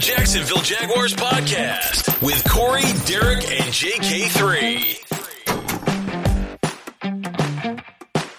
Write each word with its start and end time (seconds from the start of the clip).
Jacksonville 0.00 0.62
Jaguars 0.62 1.12
podcast 1.12 2.22
with 2.22 2.48
Corey, 2.48 2.84
Derek, 3.04 3.50
and 3.50 3.64
JK3. 3.72 4.94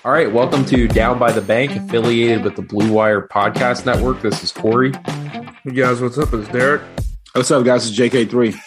All 0.06 0.12
right, 0.14 0.32
welcome 0.32 0.64
to 0.66 0.88
Down 0.88 1.20
by 1.20 1.34
the 1.34 1.42
Bank, 1.42 1.72
affiliated 1.72 2.46
with 2.46 2.56
the 2.56 2.62
Blue 2.62 2.94
Wire 2.94 3.28
Podcast 3.28 3.86
Network. 3.86 4.22
This 4.22 4.42
is 4.42 4.54
Corey. 4.54 4.94
Hey 5.64 5.72
guys, 5.74 6.02
what's 6.02 6.18
up? 6.18 6.34
It's 6.34 6.48
Derek. 6.50 6.82
What's 7.34 7.52
up, 7.52 7.66
guys? 7.66 7.90
It's 7.90 8.00
JK3. 8.00 8.58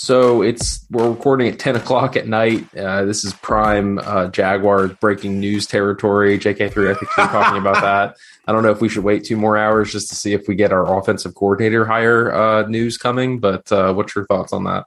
So 0.00 0.42
it's 0.42 0.86
we're 0.92 1.10
recording 1.10 1.48
at 1.48 1.58
ten 1.58 1.74
o'clock 1.74 2.14
at 2.14 2.28
night. 2.28 2.64
Uh, 2.72 3.04
this 3.04 3.24
is 3.24 3.32
prime 3.32 3.98
uh, 3.98 4.28
Jaguars 4.28 4.92
breaking 5.00 5.40
news 5.40 5.66
territory. 5.66 6.38
JK3, 6.38 6.60
I 6.60 6.94
think 6.94 7.10
you're 7.16 7.26
talking 7.26 7.60
about 7.60 7.82
that. 7.82 8.16
I 8.46 8.52
don't 8.52 8.62
know 8.62 8.70
if 8.70 8.80
we 8.80 8.88
should 8.88 9.02
wait 9.02 9.24
two 9.24 9.36
more 9.36 9.56
hours 9.56 9.90
just 9.90 10.08
to 10.10 10.14
see 10.14 10.34
if 10.34 10.46
we 10.46 10.54
get 10.54 10.72
our 10.72 10.96
offensive 10.96 11.34
coordinator 11.34 11.84
hire 11.84 12.32
uh, 12.32 12.62
news 12.68 12.96
coming. 12.96 13.40
But 13.40 13.72
uh, 13.72 13.92
what's 13.92 14.14
your 14.14 14.24
thoughts 14.26 14.52
on 14.52 14.62
that? 14.64 14.84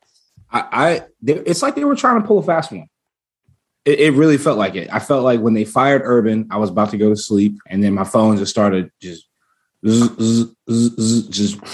I, 0.50 0.64
I 0.72 1.02
it's 1.28 1.62
like 1.62 1.76
they 1.76 1.84
were 1.84 1.98
trying 1.98 2.22
to 2.22 2.26
pull 2.26 2.40
a 2.40 2.44
fast 2.44 2.72
one. 2.72 2.88
It, 3.84 4.00
it, 4.00 4.12
really 4.14 4.38
felt 4.38 4.58
like 4.58 4.76
it. 4.76 4.88
I 4.94 5.00
felt 5.00 5.26
like 5.26 5.42
when 5.42 5.56
they 5.56 5.66
fired 5.66 6.04
Urban, 6.06 6.48
I 6.52 6.56
was 6.56 6.70
about 6.70 6.92
to 6.92 6.98
go 6.98 7.10
to 7.10 7.18
sleep, 7.18 7.58
and 7.68 7.84
then 7.84 7.94
my 7.94 8.06
phone 8.06 8.38
just 8.38 8.52
started 8.52 8.90
just 9.02 9.28
just 9.84 10.54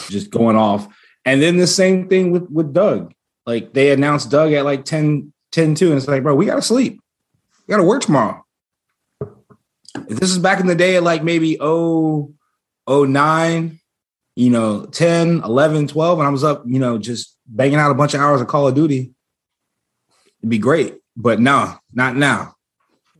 just 0.09 0.31
going 0.31 0.55
off. 0.55 0.87
And 1.23 1.39
then 1.39 1.57
the 1.57 1.67
same 1.67 2.09
thing 2.09 2.31
with 2.31 2.49
with 2.49 2.73
Doug. 2.73 3.13
Like 3.47 3.71
they 3.71 3.91
announced 3.91 4.29
Doug 4.29 4.51
at 4.51 4.65
like 4.65 4.83
10, 4.83 5.31
10 5.53 5.75
2, 5.75 5.87
and 5.87 5.97
it's 5.97 6.07
like, 6.07 6.21
bro, 6.21 6.35
we 6.35 6.45
gotta 6.45 6.61
sleep. 6.61 6.99
We 7.65 7.71
gotta 7.71 7.83
work 7.83 8.01
tomorrow. 8.01 8.43
If 10.09 10.19
this 10.19 10.29
is 10.29 10.37
back 10.37 10.59
in 10.59 10.67
the 10.67 10.75
day 10.75 10.97
at 10.97 11.03
like 11.03 11.23
maybe 11.23 11.57
oh, 11.61 12.33
oh 12.85 13.05
nine, 13.05 13.79
you 14.35 14.49
know, 14.49 14.85
10, 14.85 15.43
11, 15.43 15.87
12, 15.87 16.19
and 16.19 16.27
I 16.27 16.29
was 16.29 16.43
up, 16.43 16.63
you 16.67 16.77
know, 16.77 16.97
just 16.97 17.37
banging 17.47 17.79
out 17.79 17.89
a 17.89 17.95
bunch 17.95 18.13
of 18.13 18.19
hours 18.19 18.41
of 18.41 18.47
Call 18.47 18.67
of 18.67 18.75
Duty, 18.75 19.13
it'd 20.41 20.49
be 20.49 20.59
great. 20.59 20.95
But 21.15 21.39
no, 21.39 21.73
not 21.93 22.17
now. 22.17 22.53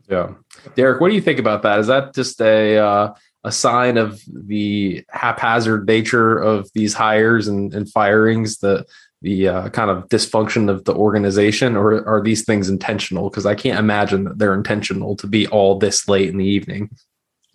Yeah. 0.10 0.34
Derek, 0.76 1.00
what 1.00 1.08
do 1.08 1.16
you 1.16 1.22
think 1.22 1.40
about 1.40 1.64
that? 1.64 1.80
Is 1.80 1.88
that 1.88 2.14
just 2.14 2.40
a 2.42 2.78
uh, 2.78 3.14
a 3.44 3.52
sign 3.52 3.98
of 3.98 4.22
the 4.28 5.04
haphazard 5.10 5.88
nature 5.88 6.38
of 6.38 6.70
these 6.74 6.94
hires 6.94 7.48
and, 7.48 7.74
and 7.74 7.90
firings, 7.90 8.58
the 8.58 8.86
the 9.28 9.50
uh, 9.50 9.70
kind 9.70 9.92
of 9.92 10.08
dysfunction 10.08 10.70
of 10.70 10.86
the 10.86 10.94
organization, 10.94 11.76
or 11.76 12.08
are 12.08 12.22
these 12.22 12.46
things 12.46 12.70
intentional? 12.70 13.30
Because 13.30 13.46
I 13.46 13.56
can't 13.56 13.78
imagine 13.78 14.24
that 14.24 14.40
they're 14.40 14.54
intentional 14.54 15.18
to 15.18 15.28
be 15.28 15.46
all 15.48 15.78
this 15.78 16.08
late 16.08 16.30
in 16.30 16.38
the 16.38 16.46
evening. 16.46 16.90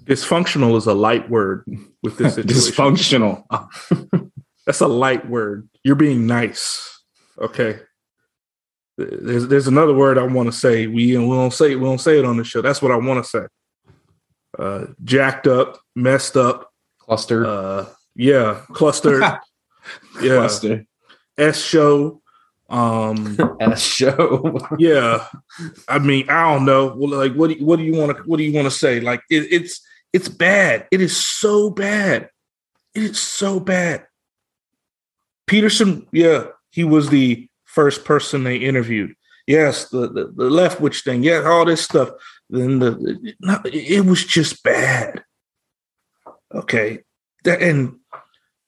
Dysfunctional 0.04 0.76
is 0.76 0.86
a 0.86 0.92
light 0.92 1.30
word 1.30 1.64
with 2.02 2.18
this 2.18 2.34
situation. 2.36 2.74
Dysfunctional. 2.74 4.30
That's 4.66 4.80
a 4.80 4.86
light 4.86 5.26
word. 5.30 5.66
You're 5.82 5.94
being 5.94 6.26
nice. 6.26 7.02
Okay. 7.38 7.80
There's 8.98 9.48
there's 9.48 9.66
another 9.66 9.94
word 9.94 10.18
I 10.18 10.24
want 10.24 10.52
to 10.52 10.56
say. 10.56 10.86
We 10.86 11.16
we 11.16 11.34
don't 11.34 11.54
say 11.54 11.74
we 11.74 11.84
don't 11.84 12.02
say 12.02 12.18
it 12.18 12.26
on 12.26 12.36
the 12.36 12.44
show. 12.44 12.60
That's 12.60 12.82
what 12.82 12.92
I 12.92 12.96
want 12.96 13.24
to 13.24 13.30
say. 13.30 13.46
Uh, 14.58 14.86
jacked 15.02 15.46
up, 15.46 15.80
messed 15.96 16.36
up, 16.36 16.70
cluster. 16.98 17.46
Uh, 17.46 17.86
yeah, 18.14 18.60
clustered. 18.74 19.22
yeah, 20.20 20.36
cluster. 20.36 20.84
S 21.38 21.60
show. 21.62 22.20
Um, 22.68 23.38
S 23.60 23.82
show. 23.82 24.58
yeah, 24.78 25.26
I 25.88 25.98
mean, 25.98 26.28
I 26.28 26.52
don't 26.52 26.64
know. 26.64 26.94
Well, 26.96 27.18
like, 27.18 27.34
what 27.34 27.48
do 27.48 27.54
you, 27.54 27.66
what 27.66 27.78
do 27.78 27.84
you 27.84 27.94
want 27.94 28.16
to 28.16 28.22
what 28.24 28.38
do 28.38 28.44
you 28.44 28.54
want 28.54 28.66
to 28.66 28.70
say? 28.70 29.00
Like, 29.00 29.22
it, 29.30 29.52
it's 29.52 29.80
it's 30.12 30.28
bad. 30.28 30.86
It 30.90 31.00
is 31.00 31.16
so 31.16 31.70
bad. 31.70 32.30
It 32.94 33.02
is 33.04 33.18
so 33.18 33.60
bad. 33.60 34.06
Pederson, 35.46 36.06
yeah, 36.12 36.46
he 36.70 36.84
was 36.84 37.08
the 37.08 37.48
first 37.64 38.04
person 38.04 38.44
they 38.44 38.56
interviewed. 38.56 39.14
Yes, 39.46 39.88
the, 39.88 40.08
the, 40.08 40.32
the 40.34 40.48
Leftwich 40.48 41.02
thing. 41.02 41.22
Yeah, 41.22 41.42
all 41.44 41.64
this 41.64 41.82
stuff. 41.82 42.10
Then 42.48 42.78
the 42.78 43.34
it 43.64 44.04
was 44.04 44.24
just 44.24 44.62
bad. 44.62 45.24
Okay, 46.54 47.00
and 47.44 47.98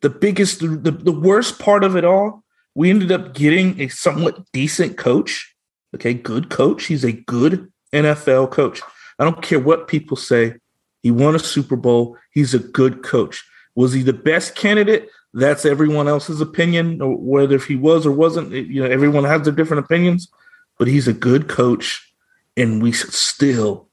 the 0.00 0.10
biggest, 0.10 0.60
the, 0.60 0.90
the 0.90 1.12
worst 1.12 1.58
part 1.58 1.84
of 1.84 1.96
it 1.96 2.04
all, 2.04 2.43
we 2.74 2.90
ended 2.90 3.12
up 3.12 3.34
getting 3.34 3.80
a 3.80 3.88
somewhat 3.88 4.40
decent 4.52 4.96
coach. 4.96 5.54
Okay, 5.94 6.14
good 6.14 6.50
coach. 6.50 6.86
He's 6.86 7.04
a 7.04 7.12
good 7.12 7.72
NFL 7.92 8.50
coach. 8.50 8.80
I 9.18 9.24
don't 9.24 9.42
care 9.42 9.60
what 9.60 9.86
people 9.86 10.16
say. 10.16 10.54
He 11.02 11.10
won 11.10 11.36
a 11.36 11.38
Super 11.38 11.76
Bowl. 11.76 12.16
He's 12.32 12.54
a 12.54 12.58
good 12.58 13.02
coach. 13.02 13.44
Was 13.76 13.92
he 13.92 14.02
the 14.02 14.12
best 14.12 14.56
candidate? 14.56 15.08
That's 15.32 15.64
everyone 15.64 16.08
else's 16.08 16.40
opinion, 16.40 16.98
whether 17.00 17.56
if 17.56 17.66
he 17.66 17.76
was 17.76 18.06
or 18.06 18.12
wasn't. 18.12 18.52
You 18.52 18.82
know, 18.82 18.88
everyone 18.88 19.24
has 19.24 19.42
their 19.42 19.52
different 19.52 19.84
opinions, 19.84 20.28
but 20.78 20.88
he's 20.88 21.08
a 21.08 21.12
good 21.12 21.48
coach, 21.48 22.12
and 22.56 22.82
we 22.82 22.92
still 22.92 23.88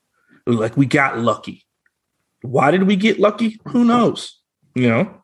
like 0.45 0.77
we 0.77 0.85
got 0.85 1.19
lucky. 1.19 1.65
Why 2.41 2.71
did 2.71 2.83
we 2.83 2.95
get 2.95 3.19
lucky? 3.19 3.59
Who 3.69 3.83
knows? 3.83 4.39
You 4.75 4.89
know, 4.89 5.23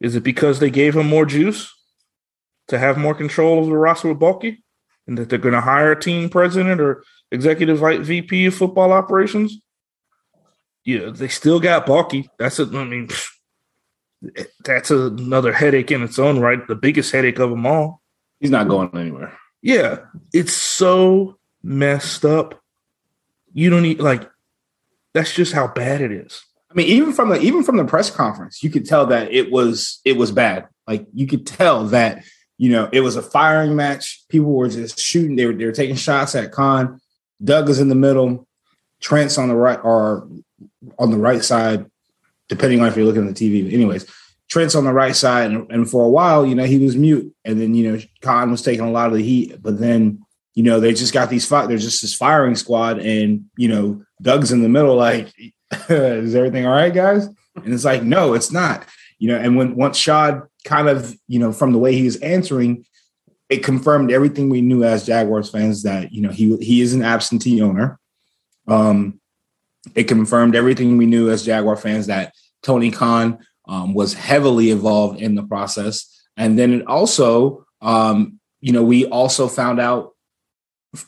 is 0.00 0.14
it 0.14 0.22
because 0.22 0.58
they 0.58 0.70
gave 0.70 0.96
him 0.96 1.08
more 1.08 1.26
juice 1.26 1.75
to 2.68 2.78
have 2.78 2.98
more 2.98 3.14
control 3.14 3.60
of 3.60 3.66
the 3.66 3.72
roster 3.72 4.08
with 4.08 4.18
Baalke, 4.18 4.58
and 5.06 5.16
that 5.18 5.28
they're 5.28 5.38
going 5.38 5.54
to 5.54 5.60
hire 5.60 5.92
a 5.92 6.00
team 6.00 6.28
president 6.28 6.80
or 6.80 7.04
executive 7.30 7.78
VP 7.78 8.46
of 8.46 8.54
football 8.54 8.92
operations? 8.92 9.58
Yeah, 10.84 11.10
they 11.10 11.28
still 11.28 11.60
got 11.60 11.86
Baalke. 11.86 12.28
That's 12.38 12.58
a, 12.58 12.64
I 12.64 12.84
mean. 12.84 13.08
That's 14.64 14.90
another 14.90 15.52
headache 15.52 15.90
in 15.90 16.02
its 16.02 16.18
own 16.18 16.40
right. 16.40 16.66
The 16.66 16.74
biggest 16.74 17.12
headache 17.12 17.38
of 17.38 17.50
them 17.50 17.66
all. 17.66 18.00
He's 18.40 18.50
not 18.50 18.66
going 18.66 18.90
anywhere. 18.94 19.36
Yeah, 19.62 19.98
it's 20.32 20.52
so 20.52 21.38
messed 21.62 22.24
up. 22.24 22.60
You 23.52 23.70
don't 23.70 23.82
need 23.82 24.00
like. 24.00 24.28
That's 25.12 25.34
just 25.34 25.52
how 25.52 25.68
bad 25.68 26.00
it 26.00 26.12
is. 26.12 26.42
I 26.70 26.74
mean, 26.74 26.86
even 26.88 27.12
from 27.12 27.30
the 27.30 27.40
even 27.40 27.62
from 27.62 27.76
the 27.76 27.84
press 27.84 28.10
conference, 28.10 28.62
you 28.62 28.70
could 28.70 28.86
tell 28.86 29.06
that 29.06 29.32
it 29.32 29.50
was 29.50 30.00
it 30.04 30.16
was 30.16 30.32
bad. 30.32 30.66
Like 30.86 31.06
you 31.14 31.26
could 31.26 31.46
tell 31.46 31.86
that 31.86 32.24
you 32.58 32.70
know 32.70 32.88
it 32.92 33.00
was 33.00 33.16
a 33.16 33.22
firing 33.22 33.76
match. 33.76 34.24
People 34.28 34.52
were 34.52 34.68
just 34.68 34.98
shooting. 34.98 35.36
They 35.36 35.46
were 35.46 35.52
they 35.52 35.66
were 35.66 35.72
taking 35.72 35.96
shots 35.96 36.34
at 36.34 36.52
Khan. 36.52 37.00
Doug 37.42 37.68
is 37.68 37.80
in 37.80 37.88
the 37.88 37.94
middle. 37.94 38.46
Trent's 39.00 39.38
on 39.38 39.48
the 39.48 39.54
right 39.54 39.78
or 39.82 40.28
on 40.98 41.10
the 41.10 41.18
right 41.18 41.44
side 41.44 41.86
depending 42.48 42.80
on 42.80 42.88
if 42.88 42.96
you're 42.96 43.04
looking 43.04 43.26
at 43.26 43.34
the 43.34 43.62
TV. 43.62 43.72
Anyways, 43.72 44.06
Trent's 44.48 44.74
on 44.74 44.84
the 44.84 44.92
right 44.92 45.16
side, 45.16 45.50
and, 45.50 45.70
and, 45.70 45.90
for 45.90 46.04
a 46.04 46.08
while, 46.08 46.46
you 46.46 46.54
know, 46.54 46.64
he 46.64 46.78
was 46.78 46.96
mute, 46.96 47.34
and 47.44 47.60
then 47.60 47.74
you 47.74 47.92
know, 47.92 48.00
Khan 48.22 48.50
was 48.50 48.62
taking 48.62 48.84
a 48.84 48.90
lot 48.90 49.08
of 49.08 49.14
the 49.14 49.22
heat, 49.22 49.60
but 49.60 49.78
then 49.78 50.20
you 50.54 50.62
know, 50.62 50.80
they 50.80 50.94
just 50.94 51.12
got 51.12 51.28
these 51.28 51.46
fight. 51.46 51.68
There's 51.68 51.84
just 51.84 52.00
this 52.00 52.14
firing 52.14 52.54
squad, 52.54 52.98
and 52.98 53.44
you 53.56 53.68
know, 53.68 54.02
Doug's 54.22 54.52
in 54.52 54.62
the 54.62 54.68
middle, 54.68 54.96
like, 54.96 55.32
is 55.88 56.34
everything 56.34 56.66
all 56.66 56.72
right, 56.72 56.94
guys? 56.94 57.26
And 57.56 57.74
it's 57.74 57.84
like, 57.84 58.02
no, 58.02 58.34
it's 58.34 58.52
not. 58.52 58.86
You 59.18 59.28
know, 59.28 59.38
and 59.38 59.56
when 59.56 59.76
once 59.76 59.98
Shad 59.98 60.42
kind 60.66 60.88
of, 60.88 61.16
you 61.26 61.38
know, 61.38 61.52
from 61.52 61.72
the 61.72 61.78
way 61.78 61.94
he 61.94 62.04
was 62.04 62.16
answering, 62.16 62.84
it 63.48 63.64
confirmed 63.64 64.10
everything 64.10 64.50
we 64.50 64.60
knew 64.60 64.84
as 64.84 65.06
Jaguars 65.06 65.48
fans 65.48 65.84
that 65.84 66.12
you 66.12 66.20
know 66.20 66.30
he 66.30 66.56
he 66.58 66.80
is 66.80 66.92
an 66.92 67.02
absentee 67.02 67.62
owner. 67.62 67.98
Um, 68.66 69.20
it 69.94 70.04
confirmed 70.04 70.56
everything 70.56 70.96
we 70.96 71.06
knew 71.06 71.30
as 71.30 71.44
Jaguar 71.44 71.76
fans 71.76 72.08
that 72.08 72.34
Tony 72.62 72.90
Khan 72.90 73.38
um, 73.68 73.94
was 73.94 74.14
heavily 74.14 74.70
involved 74.70 75.20
in 75.20 75.34
the 75.34 75.42
process. 75.42 76.12
And 76.36 76.58
then 76.58 76.72
it 76.72 76.86
also, 76.86 77.64
um, 77.80 78.40
you 78.60 78.72
know, 78.72 78.82
we 78.82 79.06
also 79.06 79.48
found 79.48 79.80
out 79.80 80.12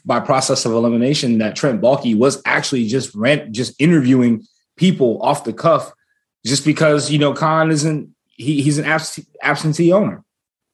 by 0.05 0.21
process 0.21 0.65
of 0.65 0.73
elimination 0.73 1.39
that 1.39 1.57
Trent 1.57 1.81
Baalke 1.81 2.17
was 2.17 2.41
actually 2.45 2.87
just 2.87 3.15
rent, 3.15 3.53
just 3.53 3.81
interviewing 3.81 4.47
people 4.77 5.21
off 5.23 5.45
the 5.45 5.53
cuff, 5.53 5.93
just 6.47 6.65
because 6.65 7.11
you 7.11 7.19
know 7.19 7.33
Khan 7.33 7.71
isn't 7.71 8.15
he, 8.39 8.63
he's 8.63 8.79
an 8.79 8.87
absentee, 8.87 9.29
absentee 9.43 9.93
owner. 9.93 10.25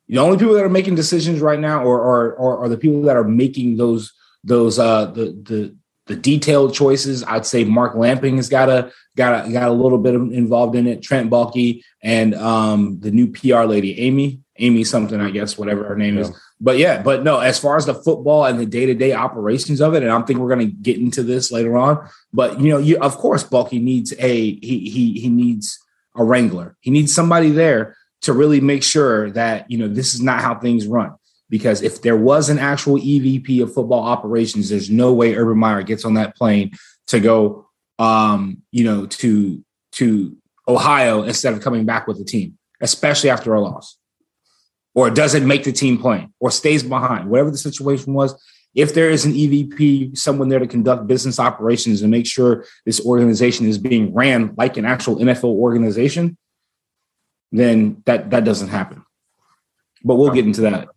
The 0.09 0.19
only 0.19 0.39
people 0.39 0.55
that 0.55 0.65
are 0.65 0.69
making 0.71 0.95
decisions 0.95 1.41
right 1.41 1.59
now, 1.59 1.83
or, 1.83 1.99
or 1.99 2.35
or 2.35 2.65
are 2.65 2.69
the 2.69 2.77
people 2.77 3.03
that 3.03 3.17
are 3.17 3.25
making 3.25 3.79
those 3.79 4.13
those 4.45 4.79
uh 4.79 5.07
the 5.07 5.25
the 5.43 5.77
the 6.07 6.17
detailed 6.17 6.75
choices. 6.75 7.25
I'd 7.25 7.47
say 7.47 7.65
Mark 7.65 7.95
Lamping 7.95 8.37
has 8.37 8.49
got 8.49 8.69
a 8.69 8.93
got 9.17 9.47
a 9.47 9.53
got 9.53 9.69
a 9.69 9.73
little 9.73 9.99
bit 9.99 10.15
involved 10.15 10.77
in 10.77 10.87
it. 10.87 11.03
Trent 11.03 11.31
Baalke 11.31 11.83
and 12.03 12.35
um, 12.35 13.01
the 13.01 13.11
new 13.11 13.33
PR 13.33 13.63
lady, 13.63 13.99
Amy, 14.01 14.41
Amy 14.59 14.85
something, 14.85 15.21
I 15.21 15.31
guess, 15.31 15.57
whatever 15.57 15.85
her 15.85 15.97
name 15.97 16.17
yeah. 16.17 16.23
is. 16.23 16.41
But 16.61 16.79
yeah, 16.79 17.03
but 17.03 17.25
no, 17.25 17.41
as 17.41 17.59
far 17.59 17.77
as 17.77 17.87
the 17.87 17.95
football 17.95 18.45
and 18.45 18.61
the 18.61 18.67
day 18.67 18.87
to 18.87 18.95
day 18.95 19.13
operations 19.13 19.81
of 19.81 19.95
it, 19.95 20.03
and 20.03 20.13
I 20.13 20.21
think 20.23 20.39
we're 20.39 20.55
going 20.55 20.67
to 20.67 20.73
get 20.73 20.99
into 20.99 21.23
this 21.23 21.51
later 21.51 21.77
on. 21.77 22.07
But 22.33 22.61
you 22.61 22.69
know, 22.69 22.79
you 22.79 22.99
of 22.99 23.17
course, 23.17 23.43
Baalke 23.43 23.83
needs 23.83 24.13
a 24.19 24.35
he 24.61 24.91
he 24.91 25.21
he 25.21 25.29
needs 25.31 25.79
a 26.17 26.25
wrangler. 26.25 26.77
He 26.81 26.91
needs 26.91 27.15
somebody 27.15 27.51
there 27.51 27.97
to 28.23 28.33
really 28.33 28.61
make 28.61 28.83
sure 28.83 29.31
that 29.33 29.71
you 29.71 29.79
know 29.79 29.89
this 29.89 30.15
is 30.15 30.23
not 30.23 30.41
how 30.41 30.59
things 30.59 30.87
run 30.87 31.15
because 31.51 31.83
if 31.83 32.03
there 32.03 32.17
was 32.17 32.49
an 32.49 32.59
actual 32.59 32.97
EVP 32.97 33.63
of 33.63 33.73
football 33.73 34.03
operations, 34.03 34.71
there's 34.71 34.91
no 34.91 35.13
way 35.13 35.35
Urban 35.35 35.59
Meyer 35.59 35.83
gets 35.83 36.05
on 36.05 36.15
that 36.15 36.35
plane 36.37 36.73
to 37.09 37.21
go, 37.21 37.69
um, 37.99 38.63
you 38.71 38.85
know, 38.85 39.07
to 39.07 39.65
to 39.93 40.37
Ohio 40.67 41.23
instead 41.23 41.53
of 41.53 41.61
coming 41.61 41.85
back 41.85 42.07
with 42.07 42.19
the 42.19 42.25
team, 42.25 42.59
especially 42.81 43.31
after 43.31 43.55
a 43.55 43.61
loss, 43.61 43.97
or 44.95 45.11
doesn't 45.11 45.47
make 45.47 45.65
the 45.65 45.73
team 45.73 45.99
play, 45.99 46.29
or 46.41 46.51
stays 46.51 46.83
behind, 46.83 47.29
whatever 47.29 47.51
the 47.51 47.59
situation 47.59 48.15
was. 48.15 48.35
If 48.75 48.95
there 48.95 49.11
is 49.11 49.25
an 49.25 49.33
EVP, 49.33 50.19
someone 50.19 50.49
there 50.49 50.59
to 50.59 50.67
conduct 50.67 51.07
business 51.07 51.39
operations 51.39 52.03
and 52.03 52.11
make 52.11 52.27
sure 52.27 52.65
this 52.85 53.05
organization 53.05 53.67
is 53.67 53.79
being 53.79 54.13
ran 54.13 54.55
like 54.57 54.77
an 54.77 54.85
actual 54.85 55.17
NFL 55.17 55.45
organization, 55.45 56.37
then 57.53 58.03
that 58.07 58.31
that 58.31 58.45
doesn't 58.45 58.69
happen. 58.69 59.05
But 60.03 60.17
we'll 60.17 60.33
get 60.33 60.45
into 60.45 60.63
that. 60.63 60.89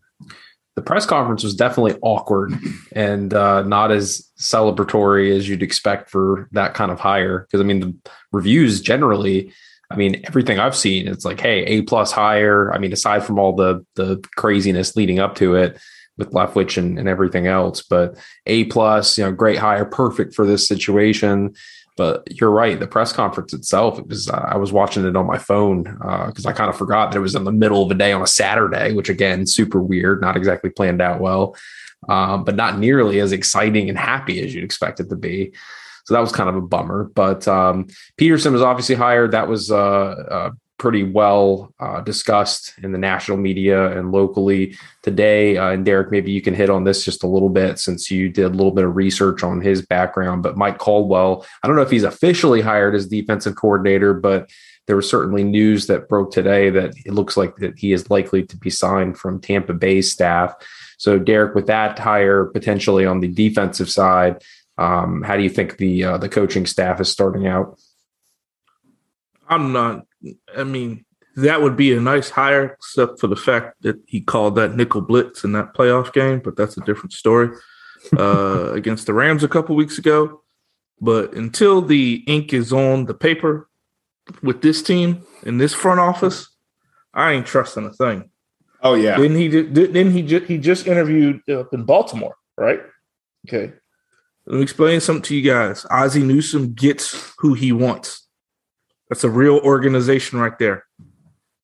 The 0.76 0.82
press 0.82 1.06
conference 1.06 1.44
was 1.44 1.56
definitely 1.56 1.98
awkward 2.02 2.54
and 2.92 3.34
uh, 3.34 3.64
not 3.64 3.92
as 3.92 4.30
celebratory 4.38 5.36
as 5.36 5.48
you'd 5.48 5.64
expect 5.64 6.10
for 6.10 6.48
that 6.52 6.74
kind 6.74 6.92
of 6.92 7.00
hire. 7.00 7.40
Because 7.40 7.62
I 7.62 7.64
mean, 7.64 7.80
the 7.80 7.96
reviews 8.32 8.82
generally, 8.82 9.52
I 9.90 9.96
mean, 9.96 10.22
everything 10.26 10.60
I've 10.60 10.76
seen, 10.76 11.08
it's 11.08 11.26
like, 11.26 11.40
hey, 11.40 11.64
A 11.66 11.82
plus 11.84 12.12
hire. 12.12 12.72
I 12.74 12.80
mean, 12.80 12.94
aside 12.94 13.24
from 13.24 13.40
all 13.40 13.56
the 13.56 13.86
the 13.96 14.24
craziness 14.36 14.96
leading 14.96 15.20
up 15.20 15.36
to 15.36 15.56
it 15.56 15.80
with 16.18 16.32
Leftwich 16.32 16.78
and, 16.78 16.98
and 16.98 17.08
everything 17.08 17.48
else, 17.48 17.84
but 17.84 18.18
A 18.46 18.66
plus, 18.66 19.18
you 19.18 19.24
know, 19.24 19.32
great 19.32 19.58
hire, 19.58 19.86
perfect 19.86 20.34
for 20.34 20.46
this 20.46 20.68
situation. 20.68 21.54
But 21.96 22.40
you're 22.40 22.52
right. 22.52 22.80
The 22.80 22.88
press 22.88 23.12
conference 23.12 23.54
itself, 23.54 23.98
it 23.98 24.08
was, 24.08 24.30
I 24.30 24.56
was 24.58 24.72
watching 24.72 25.06
it 25.06 25.16
on 25.16 25.26
my 25.26 25.40
phone 25.40 25.84
because 25.84 26.46
uh, 26.46 26.50
I 26.50 26.54
kind 26.54 26.70
of 26.70 26.78
forgot 26.78 27.12
that 27.12 27.18
it 27.18 27.22
was 27.22 27.34
in 27.34 27.44
the 27.44 27.52
middle 27.52 27.82
of 27.82 27.90
the 27.90 27.96
day 27.96 28.12
on 28.12 28.22
a 28.22 28.28
Saturday, 28.28 28.94
which 28.94 29.10
again, 29.10 29.48
super 29.48 29.82
weird, 29.82 30.22
not 30.22 30.38
exactly 30.38 30.70
planned 30.70 31.02
out 31.02 31.20
well, 31.20 31.56
um, 32.08 32.44
but 32.44 32.56
not 32.56 32.78
nearly 32.78 33.20
as 33.20 33.32
exciting 33.32 33.90
and 33.90 33.98
happy 33.98 34.44
as 34.44 34.54
you'd 34.54 34.64
expect 34.64 35.00
it 35.00 35.10
to 35.10 35.16
be. 35.16 35.52
So 36.06 36.14
that 36.14 36.22
was 36.22 36.32
kind 36.32 36.50
of 36.50 36.56
a 36.56 36.62
bummer. 36.62 37.10
But 37.16 37.48
um, 37.48 37.88
Pederson 38.18 38.52
was 38.52 38.62
obviously 38.62 38.96
hired. 38.96 39.32
That 39.32 39.48
was 39.48 39.72
uh, 39.72 39.78
uh, 39.78 40.52
pretty 40.78 41.04
well 41.04 41.74
uh, 41.80 42.02
discussed 42.02 42.74
in 42.84 42.92
the 42.92 42.98
national 42.98 43.38
media 43.38 43.98
and 43.98 44.12
locally 44.12 44.78
today. 45.02 45.58
Uh, 45.58 45.72
and 45.72 45.86
Derek, 45.86 46.12
maybe 46.12 46.32
you 46.32 46.42
can 46.42 46.54
hit 46.54 46.70
on 46.70 46.84
this 46.84 47.04
just 47.04 47.24
a 47.24 47.28
little 47.28 47.50
bit 47.50 47.80
since 47.80 48.12
you 48.12 48.30
did 48.30 48.46
a 48.46 48.50
little 48.50 48.72
bit 48.72 48.86
of 48.86 48.96
research 48.96 49.44
on 49.44 49.60
his 49.60 49.82
background. 49.82 50.44
But 50.44 50.58
Mike 50.58 50.78
Caldwell, 50.78 51.46
I 51.64 51.68
don't 51.68 51.76
know 51.76 51.82
if 51.82 51.92
he's 51.92 52.04
officially 52.04 52.62
hired 52.62 52.94
as 52.94 53.08
defensive 53.08 53.56
coordinator, 53.56 54.14
but 54.14 54.50
there 54.86 54.96
was 54.96 55.10
certainly 55.10 55.44
news 55.44 55.88
that 55.88 56.08
broke 56.08 56.32
today 56.32 56.70
that 56.70 56.94
it 57.06 57.14
looks 57.14 57.36
like 57.36 57.58
that 57.58 57.78
he 57.78 57.92
is 57.92 58.10
likely 58.10 58.44
to 58.46 58.58
be 58.58 58.70
signed 58.70 59.18
from 59.18 59.42
Tampa 59.42 59.74
Bay 59.74 60.02
staff. 60.02 60.54
So, 60.98 61.20
Derek, 61.20 61.56
with 61.56 61.68
that 61.68 62.00
hire 62.00 62.46
potentially 62.46 63.06
on 63.06 63.20
the 63.20 63.28
defensive 63.28 63.90
side, 63.90 64.44
um, 64.78 65.24
how 65.24 65.36
do 65.36 65.44
you 65.44 65.50
think 65.50 65.78
the 65.78 66.04
uh, 66.04 66.18
the 66.18 66.30
coaching 66.30 66.66
staff 66.66 67.02
is 67.02 67.12
starting 67.12 67.48
out? 67.48 67.80
I'm 69.50 69.72
not 69.72 70.06
I 70.56 70.64
mean, 70.64 71.06
that 71.36 71.62
would 71.62 71.78
be 71.78 71.96
a 71.96 72.02
nice 72.02 72.30
hire, 72.30 72.66
except 72.66 73.20
for 73.20 73.28
the 73.28 73.36
fact 73.36 73.82
that 73.82 73.98
he 74.08 74.22
called 74.22 74.56
that 74.56 74.76
nickel 74.76 75.02
blitz 75.02 75.44
in 75.44 75.52
that 75.52 75.76
playoff 75.76 76.12
game, 76.12 76.40
but 76.44 76.56
that's 76.56 76.78
a 76.78 76.82
different 76.82 77.14
story 77.14 77.56
uh, 78.18 78.72
against 78.74 79.06
the 79.06 79.14
Rams 79.14 79.44
a 79.44 79.48
couple 79.48 79.76
weeks 79.76 79.98
ago. 79.98 80.42
But 81.00 81.34
until 81.34 81.82
the 81.82 82.24
ink 82.26 82.54
is 82.54 82.74
on 82.74 83.06
the 83.06 83.14
paper 83.14 83.70
with 84.42 84.62
this 84.62 84.82
team 84.82 85.26
in 85.44 85.60
this 85.60 85.74
front 85.74 86.00
office, 86.00 86.50
I 87.14 87.34
ain't 87.34 87.46
trusting 87.46 87.86
a 87.86 87.94
thing. 87.94 88.32
Oh 88.82 88.96
yeah. 88.96 89.20
Then 89.20 89.36
he 89.36 89.48
Didn't 89.48 90.12
he 90.12 90.22
just 90.24 90.46
he 90.46 90.58
just 90.58 90.88
interviewed 90.88 91.48
up 91.50 91.74
in 91.74 91.84
Baltimore, 91.84 92.36
right? 92.58 92.82
Okay. 93.48 93.74
Let 94.46 94.58
me 94.58 94.64
explain 94.64 95.02
something 95.02 95.24
to 95.24 95.36
you 95.36 95.42
guys. 95.42 95.86
Ozzie 95.92 96.24
Newsome 96.24 96.74
gets 96.74 97.34
who 97.38 97.54
he 97.54 97.72
wants. 97.72 98.27
That's 99.10 99.24
a 99.24 99.30
real 99.30 99.58
organization 99.60 100.40
right 100.40 100.58
there. 100.60 100.86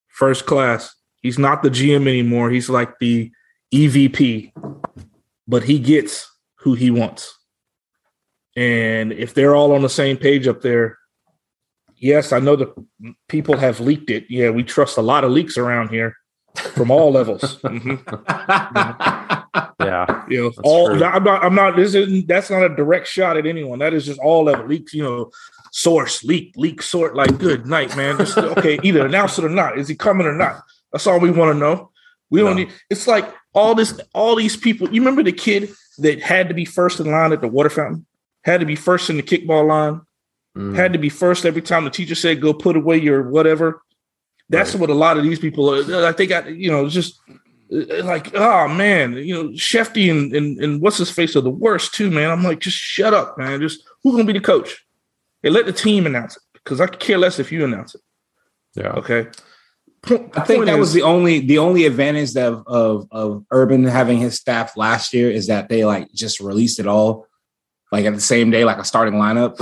First 0.07 0.45
class. 0.45 0.95
He's 1.21 1.39
not 1.39 1.63
the 1.63 1.69
GM 1.69 2.07
anymore. 2.07 2.49
He's 2.49 2.69
like 2.69 2.99
the 2.99 3.31
EVP, 3.73 4.51
but 5.47 5.63
he 5.63 5.79
gets 5.79 6.29
who 6.59 6.73
he 6.73 6.91
wants. 6.91 7.37
And 8.55 9.11
if 9.13 9.33
they're 9.33 9.55
all 9.55 9.73
on 9.73 9.81
the 9.81 9.89
same 9.89 10.17
page 10.17 10.47
up 10.47 10.61
there, 10.61 10.97
yes, 11.97 12.31
I 12.31 12.39
know 12.39 12.55
the 12.55 12.73
people 13.29 13.57
have 13.57 13.79
leaked 13.79 14.09
it. 14.09 14.25
Yeah, 14.29 14.51
we 14.51 14.63
trust 14.63 14.97
a 14.97 15.01
lot 15.01 15.23
of 15.23 15.31
leaks 15.31 15.57
around 15.57 15.89
here 15.89 16.15
from 16.55 16.91
all 16.91 17.11
levels. 17.11 17.59
Mm-hmm. 19.53 19.83
yeah, 19.83 20.23
you 20.29 20.43
know, 20.43 20.51
all. 20.63 21.03
I'm 21.03 21.23
not. 21.23 21.43
I'm 21.43 21.55
not. 21.55 21.75
This 21.75 21.93
is 21.93 22.25
that's 22.25 22.49
not 22.49 22.63
a 22.63 22.75
direct 22.75 23.07
shot 23.07 23.37
at 23.37 23.45
anyone. 23.45 23.79
That 23.79 23.93
is 23.93 24.05
just 24.05 24.19
all 24.19 24.45
level 24.45 24.65
leaks. 24.65 24.93
You 24.93 25.03
know, 25.03 25.31
source, 25.73 26.23
leak, 26.23 26.53
leak, 26.55 26.81
sort. 26.81 27.15
Like, 27.15 27.37
good 27.39 27.65
night, 27.65 27.97
man. 27.97 28.17
Just 28.17 28.37
okay, 28.37 28.79
either 28.83 29.05
announce 29.05 29.37
it 29.37 29.43
or 29.43 29.49
not. 29.49 29.77
Is 29.77 29.87
he 29.87 29.95
coming 29.95 30.27
or 30.27 30.35
not? 30.35 30.61
That's 30.91 31.07
all 31.07 31.19
we 31.19 31.31
want 31.31 31.53
to 31.53 31.59
know. 31.59 31.91
We 32.29 32.39
don't 32.39 32.51
no. 32.51 32.63
need. 32.63 32.71
It's 32.89 33.07
like 33.07 33.31
all 33.53 33.75
this, 33.75 33.99
all 34.13 34.35
these 34.35 34.55
people. 34.55 34.87
You 34.93 35.01
remember 35.01 35.23
the 35.23 35.33
kid 35.33 35.69
that 35.97 36.21
had 36.21 36.47
to 36.47 36.53
be 36.53 36.63
first 36.63 36.99
in 36.99 37.11
line 37.11 37.33
at 37.33 37.41
the 37.41 37.47
water 37.47 37.69
fountain, 37.69 38.05
had 38.43 38.59
to 38.61 38.65
be 38.65 38.75
first 38.75 39.09
in 39.09 39.17
the 39.17 39.23
kickball 39.23 39.67
line, 39.67 40.01
mm. 40.55 40.75
had 40.75 40.93
to 40.93 40.99
be 40.99 41.09
first 41.09 41.45
every 41.45 41.61
time 41.61 41.83
the 41.83 41.89
teacher 41.89 42.15
said, 42.15 42.41
"Go 42.41 42.53
put 42.53 42.77
away 42.77 42.97
your 42.97 43.29
whatever." 43.29 43.81
That's 44.49 44.73
right. 44.73 44.81
what 44.81 44.89
a 44.89 44.95
lot 44.95 45.17
of 45.17 45.23
these 45.23 45.39
people. 45.39 45.73
Are, 45.73 46.05
I 46.05 46.11
think 46.11 46.31
I, 46.31 46.47
you 46.49 46.69
know, 46.69 46.87
just 46.87 47.19
uh, 47.73 48.03
like, 48.03 48.35
oh 48.35 48.67
man, 48.67 49.13
you 49.13 49.33
know, 49.33 49.49
Schefty 49.49 50.11
and, 50.11 50.33
and 50.35 50.59
and 50.59 50.81
what's 50.81 50.97
his 50.97 51.09
face 51.09 51.35
are 51.35 51.41
the 51.41 51.49
worst 51.49 51.95
too, 51.95 52.11
man. 52.11 52.29
I'm 52.29 52.43
like, 52.43 52.59
just 52.59 52.77
shut 52.77 53.13
up, 53.13 53.37
man. 53.37 53.59
Just 53.59 53.83
who's 54.03 54.13
gonna 54.13 54.25
be 54.25 54.33
the 54.33 54.39
coach? 54.39 54.85
Hey, 55.43 55.49
let 55.49 55.65
the 55.65 55.73
team 55.73 56.05
announce 56.05 56.37
it 56.37 56.43
because 56.53 56.81
I 56.81 56.87
care 56.87 57.17
less 57.17 57.37
if 57.37 57.51
you 57.51 57.63
announce 57.63 57.93
it. 57.93 58.01
Yeah. 58.75 58.93
Okay. 58.93 59.27
I 60.05 60.41
think 60.41 60.65
that 60.65 60.73
is, 60.73 60.79
was 60.79 60.93
the 60.93 61.03
only 61.03 61.39
the 61.39 61.59
only 61.59 61.85
advantage 61.85 62.35
of, 62.35 62.63
of 62.67 63.07
of 63.11 63.45
Urban 63.51 63.85
having 63.85 64.17
his 64.17 64.35
staff 64.35 64.75
last 64.75 65.13
year 65.13 65.29
is 65.29 65.47
that 65.47 65.69
they 65.69 65.85
like 65.85 66.11
just 66.11 66.41
released 66.41 66.79
it 66.79 66.87
all 66.87 67.27
like 67.93 68.05
at 68.05 68.15
the 68.15 68.19
same 68.19 68.49
day, 68.49 68.65
like 68.65 68.79
a 68.79 68.83
starting 68.83 69.13
lineup. 69.13 69.55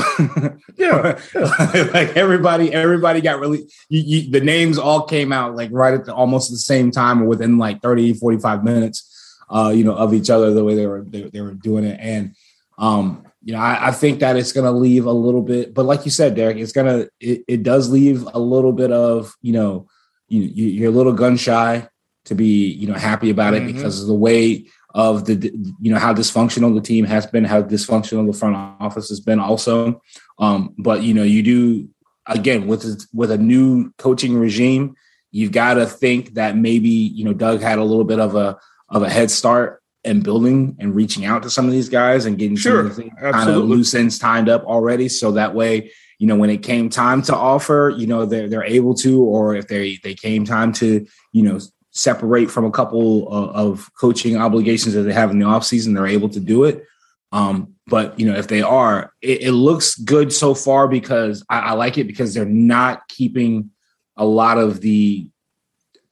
yeah, 0.78 1.20
like 1.94 2.16
everybody, 2.16 2.74
everybody 2.74 3.20
got 3.20 3.42
really 3.42 3.68
the 3.90 4.40
names 4.42 4.78
all 4.78 5.04
came 5.04 5.34
out 5.34 5.58
like 5.58 5.70
right 5.74 5.94
at 5.94 6.06
the, 6.06 6.16
almost 6.16 6.50
the 6.50 6.56
same 6.56 6.92
time 6.92 7.22
or 7.22 7.26
within 7.26 7.58
like 7.58 7.82
30, 7.82 8.14
45 8.14 8.64
minutes, 8.64 9.38
uh, 9.50 9.74
you 9.76 9.84
know, 9.84 9.96
of 9.96 10.14
each 10.14 10.30
other, 10.30 10.54
the 10.54 10.64
way 10.64 10.76
they 10.76 10.88
were, 10.88 11.04
they, 11.04 11.24
they 11.24 11.42
were 11.42 11.54
doing 11.54 11.84
it. 11.84 12.00
And, 12.00 12.34
um, 12.78 13.26
you 13.44 13.54
know, 13.54 13.60
I, 13.60 13.88
I 13.88 13.92
think 13.92 14.20
that 14.20 14.36
it's 14.36 14.52
going 14.52 14.66
to 14.66 14.72
leave 14.72 15.06
a 15.06 15.12
little 15.12 15.42
bit, 15.42 15.74
but 15.74 15.86
like 15.86 16.06
you 16.06 16.12
said, 16.12 16.36
Derek, 16.36 16.58
it's 16.58 16.72
going 16.72 16.86
to, 16.86 17.10
it, 17.20 17.44
it 17.48 17.64
does 17.64 17.90
leave 17.90 18.28
a 18.34 18.40
little 18.40 18.72
bit 18.72 18.92
of, 18.92 19.34
you 19.42 19.54
know, 19.54 19.88
you, 20.28 20.42
you, 20.44 20.86
are 20.86 20.90
a 20.90 20.96
little 20.96 21.14
gun 21.14 21.38
shy 21.38 21.88
to 22.26 22.36
be, 22.36 22.68
you 22.68 22.88
know, 22.88 22.94
happy 22.94 23.32
about 23.32 23.54
it 23.54 23.64
mm-hmm. 23.64 23.76
because 23.76 24.02
of 24.02 24.08
the 24.08 24.14
way 24.14 24.66
of 24.94 25.26
the, 25.26 25.52
you 25.82 25.92
know, 25.92 25.98
how 25.98 26.14
dysfunctional 26.14 26.76
the 26.76 26.82
team 26.82 27.04
has 27.06 27.26
been, 27.26 27.44
how 27.44 27.62
dysfunctional 27.64 28.32
the 28.32 28.38
front 28.38 28.56
office 28.80 29.10
has 29.10 29.20
been 29.20 29.40
also. 29.40 30.02
Um, 30.38 30.76
but, 30.78 31.02
you 31.02 31.14
know, 31.14 31.24
you 31.24 31.42
do, 31.42 31.90
again, 32.28 32.68
with, 32.68 33.08
with 33.14 33.32
a 33.32 33.38
new 33.38 33.92
coaching 33.98 34.38
regime, 34.38 34.96
you've 35.32 35.52
got 35.52 35.76
to 35.76 35.88
think 35.88 36.36
that 36.36 36.56
maybe, 36.56 36.90
you 36.90 37.26
know, 37.26 37.34
Doug 37.34 37.62
had 37.62 37.80
a 37.80 37.84
little 37.84 38.04
bit 38.04 38.20
of 38.20 38.36
a, 38.36 38.60
of 38.90 39.02
a 39.02 39.10
head 39.10 39.32
start 39.32 39.81
and 40.04 40.24
building 40.24 40.76
and 40.80 40.96
reaching 40.96 41.26
out 41.26 41.44
to 41.44 41.50
some 41.50 41.66
of 41.66 41.72
these 41.72 41.90
guys 41.90 42.26
and 42.26 42.38
getting 42.38 42.56
sure, 42.56 42.90
kind 42.90 43.50
of 43.50 43.66
loose 43.66 43.94
ends 43.94 44.18
tied 44.18 44.50
up 44.50 44.64
already. 44.66 45.08
So 45.08 45.34
that 45.34 45.54
way, 45.54 45.92
you 46.18 46.28
know, 46.28 46.36
when 46.36 46.50
it 46.50 46.64
came 46.64 46.90
time 46.90 47.22
to 47.24 47.36
offer, 47.36 47.94
you 47.96 48.08
know, 48.08 48.26
they're 48.26 48.50
they're 48.50 48.64
able 48.64 48.94
to, 48.96 49.22
or 49.24 49.56
if 49.56 49.68
they 49.68 49.98
they 50.04 50.14
came 50.14 50.46
time 50.46 50.74
to, 50.74 51.06
you 51.32 51.44
know, 51.44 51.60
separate 51.92 52.50
from 52.50 52.66
a 52.66 52.72
couple 52.72 53.28
of, 53.32 53.50
of 53.56 53.90
coaching 54.00 54.38
obligations 54.38 54.94
that 54.96 55.04
they 55.04 55.14
have 55.14 55.32
in 55.32 55.40
the 55.40 55.46
off 55.46 55.66
season, 55.66 55.94
they're 55.94 56.08
able 56.08 56.30
to 56.30 56.40
do 56.40 56.64
it. 56.64 56.86
Um, 57.32 57.76
but 57.88 58.20
you 58.20 58.26
know, 58.26 58.38
if 58.38 58.48
they 58.48 58.62
are, 58.62 59.14
it, 59.22 59.42
it 59.42 59.52
looks 59.52 59.96
good 59.96 60.32
so 60.32 60.54
far 60.54 60.88
because 60.88 61.44
I, 61.50 61.60
I 61.60 61.72
like 61.74 61.98
it 61.98 62.06
because 62.06 62.34
they're 62.34 62.46
not 62.46 63.08
keeping 63.08 63.72
a 64.18 64.26
lot 64.26 64.58
of 64.58 64.82
the 64.82 65.28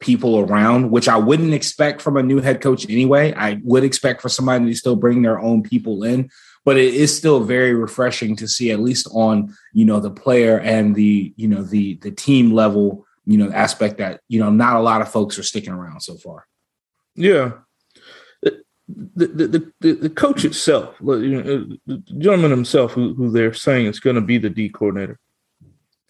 people 0.00 0.38
around, 0.38 0.90
which 0.90 1.08
I 1.08 1.16
wouldn't 1.18 1.54
expect 1.54 2.00
from 2.02 2.16
a 2.16 2.22
new 2.22 2.40
head 2.40 2.60
coach 2.60 2.88
anyway. 2.88 3.32
I 3.34 3.60
would 3.62 3.84
expect 3.84 4.22
for 4.22 4.28
somebody 4.28 4.66
to 4.66 4.74
still 4.74 4.96
bring 4.96 5.22
their 5.22 5.38
own 5.38 5.62
people 5.62 6.02
in, 6.04 6.30
but 6.64 6.78
it 6.78 6.94
is 6.94 7.16
still 7.16 7.40
very 7.44 7.74
refreshing 7.74 8.34
to 8.36 8.48
see 8.48 8.70
at 8.70 8.80
least 8.80 9.08
on, 9.12 9.54
you 9.72 9.84
know, 9.84 10.00
the 10.00 10.10
player 10.10 10.58
and 10.58 10.94
the, 10.94 11.32
you 11.36 11.46
know, 11.46 11.62
the 11.62 11.96
the 11.96 12.10
team 12.10 12.52
level, 12.52 13.06
you 13.26 13.36
know, 13.36 13.50
aspect 13.52 13.98
that, 13.98 14.20
you 14.28 14.40
know, 14.40 14.50
not 14.50 14.76
a 14.76 14.80
lot 14.80 15.02
of 15.02 15.12
folks 15.12 15.38
are 15.38 15.42
sticking 15.42 15.72
around 15.72 16.00
so 16.00 16.16
far. 16.16 16.46
Yeah. 17.14 17.52
The, 18.42 19.26
the, 19.26 19.72
the, 19.80 19.92
the 19.92 20.10
coach 20.10 20.44
itself, 20.44 20.96
the 20.98 21.78
gentleman 22.18 22.50
himself 22.50 22.92
who, 22.92 23.14
who 23.14 23.30
they're 23.30 23.54
saying 23.54 23.86
is 23.86 24.00
going 24.00 24.16
to 24.16 24.22
be 24.22 24.36
the 24.36 24.50
D 24.50 24.68
coordinator. 24.68 25.20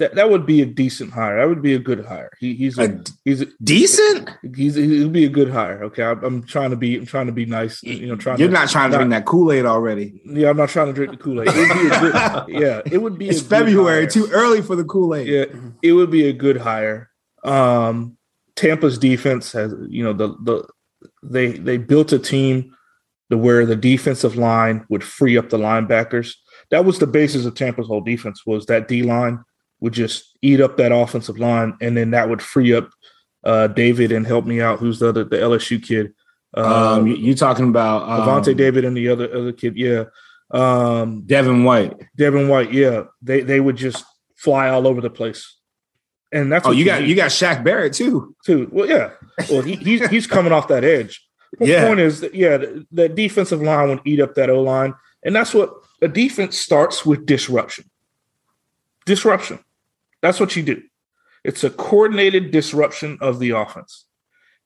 That 0.00 0.14
that 0.16 0.28
would 0.28 0.46
be 0.46 0.62
a 0.62 0.66
decent 0.66 1.12
hire. 1.12 1.38
That 1.38 1.48
would 1.48 1.62
be 1.62 1.74
a 1.74 1.78
good 1.78 2.04
hire. 2.04 2.30
He, 2.40 2.54
he's 2.54 2.78
a, 2.78 2.84
A 2.84 3.04
he's 3.24 3.42
a, 3.42 3.46
decent. 3.62 4.30
he's 4.56 4.74
he'll 4.74 5.10
be 5.10 5.26
a 5.26 5.28
good 5.28 5.50
hire. 5.50 5.84
Okay, 5.84 6.02
I'm, 6.02 6.24
I'm 6.24 6.42
trying 6.42 6.70
to 6.70 6.76
be 6.76 6.96
I'm 6.96 7.06
trying 7.06 7.26
to 7.26 7.32
be 7.32 7.46
nice. 7.46 7.82
You 7.82 8.08
know, 8.08 8.16
trying. 8.16 8.38
You're 8.38 8.48
to, 8.48 8.54
not 8.54 8.68
trying 8.68 8.90
to 8.90 8.96
drink 8.96 9.10
that 9.10 9.26
Kool 9.26 9.52
Aid 9.52 9.66
already. 9.66 10.20
Yeah, 10.24 10.50
I'm 10.50 10.56
not 10.56 10.70
trying 10.70 10.88
to 10.88 10.92
drink 10.92 11.12
the 11.12 11.18
Kool 11.18 11.42
Aid. 11.42 11.48
It 11.48 11.56
would 11.56 11.78
be 11.78 11.94
a 11.94 12.00
good. 12.00 12.60
Yeah, 12.60 12.82
it 12.90 12.98
would 12.98 13.18
be. 13.18 13.28
It's 13.28 13.40
February, 13.40 14.06
too 14.06 14.28
early 14.32 14.62
for 14.62 14.74
the 14.74 14.84
Kool 14.84 15.14
Aid. 15.14 15.28
Yeah, 15.28 15.44
it 15.82 15.92
would 15.92 16.10
be 16.10 16.28
a 16.28 16.32
good 16.32 16.56
hire. 16.56 17.10
Um, 17.44 18.16
Tampa's 18.56 18.98
defense 18.98 19.52
has, 19.52 19.72
you 19.88 20.02
know, 20.02 20.12
the 20.12 20.28
the 20.42 20.66
they 21.22 21.52
they 21.52 21.76
built 21.76 22.12
a 22.12 22.18
team 22.18 22.74
to 23.30 23.38
where 23.38 23.64
the 23.64 23.76
defensive 23.76 24.36
line 24.36 24.84
would 24.88 25.04
free 25.04 25.38
up 25.38 25.50
the 25.50 25.58
linebackers. 25.58 26.34
That 26.70 26.84
was 26.84 26.98
the 26.98 27.06
basis 27.06 27.46
of 27.46 27.54
Tampa's 27.54 27.86
whole 27.86 28.00
defense 28.00 28.44
was 28.46 28.66
that 28.66 28.88
D 28.88 29.02
line 29.02 29.44
would 29.80 29.92
just 29.92 30.36
eat 30.42 30.60
up 30.60 30.76
that 30.76 30.92
offensive 30.92 31.38
line, 31.38 31.76
and 31.80 31.96
then 31.96 32.10
that 32.12 32.28
would 32.28 32.42
free 32.42 32.74
up 32.74 32.90
uh, 33.44 33.66
David 33.68 34.12
and 34.12 34.26
help 34.26 34.44
me 34.44 34.60
out. 34.60 34.78
Who's 34.78 34.98
the 34.98 35.08
other 35.08 35.24
the 35.24 35.36
LSU 35.36 35.82
kid? 35.82 36.12
Um, 36.54 37.06
you, 37.06 37.14
you 37.16 37.34
talking 37.34 37.68
about 37.68 38.02
um, 38.08 38.26
Avante 38.42 38.56
David 38.56 38.84
and 38.84 38.96
the 38.96 39.08
other 39.08 39.32
other 39.34 39.52
kid, 39.52 39.76
yeah. 39.76 40.04
Um, 40.50 41.22
Devin 41.22 41.62
White? 41.64 41.94
Devin 42.16 42.48
White, 42.48 42.72
yeah. 42.72 43.04
They 43.22 43.40
they 43.42 43.60
would 43.60 43.76
just 43.76 44.04
fly 44.36 44.68
all 44.68 44.86
over 44.86 45.00
the 45.00 45.10
place, 45.10 45.56
and 46.32 46.50
that's 46.50 46.66
Oh, 46.66 46.70
what 46.70 46.76
you 46.76 46.84
got 46.84 47.02
need. 47.02 47.08
you 47.10 47.14
got 47.16 47.30
Shaq 47.30 47.62
Barrett 47.62 47.92
too. 47.92 48.34
too. 48.44 48.68
Well, 48.72 48.88
yeah. 48.88 49.10
Well, 49.48 49.62
he, 49.62 49.76
he's 49.76 50.06
he's 50.08 50.26
coming 50.26 50.52
off 50.52 50.68
that 50.68 50.82
edge. 50.84 51.24
The 51.58 51.66
Yeah. 51.68 51.86
point 51.86 52.00
is 52.00 52.20
that 52.20 52.34
yeah, 52.34 52.56
the, 52.58 52.86
the 52.90 53.08
defensive 53.08 53.62
line 53.62 53.88
would 53.88 54.00
eat 54.04 54.20
up 54.20 54.34
that 54.34 54.50
O 54.50 54.60
line, 54.60 54.92
and 55.22 55.34
that's 55.34 55.54
what 55.54 55.72
a 56.02 56.08
defense 56.08 56.58
starts 56.58 57.06
with 57.06 57.26
disruption. 57.26 57.84
Disruption. 59.06 59.60
That's 60.22 60.40
what 60.40 60.56
you 60.56 60.62
do. 60.62 60.82
It's 61.44 61.64
a 61.64 61.70
coordinated 61.70 62.50
disruption 62.50 63.18
of 63.20 63.38
the 63.38 63.50
offense, 63.50 64.04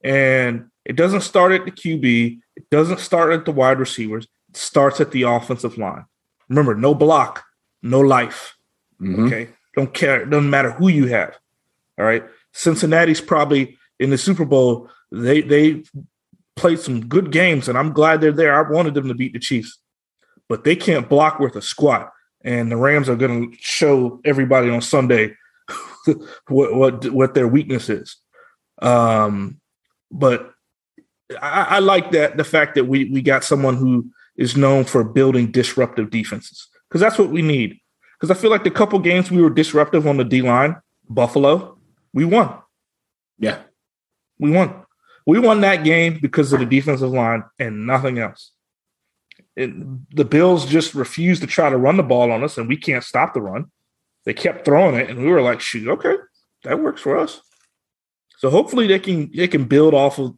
and 0.02 0.70
it 0.84 0.96
doesn't 0.96 1.20
start 1.22 1.52
at 1.52 1.64
the 1.64 1.70
QB. 1.70 2.38
It 2.56 2.70
doesn't 2.70 3.00
start 3.00 3.32
at 3.32 3.44
the 3.44 3.52
wide 3.52 3.78
receivers. 3.78 4.26
It 4.50 4.56
starts 4.56 5.00
at 5.00 5.12
the 5.12 5.22
offensive 5.22 5.78
line. 5.78 6.04
Remember, 6.48 6.74
no 6.74 6.94
block, 6.94 7.44
no 7.82 8.00
life. 8.00 8.56
Mhm. 9.00 9.26
Okay. 9.26 9.48
Don't 9.76 9.92
care. 9.94 10.22
It 10.22 10.30
doesn't 10.30 10.50
matter 10.50 10.72
who 10.72 10.88
you 10.88 11.06
have. 11.06 11.36
All 11.98 12.04
right. 12.04 12.24
Cincinnati's 12.52 13.20
probably 13.20 13.78
in 13.98 14.10
the 14.10 14.18
Super 14.18 14.44
Bowl. 14.44 14.88
They 15.10 15.40
they 15.40 15.82
played 16.56 16.78
some 16.78 17.06
good 17.06 17.30
games, 17.32 17.68
and 17.68 17.76
I'm 17.78 17.92
glad 17.92 18.20
they're 18.20 18.32
there. 18.32 18.54
I 18.54 18.70
wanted 18.70 18.94
them 18.94 19.08
to 19.08 19.14
beat 19.14 19.32
the 19.32 19.38
Chiefs, 19.40 19.78
but 20.48 20.64
they 20.64 20.76
can't 20.76 21.08
block 21.08 21.40
worth 21.40 21.56
a 21.56 21.62
squat. 21.62 22.12
And 22.42 22.70
the 22.70 22.76
Rams 22.76 23.08
are 23.08 23.16
going 23.16 23.50
to 23.52 23.56
show 23.60 24.20
everybody 24.24 24.70
on 24.70 24.82
Sunday 24.82 25.34
what 26.48 26.74
what 26.74 27.10
what 27.10 27.34
their 27.34 27.48
weakness 27.48 27.88
is. 27.88 28.16
Um, 28.80 29.60
but 30.10 30.52
I, 31.40 31.66
I 31.70 31.78
like 31.78 32.12
that 32.12 32.36
the 32.36 32.44
fact 32.44 32.74
that 32.74 32.84
we 32.84 33.10
we 33.10 33.22
got 33.22 33.44
someone 33.44 33.76
who 33.76 34.10
is 34.36 34.56
known 34.56 34.84
for 34.84 35.04
building 35.04 35.50
disruptive 35.50 36.10
defenses 36.10 36.68
because 36.88 37.00
that's 37.00 37.18
what 37.18 37.30
we 37.30 37.42
need. 37.42 37.78
Because 38.18 38.36
I 38.36 38.40
feel 38.40 38.50
like 38.50 38.64
the 38.64 38.70
couple 38.70 38.98
games 38.98 39.30
we 39.30 39.42
were 39.42 39.50
disruptive 39.50 40.06
on 40.06 40.16
the 40.16 40.24
D 40.24 40.42
line, 40.42 40.76
Buffalo, 41.08 41.78
we 42.12 42.24
won. 42.24 42.58
Yeah. 43.38 43.58
We 44.38 44.50
won. 44.50 44.84
We 45.26 45.38
won 45.38 45.60
that 45.62 45.84
game 45.84 46.18
because 46.20 46.52
of 46.52 46.60
the 46.60 46.66
defensive 46.66 47.10
line 47.10 47.44
and 47.58 47.86
nothing 47.86 48.18
else. 48.18 48.52
It, 49.56 49.70
the 50.14 50.24
Bills 50.24 50.66
just 50.66 50.94
refused 50.94 51.40
to 51.42 51.46
try 51.46 51.70
to 51.70 51.76
run 51.76 51.96
the 51.96 52.02
ball 52.02 52.30
on 52.32 52.42
us, 52.44 52.58
and 52.58 52.68
we 52.68 52.76
can't 52.76 53.04
stop 53.04 53.34
the 53.34 53.40
run. 53.40 53.70
They 54.24 54.34
kept 54.34 54.64
throwing 54.64 54.94
it, 54.94 55.10
and 55.10 55.20
we 55.20 55.30
were 55.30 55.42
like, 55.42 55.60
"Shoot, 55.60 55.86
okay, 55.88 56.14
that 56.64 56.80
works 56.80 57.02
for 57.02 57.16
us." 57.18 57.40
So 58.38 58.50
hopefully 58.50 58.86
they 58.86 58.98
can 58.98 59.30
they 59.34 59.48
can 59.48 59.64
build 59.64 59.94
off 59.94 60.18
of 60.18 60.34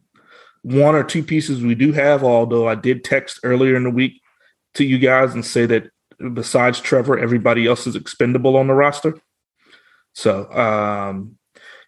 one 0.63 0.95
or 0.95 1.03
two 1.03 1.23
pieces 1.23 1.61
we 1.61 1.75
do 1.75 1.91
have. 1.93 2.23
Although 2.23 2.67
I 2.67 2.75
did 2.75 3.03
text 3.03 3.39
earlier 3.43 3.75
in 3.75 3.83
the 3.83 3.89
week 3.89 4.21
to 4.75 4.83
you 4.83 4.97
guys 4.97 5.33
and 5.33 5.45
say 5.45 5.65
that 5.67 5.89
besides 6.33 6.79
Trevor, 6.81 7.17
everybody 7.17 7.65
else 7.65 7.87
is 7.87 7.95
expendable 7.95 8.57
on 8.57 8.67
the 8.67 8.73
roster. 8.73 9.17
So, 10.13 10.51
um, 10.51 11.37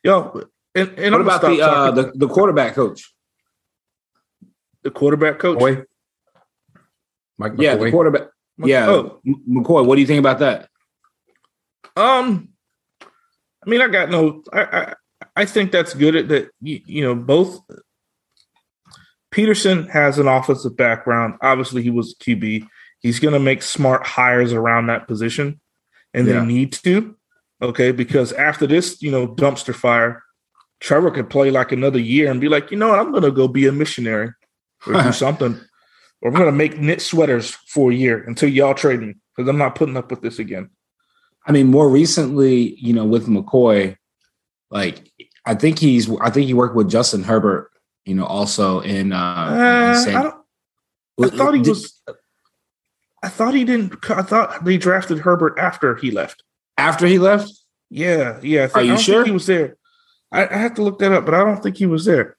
yo, 0.03 0.41
and, 0.75 0.89
and 0.99 1.11
What 1.13 1.21
I'm 1.21 1.27
about 1.27 1.41
the 1.41 1.61
uh, 1.61 1.91
the 1.91 2.11
the 2.15 2.27
quarterback 2.27 2.75
coach? 2.75 3.13
the 4.83 4.91
quarterback 4.91 5.39
coach? 5.39 5.57
McCoy. 5.59 5.83
Mike 7.37 7.53
Yeah, 7.57 7.75
the 7.75 7.85
McCoy. 7.85 7.91
quarterback. 7.91 8.27
Yeah, 8.57 8.87
Oh, 8.89 9.19
McCoy. 9.27 9.85
What 9.85 9.95
do 9.95 10.01
you 10.01 10.07
think 10.07 10.19
about 10.19 10.39
that? 10.39 10.68
Um, 11.99 12.49
I 13.65 13.69
mean, 13.69 13.81
I 13.81 13.87
got 13.87 14.09
no. 14.09 14.43
I 14.53 14.61
I, 14.61 14.93
I 15.35 15.45
think 15.45 15.71
that's 15.71 15.93
good. 15.93 16.15
At 16.15 16.27
that, 16.29 16.49
you, 16.61 16.79
you 16.85 17.03
know, 17.03 17.15
both. 17.15 17.59
Pederson 19.31 19.87
has 19.89 20.17
an 20.17 20.27
offensive 20.27 20.75
background. 20.75 21.35
Obviously, 21.41 21.83
he 21.83 21.91
was 21.91 22.15
QB. 22.15 22.65
He's 22.99 23.19
going 23.19 23.33
to 23.33 23.39
make 23.39 23.61
smart 23.61 24.05
hires 24.05 24.53
around 24.53 24.87
that 24.87 25.07
position, 25.07 25.59
and 26.13 26.27
Yeah. 26.27 26.39
they 26.39 26.45
need 26.45 26.73
to. 26.73 27.15
Okay, 27.61 27.91
because 27.91 28.31
after 28.33 28.65
this, 28.65 29.01
you 29.01 29.11
know, 29.11 29.27
dumpster 29.27 29.75
fire, 29.75 30.23
Trevor 30.79 31.11
could 31.11 31.29
play 31.29 31.51
like 31.51 31.71
another 31.71 31.99
year 31.99 32.31
and 32.31 32.39
be 32.41 32.47
like, 32.49 32.71
you 32.71 32.77
know 32.77 32.87
what, 32.89 32.99
I'm 32.99 33.11
going 33.11 33.23
to 33.23 33.31
go 33.31 33.47
be 33.49 33.67
a 33.67 33.71
missionary 33.71 34.31
or 34.87 34.93
do 34.93 35.11
something, 35.11 35.59
or 36.21 36.29
I'm 36.29 36.35
going 36.35 36.45
to 36.47 36.51
make 36.53 36.79
knit 36.79 37.01
sweaters 37.01 37.51
for 37.51 37.91
a 37.91 37.95
year 37.95 38.23
until 38.23 38.49
y'all 38.49 38.73
trade 38.73 39.01
me 39.01 39.15
because 39.35 39.49
I'm 39.49 39.57
not 39.57 39.75
putting 39.75 39.97
up 39.97 40.09
with 40.09 40.21
this 40.21 40.39
again. 40.39 40.69
I 41.49 41.51
mean, 41.51 41.67
more 41.67 41.89
recently, 41.89 42.75
you 42.75 42.93
know, 42.93 43.05
with 43.05 43.25
McCoy, 43.27 43.97
like 44.69 45.11
I 45.45 45.55
think 45.55 45.79
he's 45.79 46.07
I 46.21 46.29
think 46.29 46.45
he 46.45 46.53
worked 46.53 46.75
with 46.75 46.89
Justin 46.89 47.23
Herbert, 47.23 47.71
you 48.05 48.13
know, 48.13 48.25
also 48.25 48.81
in 48.81 49.11
uh, 49.11 49.47
in 49.51 49.59
Uh, 49.61 49.95
San- 49.95 50.15
I, 50.15 50.31
I 51.25 51.29
thought 51.29 51.53
he 51.55 51.61
was. 51.61 52.01
I 53.23 53.29
thought 53.29 53.53
he 53.55 53.65
didn't. 53.65 53.95
I 54.11 54.21
thought 54.21 54.63
they 54.63 54.77
drafted 54.77 55.19
Herbert 55.19 55.57
after 55.57 55.95
he 55.95 56.11
left. 56.11 56.43
after 56.77 57.07
he 57.07 57.17
left. 57.19 57.51
Yeah, 57.89 58.39
yeah. 58.43 58.65
I 58.65 58.67
think, 58.67 58.77
Are 58.77 58.83
you 58.83 58.93
I 58.93 58.97
sure? 58.97 59.25
He 59.25 59.31
was 59.31 59.47
there. 59.47 59.75
I, 60.31 60.47
I 60.47 60.57
have 60.57 60.75
to 60.75 60.83
look 60.83 60.99
that 60.99 61.11
up, 61.11 61.25
but 61.25 61.33
I 61.33 61.39
don't 61.43 61.61
think 61.61 61.75
he 61.77 61.87
was 61.87 62.05
there. 62.05 62.37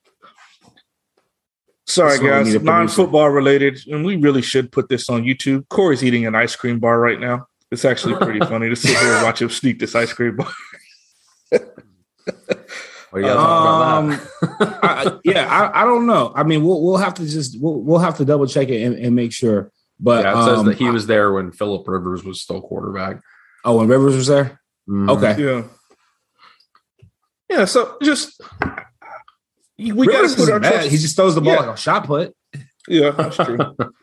Sorry, 1.86 2.10
That's 2.10 2.22
guys. 2.22 2.44
producer. 2.46 2.64
Non-football 2.64 3.30
related, 3.30 3.80
and 3.88 4.04
we 4.04 4.14
really 4.16 4.42
should 4.42 4.70
put 4.70 4.88
this 4.88 5.10
on 5.10 5.24
YouTube. 5.24 5.68
Corey's 5.68 6.04
eating 6.04 6.24
an 6.24 6.36
ice 6.36 6.54
cream 6.54 6.78
bar 6.78 7.00
right 7.00 7.18
now. 7.18 7.48
It's 7.70 7.84
actually 7.84 8.16
pretty 8.16 8.40
funny 8.40 8.68
to 8.68 8.76
sit 8.76 8.96
here 8.96 9.14
and 9.14 9.22
watch 9.24 9.40
him 9.42 9.48
sneak 9.50 9.78
this 9.78 9.94
ice 9.94 10.12
cream 10.12 10.36
bar. 10.36 10.50
What 13.10 13.22
you 13.22 13.26
Um. 13.28 14.20
I, 14.42 14.78
I- 14.82 15.18
yeah, 15.24 15.46
I, 15.46 15.82
I 15.82 15.84
don't 15.84 16.06
know. 16.06 16.32
I 16.34 16.44
mean, 16.44 16.62
we'll 16.64 16.80
we'll 16.82 16.96
have 16.98 17.14
to 17.14 17.26
just 17.26 17.60
we'll 17.60 17.80
we'll 17.80 17.98
have 17.98 18.16
to 18.18 18.24
double 18.24 18.46
check 18.46 18.68
it 18.68 18.82
and, 18.84 18.94
and 18.96 19.16
make 19.16 19.32
sure. 19.32 19.72
But 19.98 20.24
yeah, 20.24 20.40
it 20.40 20.44
says 20.44 20.58
um, 20.60 20.66
that 20.66 20.78
he 20.78 20.88
was 20.90 21.06
there 21.08 21.32
when 21.32 21.50
Philip 21.52 21.86
Rivers 21.88 22.22
was 22.24 22.40
still 22.40 22.60
quarterback. 22.60 23.20
Oh, 23.64 23.78
when 23.78 23.88
Rivers 23.88 24.14
was 24.16 24.28
there. 24.28 24.60
Mhm. 24.88 25.10
Okay. 25.10 25.42
yeah, 25.42 25.64
yeah. 27.58 27.64
So 27.64 27.96
just 28.02 28.40
we 29.76 29.90
got 30.06 30.28
to 30.30 30.36
put 30.36 30.50
our 30.50 30.60
trust. 30.60 30.88
He 30.88 30.96
just 30.96 31.16
throws 31.16 31.34
the 31.34 31.40
ball 31.40 31.54
Yeah. 31.54 31.60
like 31.60 31.76
a 31.76 31.80
shot 31.80 32.06
put. 32.06 32.34
Yeah, 32.88 33.10
that's 33.10 33.36
true. 33.36 33.58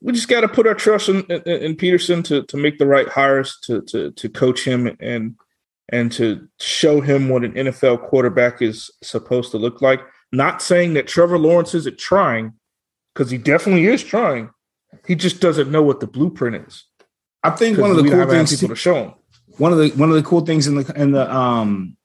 we 0.00 0.12
just 0.12 0.28
got 0.28 0.42
to 0.42 0.48
put 0.48 0.66
our 0.66 0.74
trust 0.74 1.08
in, 1.08 1.22
in, 1.24 1.42
in 1.42 1.76
Pederson 1.76 2.24
to 2.24 2.42
to 2.44 2.56
make 2.56 2.78
the 2.78 2.86
right 2.86 3.08
hires 3.08 3.58
to 3.64 3.82
to 3.82 4.12
to 4.12 4.28
coach 4.28 4.64
him 4.64 4.96
and 5.00 5.34
and 5.90 6.12
to 6.12 6.46
show 6.60 7.00
him 7.00 7.28
what 7.28 7.44
an 7.44 7.52
NFL 7.52 8.02
quarterback 8.08 8.60
is 8.60 8.90
supposed 9.02 9.50
to 9.52 9.58
look 9.58 9.80
like. 9.80 10.00
Not 10.32 10.60
saying 10.60 10.94
that 10.94 11.08
Trevor 11.08 11.38
Lawrence 11.38 11.74
isn't 11.74 11.98
trying, 11.98 12.52
because 13.14 13.30
he 13.30 13.38
definitely 13.38 13.86
is 13.86 14.04
trying. 14.04 14.50
He 15.06 15.14
just 15.14 15.40
doesn't 15.40 15.70
know 15.70 15.82
what 15.82 16.00
the 16.00 16.06
blueprint 16.06 16.66
is. 16.68 16.84
I 17.42 17.50
think 17.50 17.78
one 17.78 17.90
of 17.90 17.96
the 17.96 18.08
cool 18.08 18.26
things 18.26 18.50
people 18.50 18.68
to 18.68 18.76
show 18.76 18.94
him. 18.96 19.14
one 19.58 19.72
of 19.72 19.78
the 19.78 19.90
one 19.90 20.08
of 20.08 20.16
the 20.16 20.22
cool 20.22 20.42
things 20.42 20.66
in 20.66 20.76
the 20.76 21.00
in 21.00 21.12
the 21.12 21.32
um 21.34 21.96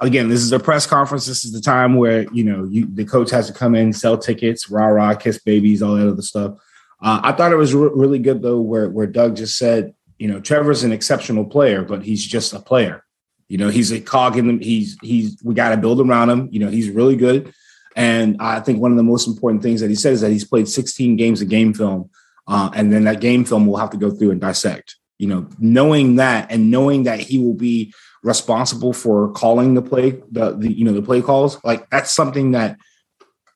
again 0.00 0.28
this 0.28 0.40
is 0.40 0.52
a 0.52 0.58
press 0.58 0.86
conference 0.86 1.26
this 1.26 1.44
is 1.44 1.52
the 1.52 1.60
time 1.60 1.96
where 1.96 2.26
you 2.32 2.42
know 2.42 2.64
you 2.64 2.88
the 2.92 3.04
coach 3.04 3.30
has 3.30 3.46
to 3.46 3.52
come 3.52 3.74
in 3.74 3.92
sell 3.92 4.18
tickets 4.18 4.68
rah 4.68 4.86
rah 4.86 5.14
kiss 5.14 5.38
babies 5.38 5.82
all 5.82 5.94
that 5.94 6.08
other 6.08 6.22
stuff 6.22 6.54
uh, 7.02 7.20
i 7.22 7.32
thought 7.32 7.52
it 7.52 7.56
was 7.56 7.74
re- 7.74 7.90
really 7.94 8.18
good 8.18 8.42
though 8.42 8.60
where 8.60 8.88
where 8.88 9.06
doug 9.06 9.36
just 9.36 9.56
said 9.56 9.94
you 10.18 10.28
know 10.28 10.40
trevor's 10.40 10.84
an 10.84 10.92
exceptional 10.92 11.44
player 11.44 11.82
but 11.82 12.02
he's 12.02 12.24
just 12.24 12.52
a 12.52 12.60
player. 12.60 13.04
You 13.48 13.58
know 13.58 13.68
he's 13.68 13.92
a 13.92 14.00
cog 14.00 14.38
in 14.38 14.46
the 14.46 14.64
he's 14.64 14.96
he's 15.02 15.36
we 15.44 15.54
got 15.54 15.70
to 15.70 15.76
build 15.76 16.00
around 16.00 16.30
him. 16.30 16.48
You 16.50 16.60
know 16.60 16.70
he's 16.70 16.88
really 16.88 17.16
good. 17.16 17.52
And 17.94 18.36
i 18.40 18.60
think 18.60 18.80
one 18.80 18.92
of 18.92 18.96
the 18.96 19.02
most 19.02 19.26
important 19.28 19.62
things 19.62 19.82
that 19.82 19.90
he 19.90 19.94
said 19.96 20.14
is 20.14 20.22
that 20.22 20.30
he's 20.30 20.46
played 20.46 20.68
16 20.68 21.16
games 21.16 21.42
of 21.42 21.50
game 21.50 21.74
film 21.74 22.08
uh, 22.46 22.70
and 22.74 22.92
then 22.92 23.04
that 23.04 23.20
game 23.20 23.44
film 23.44 23.66
we'll 23.66 23.78
have 23.78 23.90
to 23.90 23.96
go 23.96 24.10
through 24.10 24.30
and 24.30 24.40
dissect. 24.40 24.96
You 25.18 25.28
know, 25.28 25.48
knowing 25.58 26.16
that 26.16 26.50
and 26.50 26.70
knowing 26.70 27.04
that 27.04 27.20
he 27.20 27.38
will 27.38 27.54
be 27.54 27.92
responsible 28.22 28.92
for 28.92 29.32
calling 29.32 29.74
the 29.74 29.82
play, 29.82 30.22
the, 30.30 30.56
the 30.56 30.72
you 30.72 30.84
know, 30.84 30.92
the 30.92 31.02
play 31.02 31.22
calls, 31.22 31.62
like 31.64 31.88
that's 31.90 32.12
something 32.12 32.52
that 32.52 32.76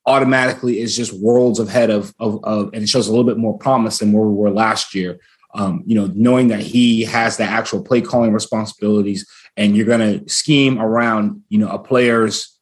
automatically 0.06 0.78
is 0.78 0.96
just 0.96 1.12
worlds 1.20 1.58
ahead 1.58 1.90
of, 1.90 2.14
of, 2.20 2.42
of 2.44 2.70
and 2.72 2.82
it 2.82 2.88
shows 2.88 3.08
a 3.08 3.10
little 3.10 3.24
bit 3.24 3.38
more 3.38 3.58
promise 3.58 3.98
than 3.98 4.12
where 4.12 4.26
we 4.26 4.34
were 4.34 4.50
last 4.50 4.94
year. 4.94 5.18
um, 5.56 5.82
you 5.86 5.94
know, 5.94 6.10
knowing 6.14 6.48
that 6.48 6.60
he 6.60 7.02
has 7.04 7.36
the 7.36 7.44
actual 7.44 7.82
play 7.82 8.00
calling 8.00 8.32
responsibilities, 8.32 9.26
and 9.56 9.74
you're 9.74 9.86
going 9.86 10.20
to 10.20 10.28
scheme 10.28 10.78
around, 10.78 11.42
you 11.48 11.58
know, 11.58 11.68
a 11.68 11.78
player's, 11.78 12.58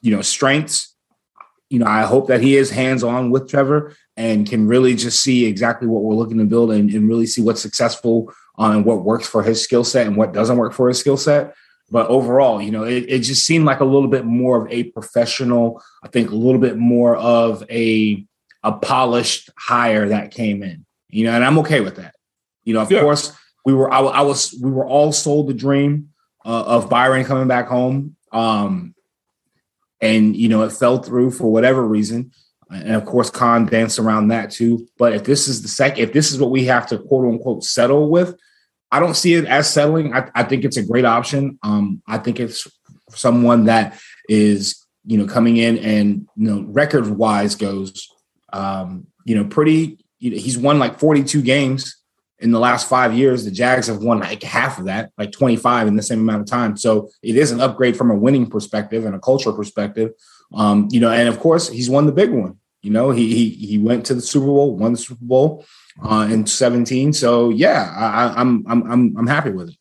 you 0.00 0.14
know, 0.14 0.22
strengths. 0.22 0.94
You 1.70 1.80
know, 1.80 1.86
I 1.86 2.02
hope 2.02 2.28
that 2.28 2.40
he 2.40 2.56
is 2.56 2.70
hands 2.70 3.02
on 3.02 3.30
with 3.30 3.48
Trevor 3.48 3.96
and 4.16 4.48
can 4.48 4.68
really 4.68 4.94
just 4.94 5.22
see 5.22 5.44
exactly 5.44 5.88
what 5.88 6.02
we're 6.02 6.14
looking 6.14 6.38
to 6.38 6.44
build 6.44 6.70
and, 6.70 6.88
and 6.90 7.08
really 7.08 7.26
see 7.26 7.42
what's 7.42 7.62
successful 7.62 8.32
uh, 8.58 8.70
and 8.70 8.84
what 8.84 9.02
works 9.04 9.26
for 9.26 9.42
his 9.42 9.60
skill 9.62 9.82
set 9.82 10.06
and 10.06 10.16
what 10.16 10.32
doesn't 10.32 10.56
work 10.56 10.72
for 10.72 10.86
his 10.86 11.00
skill 11.00 11.16
set. 11.16 11.52
But 11.90 12.08
overall, 12.08 12.62
you 12.62 12.70
know, 12.70 12.84
it, 12.84 13.04
it 13.08 13.18
just 13.20 13.44
seemed 13.44 13.66
like 13.66 13.80
a 13.80 13.84
little 13.84 14.08
bit 14.08 14.24
more 14.24 14.64
of 14.64 14.72
a 14.72 14.84
professional. 14.84 15.82
I 16.02 16.08
think 16.08 16.30
a 16.30 16.34
little 16.34 16.60
bit 16.60 16.76
more 16.76 17.16
of 17.16 17.62
a 17.70 18.24
a 18.62 18.72
polished 18.72 19.50
hire 19.58 20.08
that 20.08 20.30
came 20.30 20.62
in. 20.62 20.86
You 21.10 21.26
know, 21.26 21.32
and 21.32 21.44
I'm 21.44 21.58
okay 21.58 21.80
with 21.80 21.96
that. 21.96 22.14
You 22.64 22.74
know, 22.74 22.80
of 22.80 22.90
yeah. 22.90 23.00
course, 23.00 23.32
we 23.64 23.74
were 23.74 23.92
I, 23.92 24.00
I, 24.00 24.20
was 24.22 24.58
we 24.60 24.70
were 24.70 24.86
all 24.86 25.12
sold 25.12 25.48
the 25.48 25.54
dream 25.54 26.10
uh, 26.44 26.64
of 26.64 26.88
Byron 26.88 27.24
coming 27.24 27.48
back 27.48 27.68
home. 27.68 28.16
Um, 28.32 28.94
and 30.00 30.36
you 30.36 30.48
know, 30.48 30.62
it 30.62 30.72
fell 30.72 30.98
through 30.98 31.30
for 31.32 31.52
whatever 31.52 31.86
reason. 31.86 32.32
And 32.70 32.96
of 32.96 33.04
course, 33.04 33.30
Khan 33.30 33.66
danced 33.66 33.98
around 33.98 34.28
that 34.28 34.50
too. 34.50 34.88
But 34.98 35.12
if 35.12 35.24
this 35.24 35.48
is 35.48 35.62
the 35.62 35.68
second, 35.68 36.02
if 36.02 36.12
this 36.12 36.32
is 36.32 36.38
what 36.38 36.50
we 36.50 36.64
have 36.64 36.86
to 36.88 36.98
quote 36.98 37.26
unquote 37.26 37.64
settle 37.64 38.10
with, 38.10 38.36
I 38.94 39.00
don't 39.00 39.16
see 39.16 39.34
it 39.34 39.44
as 39.46 39.68
settling. 39.68 40.14
I, 40.14 40.30
I 40.36 40.44
think 40.44 40.64
it's 40.64 40.76
a 40.76 40.86
great 40.86 41.04
option. 41.04 41.58
Um, 41.64 42.00
I 42.06 42.16
think 42.18 42.38
it's 42.38 42.68
someone 43.10 43.64
that 43.64 43.98
is, 44.28 44.86
you 45.04 45.18
know, 45.18 45.26
coming 45.26 45.56
in 45.56 45.78
and 45.78 46.28
you 46.36 46.48
know, 46.48 46.64
record 46.68 47.08
wise 47.08 47.56
goes, 47.56 48.08
um, 48.52 49.08
you 49.24 49.34
know, 49.34 49.46
pretty. 49.46 49.98
You 50.20 50.30
know, 50.30 50.36
he's 50.36 50.56
won 50.56 50.78
like 50.78 51.00
42 51.00 51.42
games 51.42 51.96
in 52.38 52.52
the 52.52 52.60
last 52.60 52.88
five 52.88 53.12
years. 53.14 53.44
The 53.44 53.50
Jags 53.50 53.88
have 53.88 53.98
won 53.98 54.20
like 54.20 54.44
half 54.44 54.78
of 54.78 54.84
that, 54.84 55.10
like 55.18 55.32
25 55.32 55.88
in 55.88 55.96
the 55.96 56.02
same 56.02 56.20
amount 56.20 56.42
of 56.42 56.46
time. 56.46 56.76
So 56.76 57.10
it 57.20 57.34
is 57.34 57.50
an 57.50 57.60
upgrade 57.60 57.96
from 57.96 58.12
a 58.12 58.16
winning 58.16 58.46
perspective 58.46 59.04
and 59.06 59.16
a 59.16 59.18
cultural 59.18 59.56
perspective. 59.56 60.12
Um, 60.54 60.86
you 60.92 61.00
know, 61.00 61.10
and 61.10 61.28
of 61.28 61.40
course, 61.40 61.68
he's 61.68 61.90
won 61.90 62.06
the 62.06 62.12
big 62.12 62.30
one. 62.30 62.60
You 62.80 62.90
know, 62.90 63.10
he 63.10 63.34
he 63.34 63.48
he 63.66 63.78
went 63.78 64.06
to 64.06 64.14
the 64.14 64.22
Super 64.22 64.46
Bowl, 64.46 64.76
won 64.76 64.92
the 64.92 64.98
Super 64.98 65.24
Bowl 65.24 65.64
uh, 66.02 66.28
in 66.30 66.46
17. 66.46 67.12
So 67.12 67.50
yeah, 67.50 67.92
I, 67.96 68.40
I'm 68.40 68.64
I'm 68.66 68.90
I'm 68.90 69.16
I'm 69.16 69.26
happy 69.26 69.50
with 69.50 69.70
it. 69.70 69.76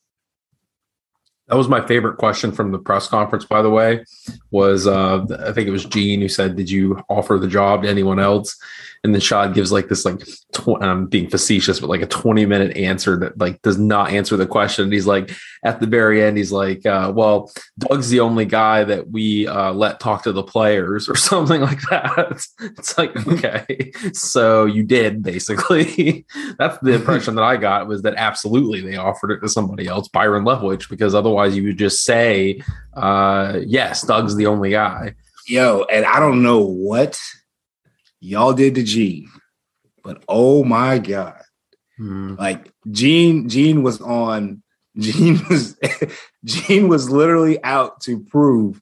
That 1.47 1.57
was 1.57 1.67
my 1.67 1.85
favorite 1.85 2.17
question 2.17 2.51
from 2.51 2.71
the 2.71 2.79
press 2.79 3.07
conference, 3.07 3.45
by 3.45 3.61
the 3.61 3.69
way. 3.69 4.05
Was 4.51 4.87
uh, 4.87 5.25
I 5.45 5.51
think 5.51 5.67
it 5.67 5.71
was 5.71 5.85
Gene 5.85 6.21
who 6.21 6.29
said, 6.29 6.55
"Did 6.55 6.69
you 6.69 7.03
offer 7.09 7.37
the 7.37 7.47
job 7.47 7.83
to 7.83 7.89
anyone 7.89 8.19
else?" 8.19 8.57
And 9.03 9.13
then 9.13 9.19
Shad 9.19 9.53
gives 9.53 9.71
like 9.71 9.89
this 9.89 10.05
like 10.05 10.19
tw- 10.53 10.81
I'm 10.81 11.07
being 11.07 11.29
facetious, 11.29 11.81
but 11.81 11.89
like 11.89 12.01
a 12.01 12.07
20 12.07 12.45
minute 12.45 12.77
answer 12.77 13.17
that 13.17 13.37
like 13.37 13.61
does 13.61 13.77
not 13.77 14.11
answer 14.11 14.37
the 14.37 14.47
question. 14.47 14.85
And 14.85 14.93
he's 14.93 15.05
like 15.05 15.31
at 15.65 15.81
the 15.81 15.87
very 15.87 16.23
end, 16.23 16.37
he's 16.37 16.53
like, 16.53 16.85
uh, 16.85 17.11
"Well, 17.13 17.51
Doug's 17.77 18.09
the 18.09 18.21
only 18.21 18.45
guy 18.45 18.85
that 18.85 19.09
we 19.09 19.45
uh, 19.45 19.73
let 19.73 19.99
talk 19.99 20.23
to 20.23 20.31
the 20.31 20.43
players 20.43 21.09
or 21.09 21.15
something 21.15 21.61
like 21.61 21.81
that." 21.89 22.45
it's 22.61 22.97
like 22.97 23.27
okay, 23.27 23.91
so 24.13 24.65
you 24.65 24.83
did 24.83 25.21
basically. 25.21 26.25
That's 26.57 26.77
the 26.79 26.93
impression 26.93 27.35
that 27.35 27.43
I 27.43 27.57
got 27.57 27.87
was 27.87 28.03
that 28.03 28.15
absolutely 28.15 28.79
they 28.81 28.95
offered 28.95 29.31
it 29.31 29.41
to 29.41 29.49
somebody 29.49 29.85
else, 29.85 30.07
Byron 30.07 30.45
Leftwich, 30.45 30.89
because 30.89 31.13
otherwise 31.13 31.57
you 31.57 31.63
would 31.63 31.77
just 31.77 32.03
say, 32.03 32.61
uh, 32.93 33.59
"Yes, 33.65 34.01
Doug's 34.03 34.37
the 34.37 34.47
only 34.47 34.69
guy." 34.69 35.15
Yo, 35.45 35.83
and 35.91 36.05
I 36.05 36.21
don't 36.21 36.41
know 36.41 36.61
what 36.61 37.19
y'all 38.23 38.53
did 38.53 38.75
to 38.75 38.83
Gene, 38.83 39.29
but 40.03 40.23
oh 40.27 40.63
my 40.63 40.97
god, 40.97 41.41
mm. 41.99 42.37
like 42.37 42.71
Gene, 42.89 43.49
Gene 43.49 43.83
was 43.83 44.01
on. 44.01 44.61
Gene 44.99 45.41
was 45.49 45.75
Gene 46.45 46.87
was 46.87 47.09
literally 47.09 47.63
out 47.63 47.99
to 48.01 48.19
prove, 48.19 48.79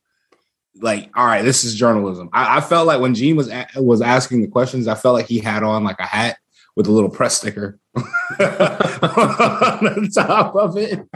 like, 0.82 1.10
all 1.16 1.26
right, 1.26 1.42
this 1.42 1.64
is 1.64 1.74
journalism. 1.74 2.30
I, 2.34 2.58
I 2.58 2.62
felt 2.62 2.86
like 2.86 3.00
when 3.00 3.16
Gene 3.16 3.38
was 3.38 3.50
a- 3.50 3.68
was 3.78 4.02
asking 4.02 4.42
the 4.42 4.50
questions, 4.50 4.90
I 4.90 4.96
felt 4.96 5.16
like 5.16 5.28
he 5.28 5.40
had 5.40 5.64
on 5.64 5.86
like 5.86 6.00
a 6.00 6.06
hat 6.06 6.38
with 6.76 6.88
a 6.88 6.92
little 6.92 7.10
press 7.10 7.38
sticker 7.38 7.80
on 7.96 8.04
the 8.40 10.12
top 10.14 10.54
of 10.56 10.78
it 10.78 11.08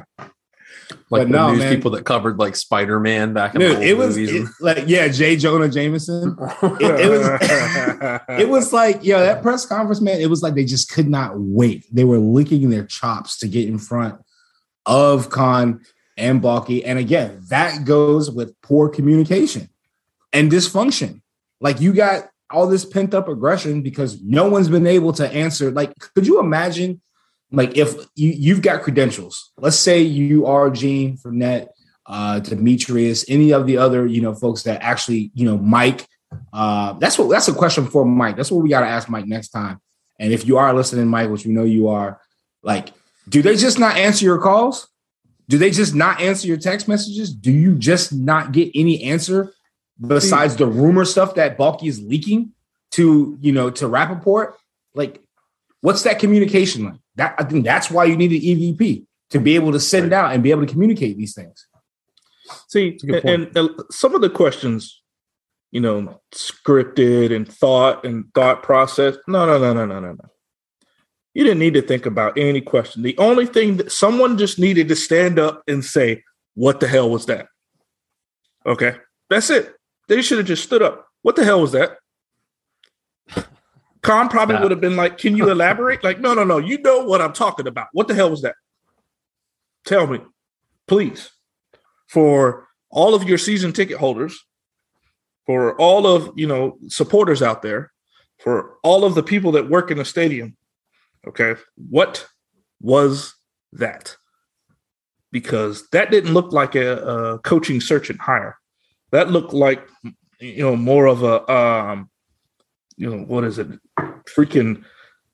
like 1.11 1.21
but 1.21 1.25
the 1.25 1.29
no, 1.29 1.51
news 1.51 1.59
man. 1.59 1.75
people 1.75 1.91
that 1.91 2.03
covered 2.03 2.39
like 2.39 2.55
Spider 2.55 2.99
Man 2.99 3.33
back 3.33 3.53
in 3.53 3.61
Dude, 3.61 3.77
the 3.77 3.81
it 3.83 3.97
was 3.97 4.17
it, 4.17 4.47
like 4.59 4.85
yeah, 4.87 5.07
J. 5.07 5.35
Jonah 5.35 5.69
Jameson. 5.69 6.35
It, 6.63 6.99
it 6.99 7.09
was 7.09 8.21
it 8.39 8.49
was 8.49 8.73
like 8.73 8.99
yeah, 9.03 9.19
that 9.19 9.41
press 9.43 9.65
conference, 9.65 10.01
man. 10.01 10.19
It 10.19 10.29
was 10.29 10.41
like 10.41 10.55
they 10.55 10.65
just 10.65 10.91
could 10.91 11.07
not 11.07 11.33
wait. 11.35 11.85
They 11.93 12.03
were 12.05 12.17
licking 12.17 12.69
their 12.69 12.85
chops 12.85 13.37
to 13.39 13.47
get 13.47 13.67
in 13.67 13.77
front 13.77 14.19
of 14.85 15.29
Khan 15.29 15.81
and 16.17 16.41
Baalke, 16.41 16.83
And 16.85 16.97
again, 16.97 17.41
that 17.49 17.85
goes 17.85 18.31
with 18.31 18.59
poor 18.61 18.89
communication 18.89 19.69
and 20.31 20.51
dysfunction. 20.51 21.21
Like 21.59 21.81
you 21.81 21.93
got 21.93 22.29
all 22.51 22.67
this 22.67 22.85
pent 22.85 23.13
up 23.13 23.27
aggression 23.27 23.81
because 23.81 24.21
no 24.21 24.47
one's 24.47 24.69
been 24.69 24.87
able 24.87 25.13
to 25.13 25.27
answer. 25.29 25.71
Like, 25.71 25.93
could 26.13 26.27
you 26.27 26.39
imagine 26.39 27.01
like 27.51 27.77
if 27.77 27.93
you, 28.15 28.31
you've 28.31 28.61
got 28.61 28.81
credentials, 28.81 29.51
let's 29.57 29.77
say 29.77 30.01
you 30.01 30.45
are 30.45 30.69
Gene 30.69 31.17
Frenette, 31.17 31.67
uh, 32.05 32.39
Demetrius, 32.39 33.25
any 33.27 33.51
of 33.53 33.65
the 33.65 33.77
other, 33.77 34.05
you 34.05 34.21
know, 34.21 34.33
folks 34.33 34.63
that 34.63 34.81
actually, 34.81 35.31
you 35.33 35.45
know, 35.45 35.57
Mike. 35.57 36.07
Uh, 36.51 36.93
that's 36.93 37.17
what 37.17 37.29
that's 37.29 37.47
a 37.47 37.53
question 37.53 37.87
for 37.87 38.03
Mike. 38.03 38.35
That's 38.35 38.51
what 38.51 38.61
we 38.61 38.69
got 38.69 38.81
to 38.81 38.87
ask 38.87 39.07
Mike 39.09 39.25
next 39.25 39.49
time. 39.49 39.79
And 40.19 40.33
if 40.33 40.45
you 40.45 40.57
are 40.57 40.73
listening, 40.73 41.07
Mike, 41.07 41.29
which 41.29 41.45
we 41.45 41.53
know 41.53 41.63
you 41.63 41.87
are, 41.87 42.19
like, 42.63 42.89
do 43.29 43.41
they 43.41 43.55
just 43.55 43.79
not 43.79 43.97
answer 43.97 44.25
your 44.25 44.39
calls? 44.39 44.87
Do 45.47 45.57
they 45.57 45.71
just 45.71 45.93
not 45.93 46.21
answer 46.21 46.47
your 46.47 46.57
text 46.57 46.87
messages? 46.87 47.33
Do 47.33 47.51
you 47.51 47.75
just 47.75 48.13
not 48.13 48.51
get 48.51 48.71
any 48.75 49.03
answer 49.03 49.53
besides 50.05 50.55
the 50.55 50.65
rumor 50.65 51.05
stuff 51.05 51.35
that 51.35 51.57
Baalke 51.57 51.87
is 51.87 52.01
leaking 52.01 52.51
to, 52.91 53.37
you 53.39 53.51
know, 53.51 53.69
to 53.71 53.87
Rapoport? 53.87 54.55
Like, 54.93 55.21
what's 55.81 56.03
that 56.03 56.19
communication 56.19 56.85
like? 56.85 56.99
That 57.15 57.35
I 57.37 57.43
think 57.43 57.65
that's 57.65 57.89
why 57.89 58.05
you 58.05 58.17
need 58.17 58.31
an 58.31 58.41
EVP 58.41 59.05
to 59.31 59.39
be 59.39 59.55
able 59.55 59.71
to 59.71 59.79
send 59.79 60.11
right. 60.11 60.17
out 60.17 60.33
and 60.33 60.43
be 60.43 60.51
able 60.51 60.65
to 60.65 60.71
communicate 60.71 61.17
these 61.17 61.33
things. 61.33 61.67
See, 62.67 62.97
and, 63.03 63.25
and, 63.25 63.57
uh, 63.57 63.69
some 63.89 64.13
of 64.13 64.21
the 64.21 64.29
questions, 64.29 65.01
you 65.71 65.81
know, 65.81 66.21
scripted 66.33 67.35
and 67.35 67.51
thought 67.51 68.05
and 68.05 68.25
thought 68.33 68.61
process. 68.61 69.17
No, 69.27 69.45
no, 69.45 69.57
no, 69.57 69.73
no, 69.73 69.85
no, 69.85 69.99
no, 69.99 70.11
no. 70.11 70.29
You 71.33 71.43
didn't 71.43 71.59
need 71.59 71.73
to 71.73 71.81
think 71.81 72.05
about 72.05 72.37
any 72.37 72.61
question. 72.61 73.01
The 73.01 73.17
only 73.17 73.45
thing 73.45 73.77
that 73.77 73.91
someone 73.91 74.37
just 74.37 74.59
needed 74.59 74.87
to 74.89 74.95
stand 74.95 75.39
up 75.39 75.63
and 75.67 75.83
say, 75.83 76.23
"What 76.53 76.79
the 76.79 76.87
hell 76.87 77.09
was 77.09 77.25
that?" 77.25 77.47
Okay, 78.65 78.95
that's 79.29 79.49
it. 79.49 79.73
They 80.07 80.21
should 80.21 80.37
have 80.37 80.47
just 80.47 80.63
stood 80.63 80.81
up. 80.81 81.07
What 81.23 81.35
the 81.35 81.43
hell 81.43 81.61
was 81.61 81.71
that? 81.71 81.97
Khan 84.05 84.29
probably 84.29 84.57
would 84.57 84.69
have 84.69 84.79
been 84.79 84.95
like, 84.95 85.17
"Can 85.17 85.35
you 85.35 85.49
elaborate?" 85.49 86.03
like, 86.03 86.19
no, 86.19 86.35
no, 86.35 86.43
no. 86.43 86.59
You 86.59 86.77
know 86.77 87.03
what 87.05 87.21
I'm 87.21 87.33
talking 87.33 87.65
about. 87.65 87.87
What 87.91 88.07
the 88.07 88.13
hell 88.13 88.29
was 88.29 88.43
that? 88.43 88.55
Tell 89.83 90.05
me, 90.05 90.19
please. 90.87 91.31
For 92.07 92.67
all 92.91 93.15
of 93.15 93.23
your 93.23 93.39
season 93.39 93.73
ticket 93.73 93.97
holders, 93.97 94.45
for 95.47 95.75
all 95.81 96.05
of 96.05 96.31
you 96.35 96.45
know 96.45 96.77
supporters 96.87 97.41
out 97.41 97.63
there, 97.63 97.91
for 98.37 98.75
all 98.83 99.05
of 99.05 99.15
the 99.15 99.23
people 99.23 99.51
that 99.53 99.71
work 99.71 99.89
in 99.89 99.97
the 99.97 100.05
stadium, 100.05 100.55
okay, 101.27 101.55
what 101.89 102.27
was 102.79 103.33
that? 103.73 104.15
Because 105.31 105.89
that 105.89 106.11
didn't 106.11 106.35
look 106.35 106.53
like 106.53 106.75
a, 106.75 106.97
a 106.97 107.39
coaching 107.39 107.81
search 107.81 108.11
and 108.11 108.19
hire. 108.19 108.59
That 109.11 109.31
looked 109.31 109.51
like 109.51 109.87
you 110.39 110.61
know 110.61 110.75
more 110.75 111.07
of 111.07 111.23
a 111.23 111.51
um, 111.51 112.11
you 112.97 113.09
know 113.09 113.23
what 113.23 113.43
is 113.43 113.59
it? 113.59 113.67
Freaking 114.35 114.83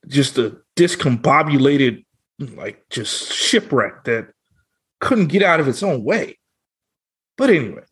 just 0.08 0.38
a 0.38 0.58
discombobulated 0.76 2.06
like 2.56 2.84
just 2.90 3.32
shipwreck 3.32 4.04
that 4.06 4.30
couldn't 5.00 5.28
get 5.28 5.44
out 5.44 5.60
of 5.60 5.68
its 5.68 5.84
own 5.84 6.04
way. 6.04 6.40
But 7.38 7.50
anyway 7.50 7.84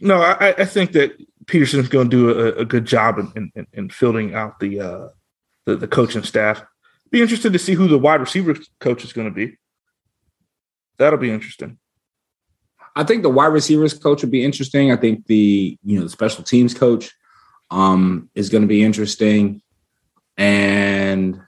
no 0.00 0.20
i, 0.20 0.54
I 0.58 0.64
think 0.64 0.92
that 0.92 1.12
Pederson's 1.46 1.88
going 1.88 2.10
to 2.10 2.16
do 2.16 2.38
a, 2.38 2.60
a, 2.60 2.64
good 2.64 2.84
job 2.84 3.18
in, 3.18 3.50
in, 3.54 3.66
in 3.72 3.88
filling 3.88 4.34
out 4.34 4.60
the, 4.60 4.80
uh, 4.80 5.08
the 5.64 5.76
the 5.76 5.88
coaching 5.88 6.22
staff. 6.22 6.62
Be 7.10 7.22
interested 7.22 7.54
to 7.54 7.58
see 7.58 7.72
who 7.72 7.88
the 7.88 7.98
wide 7.98 8.20
receiver 8.20 8.54
coach 8.80 9.02
is 9.02 9.14
going 9.14 9.28
to 9.28 9.34
be. 9.34 9.56
That'll 10.98 11.18
be 11.18 11.30
interesting. 11.30 11.78
I 12.94 13.04
think 13.04 13.22
the 13.22 13.30
wide 13.30 13.46
receivers 13.46 13.94
coach 13.94 14.20
would 14.20 14.30
be 14.30 14.44
interesting. 14.44 14.92
I 14.92 14.96
think 14.96 15.24
the 15.26 15.78
you 15.82 15.98
know 15.98 16.04
the 16.04 16.10
special 16.10 16.44
teams 16.44 16.74
coach 16.74 17.10
um, 17.70 18.30
is 18.34 18.48
going 18.48 18.62
to 18.62 18.68
be 18.68 18.82
interesting. 18.82 19.62
And, 20.36 21.40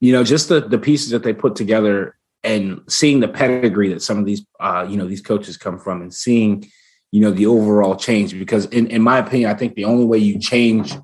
you 0.00 0.12
know, 0.12 0.24
just 0.24 0.48
the, 0.48 0.60
the 0.60 0.78
pieces 0.78 1.10
that 1.10 1.22
they 1.22 1.32
put 1.32 1.56
together 1.56 2.16
and 2.44 2.80
seeing 2.88 3.20
the 3.20 3.28
pedigree 3.28 3.92
that 3.92 4.02
some 4.02 4.18
of 4.18 4.24
these, 4.24 4.46
uh, 4.60 4.86
you 4.88 4.96
know, 4.96 5.06
these 5.06 5.20
coaches 5.20 5.56
come 5.56 5.78
from 5.78 6.02
and 6.02 6.14
seeing, 6.14 6.70
you 7.10 7.20
know, 7.20 7.32
the 7.32 7.46
overall 7.46 7.96
change. 7.96 8.38
Because 8.38 8.66
in, 8.66 8.86
in 8.88 9.02
my 9.02 9.18
opinion, 9.18 9.50
I 9.50 9.54
think 9.54 9.74
the 9.74 9.84
only 9.84 10.04
way 10.04 10.18
you 10.18 10.38
change, 10.38 10.94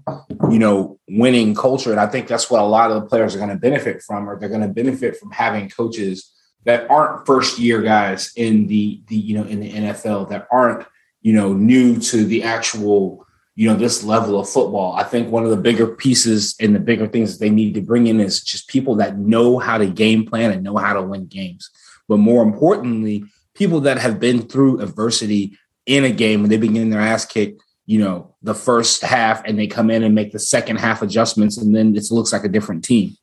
you 0.51 0.59
know, 0.59 0.99
winning 1.09 1.55
culture, 1.55 1.91
and 1.91 2.01
I 2.01 2.07
think 2.07 2.29
that's 2.29 2.51
what 2.51 2.61
a 2.61 2.67
lot 2.67 2.91
of 2.91 3.03
the 3.03 3.09
players 3.09 3.35
are 3.35 3.39
going 3.39 3.51
to 3.51 3.57
benefit 3.57 4.03
from, 4.03 4.29
or 4.29 4.39
they're 4.39 4.49
going 4.49 4.63
to 4.63 4.69
benefit 4.69 5.17
from 5.17 5.33
having 5.33 5.69
coaches 5.69 6.33
that 6.65 6.89
aren't 6.91 7.27
first 7.27 7.59
year 7.59 7.83
guys 7.83 8.33
in 8.37 8.67
the 8.67 9.03
the 9.09 9.17
you 9.17 9.37
know 9.37 9.45
in 9.45 9.61
the 9.61 9.73
NFL 9.73 10.31
that 10.31 10.47
aren't 10.51 10.87
you 11.21 11.33
know 11.33 11.53
new 11.53 11.99
to 11.99 12.25
the 12.25 12.43
actual 12.43 13.27
you 13.55 13.69
know 13.69 13.77
this 13.77 14.03
level 14.03 14.41
of 14.41 14.49
football. 14.49 14.95
I 14.95 15.05
think 15.05 15.31
one 15.31 15.45
of 15.45 15.51
the 15.51 15.57
bigger 15.57 15.87
pieces 15.87 16.55
and 16.59 16.75
the 16.75 16.81
bigger 16.81 17.07
things 17.07 17.33
that 17.33 17.45
they 17.45 17.51
need 17.51 17.75
to 17.75 17.83
bring 17.83 18.07
in 18.07 18.21
is 18.21 18.43
just 18.43 18.69
people 18.69 18.97
that 18.97 19.19
know 19.19 19.59
how 19.59 19.79
to 19.79 19.87
game 19.87 20.25
plan 20.25 20.53
and 20.53 20.63
know 20.63 20.77
how 20.77 20.95
to 20.95 21.03
win 21.03 21.27
games. 21.27 21.71
But 22.09 22.17
more 22.17 22.43
importantly, 22.43 23.25
people 23.55 23.81
that 23.81 23.99
have 23.99 24.19
been 24.19 24.43
through 24.43 24.81
adversity 24.81 25.59
in 25.87 26.05
a 26.05 26.11
game 26.11 26.41
when 26.41 26.51
they've 26.51 26.61
been 26.61 26.73
getting 26.73 26.91
their 26.91 27.01
ass 27.01 27.25
kicked, 27.25 27.63
you 27.85 27.99
know, 27.99 28.35
the 28.43 28.55
first 28.55 29.03
half 29.03 29.45
and 29.45 29.59
they 29.59 29.67
come 29.67 29.91
in 29.91 30.03
and 30.03 30.15
make 30.15 30.33
the 30.33 30.39
second 30.39 30.79
half 30.79 31.03
adjustments 31.03 31.59
and 31.59 31.75
then 31.75 31.95
it 31.95 32.11
looks 32.11 32.33
like 32.33 32.45
a 32.45 32.49
different 32.49 32.85
team. 32.85 33.17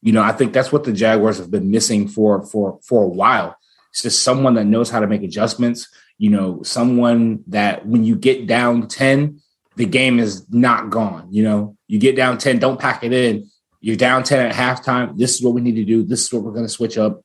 You 0.00 0.12
know, 0.12 0.22
I 0.22 0.32
think 0.32 0.52
that's 0.52 0.72
what 0.72 0.84
the 0.84 0.92
Jaguars 0.92 1.38
have 1.38 1.50
been 1.50 1.70
missing 1.70 2.08
for 2.08 2.44
for 2.44 2.78
for 2.82 3.04
a 3.04 3.08
while. 3.08 3.56
It's 3.90 4.02
just 4.02 4.22
someone 4.22 4.54
that 4.54 4.64
knows 4.64 4.90
how 4.90 5.00
to 5.00 5.06
make 5.06 5.22
adjustments. 5.22 5.88
You 6.18 6.30
know, 6.30 6.62
someone 6.62 7.44
that 7.48 7.86
when 7.86 8.04
you 8.04 8.16
get 8.16 8.46
down 8.46 8.88
ten, 8.88 9.40
the 9.76 9.86
game 9.86 10.18
is 10.18 10.46
not 10.50 10.90
gone. 10.90 11.28
You 11.30 11.44
know, 11.44 11.76
you 11.88 11.98
get 11.98 12.16
down 12.16 12.38
ten, 12.38 12.58
don't 12.58 12.80
pack 12.80 13.04
it 13.04 13.12
in. 13.12 13.50
You're 13.80 13.96
down 13.96 14.22
ten 14.22 14.46
at 14.46 14.54
halftime. 14.54 15.16
This 15.18 15.34
is 15.34 15.42
what 15.42 15.54
we 15.54 15.60
need 15.60 15.76
to 15.76 15.84
do. 15.84 16.04
This 16.04 16.24
is 16.24 16.32
what 16.32 16.42
we're 16.42 16.52
going 16.52 16.66
to 16.66 16.72
switch 16.72 16.98
up, 16.98 17.22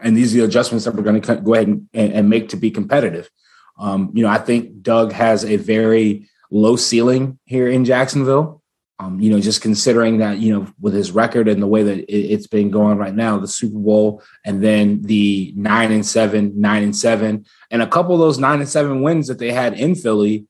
and 0.00 0.16
these 0.16 0.34
are 0.34 0.38
the 0.38 0.44
adjustments 0.44 0.84
that 0.84 0.94
we're 0.94 1.02
going 1.02 1.20
to 1.20 1.36
go 1.36 1.54
ahead 1.54 1.68
and, 1.68 1.88
and 1.92 2.30
make 2.30 2.48
to 2.50 2.56
be 2.56 2.70
competitive. 2.70 3.28
Um, 3.78 4.10
you 4.14 4.22
know, 4.22 4.30
I 4.30 4.38
think 4.38 4.82
Doug 4.82 5.12
has 5.12 5.44
a 5.44 5.56
very 5.56 6.28
low 6.50 6.76
ceiling 6.76 7.38
here 7.44 7.68
in 7.68 7.84
Jacksonville. 7.84 8.62
Um, 8.98 9.20
you 9.20 9.28
know, 9.28 9.40
just 9.40 9.60
considering 9.60 10.18
that, 10.18 10.38
you 10.38 10.54
know, 10.54 10.66
with 10.80 10.94
his 10.94 11.10
record 11.12 11.48
and 11.48 11.62
the 11.62 11.66
way 11.66 11.82
that 11.82 12.10
it, 12.10 12.30
has 12.30 12.46
been 12.46 12.70
going 12.70 12.96
right 12.96 13.14
now, 13.14 13.38
the 13.38 13.46
Super 13.46 13.78
Bowl 13.78 14.22
and 14.42 14.64
then 14.64 15.02
the 15.02 15.52
nine 15.54 15.92
and 15.92 16.06
seven, 16.06 16.58
nine 16.58 16.82
and 16.82 16.96
seven, 16.96 17.44
and 17.70 17.82
a 17.82 17.86
couple 17.86 18.14
of 18.14 18.20
those 18.20 18.38
nine 18.38 18.60
and 18.60 18.68
seven 18.68 19.02
wins 19.02 19.28
that 19.28 19.38
they 19.38 19.52
had 19.52 19.74
in 19.74 19.94
Philly, 19.94 20.46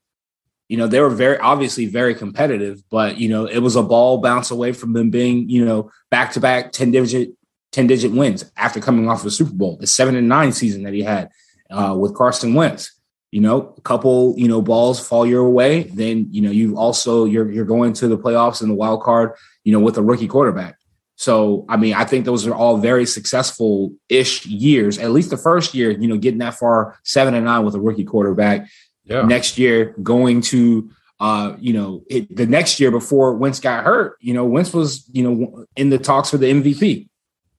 you 0.69 0.77
know, 0.77 0.87
they 0.87 0.99
were 0.99 1.09
very 1.09 1.37
obviously 1.37 1.85
very 1.85 2.13
competitive, 2.13 2.83
but 2.89 3.17
you 3.17 3.29
know, 3.29 3.45
it 3.45 3.59
was 3.59 3.75
a 3.75 3.83
ball 3.83 4.19
bounce 4.19 4.51
away 4.51 4.73
from 4.73 4.93
them 4.93 5.09
being, 5.09 5.49
you 5.49 5.63
know, 5.63 5.91
back 6.11 6.31
to 6.33 6.39
back 6.39 6.71
10 6.71 6.91
digit, 6.91 7.31
10 7.71 7.87
digit 7.87 8.11
wins 8.11 8.51
after 8.57 8.79
coming 8.79 9.09
off 9.09 9.19
of 9.19 9.25
the 9.25 9.31
Super 9.31 9.53
Bowl, 9.53 9.77
the 9.77 9.87
seven 9.87 10.15
and 10.15 10.27
nine 10.27 10.51
season 10.51 10.83
that 10.83 10.93
he 10.93 11.03
had 11.03 11.29
uh, 11.69 11.95
with 11.97 12.15
Carson 12.15 12.53
Wentz 12.53 12.97
you 13.31 13.41
know, 13.41 13.73
a 13.77 13.81
couple, 13.81 14.33
you 14.37 14.47
know, 14.47 14.61
balls 14.61 15.05
fall 15.05 15.25
your 15.25 15.49
way, 15.49 15.83
then 15.83 16.27
you 16.31 16.41
know 16.41 16.51
you 16.51 16.77
also 16.77 17.25
you're 17.25 17.51
you're 17.51 17.65
going 17.65 17.93
to 17.93 18.07
the 18.07 18.17
playoffs 18.17 18.61
and 18.61 18.71
the 18.71 18.75
wild 18.75 19.03
card, 19.03 19.33
you 19.63 19.73
know, 19.73 19.79
with 19.79 19.97
a 19.97 20.01
rookie 20.01 20.27
quarterback. 20.27 20.77
So 21.17 21.65
I 21.67 21.75
mean, 21.75 21.93
I 21.93 22.05
think 22.05 22.25
those 22.25 22.47
are 22.47 22.55
all 22.55 22.77
very 22.77 23.05
successful 23.05 23.91
ish 24.07 24.45
years. 24.45 24.97
At 24.97 25.11
least 25.11 25.29
the 25.29 25.37
first 25.37 25.73
year, 25.73 25.91
you 25.91 26.07
know, 26.07 26.17
getting 26.17 26.39
that 26.39 26.53
far 26.53 26.97
seven 27.03 27.33
and 27.33 27.45
nine 27.45 27.65
with 27.65 27.75
a 27.75 27.81
rookie 27.81 28.05
quarterback. 28.05 28.69
Yeah. 29.07 29.23
Next 29.23 29.57
year, 29.57 29.95
going 30.03 30.41
to 30.41 30.89
uh, 31.19 31.55
you 31.59 31.73
know, 31.73 32.03
it, 32.09 32.35
the 32.35 32.45
next 32.45 32.79
year 32.79 32.91
before 32.91 33.33
Wentz 33.33 33.59
got 33.59 33.83
hurt, 33.83 34.17
you 34.21 34.33
know, 34.33 34.45
Wentz 34.45 34.71
was, 34.71 35.09
you 35.11 35.23
know, 35.23 35.65
in 35.75 35.89
the 35.89 35.97
talks 35.97 36.29
for 36.29 36.37
the 36.37 36.45
MVP. 36.45 37.07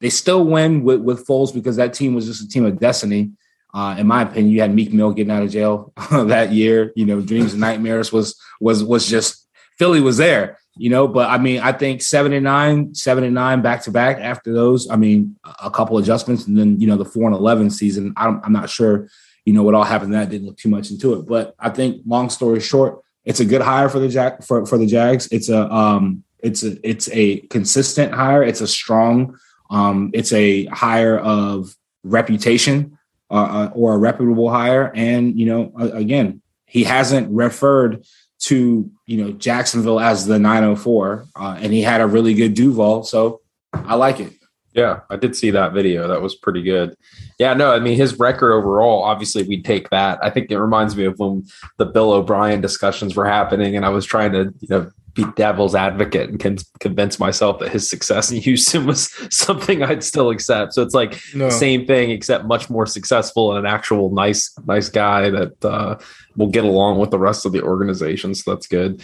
They 0.01 0.11
still 0.11 0.45
win 0.45 0.85
with, 0.85 1.01
with 1.01 1.27
Foles 1.27 1.53
because 1.53 1.77
that 1.77 1.93
team 1.93 2.15
was 2.15 2.27
just 2.27 2.43
a 2.43 2.49
team 2.49 2.65
of 2.65 2.79
destiny. 2.79 3.33
Uh, 3.75 3.97
in 3.99 4.07
my 4.07 4.23
opinion, 4.23 4.53
you 4.53 4.61
had 4.61 4.73
Meek 4.75 4.93
Mill 4.93 5.13
getting 5.13 5.33
out 5.33 5.43
of 5.43 5.51
jail 5.51 5.93
that 6.11 6.53
year. 6.53 6.93
You 6.95 7.05
know, 7.05 7.21
dreams 7.21 7.53
and 7.53 7.61
nightmares 7.61 8.13
was 8.13 8.41
was 8.61 8.83
was 8.85 9.09
just 9.09 9.47
Philly 9.77 10.01
was 10.01 10.17
there. 10.17 10.59
You 10.77 10.91
know, 10.91 11.09
but 11.09 11.29
I 11.29 11.39
mean, 11.39 11.61
I 11.61 11.73
think 11.73 12.01
seven 12.01 12.33
and 12.33 12.45
nine, 12.45 12.95
seven 12.95 13.25
and 13.25 13.35
nine 13.35 13.61
back 13.61 13.83
to 13.83 13.91
back. 13.91 14.19
After 14.19 14.53
those, 14.53 14.89
I 14.89 14.95
mean, 14.97 15.37
a 15.63 15.71
couple 15.71 15.99
adjustments, 15.99 16.47
and 16.47 16.57
then 16.57 16.81
you 16.81 16.87
know 16.87 16.97
the 16.97 17.05
four 17.05 17.25
and 17.25 17.35
eleven 17.35 17.69
season. 17.69 18.15
I'm, 18.17 18.41
I'm 18.45 18.53
not 18.53 18.71
sure, 18.71 19.09
you 19.49 19.55
know, 19.55 19.63
what 19.63 19.75
all 19.75 19.83
happened. 19.83 20.13
That 20.13 20.29
didn't 20.29 20.47
look 20.47 20.59
too 20.59 20.69
much 20.69 20.91
into 20.91 21.15
it, 21.15 21.27
but 21.27 21.55
I 21.59 21.71
think 21.71 22.03
long 22.05 22.29
story 22.29 22.61
short, 22.61 23.01
it's 23.25 23.41
a 23.41 23.47
good 23.47 23.63
hire 23.63 23.89
for 23.89 23.99
the 23.99 24.09
Jack 24.09 24.43
for, 24.43 24.67
for 24.67 24.77
the 24.77 24.87
Jags. 24.87 25.27
It's 25.33 25.49
a 25.49 25.73
um, 25.73 26.23
it's 26.41 26.63
a 26.63 26.77
it's 26.87 27.09
a 27.13 27.39
consistent 27.47 28.13
hire. 28.13 28.43
It's 28.43 28.61
a 28.61 28.67
strong, 28.67 29.39
um, 29.71 30.11
it's 30.13 30.35
a 30.35 30.67
hire 30.67 31.19
of 31.19 31.75
reputation 32.05 32.99
uh, 33.31 33.35
uh, 33.35 33.71
or 33.75 33.95
a 33.95 33.99
reputable 33.99 34.51
hire. 34.51 34.93
And, 34.95 35.41
you 35.41 35.47
know, 35.47 35.73
again, 35.79 36.43
he 36.67 36.85
hasn't 36.85 37.31
referred 37.31 38.05
to, 38.41 38.91
you 39.07 39.25
know, 39.25 39.33
Jacksonville 39.33 39.99
as 39.99 40.27
the 40.27 40.39
904, 40.39 41.27
uh, 41.35 41.57
and 41.59 41.73
he 41.73 41.81
had 41.81 42.03
a 42.03 42.07
really 42.07 42.35
good 42.35 42.53
Duval. 42.53 43.05
So 43.05 43.41
I 43.73 43.95
like 43.95 44.21
it. 44.21 44.35
Yeah, 44.75 45.01
I 45.09 45.17
did 45.17 45.35
see 45.35 45.53
that 45.53 45.73
video. 45.73 46.09
That 46.09 46.21
was 46.21 46.35
pretty 46.37 46.63
good. 46.63 46.95
Yeah, 47.38 47.55
no, 47.55 47.72
I 47.72 47.79
mean 47.79 47.96
his 47.96 48.18
record 48.18 48.53
overall. 48.53 49.05
Obviously, 49.05 49.44
we'd 49.44 49.64
take 49.64 49.90
that. 49.90 50.18
I 50.22 50.31
think 50.31 50.51
it 50.51 50.59
reminds 50.59 50.96
me 50.96 51.05
of 51.05 51.18
when 51.18 51.46
the 51.77 51.87
Bill 51.87 52.12
O'Brien 52.12 52.61
discussions 52.61 53.14
were 53.14 53.27
happening, 53.27 53.77
and 53.77 53.87
I 53.87 53.90
was 53.90 54.05
trying 54.05 54.33
to, 54.33 54.53
you 54.61 54.68
know, 54.68 54.90
be 55.14 55.24
devil's 55.37 55.74
advocate 55.74 56.31
and 56.31 56.38
can 56.38 56.59
convince 56.81 57.18
myself 57.18 57.59
that 57.59 57.70
his 57.70 57.88
success 57.88 58.31
in 58.31 58.40
Houston 58.42 58.87
was 58.87 59.12
something 59.35 59.83
I'd 59.83 60.05
still 60.05 60.31
accept. 60.31 60.74
So 60.74 60.83
it's 60.83 60.94
like 60.94 61.20
no. 61.35 61.48
same 61.51 61.87
thing, 61.87 62.11
except 62.11 62.44
much 62.44 62.70
more 62.70 62.87
successful 62.87 63.55
and 63.55 63.66
an 63.66 63.72
actual 63.72 64.11
nice, 64.11 64.53
nice 64.66 64.88
guy 64.88 65.31
that 65.31 65.64
uh, 65.64 65.96
will 66.37 66.48
get 66.48 66.64
along 66.64 66.98
with 66.98 67.11
the 67.11 67.18
rest 67.18 67.46
of 67.46 67.53
the 67.53 67.62
organization. 67.62 68.35
So 68.35 68.55
that's 68.55 68.66
good. 68.66 69.03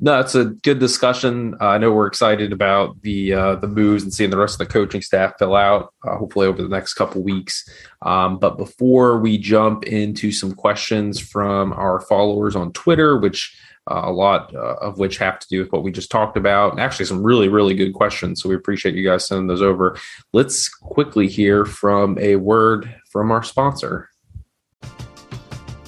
No, 0.00 0.18
it's 0.20 0.34
a 0.34 0.46
good 0.46 0.78
discussion. 0.78 1.54
Uh, 1.60 1.68
I 1.68 1.78
know 1.78 1.92
we're 1.92 2.06
excited 2.06 2.52
about 2.52 3.00
the 3.02 3.32
uh, 3.32 3.54
the 3.56 3.68
moves 3.68 4.02
and 4.02 4.12
seeing 4.12 4.30
the 4.30 4.36
rest 4.36 4.60
of 4.60 4.66
the 4.66 4.72
coaching 4.72 5.02
staff 5.02 5.34
fill 5.38 5.54
out. 5.54 5.94
Uh, 6.06 6.16
hopefully 6.16 6.46
over 6.46 6.62
the 6.62 6.68
next 6.68 6.94
couple 6.94 7.22
weeks. 7.22 7.68
Um, 8.02 8.38
but 8.38 8.58
before 8.58 9.18
we 9.18 9.38
jump 9.38 9.84
into 9.84 10.32
some 10.32 10.52
questions 10.52 11.20
from 11.20 11.72
our 11.72 12.00
followers 12.00 12.56
on 12.56 12.72
Twitter, 12.72 13.16
which 13.18 13.56
uh, 13.90 14.02
a 14.04 14.12
lot 14.12 14.54
uh, 14.54 14.76
of 14.80 14.98
which 14.98 15.18
have 15.18 15.38
to 15.38 15.48
do 15.48 15.60
with 15.60 15.70
what 15.70 15.82
we 15.82 15.92
just 15.92 16.10
talked 16.10 16.36
about. 16.36 16.72
And 16.72 16.80
actually, 16.80 17.04
some 17.04 17.22
really, 17.22 17.48
really 17.48 17.74
good 17.74 17.92
questions. 17.92 18.42
So 18.42 18.48
we 18.48 18.54
appreciate 18.54 18.94
you 18.94 19.08
guys 19.08 19.26
sending 19.26 19.46
those 19.46 19.62
over. 19.62 19.98
Let's 20.32 20.68
quickly 20.68 21.28
hear 21.28 21.64
from 21.64 22.18
a 22.18 22.36
word 22.36 22.94
from 23.10 23.30
our 23.30 23.42
sponsor. 23.42 24.08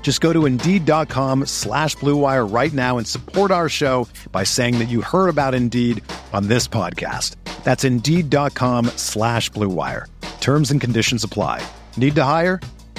Just 0.00 0.22
go 0.22 0.32
to 0.32 0.46
Indeed.com 0.46 1.44
slash 1.44 1.96
BlueWire 1.98 2.50
right 2.50 2.72
now 2.72 2.96
and 2.96 3.06
support 3.06 3.50
our 3.50 3.68
show 3.68 4.08
by 4.32 4.42
saying 4.44 4.78
that 4.78 4.88
you 4.88 5.02
heard 5.02 5.28
about 5.28 5.54
Indeed 5.54 6.02
on 6.32 6.48
this 6.48 6.66
podcast. 6.66 7.34
That's 7.62 7.84
Indeed.com 7.84 8.86
slash 8.96 9.50
BlueWire. 9.50 10.06
Terms 10.40 10.70
and 10.70 10.80
conditions 10.80 11.24
apply. 11.24 11.62
Need 11.98 12.14
to 12.14 12.24
hire? 12.24 12.58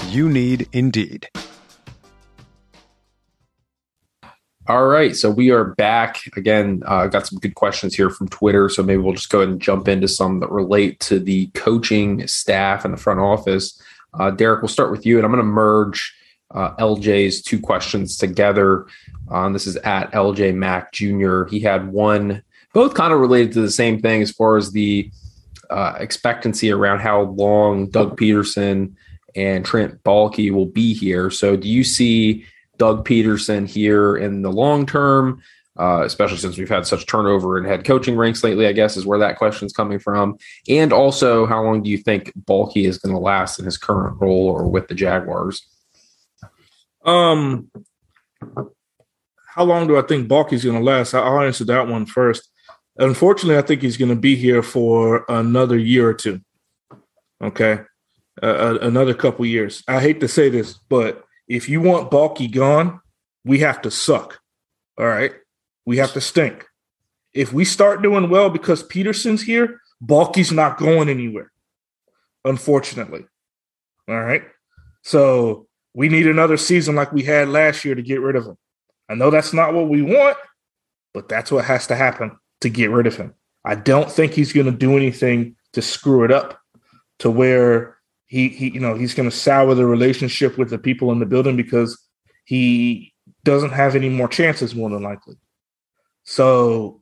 You 0.10 0.30
need 0.30 0.68
Indeed. 0.74 1.28
All 4.70 4.86
right, 4.86 5.16
so 5.16 5.32
we 5.32 5.50
are 5.50 5.64
back 5.64 6.22
again. 6.38 6.84
Uh, 6.86 7.08
got 7.08 7.26
some 7.26 7.40
good 7.40 7.56
questions 7.56 7.96
here 7.96 8.12
from 8.12 8.30
Twitter, 8.30 8.70
so 8.70 8.84
maybe 8.84 9.02
we'll 9.02 9.16
just 9.16 9.32
go 9.32 9.40
ahead 9.40 9.50
and 9.50 9.60
jump 9.60 9.88
into 9.88 10.08
some 10.08 10.42
that 10.42 10.52
relate 10.52 11.00
to 11.00 11.18
the 11.18 11.48
coaching 11.56 12.28
staff 12.28 12.86
and 12.86 12.94
the 12.94 13.00
front 13.00 13.20
office. 13.20 13.82
Uh, 14.14 14.30
Derek, 14.30 14.62
we'll 14.62 14.70
start 14.70 14.92
with 14.92 15.08
you, 15.08 15.18
and 15.18 15.26
I'm 15.26 15.32
going 15.32 15.44
to 15.44 15.52
merge 15.52 16.14
uh, 16.52 16.76
LJ's 16.78 17.42
two 17.42 17.60
questions 17.60 18.18
together. 18.18 18.88
Um, 19.30 19.54
this 19.54 19.68
is 19.68 19.76
at 19.78 20.12
LJ 20.12 20.56
Mac 20.56 20.92
Jr. 20.92 21.46
He 21.46 21.60
had 21.60 21.92
one, 21.92 22.44
both 22.74 22.94
kind 22.94 23.14
of 23.14 23.20
related 23.20 23.54
to 23.54 23.62
the 23.62 23.72
same 23.72 24.00
thing 24.02 24.22
as 24.22 24.32
far 24.32 24.58
as 24.58 24.72
the 24.72 25.12
uh, 25.70 25.96
expectancy 26.00 26.72
around 26.72 27.00
how 27.00 27.22
long 27.22 27.88
Doug 27.90 28.20
Pederson 28.20 28.94
and 29.36 29.64
Trent 29.64 30.04
Baalke 30.04 30.52
will 30.52 30.66
be 30.66 30.94
here. 30.94 31.30
So, 31.30 31.56
do 31.56 31.70
you 31.70 31.84
see 31.84 32.46
Doug 32.78 33.08
Pederson 33.08 33.68
here 33.68 34.18
in 34.18 34.42
the 34.42 34.52
long 34.52 34.86
term? 34.86 35.42
Uh, 35.78 36.04
especially 36.04 36.36
since 36.36 36.58
we've 36.58 36.68
had 36.68 36.86
such 36.86 37.06
turnover 37.06 37.58
in 37.58 37.64
head 37.64 37.86
coaching 37.86 38.18
ranks 38.18 38.44
lately, 38.44 38.68
I 38.68 38.74
guess 38.74 38.98
is 38.98 39.06
where 39.06 39.20
that 39.20 39.38
question 39.38 39.66
is 39.66 39.72
coming 39.72 39.98
from. 39.98 40.38
And 40.68 40.92
also, 40.92 41.46
how 41.46 41.64
long 41.64 41.82
do 41.82 41.90
you 41.90 41.98
think 41.98 42.34
Baalke 42.34 42.86
is 42.86 42.98
going 42.98 43.16
to 43.16 43.20
last 43.20 43.60
in 43.60 43.66
his 43.66 43.78
current 43.78 44.20
role 44.20 44.50
or 44.50 44.70
with 44.70 44.90
the 44.90 44.96
Jaguars? 44.96 45.66
Um, 47.06 47.72
how 49.48 49.64
long 49.64 49.88
do 49.88 49.98
I 49.98 50.02
think 50.02 50.28
Baalke's 50.28 50.64
going 50.64 50.78
to 50.78 50.84
last? 50.84 51.14
I'll 51.14 51.42
answer 51.42 51.66
that 51.66 51.88
one 51.88 52.06
first. 52.06 52.50
Unfortunately, 52.98 53.58
I 53.58 53.62
think 53.62 53.82
he's 53.82 53.98
going 53.98 54.10
to 54.10 54.16
be 54.16 54.36
here 54.36 54.62
for 54.62 55.26
another 55.30 55.78
year 55.78 56.10
or 56.10 56.14
two. 56.14 56.42
Okay, 57.42 57.80
uh, 58.44 58.78
another 58.82 59.14
couple 59.14 59.46
years. 59.46 59.84
I 59.88 60.02
hate 60.02 60.20
to 60.20 60.28
say 60.28 60.50
this, 60.50 60.74
but 60.90 61.24
if 61.48 61.70
you 61.70 61.80
want 61.82 62.12
Baalke 62.12 62.54
gone, 62.54 63.00
we 63.46 63.60
have 63.60 63.82
to 63.84 63.92
suck. 63.92 64.40
All 64.98 65.08
right, 65.08 65.32
we 65.86 65.98
have 65.98 66.12
to 66.14 66.22
stink. 66.22 66.66
If 67.34 67.54
we 67.54 67.64
start 67.64 68.02
doing 68.02 68.30
well 68.30 68.50
because 68.50 68.84
Pederson's 68.84 69.44
here, 69.44 69.80
Baalke's 70.04 70.52
not 70.52 70.78
going 70.78 71.08
anywhere. 71.08 71.52
Unfortunately. 72.44 73.26
All 74.08 74.22
right. 74.22 74.44
So 75.04 75.68
we 75.94 76.10
need 76.10 76.28
another 76.28 76.58
season 76.58 76.96
like 76.96 77.12
we 77.12 77.24
had 77.24 77.50
last 77.50 77.84
year 77.84 77.96
to 77.96 78.02
get 78.02 78.22
rid 78.22 78.36
of 78.36 78.46
him. 78.46 78.58
I 79.10 79.16
know 79.16 79.30
that's 79.30 79.54
not 79.54 79.74
what 79.74 79.90
we 79.90 80.02
want, 80.02 80.38
but 81.14 81.28
that's 81.28 81.52
what 81.52 81.66
has 81.66 81.88
to 81.88 81.96
happen 81.96 82.38
to 82.62 82.70
get 82.70 82.92
rid 82.92 83.08
of 83.08 83.18
him. 83.18 83.34
I 83.66 83.76
don't 83.76 84.12
think 84.12 84.34
he's 84.34 84.54
going 84.54 84.68
to 84.68 84.72
do 84.72 84.96
anything 84.96 85.56
to 85.74 85.82
screw 85.82 86.24
it 86.24 86.32
up 86.32 86.60
to 87.20 87.30
where 87.30 87.98
he, 88.28 88.50
he 88.50 88.72
you 88.72 88.80
know, 88.80 88.96
he's 88.96 89.14
going 89.14 89.30
to 89.30 89.36
sour 89.36 89.74
the 89.74 89.86
relationship 89.86 90.58
with 90.58 90.70
the 90.70 90.78
people 90.78 91.12
in 91.12 91.20
the 91.20 91.26
building 91.26 91.58
because 91.58 91.98
he 92.46 93.14
doesn't 93.44 93.72
have 93.72 93.96
any 93.96 94.10
more 94.10 94.28
chances 94.28 94.76
more 94.76 94.90
than 94.90 95.04
likely. 95.04 95.36
So 96.24 97.02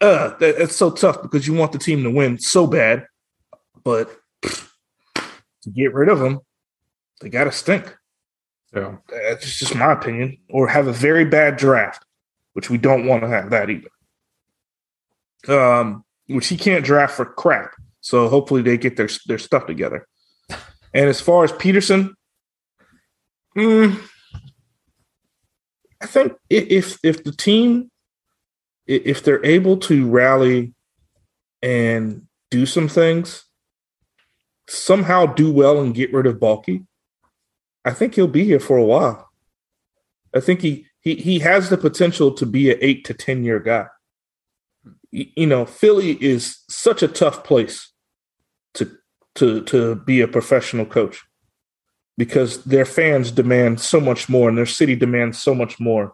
uh, 0.00 0.34
it's 0.40 0.76
so 0.76 0.90
tough 0.90 1.22
because 1.22 1.46
you 1.46 1.54
want 1.54 1.72
the 1.72 1.78
team 1.78 2.04
to 2.04 2.10
win 2.10 2.38
so 2.38 2.66
bad, 2.66 3.06
but 3.82 4.10
to 4.42 5.70
get 5.74 5.92
rid 5.92 6.08
of 6.08 6.20
them, 6.20 6.40
they 7.20 7.28
got 7.28 7.44
to 7.44 7.52
stink. 7.52 7.97
Yeah, 8.74 8.96
that's 9.10 9.58
just 9.58 9.74
my 9.74 9.92
opinion. 9.92 10.38
Or 10.50 10.68
have 10.68 10.86
a 10.86 10.92
very 10.92 11.24
bad 11.24 11.56
draft, 11.56 12.04
which 12.52 12.70
we 12.70 12.78
don't 12.78 13.06
want 13.06 13.22
to 13.22 13.28
have 13.28 13.50
that 13.50 13.70
either. 13.70 13.88
Um, 15.48 16.04
which 16.26 16.48
he 16.48 16.56
can't 16.56 16.84
draft 16.84 17.16
for 17.16 17.24
crap. 17.24 17.72
So 18.00 18.28
hopefully 18.28 18.62
they 18.62 18.76
get 18.76 18.96
their 18.96 19.08
their 19.26 19.38
stuff 19.38 19.66
together. 19.66 20.06
And 20.94 21.10
as 21.10 21.20
far 21.20 21.44
as 21.44 21.52
Pederson, 21.52 22.14
mm, 23.54 24.00
I 26.00 26.06
think 26.06 26.32
if 26.48 26.98
if 27.04 27.24
the 27.24 27.32
team 27.32 27.90
if 28.86 29.22
they're 29.22 29.44
able 29.44 29.76
to 29.76 30.08
rally 30.08 30.72
and 31.62 32.26
do 32.50 32.64
some 32.64 32.88
things, 32.88 33.44
somehow 34.68 35.26
do 35.26 35.52
well 35.52 35.80
and 35.80 35.94
get 35.94 36.12
rid 36.12 36.26
of 36.26 36.38
Baalke, 36.38 36.86
I 37.88 37.94
think 37.94 38.14
he'll 38.14 38.28
be 38.28 38.44
here 38.44 38.60
for 38.60 38.76
a 38.76 38.84
while. 38.84 39.30
I 40.34 40.40
think 40.40 40.60
he 40.60 40.84
he 41.00 41.14
he 41.14 41.38
has 41.38 41.70
the 41.70 41.78
potential 41.78 42.30
to 42.32 42.44
be 42.44 42.70
an 42.70 42.76
eight 42.82 43.06
to 43.06 43.14
ten 43.14 43.44
year 43.44 43.60
guy. 43.60 43.86
You 45.10 45.46
know, 45.46 45.64
Philly 45.64 46.22
is 46.22 46.64
such 46.68 47.02
a 47.02 47.08
tough 47.08 47.44
place 47.44 47.90
to 48.74 48.94
to 49.36 49.62
to 49.62 49.94
be 49.94 50.20
a 50.20 50.28
professional 50.28 50.84
coach 50.84 51.24
because 52.18 52.62
their 52.64 52.84
fans 52.84 53.30
demand 53.30 53.80
so 53.80 54.00
much 54.00 54.28
more 54.28 54.50
and 54.50 54.58
their 54.58 54.66
city 54.66 54.94
demands 54.94 55.38
so 55.38 55.54
much 55.54 55.80
more. 55.80 56.12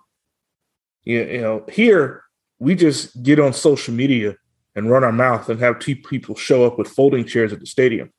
You, 1.02 1.24
you 1.24 1.40
know, 1.40 1.64
here 1.72 2.22
we 2.60 2.76
just 2.76 3.20
get 3.24 3.40
on 3.40 3.52
social 3.52 3.94
media 3.94 4.36
and 4.76 4.88
run 4.88 5.02
our 5.02 5.10
mouth 5.10 5.48
and 5.48 5.58
have 5.58 5.80
two 5.80 5.96
people 5.96 6.36
show 6.36 6.64
up 6.64 6.78
with 6.78 6.86
folding 6.86 7.24
chairs 7.24 7.52
at 7.52 7.58
the 7.58 7.66
stadium. 7.66 8.12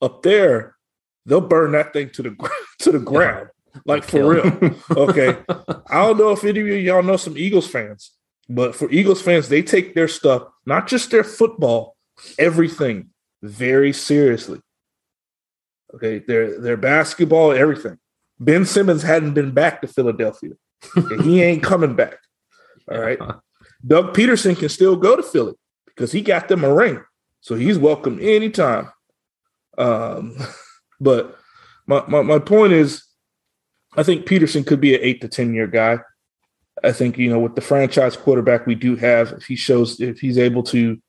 Up 0.00 0.22
there, 0.22 0.75
they'll 1.26 1.40
burn 1.40 1.72
that 1.72 1.92
thing 1.92 2.10
to 2.10 2.22
the 2.22 2.50
to 2.78 2.92
the 2.92 2.98
ground, 2.98 3.48
yeah. 3.74 3.80
like 3.84 4.04
for 4.04 4.34
real. 4.34 4.74
okay, 4.90 5.36
I 5.90 6.06
don't 6.06 6.18
know 6.18 6.30
if 6.30 6.44
any 6.44 6.60
of 6.60 6.82
y'all 6.82 7.02
know 7.02 7.16
some 7.16 7.36
Eagles 7.36 7.66
fans, 7.66 8.12
but 8.48 8.74
for 8.74 8.90
Eagles 8.90 9.20
fans, 9.20 9.48
they 9.48 9.62
take 9.62 9.94
their 9.94 10.08
stuff, 10.08 10.44
not 10.64 10.86
just 10.86 11.10
their 11.10 11.24
football, 11.24 11.96
everything, 12.38 13.10
very 13.42 13.92
seriously. 13.92 14.60
Okay, 15.94 16.20
their 16.20 16.58
their 16.60 16.76
basketball, 16.76 17.52
everything. 17.52 17.98
Ben 18.38 18.64
Simmons 18.64 19.02
hadn't 19.02 19.34
been 19.34 19.52
back 19.52 19.80
to 19.80 19.88
Philadelphia. 19.88 20.52
and 20.94 21.22
he 21.22 21.42
ain't 21.42 21.62
coming 21.62 21.94
back. 21.96 22.18
All 22.90 22.98
right. 22.98 23.18
Doug 23.86 24.14
Pederson 24.14 24.58
can 24.58 24.68
still 24.68 24.96
go 24.96 25.16
to 25.16 25.22
Philly 25.22 25.54
because 25.86 26.12
he 26.12 26.20
got 26.20 26.48
them 26.48 26.64
a 26.64 26.72
ring. 26.72 27.02
So 27.40 27.54
he's 27.54 27.78
welcome 27.78 28.18
anytime. 28.20 28.90
Um, 29.78 30.36
but 31.00 31.36
my, 31.86 32.02
my, 32.08 32.22
my 32.22 32.38
point 32.38 32.72
is, 32.72 33.02
I 33.96 34.02
think 34.02 34.26
Pederson 34.26 34.66
could 34.66 34.80
be 34.80 34.94
an 34.94 35.00
eight 35.02 35.20
to 35.22 35.28
10 35.28 35.54
year 35.54 35.66
guy. 35.66 35.98
I 36.84 36.92
think, 36.92 37.16
you 37.16 37.30
know, 37.30 37.38
with 37.38 37.54
the 37.54 37.62
franchise 37.62 38.16
quarterback 38.16 38.66
we 38.66 38.74
do 38.74 38.96
have, 38.96 39.32
if 39.32 39.44
he 39.44 39.56
shows, 39.56 40.00
if 40.00 40.18
he's 40.18 40.38
able 40.38 40.62
to, 40.64 41.00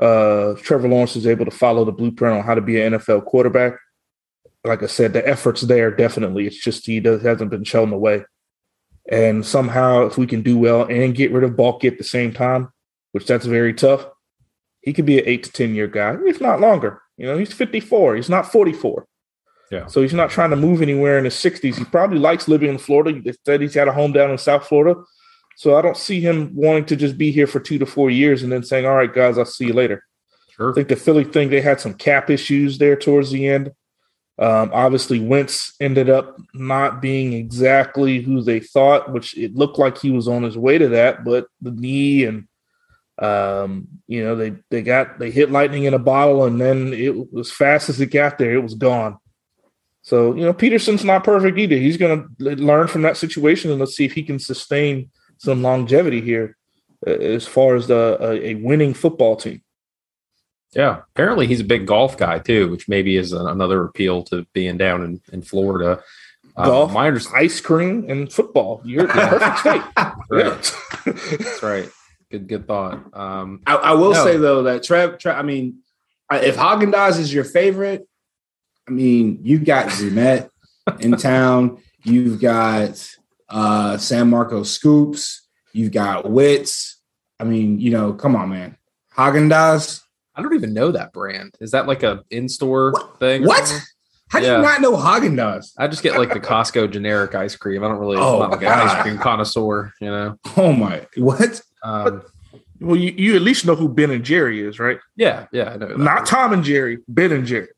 uh, 0.00 0.54
Trevor 0.62 0.88
Lawrence 0.88 1.16
is 1.16 1.26
able 1.26 1.44
to 1.44 1.50
follow 1.50 1.84
the 1.84 1.92
blueprint 1.92 2.38
on 2.38 2.44
how 2.44 2.54
to 2.54 2.60
be 2.60 2.80
an 2.80 2.92
NFL 2.92 3.24
quarterback. 3.24 3.74
Like 4.64 4.82
I 4.82 4.86
said, 4.86 5.12
the 5.12 5.26
effort's 5.26 5.62
there 5.62 5.90
definitely. 5.90 6.46
It's 6.46 6.62
just 6.62 6.86
he 6.86 7.00
does, 7.00 7.22
hasn't 7.22 7.50
been 7.50 7.64
shown 7.64 7.90
the 7.90 7.96
way. 7.96 8.24
And 9.10 9.44
somehow, 9.44 10.02
if 10.06 10.18
we 10.18 10.26
can 10.26 10.42
do 10.42 10.58
well 10.58 10.82
and 10.84 11.14
get 11.14 11.32
rid 11.32 11.42
of 11.42 11.52
Baalke 11.52 11.86
at 11.86 11.98
the 11.98 12.04
same 12.04 12.32
time, 12.32 12.68
which 13.12 13.26
that's 13.26 13.46
very 13.46 13.72
tough, 13.72 14.06
he 14.82 14.92
could 14.92 15.06
be 15.06 15.18
an 15.18 15.24
eight 15.26 15.44
to 15.44 15.52
10 15.52 15.74
year 15.74 15.88
guy, 15.88 16.16
if 16.26 16.40
not 16.40 16.60
longer. 16.60 17.00
You 17.16 17.26
know, 17.26 17.38
he's 17.38 17.52
54, 17.52 18.16
he's 18.16 18.28
not 18.28 18.52
44. 18.52 19.06
Yeah. 19.70 19.86
So 19.86 20.02
he's 20.02 20.14
not 20.14 20.30
trying 20.30 20.50
to 20.50 20.56
move 20.56 20.80
anywhere 20.80 21.18
in 21.18 21.24
his 21.24 21.34
60s. 21.34 21.76
He 21.76 21.84
probably 21.84 22.18
likes 22.18 22.48
living 22.48 22.70
in 22.70 22.78
Florida. 22.78 23.20
He 23.22 23.34
said 23.44 23.60
he's 23.60 23.74
got 23.74 23.88
a 23.88 23.92
home 23.92 24.12
down 24.12 24.30
in 24.30 24.38
South 24.38 24.66
Florida. 24.66 25.00
So 25.56 25.76
I 25.76 25.82
don't 25.82 25.96
see 25.96 26.20
him 26.20 26.54
wanting 26.54 26.86
to 26.86 26.96
just 26.96 27.18
be 27.18 27.32
here 27.32 27.46
for 27.46 27.60
two 27.60 27.78
to 27.78 27.86
four 27.86 28.10
years 28.10 28.42
and 28.42 28.52
then 28.52 28.62
saying, 28.62 28.86
all 28.86 28.94
right, 28.94 29.12
guys, 29.12 29.38
I'll 29.38 29.44
see 29.44 29.66
you 29.66 29.72
later. 29.72 30.04
Sure. 30.50 30.70
I 30.70 30.74
think 30.74 30.88
the 30.88 30.96
Philly 30.96 31.24
thing, 31.24 31.50
they 31.50 31.60
had 31.60 31.80
some 31.80 31.94
cap 31.94 32.30
issues 32.30 32.78
there 32.78 32.96
towards 32.96 33.30
the 33.30 33.46
end. 33.46 33.72
Um, 34.38 34.70
obviously, 34.72 35.18
Wentz 35.18 35.74
ended 35.80 36.08
up 36.08 36.38
not 36.54 37.02
being 37.02 37.32
exactly 37.32 38.22
who 38.22 38.40
they 38.40 38.60
thought, 38.60 39.12
which 39.12 39.36
it 39.36 39.56
looked 39.56 39.78
like 39.78 39.98
he 39.98 40.12
was 40.12 40.28
on 40.28 40.44
his 40.44 40.56
way 40.56 40.78
to 40.78 40.88
that, 40.90 41.24
but 41.24 41.48
the 41.60 41.72
knee 41.72 42.24
and 42.24 42.46
um, 43.18 43.88
you 44.06 44.22
know 44.22 44.36
they 44.36 44.54
they 44.70 44.82
got 44.82 45.18
they 45.18 45.32
hit 45.32 45.50
lightning 45.50 45.84
in 45.84 45.94
a 45.94 45.98
bottle, 45.98 46.44
and 46.44 46.60
then 46.60 46.92
it 46.92 47.16
as 47.36 47.50
fast 47.50 47.88
as 47.88 48.00
it 48.00 48.12
got 48.12 48.38
there, 48.38 48.52
it 48.52 48.62
was 48.62 48.74
gone. 48.74 49.18
So 50.08 50.34
you 50.34 50.42
know 50.42 50.54
Pederson's 50.54 51.04
not 51.04 51.22
perfect 51.22 51.58
either. 51.58 51.76
He's 51.76 51.98
going 51.98 52.26
to 52.38 52.56
learn 52.56 52.88
from 52.88 53.02
that 53.02 53.18
situation, 53.18 53.70
and 53.70 53.78
let's 53.78 53.94
see 53.94 54.06
if 54.06 54.14
he 54.14 54.22
can 54.22 54.38
sustain 54.38 55.10
some 55.36 55.62
longevity 55.62 56.22
here 56.22 56.56
uh, 57.06 57.10
as 57.10 57.46
far 57.46 57.76
as 57.76 57.88
the 57.88 58.16
a 58.42 58.54
winning 58.54 58.94
football 58.94 59.36
team. 59.36 59.60
Yeah, 60.72 61.02
apparently 61.14 61.46
he's 61.46 61.60
a 61.60 61.64
big 61.64 61.86
golf 61.86 62.16
guy 62.16 62.38
too, 62.38 62.70
which 62.70 62.88
maybe 62.88 63.18
is 63.18 63.34
another 63.34 63.84
appeal 63.84 64.22
to 64.24 64.46
being 64.54 64.78
down 64.78 65.02
in, 65.02 65.20
in 65.30 65.42
Florida. 65.42 66.02
Um, 66.56 66.66
golf, 66.66 66.92
my 66.94 67.14
ice 67.34 67.60
cream, 67.60 68.08
and 68.08 68.32
football. 68.32 68.80
You're 68.86 69.08
the 69.08 69.12
perfect 69.12 69.58
state. 69.58 69.82
right. 70.30 70.74
That's 71.38 71.62
right. 71.62 71.90
Good, 72.30 72.48
good 72.48 72.66
thought. 72.66 73.14
Um, 73.14 73.60
I, 73.66 73.74
I 73.74 73.92
will 73.92 74.14
no. 74.14 74.24
say 74.24 74.38
though 74.38 74.62
that 74.62 74.84
Trev, 74.84 75.18
Trev 75.18 75.36
I 75.36 75.42
mean, 75.42 75.80
if 76.32 76.56
Haagen 76.56 76.94
Dazs 76.94 77.18
is 77.18 77.30
your 77.30 77.44
favorite, 77.44 78.08
I 78.88 78.90
mean, 78.90 79.40
you've 79.42 79.64
got 79.64 79.88
Zumet 79.88 80.50
in 81.00 81.12
town. 81.16 81.82
You've 82.04 82.40
got 82.40 83.06
uh, 83.48 83.98
San 83.98 84.30
Marco 84.30 84.62
Scoops. 84.62 85.46
You've 85.72 85.92
got 85.92 86.30
Wits. 86.30 87.00
I 87.38 87.44
mean, 87.44 87.78
you 87.78 87.90
know, 87.90 88.12
come 88.12 88.34
on, 88.34 88.48
man. 88.48 88.76
Haagen 89.16 89.50
Dazs 89.50 90.00
I 90.38 90.42
don't 90.42 90.54
even 90.54 90.72
know 90.72 90.92
that 90.92 91.12
brand. 91.12 91.56
Is 91.60 91.72
that 91.72 91.88
like 91.88 92.04
a 92.04 92.22
in-store 92.30 92.92
what? 92.92 93.18
thing? 93.18 93.44
What? 93.44 93.66
Something? 93.66 93.86
How 94.28 94.38
do 94.38 94.46
yeah. 94.46 94.56
you 94.56 94.62
not 94.62 94.80
know 94.80 94.92
Haagen 94.92 95.34
Dazs? 95.34 95.72
I 95.76 95.88
just 95.88 96.02
get 96.02 96.16
like 96.16 96.32
the 96.32 96.38
Costco 96.38 96.92
generic 96.92 97.34
ice 97.34 97.56
cream. 97.56 97.82
I 97.82 97.88
don't 97.88 97.98
really. 97.98 98.18
Oh, 98.18 98.42
I'm 98.42 98.50
not 98.50 98.50
like 98.52 98.62
an 98.62 98.68
ice 98.68 99.02
cream 99.02 99.18
connoisseur. 99.18 99.92
You 100.00 100.10
know. 100.10 100.38
Oh 100.56 100.72
my! 100.72 101.04
What? 101.16 101.60
Um, 101.82 102.22
well, 102.80 102.94
you, 102.94 103.12
you 103.16 103.34
at 103.34 103.42
least 103.42 103.66
know 103.66 103.74
who 103.74 103.88
Ben 103.88 104.12
and 104.12 104.24
Jerry 104.24 104.60
is, 104.60 104.78
right? 104.78 104.98
Yeah, 105.16 105.46
yeah, 105.50 105.70
I 105.70 105.76
know. 105.76 105.96
Not 105.96 106.26
Tom 106.26 106.52
and 106.52 106.62
Jerry, 106.62 106.98
Ben 107.08 107.32
and 107.32 107.44
Jerry. 107.44 107.68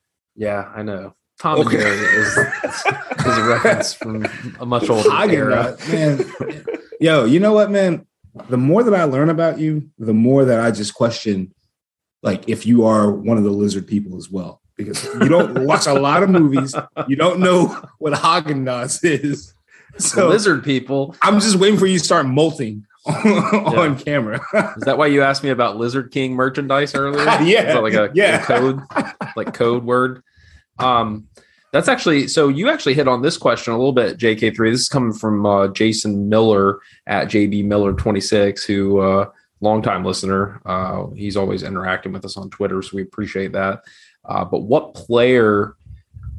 Yeah, 0.41 0.73
I 0.75 0.83
know. 0.83 1.15
Tom 1.39 1.59
okay. 1.61 1.77
and 1.77 1.83
Jerry 1.83 2.17
is, 2.17 2.37
is 2.39 3.39
a 3.39 3.45
reference 3.47 3.93
from 3.93 4.27
a 4.59 4.65
much 4.65 4.89
older 4.89 5.07
Haagen 5.11 5.33
era. 5.33 5.77
man. 5.91 6.65
Yo, 6.99 7.27
you 7.27 7.41
know 7.41 7.53
what, 7.53 7.71
man? 7.71 8.07
The 8.49 8.57
more 8.57 8.83
that 8.83 8.95
I 8.95 9.05
learn 9.05 9.29
about 9.29 9.59
you, 9.59 9.91
the 9.99 10.15
more 10.15 10.47
that 10.47 10.59
I 10.59 10.71
just 10.71 10.95
question 10.95 11.55
like 12.23 12.49
if 12.49 12.65
you 12.65 12.87
are 12.87 13.11
one 13.11 13.37
of 13.37 13.45
the 13.45 13.51
lizard 13.51 13.87
people 13.87 14.17
as 14.17 14.31
well, 14.31 14.63
because 14.77 15.05
you 15.05 15.29
don't 15.29 15.65
watch 15.67 15.87
a 15.87 15.93
lot 15.93 16.23
of 16.23 16.31
movies, 16.31 16.75
you 17.07 17.17
don't 17.17 17.41
know 17.41 17.67
what 17.99 18.15
Haagen 18.15 18.65
Dazs 18.65 19.01
is. 19.05 19.53
So 19.99 20.29
lizard 20.29 20.65
people. 20.65 21.15
I'm 21.21 21.39
just 21.41 21.57
waiting 21.57 21.79
for 21.79 21.87
you 21.87 21.99
to 21.99 22.05
start 22.05 22.25
molting 22.25 22.87
on, 23.07 23.25
yeah. 23.25 23.99
camera. 23.99 24.41
is 24.77 24.85
that 24.85 24.97
why 24.97 25.07
you 25.07 25.23
asked 25.23 25.43
me 25.43 25.51
about 25.51 25.77
Lizard 25.77 26.11
King 26.11 26.35
merchandise 26.35 26.95
earlier? 26.95 27.25
yeah, 27.43 27.79
like 27.79 27.95
a, 27.95 28.11
yeah. 28.15 28.43
a 28.43 28.45
code, 28.45 28.81
like 29.37 29.55
code 29.55 29.85
word. 29.85 30.23
Um, 30.83 31.27
that's 31.73 31.89
actually 31.89 32.27
so 32.27 32.49
you 32.49 32.69
actually 32.69 32.95
hit 32.95 33.07
on 33.07 33.23
this 33.23 33.37
question 33.37 33.73
a 33.73 33.79
little 33.79 33.93
bit, 33.93 34.19
JK3. 34.19 34.73
This 34.73 34.81
is 34.81 34.89
coming 34.89 35.13
from 35.13 35.47
uh, 35.47 35.69
Jason 35.69 36.29
Miller 36.29 36.81
at 37.07 37.29
JB 37.29 37.65
Miller 37.65 37.93
26, 37.93 38.65
who 38.65 39.01
uh 39.01 39.31
longtime 39.61 40.05
listener. 40.05 40.61
Uh, 40.65 41.07
he's 41.11 41.37
always 41.37 41.63
interacting 41.63 42.13
with 42.13 42.25
us 42.25 42.37
on 42.37 42.51
Twitter, 42.51 42.83
so 42.83 42.97
we 42.97 43.03
appreciate 43.03 43.53
that. 43.53 43.83
Uh, 44.25 44.45
but 44.45 44.61
what 44.61 44.95
player 44.95 45.77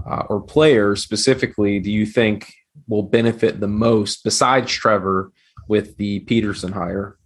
uh, 0.06 0.24
or 0.30 0.42
players 0.42 1.04
specifically 1.04 1.80
do 1.80 1.92
you 1.92 2.06
think 2.06 2.52
will 2.88 3.04
benefit 3.04 3.60
the 3.60 3.68
most 3.68 4.24
besides 4.24 4.72
Trevor 4.72 5.32
with 5.68 5.98
the 5.98 6.22
Pederson 6.26 6.72
hire? 6.72 7.18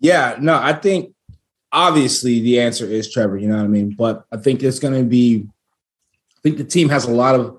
Yeah, 0.00 0.36
no, 0.40 0.58
I 0.60 0.72
think 0.72 1.14
obviously 1.72 2.40
the 2.40 2.60
answer 2.60 2.84
is 2.84 3.12
Trevor, 3.12 3.38
you 3.38 3.48
know 3.48 3.56
what 3.56 3.64
I 3.64 3.68
mean? 3.68 3.94
But 3.96 4.24
I 4.32 4.36
think 4.36 4.62
it's 4.62 4.78
going 4.78 4.94
to 4.94 5.04
be 5.04 5.46
think 6.44 6.58
the 6.58 6.64
team 6.64 6.90
has 6.90 7.06
a 7.06 7.10
lot 7.10 7.34
of 7.34 7.58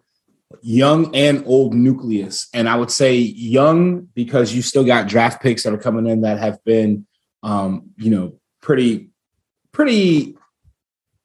young 0.62 1.14
and 1.16 1.44
old 1.46 1.74
nucleus. 1.74 2.48
And 2.54 2.70
I 2.70 2.76
would 2.78 2.92
say 2.92 3.18
young 3.18 4.08
because 4.14 4.54
you 4.54 4.62
still 4.62 4.86
got 4.86 5.08
draft 5.08 5.42
picks 5.42 5.64
that 5.64 5.74
are 5.74 5.78
coming 5.78 6.06
in 6.06 6.22
that 6.22 6.40
have 6.40 6.64
been, 6.64 7.06
um, 7.44 7.90
you 7.98 8.12
know, 8.12 8.40
pretty, 8.62 9.10
pretty 9.72 10.38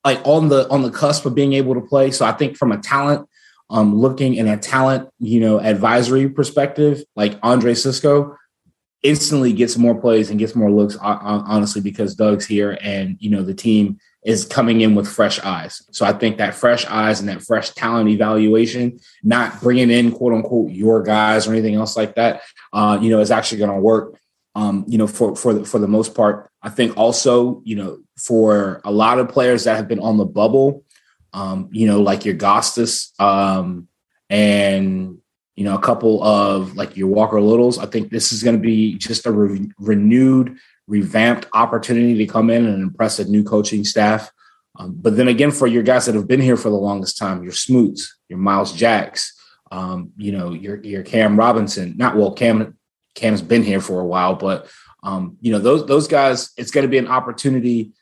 like 0.02 0.20
on 0.24 0.48
the 0.48 0.66
on 0.70 0.80
the 0.82 0.90
cusp 0.90 1.26
of 1.26 1.34
being 1.34 1.52
able 1.52 1.74
to 1.74 1.82
play. 1.82 2.10
So 2.10 2.24
I 2.24 2.32
think 2.32 2.56
from 2.56 2.72
a 2.72 2.78
talent, 2.78 3.28
um, 3.68 3.94
looking 3.94 4.34
in 4.34 4.48
a 4.48 4.56
talent, 4.56 5.10
you 5.18 5.38
know, 5.38 5.60
advisory 5.60 6.28
perspective, 6.28 7.04
like 7.14 7.38
Andre 7.42 7.74
Cisco 7.74 8.36
instantly 9.02 9.52
gets 9.52 9.76
more 9.76 9.98
plays 9.98 10.30
and 10.30 10.38
gets 10.38 10.54
more 10.54 10.70
looks, 10.70 10.96
honestly, 11.00 11.80
because 11.80 12.14
Doug's 12.14 12.46
here 12.46 12.78
and 12.80 13.16
you 13.20 13.30
know 13.30 13.42
the 13.42 13.54
team 13.54 13.98
is 14.22 14.44
coming 14.44 14.82
in 14.82 14.94
with 14.94 15.08
fresh 15.08 15.40
eyes. 15.40 15.82
So 15.92 16.04
I 16.04 16.12
think 16.12 16.36
that 16.38 16.54
fresh 16.54 16.84
eyes 16.86 17.20
and 17.20 17.28
that 17.28 17.42
fresh 17.42 17.70
talent 17.70 18.10
evaluation, 18.10 19.00
not 19.22 19.60
bringing 19.60 19.90
in 19.90 20.12
quote 20.12 20.34
unquote 20.34 20.70
your 20.70 21.02
guys 21.02 21.46
or 21.46 21.52
anything 21.52 21.74
else 21.74 21.96
like 21.96 22.16
that, 22.16 22.42
uh, 22.72 22.98
you 23.00 23.10
know, 23.10 23.20
is 23.20 23.30
actually 23.30 23.58
going 23.58 23.70
to 23.70 23.80
work. 23.80 24.18
Um, 24.54 24.84
you 24.88 24.98
know, 24.98 25.06
for 25.06 25.36
for 25.36 25.54
the, 25.54 25.64
for 25.64 25.78
the 25.78 25.88
most 25.88 26.14
part, 26.14 26.50
I 26.60 26.70
think 26.70 26.96
also, 26.96 27.62
you 27.64 27.76
know, 27.76 28.00
for 28.18 28.80
a 28.84 28.90
lot 28.90 29.18
of 29.18 29.28
players 29.28 29.64
that 29.64 29.76
have 29.76 29.88
been 29.88 30.00
on 30.00 30.18
the 30.18 30.24
bubble, 30.24 30.84
um, 31.32 31.68
you 31.72 31.86
know, 31.86 32.02
like 32.02 32.24
your 32.24 32.34
Gotsis 32.34 33.18
um, 33.20 33.88
and 34.28 35.18
you 35.54 35.64
know 35.64 35.76
a 35.76 35.80
couple 35.80 36.22
of 36.22 36.76
like 36.76 36.96
your 36.96 37.08
Walker 37.08 37.40
Littles, 37.40 37.78
I 37.78 37.86
think 37.86 38.10
this 38.10 38.32
is 38.32 38.42
going 38.42 38.56
to 38.56 38.62
be 38.62 38.94
just 38.94 39.24
a 39.26 39.30
re- 39.30 39.70
renewed 39.78 40.58
revamped 40.90 41.46
opportunity 41.54 42.14
to 42.18 42.26
come 42.26 42.50
in 42.50 42.66
and 42.66 42.82
impress 42.82 43.18
a 43.18 43.24
new 43.24 43.44
coaching 43.44 43.84
staff. 43.84 44.30
Um, 44.78 44.96
but 45.00 45.16
then 45.16 45.28
again, 45.28 45.52
for 45.52 45.66
your 45.66 45.82
guys 45.82 46.06
that 46.06 46.14
have 46.14 46.26
been 46.26 46.40
here 46.40 46.56
for 46.56 46.68
the 46.68 46.76
longest 46.76 47.16
time, 47.16 47.42
your 47.42 47.52
Smoots, 47.52 48.18
your 48.28 48.38
Myles 48.38 48.72
Jacks, 48.72 49.32
um, 49.70 50.10
you 50.16 50.32
know, 50.32 50.52
your 50.52 50.82
your 50.82 51.02
Cam 51.02 51.38
Robinson. 51.38 51.94
Not 51.96 52.16
well, 52.16 52.32
Cam 52.32 52.76
Cam's 53.14 53.42
been 53.42 53.62
here 53.62 53.80
for 53.80 54.00
a 54.00 54.04
while, 54.04 54.34
but 54.34 54.68
um, 55.02 55.36
you 55.40 55.52
know 55.52 55.58
those 55.58 55.86
those 55.86 56.08
guys. 56.08 56.50
It's 56.56 56.70
going 56.70 56.82
to 56.82 56.90
be 56.90 56.98
an 56.98 57.08
opportunity 57.08 57.92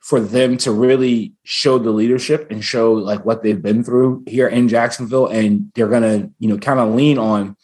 for 0.00 0.18
them 0.18 0.56
to 0.56 0.72
really 0.72 1.34
show 1.44 1.78
the 1.78 1.90
leadership 1.90 2.50
and 2.50 2.64
show 2.64 2.92
like 2.92 3.24
what 3.24 3.42
they've 3.42 3.60
been 3.60 3.84
through 3.84 4.24
here 4.26 4.48
in 4.48 4.68
Jacksonville, 4.68 5.26
and 5.26 5.70
they're 5.74 5.88
going 5.88 6.02
to 6.02 6.30
you 6.38 6.48
know 6.48 6.58
kind 6.58 6.80
of 6.80 6.94
lean 6.94 7.18
on 7.18 7.56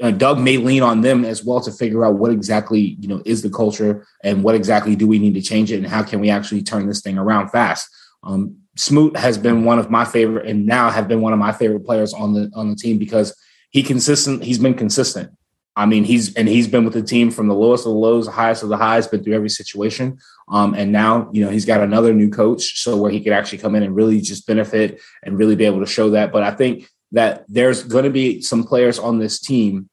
uh, 0.00 0.10
Doug 0.10 0.38
may 0.38 0.56
lean 0.56 0.82
on 0.82 1.00
them 1.00 1.24
as 1.24 1.44
well 1.44 1.60
to 1.60 1.72
figure 1.72 2.04
out 2.04 2.14
what 2.14 2.30
exactly 2.30 2.96
you 3.00 3.08
know 3.08 3.22
is 3.24 3.42
the 3.42 3.50
culture 3.50 4.06
and 4.22 4.42
what 4.42 4.54
exactly 4.54 4.94
do 4.94 5.06
we 5.06 5.18
need 5.18 5.34
to 5.34 5.42
change 5.42 5.72
it 5.72 5.76
and 5.76 5.86
how 5.86 6.02
can 6.02 6.20
we 6.20 6.30
actually 6.30 6.62
turn 6.62 6.86
this 6.86 7.00
thing 7.00 7.18
around 7.18 7.48
fast. 7.48 7.88
Um, 8.22 8.58
Smoot 8.76 9.16
has 9.16 9.38
been 9.38 9.64
one 9.64 9.78
of 9.78 9.90
my 9.90 10.04
favorite 10.04 10.46
and 10.46 10.66
now 10.66 10.90
have 10.90 11.08
been 11.08 11.20
one 11.20 11.32
of 11.32 11.38
my 11.38 11.52
favorite 11.52 11.84
players 11.84 12.14
on 12.14 12.32
the 12.32 12.50
on 12.54 12.70
the 12.70 12.76
team 12.76 12.98
because 12.98 13.34
he 13.70 13.82
consistent. 13.82 14.44
He's 14.44 14.58
been 14.58 14.74
consistent. 14.74 15.32
I 15.74 15.86
mean, 15.86 16.04
he's 16.04 16.34
and 16.34 16.48
he's 16.48 16.66
been 16.66 16.84
with 16.84 16.94
the 16.94 17.02
team 17.02 17.30
from 17.30 17.46
the 17.46 17.54
lowest 17.54 17.86
of 17.86 17.92
the 17.92 17.98
lows, 17.98 18.26
the 18.26 18.32
highest 18.32 18.62
of 18.62 18.68
the 18.68 18.76
highs, 18.76 19.06
been 19.06 19.22
through 19.22 19.34
every 19.34 19.48
situation. 19.48 20.18
Um, 20.48 20.74
and 20.74 20.90
now, 20.90 21.30
you 21.32 21.44
know, 21.44 21.50
he's 21.50 21.66
got 21.66 21.80
another 21.80 22.12
new 22.12 22.30
coach, 22.30 22.82
so 22.82 22.96
where 22.96 23.12
he 23.12 23.20
could 23.20 23.32
actually 23.32 23.58
come 23.58 23.74
in 23.74 23.82
and 23.82 23.94
really 23.94 24.20
just 24.20 24.46
benefit 24.46 25.00
and 25.22 25.38
really 25.38 25.54
be 25.54 25.66
able 25.66 25.80
to 25.80 25.86
show 25.86 26.10
that. 26.10 26.32
But 26.32 26.42
I 26.42 26.50
think 26.50 26.88
that 27.12 27.44
there's 27.48 27.82
going 27.82 28.04
to 28.04 28.10
be 28.10 28.40
some 28.42 28.64
players 28.64 28.98
on 28.98 29.18
this 29.18 29.40
team 29.40 29.88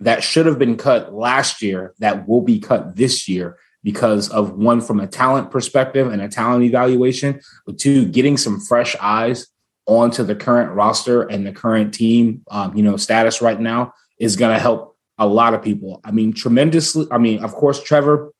that 0.00 0.22
should 0.22 0.46
have 0.46 0.58
been 0.58 0.76
cut 0.76 1.14
last 1.14 1.62
year 1.62 1.94
that 1.98 2.26
will 2.28 2.42
be 2.42 2.58
cut 2.58 2.96
this 2.96 3.28
year 3.28 3.58
because 3.84 4.28
of 4.28 4.52
one 4.52 4.80
from 4.80 5.00
a 5.00 5.06
talent 5.06 5.50
perspective 5.50 6.12
and 6.12 6.22
a 6.22 6.28
talent 6.28 6.64
evaluation, 6.64 7.40
but 7.66 7.78
two, 7.78 8.06
getting 8.06 8.36
some 8.36 8.60
fresh 8.60 8.94
eyes 9.00 9.48
onto 9.86 10.22
the 10.22 10.34
current 10.34 10.72
roster 10.72 11.22
and 11.22 11.46
the 11.46 11.52
current 11.52 11.92
team, 11.92 12.42
um, 12.50 12.76
you 12.76 12.82
know, 12.82 12.96
status 12.96 13.42
right 13.42 13.60
now 13.60 13.92
is 14.18 14.36
going 14.36 14.54
to 14.54 14.60
help 14.60 14.96
a 15.18 15.26
lot 15.26 15.54
of 15.54 15.62
people. 15.62 16.00
I 16.04 16.12
mean, 16.12 16.32
tremendously. 16.32 17.06
I 17.10 17.18
mean, 17.18 17.42
of 17.42 17.52
course, 17.52 17.82
Trevor 17.82 18.32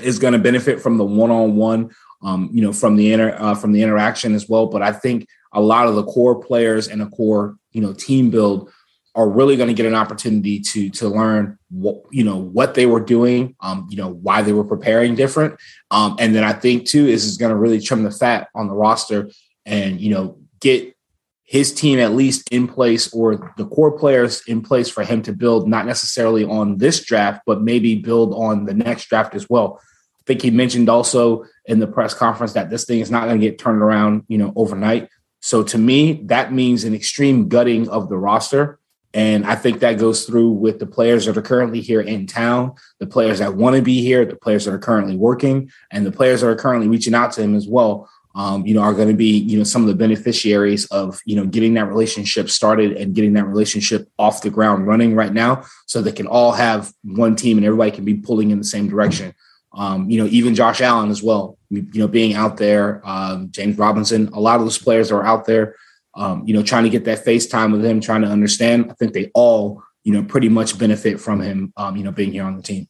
is 0.00 0.18
going 0.18 0.32
to 0.32 0.38
benefit 0.38 0.80
from 0.80 0.96
the 0.96 1.04
one-on-one, 1.04 1.90
um, 2.22 2.50
you 2.52 2.62
know, 2.62 2.72
from 2.72 2.96
the 2.96 3.14
uh, 3.14 3.54
from 3.54 3.72
the 3.72 3.82
interaction 3.82 4.34
as 4.34 4.48
well. 4.48 4.66
But 4.66 4.82
I 4.82 4.92
think 4.92 5.26
a 5.52 5.60
lot 5.60 5.86
of 5.86 5.94
the 5.94 6.04
core 6.04 6.40
players 6.40 6.88
and 6.88 7.02
a 7.02 7.06
core, 7.06 7.56
you 7.72 7.80
know, 7.80 7.92
team 7.92 8.30
build 8.30 8.70
are 9.14 9.28
really 9.28 9.56
going 9.56 9.68
to 9.68 9.74
get 9.74 9.86
an 9.86 9.94
opportunity 9.94 10.60
to 10.60 10.90
to 10.90 11.08
learn 11.08 11.58
what 11.70 12.02
you 12.10 12.22
know 12.22 12.36
what 12.36 12.74
they 12.74 12.86
were 12.86 13.00
doing, 13.00 13.56
um, 13.60 13.86
you 13.90 13.96
know, 13.96 14.10
why 14.10 14.42
they 14.42 14.52
were 14.52 14.64
preparing 14.64 15.14
different, 15.14 15.58
um, 15.90 16.16
and 16.18 16.34
then 16.34 16.44
I 16.44 16.52
think 16.52 16.86
too 16.86 17.06
is 17.06 17.24
is 17.24 17.36
going 17.36 17.50
to 17.50 17.56
really 17.56 17.80
trim 17.80 18.04
the 18.04 18.10
fat 18.10 18.48
on 18.54 18.68
the 18.68 18.74
roster 18.74 19.30
and 19.66 20.00
you 20.00 20.10
know 20.10 20.38
get 20.60 20.94
his 21.42 21.72
team 21.72 21.98
at 21.98 22.12
least 22.12 22.46
in 22.52 22.68
place 22.68 23.12
or 23.14 23.54
the 23.56 23.66
core 23.66 23.98
players 23.98 24.42
in 24.46 24.60
place 24.60 24.88
for 24.88 25.02
him 25.02 25.22
to 25.22 25.32
build 25.32 25.66
not 25.66 25.86
necessarily 25.86 26.44
on 26.44 26.76
this 26.76 27.02
draft 27.04 27.40
but 27.46 27.62
maybe 27.62 27.94
build 27.94 28.34
on 28.34 28.66
the 28.66 28.74
next 28.74 29.08
draft 29.08 29.34
as 29.34 29.48
well. 29.48 29.80
I 30.20 30.22
think 30.26 30.42
he 30.42 30.50
mentioned 30.50 30.90
also 30.90 31.44
in 31.64 31.80
the 31.80 31.86
press 31.86 32.12
conference 32.12 32.52
that 32.52 32.68
this 32.68 32.84
thing 32.84 33.00
is 33.00 33.10
not 33.10 33.24
going 33.24 33.40
to 33.40 33.46
get 33.46 33.58
turned 33.58 33.82
around 33.82 34.24
you 34.28 34.38
know 34.38 34.52
overnight 34.54 35.08
so 35.40 35.62
to 35.62 35.78
me, 35.78 36.14
that 36.24 36.52
means 36.52 36.84
an 36.84 36.94
extreme 36.94 37.48
gutting 37.48 37.88
of 37.88 38.08
the 38.08 38.18
roster. 38.18 38.78
And 39.14 39.46
I 39.46 39.54
think 39.54 39.80
that 39.80 39.98
goes 39.98 40.26
through 40.26 40.50
with 40.50 40.78
the 40.78 40.86
players 40.86 41.26
that 41.26 41.36
are 41.36 41.42
currently 41.42 41.80
here 41.80 42.00
in 42.00 42.26
town, 42.26 42.74
the 43.00 43.06
players 43.06 43.38
that 43.38 43.54
want 43.54 43.76
to 43.76 43.82
be 43.82 44.02
here, 44.02 44.24
the 44.24 44.36
players 44.36 44.66
that 44.66 44.74
are 44.74 44.78
currently 44.78 45.16
working, 45.16 45.70
and 45.90 46.04
the 46.04 46.12
players 46.12 46.42
that 46.42 46.48
are 46.48 46.56
currently 46.56 46.88
reaching 46.88 47.14
out 47.14 47.32
to 47.32 47.42
him 47.42 47.54
as 47.54 47.66
well. 47.66 48.08
Um, 48.34 48.64
you 48.66 48.74
know, 48.74 48.82
are 48.82 48.94
going 48.94 49.08
to 49.08 49.14
be, 49.14 49.38
you 49.38 49.58
know, 49.58 49.64
some 49.64 49.82
of 49.82 49.88
the 49.88 49.96
beneficiaries 49.96 50.86
of, 50.92 51.18
you 51.24 51.34
know, 51.34 51.46
getting 51.46 51.74
that 51.74 51.86
relationship 51.86 52.50
started 52.50 52.92
and 52.92 53.12
getting 53.12 53.32
that 53.32 53.46
relationship 53.46 54.08
off 54.16 54.42
the 54.42 54.50
ground 54.50 54.86
running 54.86 55.16
right 55.16 55.32
now 55.32 55.64
so 55.86 56.00
they 56.00 56.12
can 56.12 56.28
all 56.28 56.52
have 56.52 56.92
one 57.02 57.34
team 57.34 57.56
and 57.56 57.66
everybody 57.66 57.90
can 57.90 58.04
be 58.04 58.14
pulling 58.14 58.50
in 58.50 58.58
the 58.58 58.64
same 58.64 58.88
direction. 58.88 59.34
Um, 59.72 60.08
you 60.10 60.18
know, 60.18 60.28
even 60.30 60.54
Josh 60.54 60.80
Allen 60.80 61.10
as 61.10 61.22
well, 61.22 61.58
you 61.70 61.86
know, 61.94 62.08
being 62.08 62.34
out 62.34 62.56
there, 62.56 63.02
um, 63.06 63.50
James 63.50 63.76
Robinson, 63.76 64.28
a 64.32 64.40
lot 64.40 64.56
of 64.56 64.62
those 64.62 64.78
players 64.78 65.12
are 65.12 65.24
out 65.24 65.44
there, 65.44 65.76
um, 66.14 66.42
you 66.46 66.54
know, 66.54 66.62
trying 66.62 66.84
to 66.84 66.90
get 66.90 67.04
that 67.04 67.24
face 67.24 67.46
time 67.46 67.72
with 67.72 67.84
him, 67.84 68.00
trying 68.00 68.22
to 68.22 68.28
understand. 68.28 68.90
I 68.90 68.94
think 68.94 69.12
they 69.12 69.30
all, 69.34 69.82
you 70.04 70.12
know, 70.12 70.22
pretty 70.22 70.48
much 70.48 70.78
benefit 70.78 71.20
from 71.20 71.40
him, 71.40 71.72
um, 71.76 71.96
you 71.96 72.04
know, 72.04 72.12
being 72.12 72.32
here 72.32 72.44
on 72.44 72.56
the 72.56 72.62
team. 72.62 72.88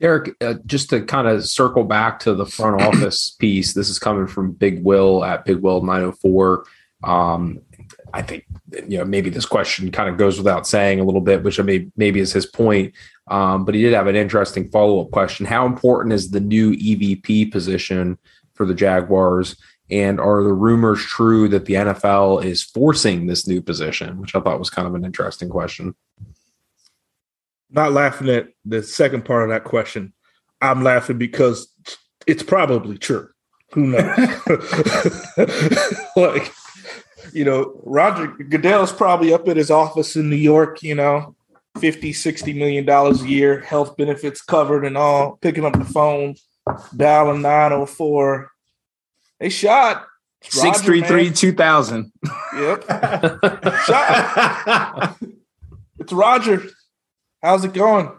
Eric, 0.00 0.36
uh, 0.40 0.54
just 0.64 0.90
to 0.90 1.02
kind 1.02 1.26
of 1.26 1.46
circle 1.46 1.84
back 1.84 2.20
to 2.20 2.34
the 2.34 2.46
front 2.46 2.82
office 2.82 3.30
piece, 3.30 3.74
this 3.74 3.88
is 3.88 3.98
coming 3.98 4.26
from 4.26 4.52
Big 4.52 4.84
Will 4.84 5.24
at 5.24 5.44
Big 5.44 5.58
Will 5.58 5.80
904. 5.82 6.64
Um, 7.02 7.60
I 8.12 8.22
think 8.22 8.44
you 8.88 8.98
know 8.98 9.04
maybe 9.04 9.30
this 9.30 9.46
question 9.46 9.90
kind 9.90 10.08
of 10.08 10.16
goes 10.16 10.38
without 10.38 10.66
saying 10.66 11.00
a 11.00 11.04
little 11.04 11.20
bit, 11.20 11.42
which 11.42 11.60
I 11.60 11.62
may 11.62 11.88
maybe 11.96 12.20
is 12.20 12.32
his 12.32 12.46
point. 12.46 12.94
Um, 13.30 13.64
but 13.64 13.74
he 13.74 13.82
did 13.82 13.92
have 13.92 14.06
an 14.06 14.16
interesting 14.16 14.70
follow 14.70 15.02
up 15.02 15.10
question. 15.10 15.46
How 15.46 15.66
important 15.66 16.12
is 16.12 16.30
the 16.30 16.40
new 16.40 16.72
EVP 16.72 17.52
position 17.52 18.18
for 18.54 18.64
the 18.66 18.74
Jaguars? 18.74 19.56
And 19.90 20.20
are 20.20 20.42
the 20.42 20.52
rumors 20.52 21.02
true 21.02 21.48
that 21.48 21.64
the 21.64 21.74
NFL 21.74 22.44
is 22.44 22.62
forcing 22.62 23.26
this 23.26 23.46
new 23.46 23.62
position, 23.62 24.20
which 24.20 24.34
I 24.34 24.40
thought 24.40 24.58
was 24.58 24.68
kind 24.68 24.86
of 24.86 24.94
an 24.94 25.04
interesting 25.04 25.48
question? 25.48 25.94
Not 27.70 27.92
laughing 27.92 28.28
at 28.28 28.48
the 28.64 28.82
second 28.82 29.24
part 29.24 29.44
of 29.44 29.48
that 29.50 29.64
question. 29.64 30.12
I'm 30.60 30.82
laughing 30.82 31.18
because 31.18 31.68
it's 32.26 32.42
probably 32.42 32.98
true. 32.98 33.28
Who 33.72 33.88
knows? 33.88 34.16
like, 36.16 36.52
you 37.32 37.44
know, 37.44 37.80
Roger 37.84 38.26
Goodell 38.28 38.82
is 38.84 38.92
probably 38.92 39.32
up 39.32 39.48
at 39.48 39.56
his 39.56 39.70
office 39.70 40.16
in 40.16 40.28
New 40.30 40.36
York, 40.36 40.82
you 40.82 40.94
know, 40.94 41.34
50, 41.78 42.12
60 42.12 42.52
million 42.54 42.84
dollars 42.84 43.22
a 43.22 43.28
year, 43.28 43.60
health 43.60 43.96
benefits 43.96 44.42
covered 44.42 44.84
and 44.84 44.96
all, 44.96 45.36
picking 45.40 45.64
up 45.64 45.72
the 45.78 45.84
phone, 45.84 46.34
Dialing 46.96 47.42
904. 47.42 48.50
Hey, 49.40 49.48
Shad. 49.48 50.02
It's 50.42 50.56
Roger, 50.56 50.74
Six 50.74 50.82
three 50.86 51.02
three 51.02 51.24
man. 51.24 51.34
two 51.34 51.52
thousand. 51.52 52.12
Yep. 52.56 52.84
Shad. 53.86 55.16
It's 55.98 56.12
Roger. 56.12 56.62
How's 57.42 57.64
it 57.64 57.72
going? 57.72 58.12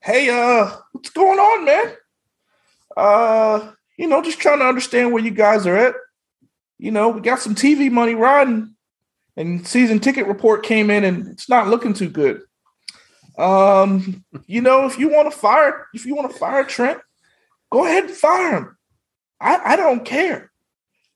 Hey, 0.00 0.28
uh, 0.28 0.70
what's 0.92 1.10
going 1.10 1.38
on, 1.38 1.64
man? 1.64 1.92
Uh, 2.96 3.72
you 3.98 4.06
know, 4.06 4.22
just 4.22 4.38
trying 4.38 4.58
to 4.58 4.66
understand 4.66 5.12
where 5.12 5.22
you 5.22 5.30
guys 5.30 5.66
are 5.66 5.76
at. 5.76 5.94
You 6.80 6.90
know, 6.90 7.10
we 7.10 7.20
got 7.20 7.40
some 7.40 7.54
TV 7.54 7.90
money 7.90 8.14
riding, 8.14 8.74
and 9.36 9.66
season 9.66 10.00
ticket 10.00 10.26
report 10.26 10.62
came 10.62 10.90
in, 10.90 11.04
and 11.04 11.28
it's 11.28 11.48
not 11.48 11.68
looking 11.68 11.92
too 11.92 12.08
good. 12.08 12.40
Um, 13.38 14.24
you 14.46 14.62
know, 14.62 14.86
if 14.86 14.98
you 14.98 15.10
want 15.10 15.30
to 15.30 15.38
fire, 15.38 15.86
if 15.92 16.06
you 16.06 16.14
want 16.14 16.32
to 16.32 16.38
fire 16.38 16.64
Trent, 16.64 16.98
go 17.70 17.84
ahead 17.84 18.04
and 18.04 18.14
fire 18.14 18.52
him. 18.56 18.78
I, 19.40 19.72
I 19.72 19.76
don't 19.76 20.06
care. 20.06 20.50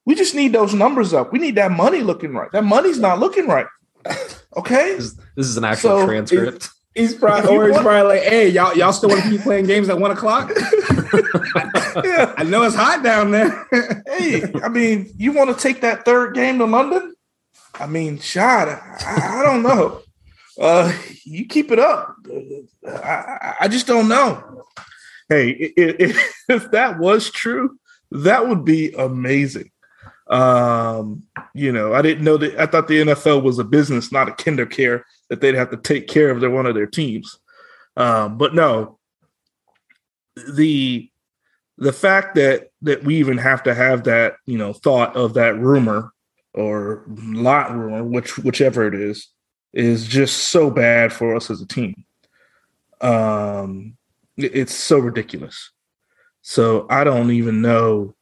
We 0.04 0.14
just 0.14 0.34
need 0.34 0.52
those 0.52 0.74
numbers 0.74 1.14
up. 1.14 1.32
We 1.32 1.38
need 1.38 1.54
that 1.54 1.70
money 1.70 2.02
looking 2.02 2.34
right. 2.34 2.52
That 2.52 2.64
money's 2.64 2.98
not 2.98 3.18
looking 3.18 3.46
right. 3.46 3.66
Okay. 4.56 4.94
This, 4.94 5.14
this 5.36 5.46
is 5.46 5.56
an 5.56 5.64
actual 5.64 5.98
So, 5.98 6.06
transcript. 6.06 6.70
He's 6.94 7.12
probably, 7.12 7.56
or 7.56 7.66
he's 7.66 7.76
probably 7.76 8.18
like, 8.18 8.22
"Hey, 8.22 8.48
y'all, 8.50 8.72
y'all 8.76 8.92
still 8.92 9.08
want 9.08 9.24
to 9.24 9.28
keep 9.28 9.40
playing 9.40 9.66
games 9.66 9.88
at 9.88 9.98
one 9.98 10.12
o'clock? 10.12 10.52
Yeah. 12.04 12.34
I 12.36 12.44
know 12.44 12.62
it's 12.62 12.74
hot 12.76 13.02
down 13.02 13.30
there." 13.30 13.66
Hey, 14.06 14.42
I 14.62 14.68
mean, 14.68 15.12
you 15.16 15.32
want 15.32 15.56
to 15.56 15.60
take 15.60 15.80
that 15.80 16.04
third 16.04 16.34
game 16.34 16.58
to 16.58 16.64
London? 16.66 17.14
I 17.74 17.86
mean, 17.86 18.18
shot. 18.20 18.68
I, 18.68 19.40
I 19.40 19.42
don't 19.42 19.62
know. 19.62 20.02
Uh, 20.60 20.92
you 21.24 21.46
keep 21.46 21.72
it 21.72 21.80
up. 21.80 22.14
I, 22.86 23.54
I, 23.62 23.68
just 23.68 23.88
don't 23.88 24.08
know. 24.08 24.62
Hey, 25.28 25.72
i- 25.76 25.82
i- 26.00 26.28
if 26.48 26.70
that 26.70 26.98
was 27.00 27.28
true, 27.30 27.76
that 28.12 28.46
would 28.46 28.64
be 28.64 28.92
amazing. 28.92 29.70
Um, 30.28 31.24
you 31.54 31.72
know, 31.72 31.92
I 31.92 32.02
didn't 32.02 32.24
know 32.24 32.36
that. 32.36 32.56
I 32.58 32.66
thought 32.66 32.86
the 32.88 33.00
NFL 33.02 33.42
was 33.42 33.58
a 33.58 33.64
business, 33.64 34.12
not 34.12 34.28
a 34.28 34.32
kinder 34.32 34.66
care 34.66 35.04
that 35.28 35.40
they'd 35.40 35.56
have 35.56 35.70
to 35.70 35.76
take 35.76 36.06
care 36.06 36.30
of 36.30 36.40
their 36.40 36.50
one 36.50 36.66
of 36.66 36.74
their 36.76 36.86
teams. 36.86 37.38
Um, 37.96 38.38
but 38.38 38.54
no, 38.54 38.98
the 40.54 41.10
the 41.78 41.92
fact 41.92 42.34
that 42.36 42.70
that 42.82 43.02
we 43.04 43.16
even 43.16 43.38
have 43.38 43.62
to 43.64 43.74
have 43.74 44.04
that 44.04 44.36
you 44.46 44.58
know 44.58 44.72
thought 44.72 45.16
of 45.16 45.34
that 45.34 45.58
rumor 45.58 46.12
or 46.54 47.04
lot 47.08 47.74
rumor, 47.74 48.04
which 48.04 48.38
whichever 48.38 48.86
it 48.86 48.94
is, 48.94 49.28
is 49.72 50.06
just 50.06 50.48
so 50.50 50.70
bad 50.70 51.12
for 51.12 51.34
us 51.34 51.50
as 51.50 51.60
a 51.60 51.66
team. 51.66 52.04
Um, 53.00 53.96
it- 54.36 54.54
it's 54.54 54.74
so 54.74 54.98
ridiculous. 54.98 55.70
So 56.42 56.86
I 56.90 57.04
don't 57.04 57.30
even 57.32 57.60
know 57.62 58.14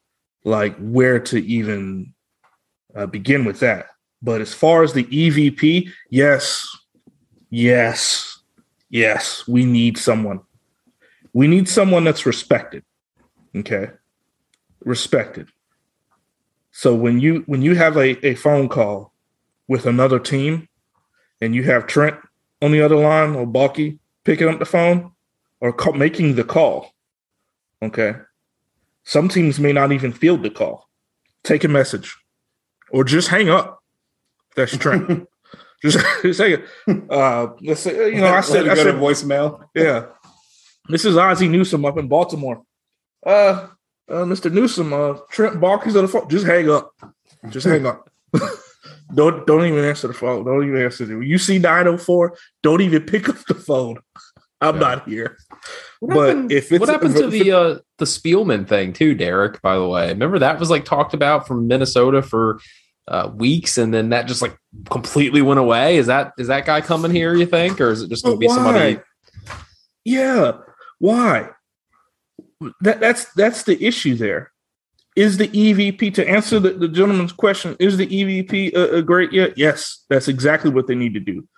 like 0.44 0.76
where 0.78 1.20
to 1.20 1.38
even 1.44 2.14
uh, 2.94 3.06
begin 3.06 3.44
with 3.44 3.60
that. 3.60 3.86
But 4.22 4.40
as 4.40 4.54
far 4.54 4.82
as 4.82 4.92
the 4.92 5.04
EVP, 5.04 5.90
yes, 6.10 6.66
yes, 7.50 8.38
yes, 8.88 9.46
we 9.48 9.64
need 9.64 9.98
someone. 9.98 10.40
We 11.32 11.46
need 11.46 11.68
someone 11.68 12.04
that's 12.04 12.26
respected. 12.26 12.84
Okay. 13.54 13.90
Respected. 14.84 15.48
So 16.70 16.94
when 16.94 17.20
you 17.20 17.44
when 17.46 17.62
you 17.62 17.74
have 17.74 17.96
a, 17.96 18.26
a 18.26 18.34
phone 18.34 18.68
call 18.68 19.12
with 19.68 19.86
another 19.86 20.18
team 20.18 20.68
and 21.40 21.54
you 21.54 21.62
have 21.64 21.86
Trent 21.86 22.16
on 22.60 22.72
the 22.72 22.80
other 22.80 22.96
line 22.96 23.34
or 23.34 23.46
Baalke 23.46 23.98
picking 24.24 24.48
up 24.48 24.58
the 24.58 24.64
phone 24.64 25.12
or 25.60 25.72
call, 25.72 25.92
making 25.92 26.34
the 26.34 26.44
call, 26.44 26.94
okay. 27.82 28.14
Some 29.04 29.28
teams 29.28 29.58
may 29.58 29.72
not 29.72 29.92
even 29.92 30.12
field 30.12 30.42
the 30.42 30.50
call. 30.50 30.88
Take 31.42 31.64
a 31.64 31.68
message 31.68 32.16
or 32.90 33.04
just 33.04 33.28
hang 33.28 33.48
up. 33.48 33.82
That's 34.54 34.76
Trent. 34.76 35.28
just, 35.82 35.98
it. 36.24 36.64
Uh, 37.10 37.48
let's 37.60 37.80
say, 37.80 38.14
you 38.14 38.20
know, 38.20 38.28
I 38.28 38.40
said, 38.40 38.68
I 38.68 38.74
said, 38.74 38.94
voicemail. 38.94 39.66
yeah. 39.74 40.06
This 40.88 41.04
is 41.04 41.16
Ozzie 41.16 41.48
Newsome 41.48 41.84
up 41.84 41.98
in 41.98 42.08
Baltimore. 42.08 42.62
Uh, 43.24 43.68
uh 44.08 44.24
Mr. 44.24 44.52
Newsome, 44.52 44.92
uh, 44.92 45.18
Trent 45.30 45.60
Baalke's 45.60 45.96
on 45.96 46.02
the 46.02 46.08
phone. 46.08 46.28
Just 46.28 46.46
hang 46.46 46.68
up. 46.70 46.92
Just 47.50 47.66
hang 47.66 47.86
up. 47.86 48.10
don't 49.14 49.46
don't 49.46 49.64
even 49.64 49.84
answer 49.84 50.08
the 50.08 50.14
phone. 50.14 50.44
Don't 50.44 50.66
even 50.66 50.82
answer 50.82 51.04
it. 51.04 51.16
When 51.16 51.22
you 51.26 51.38
see 51.38 51.58
904, 51.58 52.36
don't 52.62 52.80
even 52.80 53.02
pick 53.02 53.28
up 53.28 53.38
the 53.46 53.54
phone. 53.54 53.98
I'm 54.60 54.76
Yeah. 54.76 54.80
not 54.80 55.08
here. 55.08 55.38
What 56.00 56.14
but 56.14 56.26
happened, 56.28 56.52
if 56.52 56.72
it's 56.72 56.80
what 56.80 56.88
happened 56.88 57.16
to 57.16 57.28
the 57.28 57.52
uh, 57.52 57.78
the 57.98 58.04
Spielman 58.04 58.66
thing 58.66 58.92
too, 58.92 59.14
Derek? 59.14 59.62
By 59.62 59.76
the 59.76 59.86
way, 59.86 60.08
remember 60.08 60.40
that 60.40 60.58
was 60.58 60.70
like 60.70 60.84
talked 60.84 61.14
about 61.14 61.46
from 61.46 61.68
Minnesota 61.68 62.22
for 62.22 62.60
uh, 63.08 63.30
weeks, 63.34 63.78
and 63.78 63.92
then 63.94 64.10
that 64.10 64.26
just 64.26 64.42
like 64.42 64.56
completely 64.90 65.42
went 65.42 65.60
away. 65.60 65.96
Is 65.96 66.06
that 66.06 66.32
is 66.38 66.48
that 66.48 66.66
guy 66.66 66.80
coming 66.80 67.10
here? 67.12 67.34
You 67.34 67.46
think, 67.46 67.80
or 67.80 67.90
is 67.90 68.02
it 68.02 68.08
just 68.10 68.24
going 68.24 68.34
to 68.34 68.36
But 68.36 68.40
be 68.40 68.54
somebody? 68.54 68.96
why? 68.96 69.02
Yeah. 70.04 70.52
Why? 71.02 71.50
That 72.82 73.00
that's 73.00 73.24
that's 73.34 73.64
the 73.64 73.84
issue 73.84 74.14
there. 74.14 74.52
Is 75.16 75.36
the 75.36 75.48
EVP 75.48 76.14
to 76.14 76.28
answer 76.28 76.60
the, 76.60 76.70
the 76.70 76.86
gentleman's 76.86 77.32
question? 77.32 77.74
Is 77.80 77.96
the 77.96 78.06
EVP 78.06 78.72
a, 78.76 78.98
a 78.98 79.02
great 79.02 79.32
yet? 79.32 79.58
Yes, 79.58 80.04
that's 80.08 80.28
exactly 80.28 80.70
what 80.70 80.86
they 80.86 80.94
need 80.94 81.14
to 81.14 81.20
do. 81.20 81.48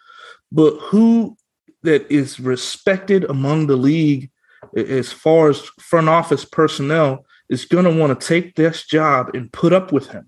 But 0.50 0.78
who 0.78 1.36
that 1.82 2.10
is 2.10 2.40
respected 2.40 3.24
among 3.24 3.66
the 3.66 3.76
league 3.76 4.30
as 4.74 5.12
far 5.12 5.50
as 5.50 5.60
front 5.78 6.08
office 6.08 6.46
personnel 6.46 7.26
is 7.50 7.66
going 7.66 7.84
to 7.84 7.94
want 7.94 8.18
to 8.18 8.26
take 8.26 8.56
this 8.56 8.86
job 8.86 9.28
and 9.34 9.52
put 9.52 9.74
up 9.74 9.92
with 9.92 10.08
him? 10.08 10.26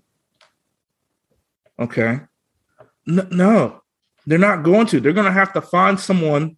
Okay. 1.79 2.19
No, 3.07 3.81
they're 4.27 4.37
not 4.37 4.61
going 4.61 4.85
to. 4.87 4.99
They're 4.99 5.11
going 5.11 5.25
to 5.25 5.31
have 5.31 5.53
to 5.53 5.61
find 5.61 5.99
someone 5.99 6.57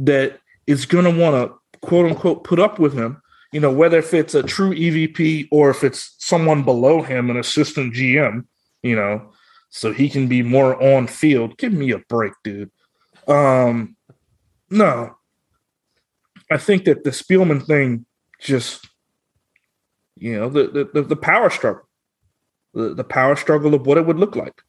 that 0.00 0.40
is 0.66 0.86
going 0.86 1.04
to 1.04 1.16
want 1.16 1.36
to 1.36 1.59
quote 1.82 2.06
unquote 2.06 2.44
put 2.44 2.58
up 2.58 2.78
with 2.78 2.92
him. 2.92 3.20
You 3.52 3.60
know, 3.60 3.72
whether 3.72 3.98
if 3.98 4.14
it's 4.14 4.34
a 4.34 4.42
true 4.44 4.72
EVP 4.72 5.48
or 5.50 5.70
if 5.70 5.82
it's 5.82 6.14
someone 6.18 6.62
below 6.62 7.02
him, 7.02 7.30
an 7.30 7.36
assistant 7.36 7.94
GM, 7.94 8.44
you 8.82 8.94
know, 8.94 9.32
so 9.70 9.92
he 9.92 10.08
can 10.08 10.28
be 10.28 10.42
more 10.42 10.80
on 10.80 11.06
field. 11.08 11.56
Give 11.58 11.72
me 11.72 11.90
a 11.90 11.98
break, 11.98 12.32
dude. 12.44 12.70
Um, 13.26 13.96
no, 14.70 15.16
I 16.50 16.58
think 16.58 16.84
that 16.84 17.04
the 17.04 17.10
Spielman 17.10 17.64
thing 17.66 18.06
just, 18.40 18.88
you 20.16 20.38
know, 20.38 20.48
the 20.48 20.88
the, 20.92 21.02
the, 21.02 21.16
power 21.16 21.50
struggle, 21.50 21.88
the, 22.74 22.94
the 22.94 23.04
power 23.04 23.36
struggle 23.36 23.74
of 23.74 23.86
what 23.86 23.98
it 23.98 24.06
would 24.06 24.18
look 24.18 24.36
like. 24.36 24.62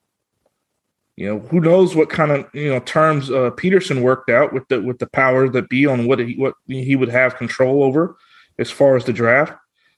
You 1.22 1.28
know, 1.28 1.40
who 1.40 1.60
knows 1.60 1.96
what 1.96 2.10
kind 2.10 2.32
of 2.32 2.50
you 2.52 2.70
know 2.70 2.80
terms 2.80 3.30
uh, 3.30 3.52
Pederson 3.52 4.02
worked 4.02 4.32
out 4.32 4.54
with 4.54 4.68
the 4.70 4.82
with 4.82 4.98
the 4.98 5.06
powers 5.06 5.52
that 5.52 5.70
be 5.70 5.86
on 5.86 6.08
what 6.08 6.18
he 6.18 6.34
what 6.34 6.56
he 6.66 6.96
would 6.96 7.10
have 7.10 7.38
control 7.38 7.84
over 7.84 8.18
as 8.58 8.72
far 8.72 8.96
as 8.96 9.06
the 9.06 9.14
draft. 9.14 9.54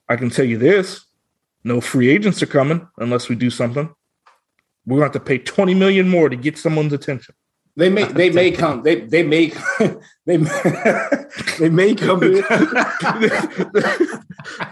I 0.10 0.18
can 0.18 0.30
tell 0.30 0.44
you 0.44 0.58
this: 0.58 1.06
no 1.64 1.80
free 1.80 2.10
agents 2.10 2.44
are 2.44 2.48
coming 2.48 2.86
unless 2.98 3.30
we 3.30 3.38
do 3.38 3.50
something. 3.50 3.90
We're 4.86 4.98
going 4.98 5.12
to 5.12 5.18
have 5.18 5.26
to 5.26 5.30
pay 5.30 5.38
twenty 5.38 5.74
million 5.74 6.10
more 6.10 6.28
to 6.28 6.36
get 6.36 6.58
someone's 6.58 6.92
attention. 6.92 7.36
They 7.76 7.90
may 7.90 8.04
they 8.06 8.30
may 8.30 8.52
come. 8.64 8.84
They 8.84 9.02
they 9.02 9.24
may 9.24 9.52
they 10.26 10.38
may, 10.38 10.50
they 11.60 11.70
may 11.70 11.96
come. 11.96 12.20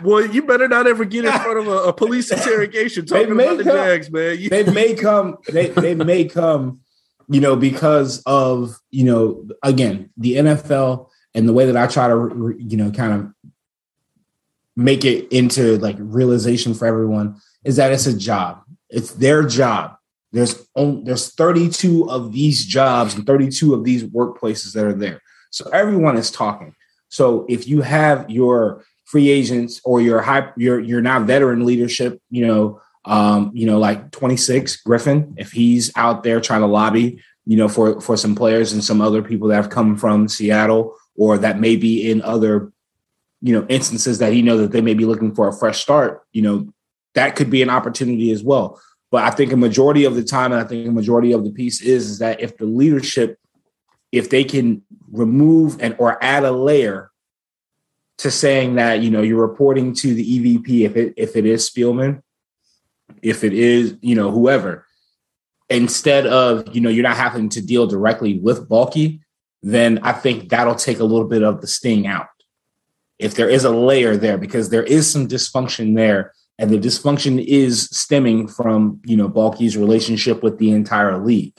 well, 0.03 0.25
you 0.25 0.43
better 0.43 0.67
not 0.67 0.87
ever 0.87 1.05
get 1.05 1.25
in 1.25 1.31
front 1.31 1.59
of 1.59 1.67
a, 1.67 1.77
a 1.89 1.93
police 1.93 2.31
interrogation 2.31 3.05
They 3.05 3.21
talking 3.23 3.35
may 3.35 3.45
about 3.47 3.57
the 3.57 3.63
come. 3.63 3.75
Jags, 3.75 4.11
man. 4.11 4.39
You- 4.39 4.49
they 4.49 4.63
may 4.71 4.93
come. 4.93 5.37
They 5.51 5.67
they 5.69 5.95
may 5.95 6.25
come. 6.25 6.81
You 7.27 7.39
know, 7.39 7.55
because 7.55 8.21
of 8.25 8.75
you 8.89 9.05
know, 9.05 9.47
again, 9.63 10.09
the 10.17 10.35
NFL 10.35 11.09
and 11.33 11.47
the 11.47 11.53
way 11.53 11.65
that 11.65 11.77
I 11.77 11.87
try 11.87 12.07
to 12.07 12.55
you 12.59 12.77
know 12.77 12.91
kind 12.91 13.13
of 13.13 13.33
make 14.75 15.05
it 15.05 15.31
into 15.31 15.77
like 15.77 15.95
realization 15.99 16.73
for 16.73 16.85
everyone 16.85 17.37
is 17.63 17.77
that 17.77 17.91
it's 17.91 18.05
a 18.05 18.17
job. 18.17 18.61
It's 18.89 19.11
their 19.13 19.43
job. 19.43 19.95
There's 20.31 20.65
only, 20.75 21.03
there's 21.03 21.33
32 21.33 22.09
of 22.09 22.31
these 22.31 22.65
jobs 22.65 23.15
and 23.15 23.25
32 23.25 23.73
of 23.73 23.83
these 23.83 24.03
workplaces 24.03 24.73
that 24.73 24.85
are 24.85 24.93
there. 24.93 25.21
So 25.49 25.69
everyone 25.71 26.17
is 26.17 26.31
talking. 26.31 26.75
So 27.09 27.45
if 27.49 27.67
you 27.67 27.81
have 27.81 28.29
your 28.29 28.85
free 29.03 29.29
agents 29.29 29.81
or 29.83 29.99
your 29.99 30.21
high 30.21 30.49
your 30.55 30.79
your 30.79 31.01
now 31.01 31.19
veteran 31.19 31.65
leadership, 31.65 32.21
you 32.29 32.47
know, 32.47 32.81
um, 33.03 33.51
you 33.53 33.65
know, 33.65 33.77
like 33.77 34.11
26 34.11 34.77
Griffin, 34.77 35.35
if 35.37 35.51
he's 35.51 35.91
out 35.97 36.23
there 36.23 36.39
trying 36.39 36.61
to 36.61 36.67
lobby, 36.67 37.21
you 37.45 37.57
know, 37.57 37.67
for 37.67 37.99
for 37.99 38.15
some 38.15 38.35
players 38.35 38.71
and 38.71 38.81
some 38.83 39.01
other 39.01 39.21
people 39.21 39.49
that 39.49 39.55
have 39.55 39.69
come 39.69 39.97
from 39.97 40.29
Seattle 40.29 40.95
or 41.17 41.37
that 41.37 41.59
may 41.59 41.75
be 41.75 42.09
in 42.09 42.21
other, 42.21 42.71
you 43.41 43.53
know, 43.53 43.65
instances 43.67 44.19
that 44.19 44.31
he 44.31 44.41
know 44.41 44.57
that 44.57 44.71
they 44.71 44.81
may 44.81 44.93
be 44.93 45.05
looking 45.05 45.35
for 45.35 45.49
a 45.49 45.53
fresh 45.53 45.81
start, 45.81 46.21
you 46.31 46.41
know, 46.41 46.69
that 47.15 47.35
could 47.35 47.49
be 47.49 47.61
an 47.61 47.69
opportunity 47.69 48.31
as 48.31 48.41
well. 48.41 48.79
But 49.11 49.25
I 49.25 49.29
think 49.29 49.51
a 49.51 49.57
majority 49.57 50.05
of 50.05 50.15
the 50.15 50.23
time, 50.23 50.53
and 50.53 50.61
I 50.61 50.63
think 50.63 50.87
a 50.87 50.91
majority 50.91 51.33
of 51.33 51.43
the 51.43 51.51
piece 51.51 51.81
is, 51.81 52.09
is 52.09 52.19
that 52.19 52.39
if 52.39 52.57
the 52.57 52.65
leadership, 52.65 53.37
if 54.11 54.29
they 54.29 54.45
can 54.45 54.81
remove 55.11 55.81
and 55.81 55.95
or 55.99 56.21
add 56.23 56.45
a 56.45 56.51
layer 56.51 57.11
to 58.19 58.31
saying 58.31 58.75
that 58.75 59.01
you 59.01 59.09
know 59.09 59.21
you're 59.21 59.45
reporting 59.45 59.93
to 59.95 60.13
the 60.13 60.39
EVP 60.39 60.85
if 60.85 60.95
it 60.95 61.13
if 61.17 61.35
it 61.35 61.45
is 61.45 61.69
Spielman, 61.69 62.21
if 63.21 63.43
it 63.43 63.53
is 63.53 63.97
you 64.01 64.15
know 64.15 64.31
whoever, 64.31 64.85
instead 65.69 66.25
of 66.25 66.73
you 66.73 66.79
know 66.79 66.89
you're 66.89 67.03
not 67.03 67.17
having 67.17 67.49
to 67.49 67.61
deal 67.61 67.87
directly 67.87 68.39
with 68.39 68.69
Baalke, 68.69 69.19
then 69.61 69.99
I 70.03 70.13
think 70.13 70.49
that'll 70.49 70.75
take 70.75 70.99
a 70.99 71.03
little 71.03 71.27
bit 71.27 71.43
of 71.43 71.59
the 71.59 71.67
sting 71.67 72.07
out. 72.07 72.27
If 73.19 73.35
there 73.35 73.49
is 73.49 73.65
a 73.65 73.69
layer 73.69 74.15
there, 74.15 74.37
because 74.37 74.69
there 74.69 74.83
is 74.83 75.11
some 75.11 75.27
dysfunction 75.27 75.95
there, 75.95 76.33
and 76.61 76.69
the 76.69 76.77
dysfunction 76.77 77.43
is 77.43 77.89
stemming 77.91 78.47
from 78.47 79.01
you 79.03 79.17
know 79.17 79.27
Baalke's 79.27 79.75
relationship 79.75 80.43
with 80.43 80.59
the 80.59 80.71
entire 80.71 81.17
league. 81.17 81.57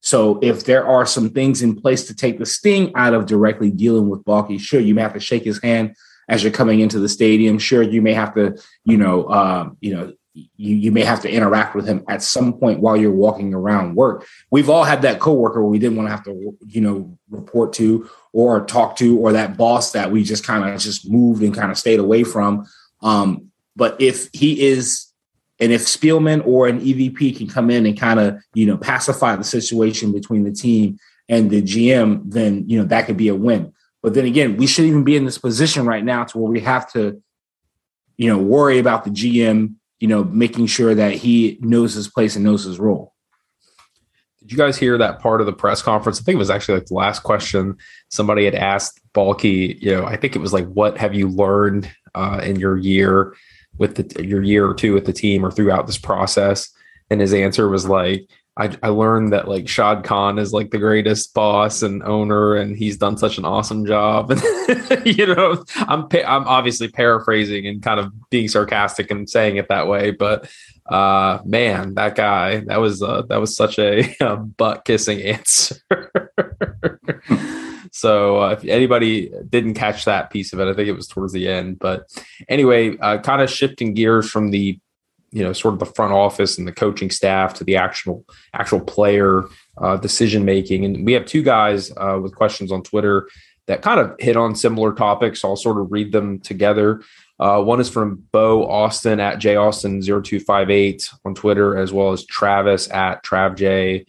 So 0.00 0.38
if 0.40 0.64
there 0.64 0.84
are 0.86 1.04
some 1.04 1.28
things 1.28 1.60
in 1.60 1.78
place 1.78 2.06
to 2.06 2.14
take 2.14 2.38
the 2.38 2.46
sting 2.46 2.90
out 2.96 3.12
of 3.12 3.26
directly 3.26 3.70
dealing 3.70 4.08
with 4.08 4.24
Baalke, 4.24 4.58
sure, 4.58 4.80
you 4.80 4.94
may 4.94 5.02
have 5.02 5.12
to 5.12 5.20
shake 5.20 5.44
his 5.44 5.62
hand 5.62 5.94
as 6.26 6.42
you're 6.42 6.52
coming 6.52 6.80
into 6.80 6.98
the 6.98 7.08
stadium. 7.08 7.58
Sure, 7.58 7.82
you 7.82 8.00
may 8.00 8.14
have 8.14 8.34
to, 8.34 8.56
you 8.84 8.96
know, 8.96 9.28
um, 9.28 9.76
you 9.82 9.94
know, 9.94 10.14
you, 10.32 10.74
you 10.74 10.90
may 10.90 11.02
have 11.02 11.20
to 11.20 11.30
interact 11.30 11.74
with 11.74 11.86
him 11.86 12.02
at 12.08 12.22
some 12.22 12.54
point 12.54 12.80
while 12.80 12.96
you're 12.96 13.12
walking 13.12 13.52
around 13.52 13.94
work. 13.94 14.26
We've 14.50 14.70
all 14.70 14.84
had 14.84 15.02
that 15.02 15.20
coworker 15.20 15.62
we 15.62 15.78
didn't 15.78 15.98
want 15.98 16.08
to 16.08 16.16
have 16.16 16.24
to, 16.24 16.56
you 16.66 16.80
know, 16.80 17.18
report 17.28 17.74
to 17.74 18.08
or 18.32 18.64
talk 18.64 18.96
to, 18.96 19.18
or 19.18 19.32
that 19.32 19.58
boss 19.58 19.92
that 19.92 20.10
we 20.10 20.24
just 20.24 20.46
kind 20.46 20.64
of 20.64 20.80
just 20.80 21.10
moved 21.10 21.42
and 21.42 21.54
kind 21.54 21.70
of 21.70 21.76
stayed 21.76 21.98
away 21.98 22.24
from. 22.24 22.64
Um, 23.02 23.49
but 23.80 23.98
if 23.98 24.28
he 24.34 24.60
is 24.60 25.06
and 25.58 25.72
if 25.72 25.86
Spielman 25.86 26.46
or 26.46 26.66
an 26.66 26.82
EVP 26.82 27.38
can 27.38 27.46
come 27.46 27.70
in 27.70 27.86
and 27.86 27.98
kind 27.98 28.20
of, 28.20 28.36
you 28.52 28.66
know, 28.66 28.76
pacify 28.76 29.34
the 29.36 29.42
situation 29.42 30.12
between 30.12 30.44
the 30.44 30.52
team 30.52 30.98
and 31.30 31.48
the 31.48 31.62
GM, 31.62 32.20
then, 32.26 32.68
you 32.68 32.78
know, 32.78 32.84
that 32.84 33.06
could 33.06 33.16
be 33.16 33.28
a 33.28 33.34
win. 33.34 33.72
But 34.02 34.12
then 34.12 34.26
again, 34.26 34.58
we 34.58 34.66
shouldn't 34.66 34.90
even 34.90 35.04
be 35.04 35.16
in 35.16 35.24
this 35.24 35.38
position 35.38 35.86
right 35.86 36.04
now 36.04 36.24
to 36.24 36.36
where 36.36 36.52
we 36.52 36.60
have 36.60 36.92
to, 36.92 37.22
you 38.18 38.28
know, 38.28 38.36
worry 38.36 38.78
about 38.78 39.04
the 39.04 39.10
GM, 39.10 39.76
you 39.98 40.08
know, 40.08 40.24
making 40.24 40.66
sure 40.66 40.94
that 40.94 41.14
he 41.14 41.56
knows 41.62 41.94
his 41.94 42.06
place 42.06 42.36
and 42.36 42.44
knows 42.44 42.64
his 42.64 42.78
role. 42.78 43.14
Did 44.40 44.52
you 44.52 44.58
guys 44.58 44.76
hear 44.76 44.98
that 44.98 45.20
part 45.20 45.40
of 45.40 45.46
the 45.46 45.54
press 45.54 45.80
conference? 45.80 46.20
I 46.20 46.24
think 46.24 46.34
it 46.34 46.38
was 46.38 46.50
actually 46.50 46.80
like 46.80 46.88
the 46.88 46.94
last 46.94 47.22
question 47.22 47.78
somebody 48.10 48.44
had 48.44 48.54
asked 48.54 49.00
Baalke, 49.14 49.80
you 49.80 49.92
know, 49.92 50.04
I 50.04 50.16
think 50.16 50.36
it 50.36 50.40
was 50.40 50.52
like, 50.52 50.66
what 50.66 50.98
have 50.98 51.14
you 51.14 51.28
learned 51.28 51.90
uh, 52.14 52.42
in 52.44 52.60
your 52.60 52.76
year? 52.76 53.34
With 53.78 53.96
the, 53.96 54.26
your 54.26 54.42
year 54.42 54.68
or 54.68 54.74
two 54.74 54.94
with 54.94 55.06
the 55.06 55.12
team 55.12 55.44
or 55.44 55.50
throughout 55.50 55.86
this 55.86 55.98
process? 55.98 56.70
And 57.10 57.20
his 57.20 57.34
answer 57.34 57.68
was 57.68 57.88
like, 57.88 58.28
I, 58.56 58.76
I 58.82 58.88
learned 58.88 59.32
that 59.32 59.48
like 59.48 59.68
Shad 59.68 60.04
Khan 60.04 60.38
is 60.38 60.52
like 60.52 60.70
the 60.70 60.78
greatest 60.78 61.32
boss 61.34 61.82
and 61.82 62.02
owner, 62.02 62.56
and 62.56 62.76
he's 62.76 62.98
done 62.98 63.16
such 63.16 63.38
an 63.38 63.44
awesome 63.44 63.86
job. 63.86 64.32
And 64.32 65.06
you 65.06 65.26
know, 65.26 65.64
I'm 65.76 66.08
I'm 66.12 66.46
obviously 66.46 66.88
paraphrasing 66.88 67.66
and 67.66 67.82
kind 67.82 68.00
of 68.00 68.12
being 68.28 68.48
sarcastic 68.48 69.10
and 69.10 69.30
saying 69.30 69.56
it 69.56 69.68
that 69.68 69.86
way, 69.86 70.10
but 70.10 70.50
uh, 70.90 71.38
man, 71.44 71.94
that 71.94 72.16
guy 72.16 72.60
that 72.66 72.80
was 72.80 73.02
uh, 73.02 73.22
that 73.28 73.40
was 73.40 73.56
such 73.56 73.78
a, 73.78 74.14
a 74.20 74.36
butt 74.36 74.84
kissing 74.84 75.22
answer. 75.22 75.76
So 77.92 78.42
uh, 78.42 78.50
if 78.50 78.64
anybody 78.64 79.32
didn't 79.48 79.74
catch 79.74 80.04
that 80.04 80.30
piece 80.30 80.52
of 80.52 80.60
it, 80.60 80.68
I 80.68 80.74
think 80.74 80.88
it 80.88 80.96
was 80.96 81.08
towards 81.08 81.32
the 81.32 81.48
end. 81.48 81.78
But 81.78 82.08
anyway, 82.48 82.96
uh, 82.98 83.18
kind 83.18 83.42
of 83.42 83.50
shifting 83.50 83.94
gears 83.94 84.30
from 84.30 84.50
the 84.50 84.78
you 85.32 85.44
know 85.44 85.52
sort 85.52 85.74
of 85.74 85.80
the 85.80 85.86
front 85.86 86.12
office 86.12 86.58
and 86.58 86.66
the 86.66 86.72
coaching 86.72 87.10
staff 87.10 87.54
to 87.54 87.64
the 87.64 87.76
actual 87.76 88.24
actual 88.54 88.80
player 88.80 89.44
uh, 89.78 89.96
decision 89.96 90.44
making, 90.44 90.84
and 90.84 91.04
we 91.04 91.12
have 91.12 91.26
two 91.26 91.42
guys 91.42 91.92
uh, 91.96 92.18
with 92.20 92.34
questions 92.34 92.72
on 92.72 92.82
Twitter 92.82 93.28
that 93.66 93.82
kind 93.82 94.00
of 94.00 94.16
hit 94.18 94.36
on 94.36 94.54
similar 94.54 94.92
topics. 94.92 95.44
I'll 95.44 95.56
sort 95.56 95.78
of 95.78 95.92
read 95.92 96.12
them 96.12 96.40
together. 96.40 97.02
Uh, 97.38 97.62
one 97.62 97.80
is 97.80 97.88
from 97.88 98.22
Bo 98.32 98.68
Austin 98.68 99.20
at 99.20 99.38
J 99.38 99.56
Austin 99.56 100.02
0258 100.02 101.08
on 101.24 101.34
Twitter, 101.34 101.78
as 101.78 101.92
well 101.92 102.12
as 102.12 102.26
Travis 102.26 102.90
at 102.90 103.24
travj 103.24 104.04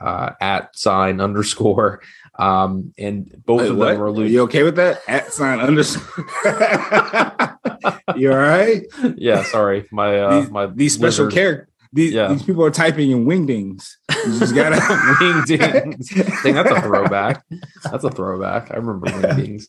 uh, 0.00 0.30
at 0.40 0.76
sign 0.76 1.20
underscore. 1.20 2.00
Um, 2.38 2.94
and 2.96 3.42
both 3.44 3.60
Wait, 3.60 3.70
of 3.70 3.76
them 3.76 3.98
were 3.98 4.06
alluding. 4.06 4.32
You 4.32 4.42
okay 4.42 4.62
with 4.62 4.76
that? 4.76 5.02
At 5.06 5.32
sign 5.32 5.60
underscore. 5.60 6.24
you 8.16 8.32
all 8.32 8.38
right? 8.38 8.82
Yeah, 9.16 9.42
sorry. 9.44 9.86
My 9.90 10.18
uh 10.18 10.40
these, 10.40 10.50
my 10.50 10.66
these 10.66 10.94
special 10.94 11.30
characters. 11.30 11.68
These, 11.94 12.14
yeah. 12.14 12.28
these 12.28 12.42
people 12.42 12.64
are 12.64 12.70
typing 12.70 13.10
in 13.10 13.26
wingdings. 13.26 13.96
You 14.24 14.38
just 14.38 14.54
gotta 14.54 14.76
wingdings. 14.76 16.42
Dang, 16.42 16.54
that's 16.54 16.70
a 16.70 16.80
throwback. 16.80 17.44
That's 17.84 18.04
a 18.04 18.10
throwback. 18.10 18.70
I 18.70 18.76
remember 18.76 19.08
wingdings. 19.08 19.64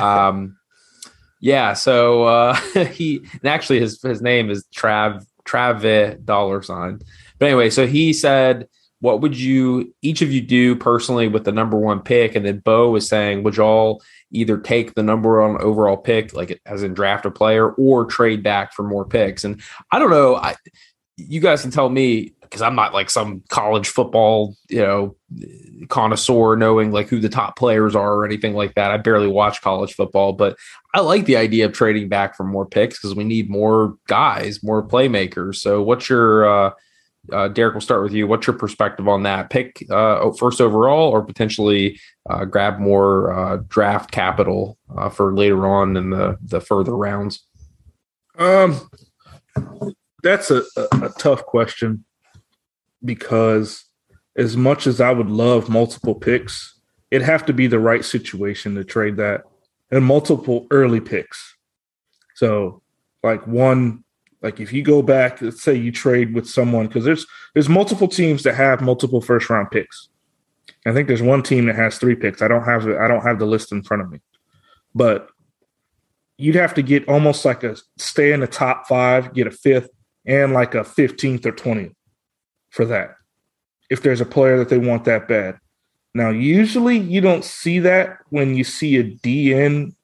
Um, 0.00 0.56
yeah. 1.40 1.74
So 1.74 2.24
uh, 2.24 2.54
he 2.90 3.18
and 3.34 3.46
actually 3.46 3.78
his 3.78 4.02
his 4.02 4.20
name 4.20 4.50
is 4.50 4.64
Trav 4.74 5.24
Trav 5.44 6.24
dollar 6.24 6.62
sign. 6.62 7.00
But 7.38 7.46
anyway, 7.46 7.70
so 7.70 7.86
he 7.86 8.12
said 8.12 8.66
what 9.00 9.20
would 9.20 9.38
you 9.38 9.92
each 10.02 10.22
of 10.22 10.30
you 10.30 10.40
do 10.40 10.76
personally 10.76 11.26
with 11.26 11.44
the 11.44 11.52
number 11.52 11.76
one 11.76 12.00
pick? 12.00 12.34
And 12.34 12.44
then 12.44 12.58
Bo 12.58 12.90
was 12.90 13.08
saying, 13.08 13.42
would 13.42 13.56
y'all 13.56 14.02
either 14.30 14.58
take 14.58 14.94
the 14.94 15.02
number 15.02 15.40
one 15.40 15.60
overall 15.60 15.96
pick, 15.96 16.34
like 16.34 16.60
as 16.66 16.82
in 16.82 16.94
draft 16.94 17.26
a 17.26 17.30
player, 17.30 17.70
or 17.72 18.04
trade 18.04 18.42
back 18.42 18.72
for 18.72 18.82
more 18.82 19.04
picks? 19.04 19.44
And 19.44 19.60
I 19.90 19.98
don't 19.98 20.10
know. 20.10 20.36
I 20.36 20.54
you 21.16 21.40
guys 21.40 21.62
can 21.62 21.70
tell 21.70 21.88
me 21.88 22.34
because 22.42 22.62
I'm 22.62 22.74
not 22.74 22.92
like 22.92 23.10
some 23.10 23.42
college 23.48 23.88
football, 23.88 24.56
you 24.68 24.80
know, 24.80 25.16
connoisseur 25.88 26.56
knowing 26.56 26.90
like 26.90 27.08
who 27.08 27.20
the 27.20 27.28
top 27.28 27.56
players 27.56 27.94
are 27.94 28.14
or 28.14 28.24
anything 28.26 28.54
like 28.54 28.74
that. 28.74 28.90
I 28.90 28.96
barely 28.96 29.28
watch 29.28 29.62
college 29.62 29.94
football, 29.94 30.32
but 30.32 30.56
I 30.92 31.00
like 31.00 31.26
the 31.26 31.36
idea 31.36 31.66
of 31.66 31.72
trading 31.72 32.08
back 32.08 32.36
for 32.36 32.42
more 32.42 32.66
picks 32.66 32.98
because 32.98 33.14
we 33.14 33.24
need 33.24 33.48
more 33.48 33.94
guys, 34.08 34.64
more 34.64 34.86
playmakers. 34.86 35.56
So 35.56 35.80
what's 35.82 36.08
your 36.08 36.48
uh 36.48 36.70
uh, 37.32 37.48
Derek, 37.48 37.74
we'll 37.74 37.80
start 37.80 38.02
with 38.02 38.12
you. 38.12 38.26
What's 38.26 38.46
your 38.46 38.56
perspective 38.56 39.06
on 39.06 39.22
that? 39.24 39.50
Pick 39.50 39.84
uh, 39.90 40.30
first 40.32 40.60
overall, 40.60 41.10
or 41.10 41.22
potentially 41.22 42.00
uh, 42.28 42.44
grab 42.44 42.78
more 42.78 43.32
uh, 43.32 43.58
draft 43.68 44.10
capital 44.10 44.78
uh, 44.96 45.08
for 45.08 45.34
later 45.34 45.66
on 45.66 45.96
in 45.96 46.10
the 46.10 46.38
the 46.42 46.60
further 46.60 46.96
rounds. 46.96 47.46
Um, 48.38 48.88
that's 50.22 50.50
a, 50.50 50.62
a, 50.76 51.04
a 51.04 51.08
tough 51.18 51.44
question 51.44 52.04
because 53.04 53.84
as 54.36 54.56
much 54.56 54.86
as 54.86 55.00
I 55.00 55.12
would 55.12 55.30
love 55.30 55.68
multiple 55.68 56.14
picks, 56.14 56.78
it'd 57.10 57.26
have 57.26 57.44
to 57.46 57.52
be 57.52 57.66
the 57.66 57.78
right 57.78 58.04
situation 58.04 58.74
to 58.74 58.84
trade 58.84 59.16
that 59.16 59.44
and 59.90 60.04
multiple 60.04 60.66
early 60.70 61.00
picks. 61.00 61.56
So, 62.34 62.82
like 63.22 63.46
one 63.46 64.04
like 64.42 64.60
if 64.60 64.72
you 64.72 64.82
go 64.82 65.02
back, 65.02 65.42
let's 65.42 65.62
say 65.62 65.74
you 65.74 65.92
trade 65.92 66.34
with 66.34 66.48
someone 66.48 66.86
because 66.86 67.04
there's 67.04 67.26
there's 67.54 67.68
multiple 67.68 68.08
teams 68.08 68.42
that 68.44 68.54
have 68.54 68.80
multiple 68.80 69.20
first 69.20 69.50
round 69.50 69.70
picks. 69.70 70.08
I 70.86 70.92
think 70.92 71.08
there's 71.08 71.22
one 71.22 71.42
team 71.42 71.66
that 71.66 71.76
has 71.76 71.98
three 71.98 72.14
picks. 72.14 72.40
I 72.40 72.48
don't 72.48 72.64
have 72.64 72.88
I 72.88 73.06
don't 73.06 73.22
have 73.22 73.38
the 73.38 73.46
list 73.46 73.72
in 73.72 73.82
front 73.82 74.02
of 74.02 74.10
me, 74.10 74.20
but 74.94 75.28
you'd 76.38 76.54
have 76.54 76.74
to 76.74 76.82
get 76.82 77.06
almost 77.06 77.44
like 77.44 77.62
a 77.64 77.76
stay 77.98 78.32
in 78.32 78.40
the 78.40 78.46
top 78.46 78.86
five, 78.88 79.34
get 79.34 79.46
a 79.46 79.50
fifth, 79.50 79.90
and 80.24 80.54
like 80.54 80.74
a 80.74 80.84
fifteenth 80.84 81.44
or 81.44 81.52
twentieth 81.52 81.92
for 82.70 82.86
that. 82.86 83.16
If 83.90 84.02
there's 84.02 84.22
a 84.22 84.26
player 84.26 84.56
that 84.58 84.68
they 84.68 84.78
want 84.78 85.04
that 85.04 85.28
bad. 85.28 85.58
Now, 86.14 86.30
usually 86.30 86.98
you 86.98 87.20
don't 87.20 87.44
see 87.44 87.78
that 87.80 88.18
when 88.30 88.54
you 88.54 88.64
see 88.64 88.96
a 88.96 89.04
DN 89.04 89.94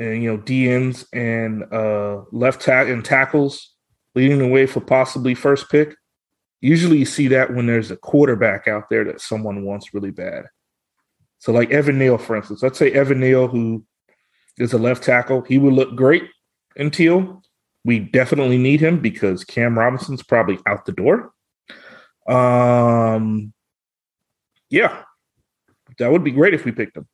and 0.00 0.22
you 0.22 0.30
know 0.30 0.42
DNs 0.42 1.04
and 1.12 1.62
uh, 1.72 2.22
left 2.32 2.62
tack 2.62 2.88
and 2.88 3.04
tackles 3.04 3.74
leading 4.14 4.38
the 4.38 4.48
way 4.48 4.66
for 4.66 4.80
possibly 4.80 5.34
first 5.34 5.70
pick. 5.70 5.94
Usually, 6.62 6.98
you 6.98 7.04
see 7.04 7.28
that 7.28 7.54
when 7.54 7.66
there's 7.66 7.90
a 7.90 7.96
quarterback 7.96 8.66
out 8.66 8.88
there 8.90 9.04
that 9.04 9.20
someone 9.20 9.64
wants 9.64 9.94
really 9.94 10.10
bad. 10.10 10.46
So, 11.38 11.52
like 11.52 11.70
Evan 11.70 11.98
Neal, 11.98 12.18
for 12.18 12.34
instance, 12.34 12.62
let's 12.62 12.78
say 12.78 12.90
Evan 12.92 13.20
Neal, 13.20 13.46
who 13.46 13.84
is 14.58 14.72
a 14.72 14.78
left 14.78 15.02
tackle, 15.02 15.42
he 15.42 15.58
would 15.58 15.74
look 15.74 15.94
great 15.94 16.24
until 16.76 17.42
we 17.84 17.98
definitely 17.98 18.58
need 18.58 18.80
him 18.80 19.00
because 19.00 19.44
Cam 19.44 19.78
Robinson's 19.78 20.22
probably 20.22 20.58
out 20.66 20.86
the 20.86 20.92
door. 20.92 21.32
Um, 22.28 23.52
yeah, 24.70 25.02
that 25.98 26.10
would 26.10 26.24
be 26.24 26.30
great 26.30 26.54
if 26.54 26.64
we 26.64 26.72
picked 26.72 26.96
him. 26.96 27.06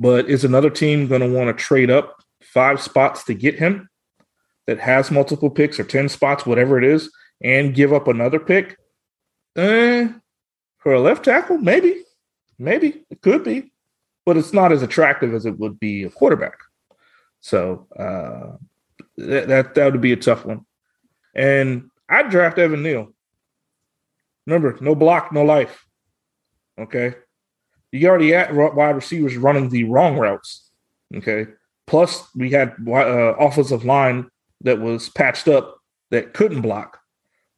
But 0.00 0.28
is 0.28 0.44
another 0.44 0.70
team 0.70 1.08
going 1.08 1.20
to 1.20 1.28
want 1.28 1.48
to 1.48 1.62
trade 1.64 1.90
up 1.90 2.22
five 2.42 2.80
spots 2.80 3.24
to 3.24 3.34
get 3.34 3.56
him 3.56 3.88
that 4.66 4.78
has 4.78 5.10
multiple 5.10 5.50
picks 5.50 5.80
or 5.80 5.84
10 5.84 6.08
spots, 6.08 6.46
whatever 6.46 6.78
it 6.78 6.84
is, 6.84 7.10
and 7.42 7.74
give 7.74 7.92
up 7.92 8.06
another 8.06 8.38
pick? 8.38 8.78
Eh, 9.56 10.08
for 10.78 10.94
a 10.94 11.00
left 11.00 11.24
tackle, 11.24 11.58
maybe. 11.58 12.02
Maybe. 12.58 13.04
It 13.10 13.22
could 13.22 13.42
be. 13.42 13.72
But 14.24 14.36
it's 14.36 14.52
not 14.52 14.72
as 14.72 14.82
attractive 14.82 15.34
as 15.34 15.46
it 15.46 15.58
would 15.58 15.80
be 15.80 16.04
a 16.04 16.10
quarterback. 16.10 16.58
So 17.40 17.86
uh, 17.96 18.56
that, 19.16 19.48
that, 19.48 19.74
that 19.74 19.92
would 19.92 20.00
be 20.00 20.12
a 20.12 20.16
tough 20.16 20.44
one. 20.44 20.64
And 21.34 21.90
I'd 22.08 22.30
draft 22.30 22.58
Evan 22.58 22.82
Neal. 22.82 23.12
Remember, 24.46 24.76
no 24.80 24.94
block, 24.94 25.32
no 25.32 25.44
life. 25.44 25.84
Okay 26.78 27.14
you 27.92 28.08
already 28.08 28.34
at 28.34 28.54
wide 28.54 28.96
receivers 28.96 29.36
running 29.36 29.68
the 29.68 29.84
wrong 29.84 30.18
routes. 30.18 30.70
Okay. 31.14 31.46
Plus, 31.86 32.28
we 32.34 32.50
had 32.50 32.74
uh, 32.86 32.92
offensive 32.92 33.84
line 33.84 34.28
that 34.62 34.80
was 34.80 35.08
patched 35.08 35.48
up 35.48 35.80
that 36.10 36.34
couldn't 36.34 36.60
block. 36.60 36.98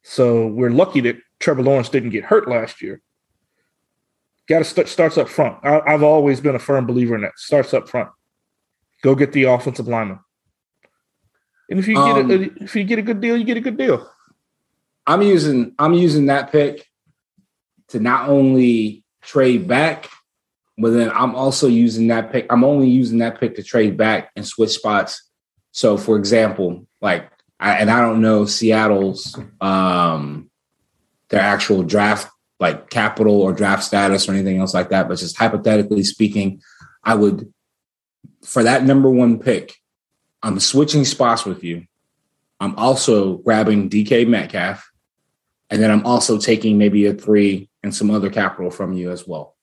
So 0.03 0.47
we're 0.47 0.69
lucky 0.69 1.01
that 1.01 1.17
Trevor 1.39 1.63
Lawrence 1.63 1.89
didn't 1.89 2.11
get 2.11 2.23
hurt 2.23 2.47
last 2.47 2.81
year. 2.81 3.01
Got 4.47 4.59
to 4.59 4.65
start 4.65 4.87
starts 4.87 5.17
up 5.17 5.29
front. 5.29 5.57
I, 5.63 5.81
have 5.91 6.03
always 6.03 6.41
been 6.41 6.55
a 6.55 6.59
firm 6.59 6.85
believer 6.85 7.15
in 7.15 7.21
that. 7.21 7.37
Starts 7.37 7.73
up 7.73 7.87
front. 7.87 8.09
Go 9.03 9.15
get 9.15 9.33
the 9.33 9.43
offensive 9.43 9.87
lineman. 9.87 10.19
And 11.69 11.79
if 11.79 11.87
you 11.87 11.97
um, 11.97 12.27
get 12.27 12.39
a, 12.39 12.43
um, 12.43 12.57
if 12.61 12.75
you 12.75 12.83
get 12.83 12.99
a 12.99 13.03
good 13.03 13.21
deal, 13.21 13.37
you 13.37 13.43
get 13.43 13.57
a 13.57 13.61
good 13.61 13.77
deal. 13.77 14.09
I'm 15.07 15.21
using 15.21 15.73
I'm 15.79 15.93
using 15.93 16.27
that 16.27 16.51
pick 16.51 16.85
to 17.89 17.99
not 17.99 18.29
only 18.29 19.03
trade 19.21 19.67
back, 19.67 20.09
but 20.77 20.91
then 20.91 21.11
I'm 21.11 21.35
also 21.35 21.67
using 21.67 22.07
that 22.07 22.31
pick. 22.31 22.47
I'm 22.49 22.63
only 22.63 22.89
using 22.89 23.19
that 23.19 23.39
pick 23.39 23.55
to 23.55 23.63
trade 23.63 23.97
back 23.97 24.31
and 24.35 24.47
switch 24.47 24.71
spots. 24.71 25.29
So, 25.71 25.97
for 25.97 26.17
example, 26.17 26.87
like, 27.01 27.29
I, 27.59 27.75
and 27.75 27.91
I 27.91 28.01
don't 28.01 28.21
know 28.21 28.45
Seattle's 28.45 29.37
um 29.59 30.49
their 31.29 31.41
actual 31.41 31.83
draft 31.83 32.29
like 32.59 32.89
capital 32.89 33.41
or 33.41 33.53
draft 33.53 33.83
status 33.83 34.27
or 34.27 34.33
anything 34.33 34.59
else 34.59 34.73
like 34.73 34.89
that, 34.89 35.07
but 35.07 35.17
just 35.17 35.37
hypothetically 35.37 36.03
speaking, 36.03 36.61
I 37.03 37.15
would 37.15 37.51
for 38.43 38.63
that 38.63 38.83
number 38.83 39.09
one 39.09 39.39
pick, 39.39 39.75
I'm 40.43 40.59
switching 40.59 41.05
spots 41.05 41.45
with 41.45 41.63
you. 41.63 41.85
I'm 42.59 42.75
also 42.75 43.37
grabbing 43.37 43.89
DK 43.89 44.27
Metcalf, 44.27 44.91
and 45.69 45.81
then 45.81 45.89
I'm 45.89 46.05
also 46.05 46.37
taking 46.37 46.77
maybe 46.77 47.05
a 47.07 47.13
three 47.13 47.69
and 47.83 47.93
some 47.93 48.11
other 48.11 48.29
capital 48.29 48.69
from 48.69 48.93
you 48.93 49.11
as 49.11 49.27
well. 49.27 49.55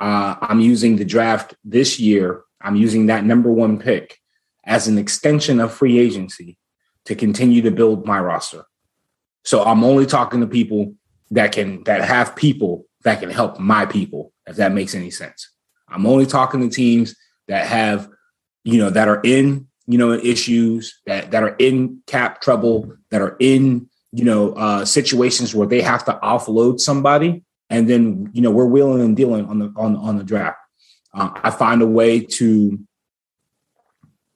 Uh, 0.00 0.36
I'm 0.40 0.60
using 0.60 0.96
the 0.96 1.04
draft 1.04 1.54
this 1.64 1.98
year. 1.98 2.42
I'm 2.60 2.76
using 2.76 3.06
that 3.06 3.24
number 3.24 3.50
one 3.50 3.78
pick 3.78 4.18
as 4.64 4.86
an 4.86 4.98
extension 4.98 5.60
of 5.60 5.72
free 5.72 5.98
agency 5.98 6.58
to 7.06 7.14
continue 7.14 7.62
to 7.62 7.70
build 7.70 8.06
my 8.06 8.20
roster. 8.20 8.64
So 9.44 9.64
I'm 9.64 9.82
only 9.82 10.06
talking 10.06 10.40
to 10.40 10.46
people 10.46 10.94
that 11.30 11.52
can 11.52 11.82
that 11.84 12.04
have 12.04 12.36
people 12.36 12.84
that 13.04 13.20
can 13.20 13.30
help 13.30 13.58
my 13.58 13.86
people, 13.86 14.32
if 14.46 14.56
that 14.56 14.72
makes 14.72 14.94
any 14.94 15.10
sense. 15.10 15.50
I'm 15.88 16.06
only 16.06 16.26
talking 16.26 16.60
to 16.60 16.74
teams 16.74 17.16
that 17.46 17.66
have, 17.66 18.08
you 18.64 18.78
know, 18.78 18.90
that 18.90 19.08
are 19.08 19.20
in, 19.24 19.66
you 19.86 19.96
know, 19.96 20.12
issues, 20.12 21.00
that 21.06 21.30
that 21.30 21.42
are 21.42 21.56
in 21.58 22.02
cap 22.06 22.40
trouble, 22.40 22.94
that 23.10 23.22
are 23.22 23.36
in, 23.40 23.88
you 24.12 24.24
know, 24.24 24.52
uh 24.52 24.84
situations 24.84 25.54
where 25.54 25.68
they 25.68 25.80
have 25.80 26.04
to 26.04 26.18
offload 26.22 26.80
somebody 26.80 27.42
and 27.70 27.88
then 27.88 28.30
you 28.32 28.42
know 28.42 28.50
we're 28.50 28.66
wheeling 28.66 29.02
and 29.02 29.16
dealing 29.16 29.46
on 29.46 29.58
the 29.58 29.72
on 29.76 29.96
on 29.96 30.16
the 30.16 30.24
draft. 30.24 30.58
Uh, 31.14 31.30
I 31.34 31.50
find 31.50 31.82
a 31.82 31.86
way 31.86 32.20
to 32.20 32.78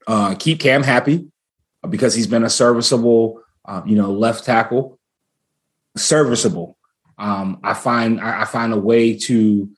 uh, 0.06 0.34
keep 0.38 0.60
Cam 0.60 0.82
happy 0.82 1.28
because 1.88 2.14
he's 2.14 2.26
been 2.26 2.44
a 2.44 2.50
serviceable, 2.50 3.40
uh, 3.64 3.82
you 3.86 3.96
know, 3.96 4.12
left 4.12 4.44
tackle, 4.44 4.98
serviceable. 5.96 6.76
Um, 7.18 7.60
I 7.62 7.74
find 7.74 8.20
I, 8.20 8.42
I 8.42 8.44
find 8.44 8.72
a 8.72 8.78
way 8.78 9.16
to 9.18 9.70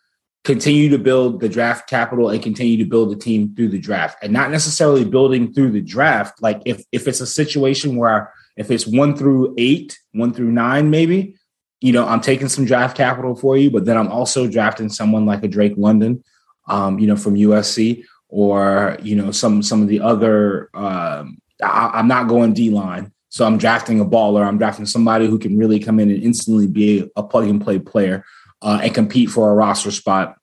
continue 0.45 0.91
to 0.91 0.99
build 0.99 1.41
the 1.41 1.49
draft 1.49 1.89
capital 1.89 2.29
and 2.29 2.43
continue 2.43 2.77
to 2.77 2.85
build 2.85 3.11
the 3.11 3.17
team 3.17 3.55
through 3.55 3.69
the 3.69 3.79
draft, 3.79 4.19
and 4.23 4.33
not 4.33 4.51
necessarily 4.51 5.05
building 5.05 5.53
through 5.53 5.73
the 5.73 5.81
draft. 5.81 6.43
Like 6.43 6.63
if 6.65 6.85
if 6.93 7.09
it's 7.09 7.21
a 7.21 7.27
situation 7.27 7.97
where 7.97 8.33
if 8.57 8.71
it's 8.71 8.87
one 8.87 9.17
through 9.17 9.55
eight, 9.59 9.99
one 10.13 10.33
through 10.33 10.53
nine, 10.53 10.91
maybe 10.91 11.37
you 11.85 11.93
know, 11.93 12.09
I'm 12.09 12.23
taking 12.23 12.49
some 12.49 12.65
draft 12.65 12.97
capital 12.97 13.35
for 13.35 13.59
you, 13.59 13.71
but 13.71 13.85
then 13.85 13.99
I'm 13.99 14.11
also 14.11 14.49
drafting 14.49 14.89
someone 14.89 15.27
like 15.27 15.45
a 15.45 15.49
Drake 15.49 15.75
London, 15.77 16.25
um, 16.67 16.99
you 16.99 17.07
know, 17.07 17.15
from 17.15 17.35
USC, 17.35 18.05
or 18.31 18.97
you 19.03 19.15
know, 19.15 19.31
some 19.31 19.63
some 19.63 19.83
of 19.83 19.89
the 19.89 20.01
other. 20.01 20.71
Um, 20.73 21.43
I, 21.63 22.01
am 22.01 22.09
not 22.09 22.27
going 22.27 22.55
D 22.55 22.71
line, 22.71 23.13
so 23.29 23.45
I'm 23.45 23.59
drafting 23.59 24.01
a 24.01 24.07
baller. 24.07 24.47
I'm 24.47 24.57
drafting 24.57 24.87
somebody 24.87 25.27
who 25.27 25.39
can 25.39 25.59
really 25.59 25.79
come 25.79 26.01
in 26.01 26.11
and 26.11 26.23
instantly 26.23 26.67
be 26.67 27.11
a 27.17 27.23
plug 27.23 27.49
and 27.49 27.61
play 27.61 27.79
player 27.79 28.25
uh, 28.63 28.81
and 28.83 28.95
compete 28.95 29.29
for 29.29 29.51
a 29.51 29.55
roster 29.55 29.91
spot. 29.91 30.37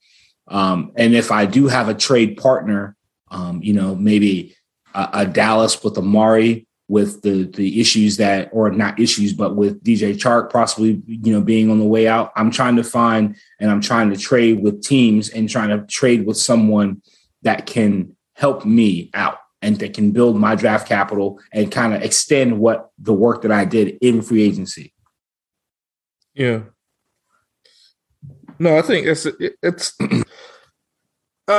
Um, 0.48 0.92
and 0.96 1.16
if 1.16 1.32
I 1.32 1.48
do 1.48 1.68
have 1.70 1.90
a 1.90 1.96
trade 1.96 2.38
partner, 2.38 2.96
um, 3.32 3.64
you 3.64 3.74
know, 3.74 3.96
maybe 3.96 4.56
a, 4.94 5.10
a 5.12 5.26
Dallas 5.26 5.84
with 5.84 5.98
Amari 5.98 6.68
with 6.92 7.22
the 7.22 7.46
the 7.56 7.80
issues 7.80 8.18
that 8.18 8.50
or 8.52 8.70
not 8.70 9.00
issues 9.00 9.32
but 9.32 9.56
with 9.56 9.82
DJ 9.82 10.14
Chark 10.14 10.52
possibly 10.52 11.02
you 11.06 11.32
know 11.32 11.40
being 11.40 11.72
on 11.72 11.80
the 11.80 11.86
way 11.86 12.06
out 12.06 12.34
I'm 12.36 12.52
trying 12.52 12.76
to 12.76 12.84
find 12.84 13.38
and 13.62 13.72
I'm 13.72 13.80
trying 13.80 14.10
to 14.10 14.18
trade 14.18 14.62
with 14.62 14.84
teams 14.84 15.30
and 15.30 15.50
trying 15.50 15.70
to 15.70 15.86
trade 15.88 16.26
with 16.26 16.36
someone 16.36 17.02
that 17.44 17.66
can 17.66 18.18
help 18.34 18.66
me 18.66 19.10
out 19.14 19.38
and 19.62 19.78
that 19.78 19.94
can 19.94 20.12
build 20.12 20.36
my 20.36 20.54
draft 20.54 20.86
capital 20.86 21.40
and 21.54 21.72
kind 21.72 21.94
of 21.94 22.02
extend 22.02 22.60
what 22.60 22.90
the 23.00 23.14
work 23.14 23.44
that 23.44 23.54
I 23.54 23.64
did 23.64 23.98
in 24.02 24.22
free 24.22 24.44
agency. 24.44 24.94
Yeah. 26.34 26.64
No, 28.60 28.78
I 28.78 28.82
think 28.82 29.08
it's 29.08 29.26
it's 29.64 29.98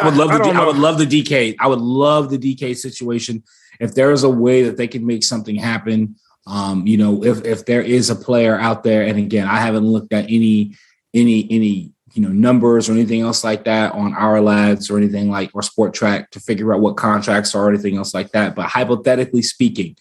I 0.00 0.04
would 0.06 0.16
love 0.16 0.28
the 0.30 0.50
I, 0.50 0.62
I 0.62 0.66
would 0.66 0.76
love 0.76 0.98
the 0.98 1.06
DK. 1.06 1.56
I 1.58 1.66
would 1.66 1.80
love 1.80 2.30
the 2.30 2.38
DK 2.38 2.76
situation 2.76 3.42
if 3.80 3.94
there 3.94 4.12
is 4.12 4.22
a 4.22 4.30
way 4.30 4.62
that 4.62 4.76
they 4.76 4.86
can 4.86 5.04
make 5.04 5.24
something 5.24 5.56
happen, 5.56 6.16
um, 6.46 6.86
you 6.86 6.96
know, 6.96 7.24
if 7.24 7.44
if 7.44 7.66
there 7.66 7.82
is 7.82 8.10
a 8.10 8.16
player 8.16 8.58
out 8.58 8.82
there, 8.82 9.02
and 9.02 9.18
again, 9.18 9.46
I 9.46 9.58
haven't 9.58 9.86
looked 9.86 10.12
at 10.12 10.24
any 10.24 10.76
any 11.14 11.46
any 11.50 11.92
you 12.14 12.22
know 12.22 12.28
numbers 12.28 12.88
or 12.88 12.92
anything 12.92 13.22
else 13.22 13.42
like 13.42 13.64
that 13.64 13.92
on 13.92 14.14
Ourlads 14.14 14.90
or 14.90 14.98
anything 14.98 15.30
like 15.30 15.50
or 15.54 15.62
Spotrac 15.62 16.30
to 16.30 16.40
figure 16.40 16.74
out 16.74 16.80
what 16.80 16.96
contracts 16.96 17.54
are 17.54 17.66
or 17.66 17.68
anything 17.70 17.96
else 17.96 18.12
like 18.14 18.30
that. 18.32 18.54
But 18.54 18.66
hypothetically 18.66 19.42
speaking, 19.42 19.96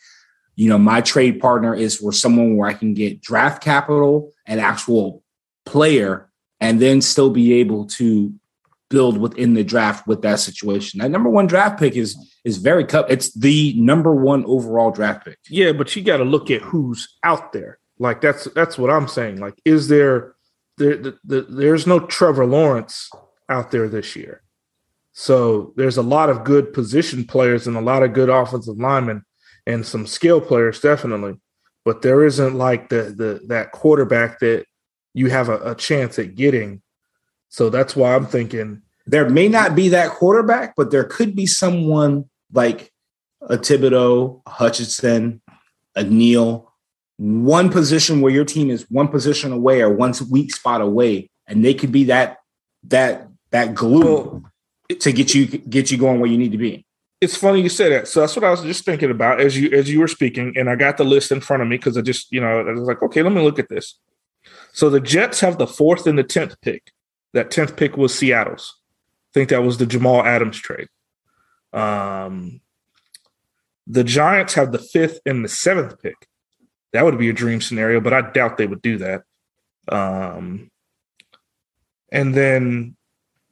you 0.56 0.70
know, 0.70 0.78
my 0.78 1.02
trade 1.02 1.40
partner 1.40 1.74
is 1.74 1.98
for 1.98 2.12
someone 2.12 2.58
where 2.58 2.70
I 2.70 2.74
can 2.74 2.94
get 2.94 3.22
draft 3.22 3.64
capital 3.64 4.32
and 4.46 4.60
actual 4.60 5.24
player 5.66 6.30
and 6.60 6.80
then 6.80 7.02
still 7.02 7.30
be 7.30 7.54
able 7.54 7.86
to 7.86 8.34
build 8.92 9.18
within 9.18 9.56
the 9.56 9.64
draft 9.64 10.06
with 10.06 10.22
that 10.22 10.40
situation. 10.40 11.00
That 11.00 11.10
number 11.10 11.30
one 11.30 11.48
draft 11.48 11.80
pick 11.80 11.96
is 11.96 12.16
is 12.44 12.58
very 12.58 12.86
cup. 12.86 13.10
It's 13.10 13.34
the 13.34 13.74
number 13.78 14.14
one 14.14 14.46
overall 14.46 14.92
draft 14.92 15.26
pick. 15.26 15.40
Yeah, 15.50 15.72
but 15.72 15.96
you 15.96 16.04
got 16.04 16.18
to 16.18 16.24
look 16.26 16.52
at 16.52 16.62
who's 16.62 17.18
out 17.24 17.54
there. 17.54 17.80
Like 17.98 18.22
that's 18.22 18.46
that's 18.54 18.78
what 18.78 18.92
I'm 18.92 19.08
saying. 19.08 19.40
Like, 19.40 19.56
is 19.66 19.88
there 19.88 20.36
there 20.78 20.98
the, 20.98 21.18
the, 21.24 21.42
there's 21.42 21.88
no 21.88 22.00
Trevor 22.00 22.46
Lawrence 22.46 23.10
out 23.50 23.72
there 23.72 23.88
this 23.88 24.16
year. 24.16 24.44
So 25.14 25.74
there's 25.76 25.98
a 25.98 26.02
lot 26.02 26.30
of 26.30 26.44
good 26.44 26.74
position 26.74 27.26
players 27.26 27.68
and 27.68 27.76
a 27.76 27.82
lot 27.82 28.04
of 28.04 28.14
good 28.14 28.30
offensive 28.30 28.78
linemen 28.78 29.24
and 29.68 29.86
some 29.86 30.08
skill 30.08 30.40
players 30.42 30.80
definitely. 30.80 31.40
But 31.84 32.02
there 32.02 32.26
isn't 32.26 32.56
like 32.56 32.90
the 32.90 33.14
the 33.16 33.42
that 33.48 33.72
quarterback 33.72 34.40
that 34.40 34.66
you 35.14 35.30
have 35.30 35.50
a, 35.50 35.72
a 35.72 35.76
chance 35.76 36.18
at 36.20 36.36
getting 36.36 36.82
so 37.52 37.70
that's 37.70 37.98
why 37.98 38.16
I'm 38.16 38.26
thinking 38.26 38.82
there 39.06 39.30
may 39.30 39.50
not 39.50 39.76
be 39.76 39.90
that 39.90 40.12
quarterback, 40.12 40.74
but 40.76 40.90
there 40.90 41.04
could 41.04 41.36
be 41.36 41.46
someone 41.46 42.30
like 42.54 42.92
a 43.42 43.58
Thibodeaux, 43.58 44.42
a 44.46 44.50
Hutchinson, 44.50 45.42
a 45.94 46.04
Neal, 46.04 46.72
one 47.18 47.70
position 47.70 48.22
where 48.22 48.32
your 48.32 48.46
team 48.46 48.70
is 48.70 48.86
one 48.90 49.10
position 49.10 49.52
away 49.52 49.82
or 49.82 49.90
one 49.90 50.14
weak 50.30 50.56
spot 50.56 50.80
away, 50.80 51.30
and 51.46 51.64
they 51.64 51.74
could 51.74 51.92
be 51.92 52.06
that 52.06 52.38
that 52.86 53.28
that 53.52 53.76
glue 53.76 54.46
to 55.00 55.12
get 55.12 55.36
you 55.36 55.46
get 55.46 55.92
you 55.92 55.98
going 55.98 56.22
where 56.22 56.30
you 56.30 56.38
need 56.38 56.54
to 56.54 56.58
be. 56.58 56.86
It's 57.20 57.36
funny 57.36 57.62
you 57.62 57.70
say 57.70 57.90
that. 57.90 58.08
So 58.08 58.22
that's 58.22 58.36
what 58.36 58.46
I 58.46 58.50
was 58.50 58.62
just 58.62 58.86
thinking 58.86 59.12
about 59.12 59.42
as 59.42 59.58
you 59.60 59.72
as 59.72 59.90
you 59.90 60.00
were 60.00 60.08
speaking, 60.08 60.54
and 60.56 60.70
I 60.70 60.76
got 60.78 60.96
the 60.96 61.04
list 61.04 61.34
in 61.34 61.42
front 61.42 61.62
of 61.62 61.68
me 61.68 61.76
because 61.76 61.98
I 61.98 62.02
just 62.02 62.32
you 62.32 62.40
know 62.40 62.62
I 62.62 62.72
was 62.72 62.88
like, 62.88 63.04
okay, 63.04 63.22
let 63.22 63.34
me 63.34 63.44
look 63.44 63.60
at 63.60 63.68
this. 63.68 64.00
So 64.72 64.90
the 64.90 65.02
Jets 65.02 65.42
have 65.42 65.58
the 65.58 65.68
fourth 65.68 66.08
and 66.08 66.18
the 66.18 66.24
tenth 66.24 66.56
pick. 66.62 66.94
That 67.34 67.50
10th 67.50 67.78
pick 67.78 67.98
was 67.98 68.14
Seattle's. 68.14 68.76
I 69.32 69.34
think 69.34 69.50
that 69.50 69.64
was 69.64 69.78
the 69.78 69.86
Jamal 69.86 70.24
Adams 70.24 70.60
trade. 70.60 70.88
Um, 71.72 72.62
the 73.88 74.04
Giants 74.04 74.54
have 74.56 74.72
the 74.72 74.80
fifth 74.80 75.20
and 75.26 75.44
the 75.44 75.50
seventh 75.50 76.02
pick. 76.02 76.28
That 76.94 77.06
would 77.06 77.18
be 77.18 77.30
a 77.30 77.34
dream 77.34 77.62
scenario, 77.62 78.02
but 78.02 78.14
I 78.14 78.22
doubt 78.32 78.58
they 78.58 78.68
would 78.68 78.82
do 78.82 78.98
that. 78.98 79.24
Um, 79.88 80.70
and 82.12 82.36
then 82.36 82.98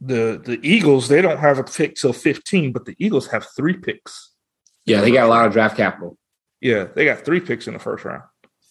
the 0.02 0.42
the 0.44 0.60
Eagles, 0.62 1.08
they 1.08 1.22
don't 1.22 1.40
have 1.40 1.58
a 1.58 1.64
pick 1.64 1.96
till 1.96 2.14
15, 2.14 2.74
but 2.74 2.86
the 2.86 2.96
Eagles 3.00 3.28
have 3.28 3.48
three 3.56 3.78
picks. 3.78 4.32
Yeah, 4.86 5.02
they 5.02 5.12
got 5.12 5.26
a 5.26 5.30
lot 5.30 5.46
of 5.46 5.54
draft 5.54 5.78
capital. 5.78 6.18
Yeah, 6.62 6.86
they 6.94 7.06
got 7.06 7.24
three 7.24 7.40
picks 7.40 7.68
in 7.68 7.74
the 7.74 7.80
first 7.80 8.04
round. 8.04 8.24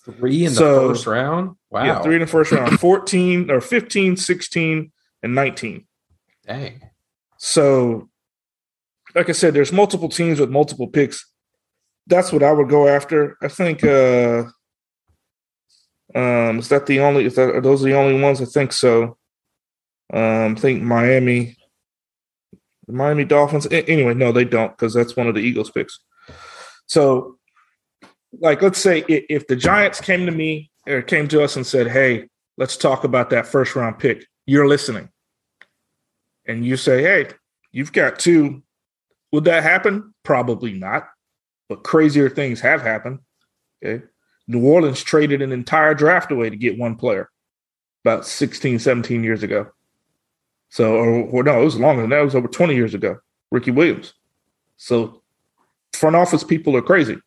Three 0.04 0.44
in 0.44 0.50
so, 0.52 0.88
the 0.88 0.94
first 0.94 1.06
round? 1.06 1.56
Wow. 1.70 1.84
Yeah, 1.84 2.02
three 2.02 2.14
in 2.14 2.20
the 2.20 2.26
first 2.26 2.52
round. 2.52 2.78
14 2.80 3.50
or 3.50 3.60
15, 3.60 4.16
16, 4.16 4.92
and 5.22 5.34
19. 5.34 5.86
Dang. 6.46 6.80
So, 7.38 8.08
like 9.14 9.28
I 9.28 9.32
said, 9.32 9.54
there's 9.54 9.72
multiple 9.72 10.08
teams 10.08 10.40
with 10.40 10.50
multiple 10.50 10.88
picks. 10.88 11.24
That's 12.06 12.32
what 12.32 12.42
I 12.42 12.52
would 12.52 12.68
go 12.68 12.88
after. 12.88 13.36
I 13.42 13.48
think. 13.48 13.84
uh 13.84 14.44
um, 16.14 16.58
is 16.58 16.68
that 16.68 16.86
the 16.86 17.00
only? 17.00 17.26
Is 17.26 17.34
that 17.34 17.54
are 17.54 17.60
those 17.60 17.82
the 17.82 17.94
only 17.94 18.20
ones? 18.20 18.40
I 18.40 18.46
think 18.46 18.72
so. 18.72 19.18
Um, 20.12 20.52
I 20.52 20.54
think 20.54 20.82
Miami. 20.82 21.56
The 22.86 22.94
Miami 22.94 23.24
Dolphins. 23.24 23.66
Anyway, 23.70 24.14
no, 24.14 24.32
they 24.32 24.44
don't 24.44 24.70
because 24.70 24.94
that's 24.94 25.16
one 25.16 25.26
of 25.26 25.34
the 25.34 25.42
Eagles 25.42 25.70
picks. 25.70 26.00
So, 26.86 27.36
like, 28.40 28.62
let's 28.62 28.78
say 28.78 29.04
if 29.06 29.46
the 29.46 29.56
Giants 29.56 30.00
came 30.00 30.24
to 30.24 30.32
me 30.32 30.70
or 30.86 31.02
came 31.02 31.28
to 31.28 31.42
us 31.42 31.56
and 31.56 31.66
said, 31.66 31.88
"Hey, 31.88 32.28
let's 32.56 32.78
talk 32.78 33.04
about 33.04 33.28
that 33.30 33.46
first 33.46 33.76
round 33.76 33.98
pick," 33.98 34.24
you're 34.48 34.66
listening, 34.66 35.10
and 36.46 36.64
you 36.64 36.76
say, 36.76 37.02
"Hey, 37.02 37.28
you've 37.70 37.92
got 37.92 38.18
two. 38.18 38.62
Would 39.32 39.44
that 39.44 39.62
happen? 39.62 40.14
Probably 40.22 40.72
not, 40.72 41.08
but 41.68 41.84
crazier 41.84 42.30
things 42.30 42.60
have 42.60 42.80
happened. 42.80 43.18
Okay. 43.84 44.04
New 44.46 44.64
Orleans 44.64 45.02
traded 45.02 45.42
an 45.42 45.52
entire 45.52 45.92
draft 45.92 46.32
away 46.32 46.48
to 46.48 46.56
get 46.56 46.78
one 46.78 46.96
player 46.96 47.28
about 48.02 48.26
16, 48.26 48.78
17 48.78 49.22
years 49.22 49.42
ago. 49.42 49.70
So, 50.70 50.94
or, 50.94 51.08
or 51.26 51.42
no, 51.42 51.60
it 51.60 51.64
was 51.64 51.78
longer 51.78 52.00
than 52.00 52.10
that. 52.10 52.20
It 52.20 52.24
was 52.24 52.34
over 52.34 52.48
20 52.48 52.74
years 52.74 52.94
ago. 52.94 53.18
Ricky 53.50 53.70
Williams. 53.70 54.14
So, 54.78 55.22
front 55.92 56.16
office 56.16 56.42
people 56.42 56.74
are 56.74 56.82
crazy. 56.82 57.18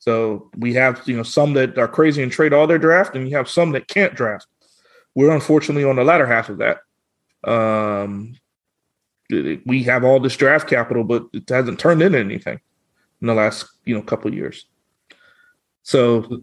So 0.00 0.50
we 0.58 0.74
have 0.74 1.00
you 1.06 1.16
know 1.16 1.22
some 1.22 1.54
that 1.54 1.78
are 1.78 1.88
crazy 1.88 2.22
and 2.22 2.30
trade 2.30 2.52
all 2.52 2.66
their 2.66 2.78
draft, 2.78 3.14
and 3.14 3.28
you 3.28 3.36
have 3.36 3.48
some 3.48 3.72
that 3.72 3.88
can't 3.88 4.14
draft. 4.14 4.46
We're 5.14 5.30
unfortunately 5.30 5.84
on 5.84 5.96
the 5.96 6.04
latter 6.04 6.26
half 6.26 6.48
of 6.48 6.58
that. 6.58 6.78
Um, 7.48 8.36
we 9.30 9.82
have 9.84 10.04
all 10.04 10.20
this 10.20 10.36
draft 10.36 10.68
capital, 10.68 11.04
but 11.04 11.26
it 11.32 11.48
hasn't 11.48 11.78
turned 11.78 12.02
into 12.02 12.18
anything 12.18 12.60
in 13.20 13.26
the 13.26 13.34
last 13.34 13.66
you 13.84 13.94
know 13.94 14.02
couple 14.02 14.32
years. 14.34 14.66
So 15.82 16.42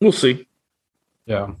we'll 0.00 0.12
see. 0.12 0.46
Yeah. 1.26 1.52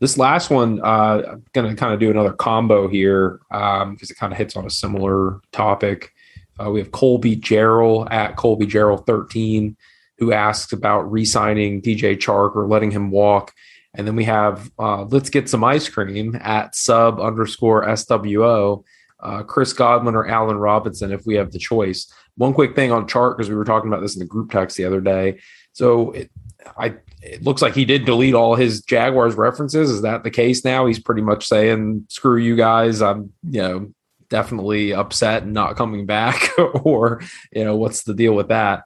This 0.00 0.18
last 0.18 0.50
one, 0.50 0.80
uh, 0.80 1.22
I'm 1.32 1.44
going 1.52 1.70
to 1.70 1.76
kind 1.76 1.94
of 1.94 2.00
do 2.00 2.10
another 2.10 2.32
combo 2.32 2.88
here 2.88 3.40
because 3.48 3.82
um, 3.82 3.98
it 4.00 4.16
kind 4.16 4.32
of 4.32 4.36
hits 4.36 4.56
on 4.56 4.66
a 4.66 4.70
similar 4.70 5.40
topic. 5.52 6.12
Uh, 6.58 6.70
we 6.70 6.80
have 6.80 6.90
Colby 6.90 7.36
Gerald 7.36 8.08
at 8.10 8.36
Colby 8.36 8.66
Gerald 8.66 9.06
13 9.06 9.76
who 10.18 10.32
asks 10.32 10.72
about 10.72 11.10
re 11.10 11.24
signing 11.24 11.82
DJ 11.82 12.16
Chark 12.16 12.54
or 12.54 12.66
letting 12.66 12.90
him 12.90 13.10
walk. 13.10 13.52
And 13.94 14.06
then 14.06 14.16
we 14.16 14.24
have 14.24 14.70
uh, 14.78 15.04
Let's 15.04 15.30
Get 15.30 15.48
Some 15.48 15.64
Ice 15.64 15.88
Cream 15.88 16.38
at 16.40 16.74
sub 16.74 17.20
underscore 17.20 17.86
SWO, 17.86 18.84
uh, 19.20 19.42
Chris 19.42 19.72
Godwin 19.72 20.14
or 20.14 20.26
Allen 20.26 20.56
Robinson 20.56 21.12
if 21.12 21.26
we 21.26 21.34
have 21.34 21.52
the 21.52 21.58
choice. 21.58 22.10
One 22.36 22.54
quick 22.54 22.74
thing 22.74 22.90
on 22.90 23.06
Chark, 23.06 23.36
because 23.36 23.50
we 23.50 23.54
were 23.54 23.64
talking 23.64 23.88
about 23.88 24.00
this 24.00 24.14
in 24.14 24.20
the 24.20 24.24
group 24.24 24.50
text 24.50 24.76
the 24.76 24.86
other 24.86 25.00
day. 25.02 25.40
So 25.74 26.12
it, 26.12 26.30
I 26.78 26.94
it 27.20 27.42
looks 27.42 27.62
like 27.62 27.74
he 27.74 27.84
did 27.84 28.04
delete 28.04 28.34
all 28.34 28.54
his 28.54 28.82
Jaguars 28.82 29.34
references. 29.34 29.90
Is 29.90 30.02
that 30.02 30.24
the 30.24 30.30
case 30.30 30.64
now? 30.64 30.86
He's 30.86 30.98
pretty 30.98 31.22
much 31.22 31.46
saying, 31.46 32.06
"Screw 32.08 32.38
you 32.38 32.56
guys." 32.56 33.02
I'm, 33.02 33.32
you 33.48 33.62
know, 33.62 33.92
definitely 34.28 34.92
upset 34.92 35.42
and 35.44 35.52
not 35.52 35.76
coming 35.76 36.06
back, 36.06 36.50
or 36.82 37.22
you 37.52 37.64
know, 37.64 37.76
what's 37.76 38.02
the 38.02 38.14
deal 38.14 38.34
with 38.34 38.48
that? 38.48 38.84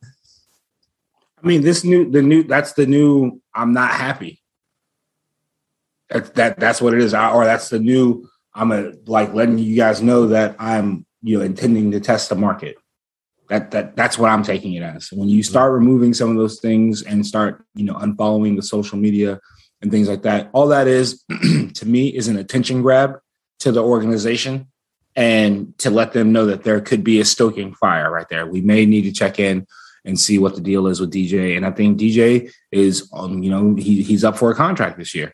I 1.43 1.47
mean, 1.47 1.63
this 1.63 1.85
new, 1.85 2.11
the 2.11 2.23
new, 2.23 2.43
that's 2.43 2.73
the 2.73 2.87
new. 2.87 3.41
I'm 3.55 3.73
not 3.73 3.93
happy. 3.93 4.43
That 6.11 6.35
that 6.35 6.61
that's 6.61 6.81
what 6.81 6.95
it 6.95 7.01
is, 7.01 7.15
or 7.15 7.45
that's 7.45 7.69
the 7.69 7.79
new. 7.79 8.29
I'm 8.55 8.73
a, 8.73 8.93
like 9.07 9.35
letting 9.35 9.59
you 9.59 9.77
guys 9.77 10.01
know 10.01 10.29
that 10.29 10.57
I'm, 10.59 11.05
you 11.23 11.39
know, 11.39 11.45
intending 11.45 11.91
to 11.91 12.01
test 12.01 12.29
the 12.29 12.37
market. 12.37 12.77
That 13.49 13.71
that 13.73 13.97
that's 13.97 14.19
what 14.19 14.31
I'm 14.31 14.43
taking 14.43 14.75
it 14.75 14.83
as. 14.83 15.11
When 15.13 15.29
you 15.29 15.43
start 15.43 15.73
removing 15.73 16.15
some 16.15 16.31
of 16.31 16.37
those 16.37 16.61
things 16.61 17.03
and 17.03 17.27
start, 17.27 17.65
you 17.75 17.85
know, 17.85 17.95
unfollowing 17.95 18.57
the 18.57 18.63
social 18.63 18.99
media 18.99 19.41
and 19.83 19.91
things 19.91 20.09
like 20.09 20.23
that, 20.23 20.49
all 20.53 20.69
that 20.69 20.87
is 20.87 21.25
to 21.75 21.87
me 21.87 22.09
is 22.09 22.29
an 22.29 22.39
attention 22.39 22.83
grab 22.83 23.19
to 23.61 23.73
the 23.73 23.83
organization 23.83 24.69
and 25.17 25.77
to 25.79 25.91
let 25.91 26.13
them 26.13 26.33
know 26.33 26.47
that 26.47 26.63
there 26.63 26.81
could 26.81 27.03
be 27.03 27.21
a 27.21 27.25
stoking 27.25 27.75
fire 27.75 28.11
right 28.11 28.29
there. 28.29 28.47
We 28.47 28.61
may 28.61 28.85
need 28.85 29.03
to 29.03 29.13
check 29.13 29.39
in 29.41 29.67
and 30.05 30.21
see 30.21 30.39
what 30.39 30.55
the 30.55 30.61
deal 30.61 30.87
is 30.87 31.01
with 31.01 31.13
DJ. 31.13 31.57
And 31.57 31.67
I 31.67 31.73
think 31.73 31.99
DJ 31.99 32.53
is, 32.71 33.11
um, 33.13 33.43
you 33.43 33.51
know, 33.51 33.75
he, 33.75 34.03
he's 34.03 34.25
up 34.25 34.37
for 34.37 34.51
a 34.51 34.55
contract 34.55 34.99
this 34.99 35.15
year. 35.15 35.33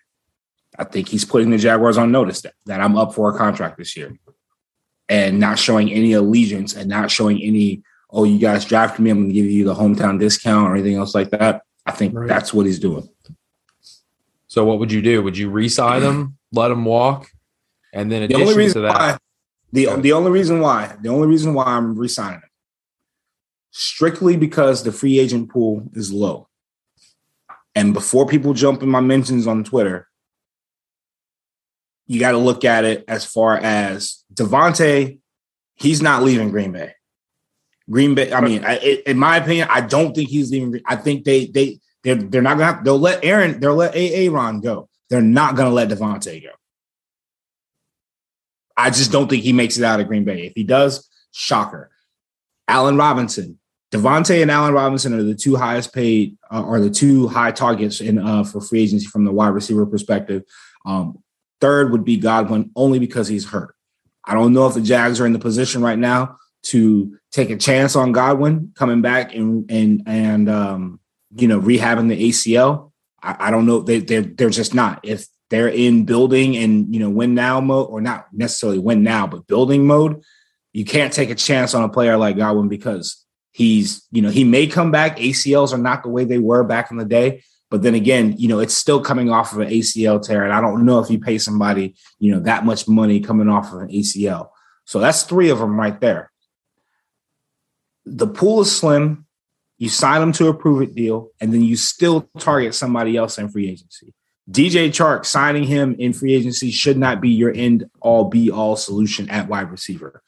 I 0.83 0.85
think 0.85 1.09
he's 1.09 1.25
putting 1.25 1.51
the 1.51 1.59
Jaguars 1.59 1.97
on 1.97 2.11
notice 2.11 2.41
that, 2.41 2.55
that 2.67 2.81
I'm 2.81 2.97
up 2.97 3.15
for 3.15 3.33
a 3.33 3.39
contract 3.39 3.79
this 3.79 3.97
year 3.97 4.19
and 5.09 5.39
not 5.39 5.59
showing 5.59 5.93
any 5.93 6.13
allegiance 6.13 6.75
and 6.75 6.89
not 6.89 7.11
showing 7.11 7.41
any 7.41 7.85
oh, 8.13 8.25
you 8.25 8.39
guys 8.39 8.67
drafted 8.67 9.01
me, 9.01 9.11
I'm 9.11 9.19
going 9.21 9.29
to 9.29 9.35
give 9.35 9.47
you 9.47 9.65
the 9.65 9.75
hometown 9.75 10.21
discount 10.21 10.69
or 10.69 10.75
anything 10.75 10.97
else 10.97 11.15
like 11.15 11.31
that. 11.31 11.63
I 11.87 11.93
think 11.93 12.15
right. 12.15 12.29
that's 12.29 12.53
what 12.53 12.67
he's 12.67 12.79
doing. 12.79 13.09
So 14.49 14.67
what 14.67 14.79
would 14.81 14.93
you 14.93 15.01
do? 15.01 15.23
Would 15.23 15.39
you 15.39 15.49
resign 15.49 16.03
him, 16.03 16.37
let 16.53 16.71
him 16.71 16.85
walk, 16.85 17.31
and 17.95 18.13
then 18.13 18.29
the 18.29 18.35
only 18.35 18.55
reason 18.55 18.83
why 18.83 19.17
the 19.73 19.87
the 19.97 20.13
only 20.13 20.31
reason 20.31 20.61
why 20.61 20.95
the 21.01 21.09
only 21.09 21.27
reason 21.27 21.55
why 21.55 21.65
I'm 21.65 21.97
resigning 21.97 22.41
him 22.41 22.51
strictly 23.71 24.37
because 24.37 24.83
the 24.83 24.93
free 24.93 25.19
agent 25.19 25.49
pool 25.51 25.89
is 25.95 26.13
low. 26.13 26.49
And 27.75 27.95
before 27.95 28.27
people 28.27 28.53
jump 28.53 28.83
in 28.83 28.91
my 28.91 29.01
mentions 29.01 29.47
on 29.47 29.65
Twitter, 29.65 30.09
you 32.07 32.21
got 32.21 32.33
to 32.33 32.39
look 32.39 32.65
at 32.65 32.85
it 32.85 33.05
as 33.09 33.25
far 33.25 33.57
as 33.57 34.25
Davante. 34.33 35.19
He's 35.75 36.03
not 36.03 36.23
leaving 36.23 36.51
Green 36.51 36.73
Bay. 36.73 36.95
Green 37.91 38.15
Bay. 38.15 38.33
I 38.33 38.41
mean, 38.41 38.65
I, 38.65 39.03
in 39.07 39.19
my 39.19 39.39
opinion, 39.39 39.69
I 39.71 39.81
don't 39.81 40.15
think 40.15 40.29
he's 40.29 40.51
leaving. 40.51 40.81
I 40.87 40.97
think 40.97 41.25
they 41.25 41.47
they 41.47 41.81
they're 42.05 42.17
they're 42.17 42.43
not 42.43 42.59
gonna. 42.59 42.75
Have, 42.75 42.85
they'll 42.85 42.99
let 42.99 43.25
Aaron. 43.25 43.61
They'll 43.61 43.75
let 43.75 43.93
Aaron 43.95 44.61
go. 44.61 44.89
They're 45.11 45.23
not 45.23 45.57
gonna 45.57 45.71
let 45.71 45.89
Davante 45.89 46.43
go. 46.43 46.51
I 48.77 48.91
just 48.91 49.13
don't 49.13 49.29
think 49.29 49.43
he 49.43 49.53
makes 49.53 49.79
it 49.79 49.85
out 49.85 50.01
of 50.01 50.09
Green 50.09 50.25
Bay. 50.25 50.47
If 50.47 50.53
he 50.55 50.65
does, 50.65 51.09
shocker. 51.33 51.91
Allen 52.69 52.97
Robinson, 52.97 53.59
Davante, 53.93 54.41
and 54.41 54.51
Allen 54.51 54.73
Robinson 54.73 55.13
are 55.15 55.23
the 55.23 55.35
two 55.35 55.57
highest 55.57 55.93
paid, 55.93 56.39
uh, 56.51 56.63
are 56.63 56.81
the 56.81 56.91
two 56.91 57.29
high 57.29 57.53
targets 57.53 58.01
in 58.01 58.19
uh, 58.19 58.45
for 58.45 58.61
free 58.61 58.83
agency 58.83 59.07
from 59.07 59.25
the 59.25 59.33
wide 59.33 59.49
receiver 59.49 59.85
perspective. 59.85 60.43
Um, 60.87 61.23
third 61.63 61.93
would 61.93 62.05
be 62.05 62.19
Godwin, 62.19 62.71
only 62.77 62.99
because 62.99 63.29
he's 63.29 63.49
hurt. 63.49 63.75
I 64.25 64.35
don't 64.35 64.53
know 64.53 64.67
if 64.67 64.75
the 64.75 64.83
Jags 64.83 65.21
are 65.21 65.27
in 65.27 65.33
the 65.33 65.39
position 65.39 65.81
right 65.81 65.99
now 65.99 66.37
to 66.65 67.17
take 67.31 67.51
a 67.51 67.57
chance 67.57 67.97
on 67.97 68.13
Godwin 68.13 68.73
coming 68.75 69.01
back 69.01 69.35
and 69.35 69.71
and 69.71 70.03
and 70.07 70.51
um, 70.51 71.01
you 71.35 71.49
know 71.49 71.61
rehabbing 71.61 72.09
the 72.09 72.29
ACL. 72.31 72.93
I, 73.23 73.49
I 73.49 73.51
don't 73.51 73.65
know. 73.65 73.81
They 73.81 74.01
they're 74.01 74.23
they're 74.23 74.51
just 74.51 74.75
not. 74.75 75.01
If 75.05 75.27
they're 75.51 75.69
in 75.69 76.05
building 76.05 76.57
and 76.57 76.93
you 76.93 77.01
know 77.01 77.11
win 77.11 77.35
now 77.35 77.61
mode, 77.61 77.89
or 77.89 78.01
not 78.01 78.27
necessarily 78.33 78.79
win 78.79 79.03
now, 79.03 79.27
but 79.27 79.47
building 79.47 79.87
mode, 79.87 80.23
you 80.73 80.85
can't 80.85 81.13
take 81.13 81.31
a 81.31 81.35
chance 81.35 81.75
on 81.75 81.85
a 81.85 81.89
player 81.89 82.17
like 82.17 82.37
Godwin 82.37 82.69
because 82.69 83.25
he's 83.53 84.07
you 84.11 84.21
know 84.21 84.31
he 84.31 84.45
may 84.45 84.67
come 84.67 84.91
back. 84.91 85.19
ACLs 85.19 85.73
are 85.73 85.79
not 85.79 86.03
the 86.03 86.09
way 86.09 86.25
they 86.25 86.39
were 86.39 86.65
back 86.65 86.91
in 86.91 86.97
the 86.97 87.05
day. 87.05 87.43
But 87.73 87.83
then 87.83 87.97
again, 87.97 88.37
you 88.39 88.47
know, 88.47 88.61
it's 88.61 88.75
still 88.75 89.01
coming 89.01 89.31
off 89.31 89.53
of 89.53 89.59
an 89.59 89.69
ACL 89.69 90.23
tear. 90.23 90.45
And 90.45 90.53
I 90.53 90.61
don't 90.61 90.87
know 90.87 91.01
if 91.01 91.11
you 91.11 91.19
pay 91.19 91.39
somebody, 91.39 91.97
you 92.21 92.31
know, 92.33 92.41
that 92.41 92.65
much 92.65 92.87
money 92.87 93.19
coming 93.19 93.49
off 93.49 93.73
of 93.73 93.81
an 93.81 93.89
ACL. 93.89 94.51
So 94.85 95.01
that's 95.01 95.25
three 95.25 95.51
of 95.51 95.59
them 95.59 95.81
right 95.81 95.99
there 96.01 96.33
the 98.05 98.27
pool 98.27 98.63
is 98.63 98.75
slim. 98.75 99.27
You 99.79 99.89
sign 99.89 100.21
them 100.21 100.33
to 100.33 100.49
a 100.49 100.55
prove 100.55 100.83
it 100.83 100.95
deal, 100.95 101.31
and 101.41 101.53
then 101.53 101.63
you 101.63 101.77
still 101.77 102.29
target 102.39 102.75
somebody 102.75 103.17
else 103.17 103.39
in 103.39 103.49
free 103.49 103.69
agency. 103.69 104.15
DJ 104.51 104.89
Chark 104.89 105.25
signing 105.25 105.65
him 105.65 105.97
in 105.99 106.13
free 106.13 106.35
agency 106.35 106.71
should 106.71 106.97
not 106.97 107.21
be 107.21 107.31
your 107.31 107.53
end 107.53 107.89
all 108.01 108.25
be 108.25 108.51
all 108.51 108.77
solution 108.77 109.29
at 109.31 109.49
wide 109.49 109.71
receiver. 109.71 110.23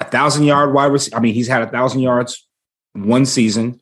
A 0.00 0.04
thousand 0.04 0.44
yard 0.44 0.72
wide 0.72 0.86
receiver. 0.86 1.16
I 1.16 1.20
mean, 1.20 1.34
he's 1.34 1.48
had 1.48 1.62
a 1.62 1.70
thousand 1.70 2.00
yards 2.00 2.46
one 2.94 3.26
season. 3.26 3.80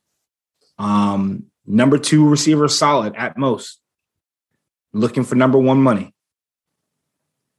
Um, 0.79 1.45
number 1.67 1.99
two 1.99 2.29
receiver, 2.29 2.69
solid 2.69 3.15
at 3.17 3.37
most. 3.37 3.81
Looking 4.93 5.25
for 5.25 5.35
number 5.35 5.59
one 5.59 5.81
money. 5.83 6.15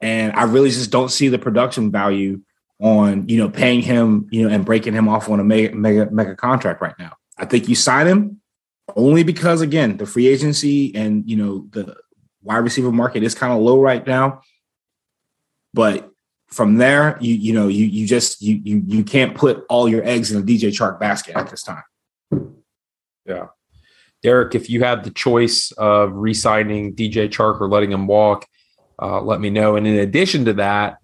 And 0.01 0.33
I 0.33 0.43
really 0.43 0.69
just 0.69 0.91
don't 0.91 1.09
see 1.09 1.29
the 1.29 1.39
production 1.39 1.91
value 1.91 2.41
on 2.79 3.29
you 3.29 3.37
know 3.37 3.49
paying 3.49 3.81
him 3.81 4.27
you 4.31 4.43
know 4.43 4.53
and 4.53 4.65
breaking 4.65 4.93
him 4.93 5.07
off 5.07 5.29
on 5.29 5.39
a 5.39 5.43
mega 5.43 5.73
mega 5.73 6.11
mega 6.11 6.35
contract 6.35 6.81
right 6.81 6.95
now. 6.99 7.13
I 7.37 7.45
think 7.45 7.69
you 7.69 7.75
sign 7.75 8.07
him 8.07 8.41
only 8.95 9.23
because 9.23 9.61
again 9.61 9.97
the 9.97 10.05
free 10.05 10.27
agency 10.27 10.93
and 10.93 11.27
you 11.29 11.37
know 11.37 11.67
the 11.71 11.95
wide 12.41 12.57
receiver 12.57 12.91
market 12.91 13.23
is 13.23 13.35
kind 13.35 13.53
of 13.53 13.59
low 13.59 13.79
right 13.79 14.05
now. 14.05 14.41
But 15.73 16.11
from 16.47 16.75
there, 16.75 17.17
you 17.19 17.33
you 17.33 17.53
know 17.53 17.67
you 17.67 17.85
you 17.85 18.05
just 18.05 18.41
you 18.41 18.59
you 18.63 18.83
you 18.85 19.03
can't 19.03 19.35
put 19.35 19.65
all 19.69 19.87
your 19.89 20.03
eggs 20.03 20.31
in 20.31 20.41
a 20.41 20.45
DJ 20.45 20.69
Chark 20.69 20.99
basket 20.99 21.35
at 21.35 21.49
this 21.49 21.63
time. 21.63 21.83
Yeah. 23.25 23.47
Derek, 24.23 24.55
if 24.55 24.69
you 24.69 24.83
had 24.83 25.03
the 25.03 25.11
choice 25.11 25.71
of 25.73 26.13
re-signing 26.13 26.95
DJ 26.95 27.29
Chark 27.29 27.59
or 27.59 27.67
letting 27.67 27.91
him 27.91 28.07
walk, 28.07 28.47
uh, 29.01 29.21
let 29.21 29.41
me 29.41 29.49
know. 29.49 29.75
And 29.75 29.85
in 29.85 29.99
addition 29.99 30.45
to 30.45 30.53
that, 30.53 30.97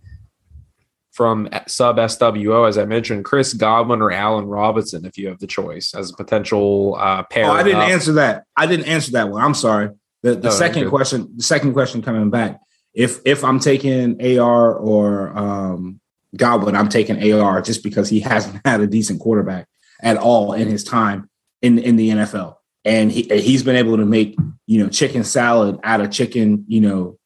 from 1.19 1.49
sub 1.67 1.97
SWO, 1.97 2.65
as 2.65 2.77
I 2.77 2.85
mentioned, 2.85 3.25
Chris 3.25 3.53
Godwin 3.53 4.01
or 4.01 4.09
Allen 4.09 4.45
Robinson, 4.45 5.05
if 5.05 5.17
you 5.17 5.27
have 5.27 5.39
the 5.39 5.47
choice 5.47 5.93
as 5.93 6.11
a 6.11 6.13
potential 6.15 6.95
uh, 6.97 7.23
pair. 7.23 7.43
Oh, 7.43 7.51
I 7.51 7.61
didn't 7.61 7.81
up. 7.81 7.89
answer 7.89 8.13
that. 8.13 8.45
I 8.55 8.65
didn't 8.67 8.85
answer 8.85 9.11
that 9.11 9.27
one. 9.27 9.43
I'm 9.43 9.53
sorry. 9.53 9.89
The, 10.23 10.35
the 10.35 10.47
no, 10.47 10.49
second 10.49 10.87
question, 10.87 11.33
the 11.35 11.43
second 11.43 11.73
question 11.73 12.01
coming 12.01 12.29
back. 12.29 12.61
If 12.93 13.19
if 13.25 13.43
I'm 13.43 13.59
taking 13.59 14.39
AR 14.39 14.73
or 14.73 15.37
um, 15.37 15.99
Godwin, 16.37 16.77
I'm 16.77 16.87
taking 16.87 17.33
AR 17.33 17.61
just 17.61 17.83
because 17.83 18.07
he 18.07 18.21
hasn't 18.21 18.61
had 18.65 18.79
a 18.79 18.87
decent 18.87 19.19
quarterback 19.19 19.67
at 20.01 20.15
all 20.15 20.53
in 20.53 20.69
his 20.69 20.85
time 20.85 21.29
in 21.61 21.79
in 21.79 21.97
the 21.97 22.11
NFL, 22.11 22.55
and 22.85 23.11
he 23.11 23.23
he's 23.39 23.63
been 23.63 23.75
able 23.75 23.97
to 23.97 24.05
make 24.05 24.37
you 24.67 24.83
know 24.83 24.89
chicken 24.89 25.23
salad 25.23 25.79
out 25.83 26.01
of 26.01 26.11
chicken, 26.11 26.65
you 26.67 26.81
know, 26.81 27.17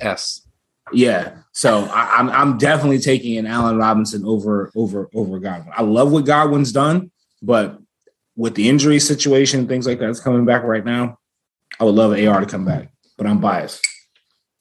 S. 0.00 0.46
yeah. 0.92 1.36
So 1.52 1.84
I, 1.92 2.16
I'm 2.18 2.28
I'm 2.30 2.58
definitely 2.58 2.98
taking 3.00 3.36
an 3.38 3.46
Allen 3.46 3.76
Robinson 3.76 4.24
over 4.24 4.70
over 4.76 5.08
over 5.14 5.38
Godwin. 5.40 5.72
I 5.76 5.82
love 5.82 6.12
what 6.12 6.24
Godwin's 6.26 6.72
done, 6.72 7.10
but 7.42 7.78
with 8.36 8.54
the 8.54 8.68
injury 8.68 8.98
situation, 9.00 9.66
things 9.68 9.86
like 9.86 9.98
that's 9.98 10.20
coming 10.20 10.44
back 10.44 10.62
right 10.62 10.84
now, 10.84 11.18
I 11.78 11.84
would 11.84 11.94
love 11.94 12.12
AR 12.12 12.40
to 12.40 12.46
come 12.46 12.64
back, 12.64 12.90
but 13.18 13.26
I'm 13.26 13.40
biased. 13.40 13.86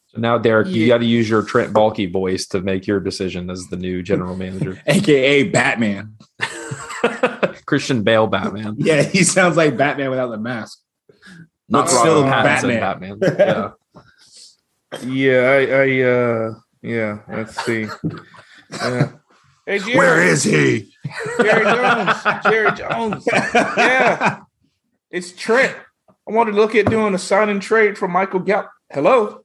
So 0.07 0.19
now, 0.19 0.39
Derek, 0.39 0.67
you 0.69 0.81
Yeah. 0.83 0.95
got 0.95 0.97
to 0.97 1.05
use 1.05 1.29
your 1.29 1.43
Trent 1.43 1.71
Baalke 1.71 2.11
voice 2.11 2.47
to 2.47 2.61
make 2.61 2.87
your 2.87 2.99
decision 2.99 3.49
as 3.51 3.67
the 3.67 3.77
new 3.77 4.01
general 4.01 4.35
manager. 4.35 4.81
AKA 4.87 5.43
Batman. 5.43 6.15
Christian 7.70 8.01
Bale 8.01 8.26
Batman. 8.26 8.76
Yeah, 8.80 9.03
he 9.03 9.24
sounds 9.24 9.55
like 9.55 9.78
Batman 9.78 10.09
without 10.09 10.32
the 10.32 10.39
mask. 10.39 10.80
Not 11.70 11.86
But 11.86 11.99
still 11.99 12.24
Pattinson 12.24 12.80
Batman. 12.80 13.20
Batman. 13.20 13.74
Yeah. 15.03 15.05
Yeah, 15.05 15.41
I, 15.51 15.59
I 15.70 16.01
uh, 16.01 16.53
yeah. 16.82 17.20
Let's 17.30 17.63
see. 17.63 17.88
Yeah. 18.72 19.11
Hey, 19.67 19.78
Jerry, 19.78 20.30
is 20.30 20.43
he? 20.43 20.91
Jerry 21.39 21.63
Jones. 21.63 22.24
Jerry 22.43 22.72
Jones. 22.72 23.24
Yeah, 23.53 24.39
it's 25.11 25.32
Trent. 25.34 25.76
I 26.28 26.32
wanted 26.32 26.53
to 26.53 26.57
look 26.57 26.74
at 26.74 26.88
doing 26.89 27.13
a 27.13 27.20
sign 27.20 27.49
and 27.49 27.61
trade 27.61 27.95
for 27.95 28.07
Michael 28.07 28.39
Gallup. 28.39 28.72
Hello, 28.91 29.41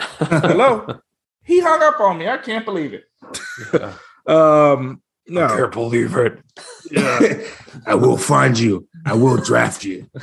hello. 0.00 0.98
he 1.44 1.60
hung 1.60 1.84
up 1.84 2.00
on 2.00 2.18
me. 2.18 2.28
I 2.28 2.38
can't 2.38 2.64
believe 2.64 2.94
it. 2.94 3.04
Yeah. 3.72 3.92
Um, 4.26 5.02
no. 5.30 5.68
believe 5.68 6.16
it. 6.16 6.40
Yeah. 6.90 7.42
I 7.86 7.94
will 7.94 8.16
find 8.16 8.58
you. 8.58 8.88
I 9.06 9.14
will 9.14 9.36
draft 9.36 9.84
you. 9.84 10.06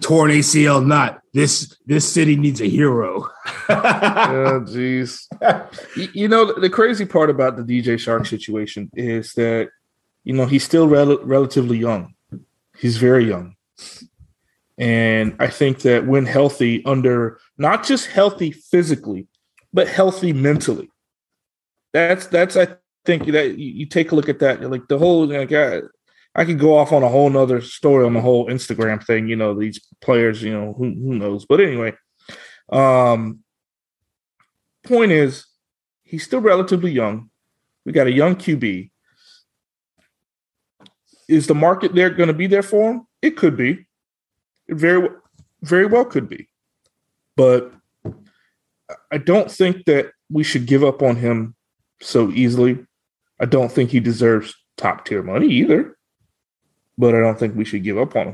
Torn 0.00 0.30
ACL 0.30 0.86
not. 0.86 1.20
This 1.32 1.76
this 1.86 2.10
city 2.10 2.36
needs 2.36 2.60
a 2.60 2.68
hero. 2.68 3.28
Oh, 3.70 4.62
jeez. 4.64 5.26
you, 5.94 6.08
you 6.14 6.28
know, 6.28 6.58
the 6.58 6.70
crazy 6.70 7.04
part 7.04 7.28
about 7.28 7.56
the 7.56 7.62
DJ 7.62 7.96
Chark 7.96 8.26
situation 8.26 8.90
is 8.94 9.34
that, 9.34 9.68
you 10.24 10.32
know, 10.32 10.46
he's 10.46 10.64
still 10.64 10.88
rel- 10.88 11.22
relatively 11.22 11.76
young. 11.76 12.14
He's 12.78 12.96
very 12.96 13.26
young. 13.26 13.56
And 14.78 15.36
I 15.38 15.48
think 15.48 15.80
that 15.80 16.06
when 16.06 16.24
healthy, 16.24 16.82
under 16.86 17.38
not 17.58 17.84
just 17.84 18.06
healthy 18.06 18.52
physically, 18.52 19.26
but 19.72 19.88
healthy 19.88 20.32
mentally, 20.32 20.88
that's, 21.92 22.26
that's, 22.26 22.56
I 22.56 22.68
think 23.04 23.26
that 23.26 23.58
you, 23.58 23.72
you 23.72 23.86
take 23.86 24.12
a 24.12 24.14
look 24.14 24.28
at 24.28 24.38
that. 24.40 24.62
Like 24.70 24.88
the 24.88 24.98
whole, 24.98 25.26
like, 25.26 25.52
I, 25.52 25.80
I 26.34 26.44
could 26.44 26.58
go 26.58 26.76
off 26.76 26.92
on 26.92 27.02
a 27.02 27.08
whole 27.08 27.30
nother 27.30 27.60
story 27.60 28.04
on 28.04 28.14
the 28.14 28.20
whole 28.20 28.46
Instagram 28.48 29.04
thing, 29.04 29.28
you 29.28 29.36
know, 29.36 29.58
these 29.58 29.80
players, 30.00 30.42
you 30.42 30.52
know, 30.52 30.74
who, 30.76 30.84
who 30.84 31.14
knows. 31.14 31.46
But 31.46 31.60
anyway, 31.60 31.94
um, 32.70 33.40
point 34.84 35.12
is, 35.12 35.46
he's 36.04 36.24
still 36.24 36.40
relatively 36.40 36.92
young. 36.92 37.30
We 37.84 37.92
got 37.92 38.06
a 38.06 38.12
young 38.12 38.36
QB. 38.36 38.90
Is 41.28 41.46
the 41.46 41.54
market 41.54 41.94
there 41.94 42.10
going 42.10 42.28
to 42.28 42.34
be 42.34 42.46
there 42.46 42.62
for 42.62 42.92
him? 42.92 43.06
It 43.20 43.36
could 43.36 43.56
be. 43.56 43.86
It 44.66 44.76
very, 44.76 45.08
very 45.62 45.86
well 45.86 46.04
could 46.04 46.28
be. 46.28 46.48
But 47.36 47.72
I 49.10 49.18
don't 49.18 49.50
think 49.50 49.84
that 49.86 50.12
we 50.30 50.44
should 50.44 50.66
give 50.66 50.84
up 50.84 51.02
on 51.02 51.16
him 51.16 51.54
so 52.00 52.30
easily. 52.30 52.84
I 53.40 53.44
don't 53.46 53.70
think 53.70 53.90
he 53.90 54.00
deserves 54.00 54.54
top 54.76 55.04
tier 55.04 55.22
money 55.22 55.48
either. 55.48 55.96
But 56.96 57.14
I 57.14 57.20
don't 57.20 57.38
think 57.38 57.54
we 57.54 57.64
should 57.64 57.84
give 57.84 57.98
up 57.98 58.16
on 58.16 58.26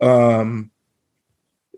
him. 0.00 0.08
Um, 0.08 0.70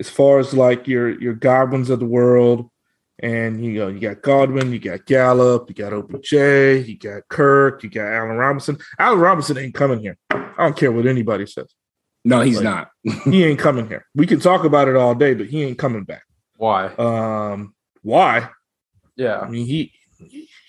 as 0.01 0.09
far 0.09 0.39
as 0.39 0.55
like 0.55 0.89
your 0.89 1.21
your 1.21 1.35
Godwins 1.35 1.91
of 1.91 1.99
the 2.01 2.07
world, 2.07 2.71
and 3.19 3.63
you 3.65 3.73
know, 3.73 3.89
you 3.89 4.01
got 4.01 4.23
Godwin, 4.23 4.73
you 4.73 4.79
got 4.79 5.05
Gallup, 5.07 5.69
you 5.69 5.75
got 5.75 5.93
OBJ, 5.93 6.33
you 6.89 6.97
got 6.99 7.29
Kirk, 7.29 7.83
you 7.83 7.91
got 7.91 8.07
Allen 8.13 8.37
Robinson. 8.37 8.79
Allen 8.99 9.19
Robinson 9.21 9.59
ain't 9.59 9.75
coming 9.75 9.99
here. 10.01 10.17
I 10.31 10.55
don't 10.59 10.77
care 10.77 10.91
what 10.93 11.07
anybody 11.07 11.47
says. 11.47 11.73
No, 12.25 12.41
he's 12.41 12.57
Like- 12.63 12.65
not. 12.65 12.91
He 13.25 13.45
ain't 13.45 13.59
coming 13.59 13.89
here. 13.89 14.07
We 14.15 14.27
can 14.27 14.41
talk 14.41 14.65
about 14.65 14.89
it 14.89 14.97
all 14.97 15.15
day, 15.15 15.35
but 15.35 15.47
he 15.47 15.63
ain't 15.65 15.79
coming 15.79 16.05
back. 16.05 16.23
Why? 16.57 16.87
Um, 16.95 17.75
why? 18.03 18.49
Yeah, 19.17 19.39
I 19.41 19.49
mean, 19.49 19.67
he 19.67 19.93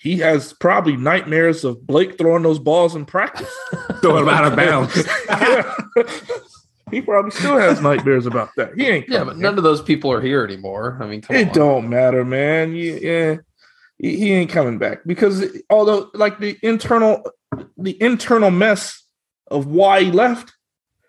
he 0.00 0.16
has 0.18 0.52
probably 0.54 0.96
nightmares 0.96 1.64
of 1.64 1.86
Blake 1.86 2.16
throwing 2.18 2.42
those 2.42 2.58
balls 2.58 2.94
in 2.94 3.04
practice. 3.04 3.54
Throwing 4.00 4.24
them 4.24 4.34
out 4.34 4.46
of 4.46 4.56
bounds. 4.56 4.96
Yeah. 5.28 5.76
he 6.90 7.02
probably 7.02 7.30
still 7.32 7.58
has 7.58 7.82
nightmares 7.82 8.24
about 8.24 8.48
that. 8.56 8.72
He 8.74 8.86
ain't. 8.86 9.08
Yeah, 9.10 9.24
but 9.24 9.34
here. 9.34 9.42
none 9.42 9.58
of 9.58 9.64
those 9.64 9.82
people 9.82 10.10
are 10.10 10.22
here 10.22 10.42
anymore. 10.42 10.98
I 11.02 11.06
mean, 11.06 11.20
come 11.20 11.36
It 11.36 11.48
on. 11.48 11.54
don't 11.54 11.88
matter, 11.90 12.24
man. 12.24 12.74
You- 12.74 12.98
Yeah, 13.00 13.36
he, 13.98 14.16
he 14.16 14.32
ain't 14.32 14.50
coming 14.50 14.78
back 14.78 15.00
because 15.04 15.46
although 15.68 16.10
like 16.14 16.38
the 16.40 16.56
internal, 16.62 17.22
the 17.76 18.00
internal 18.02 18.50
mess 18.50 19.02
of 19.50 19.66
why 19.66 20.04
he 20.04 20.10
left. 20.10 20.54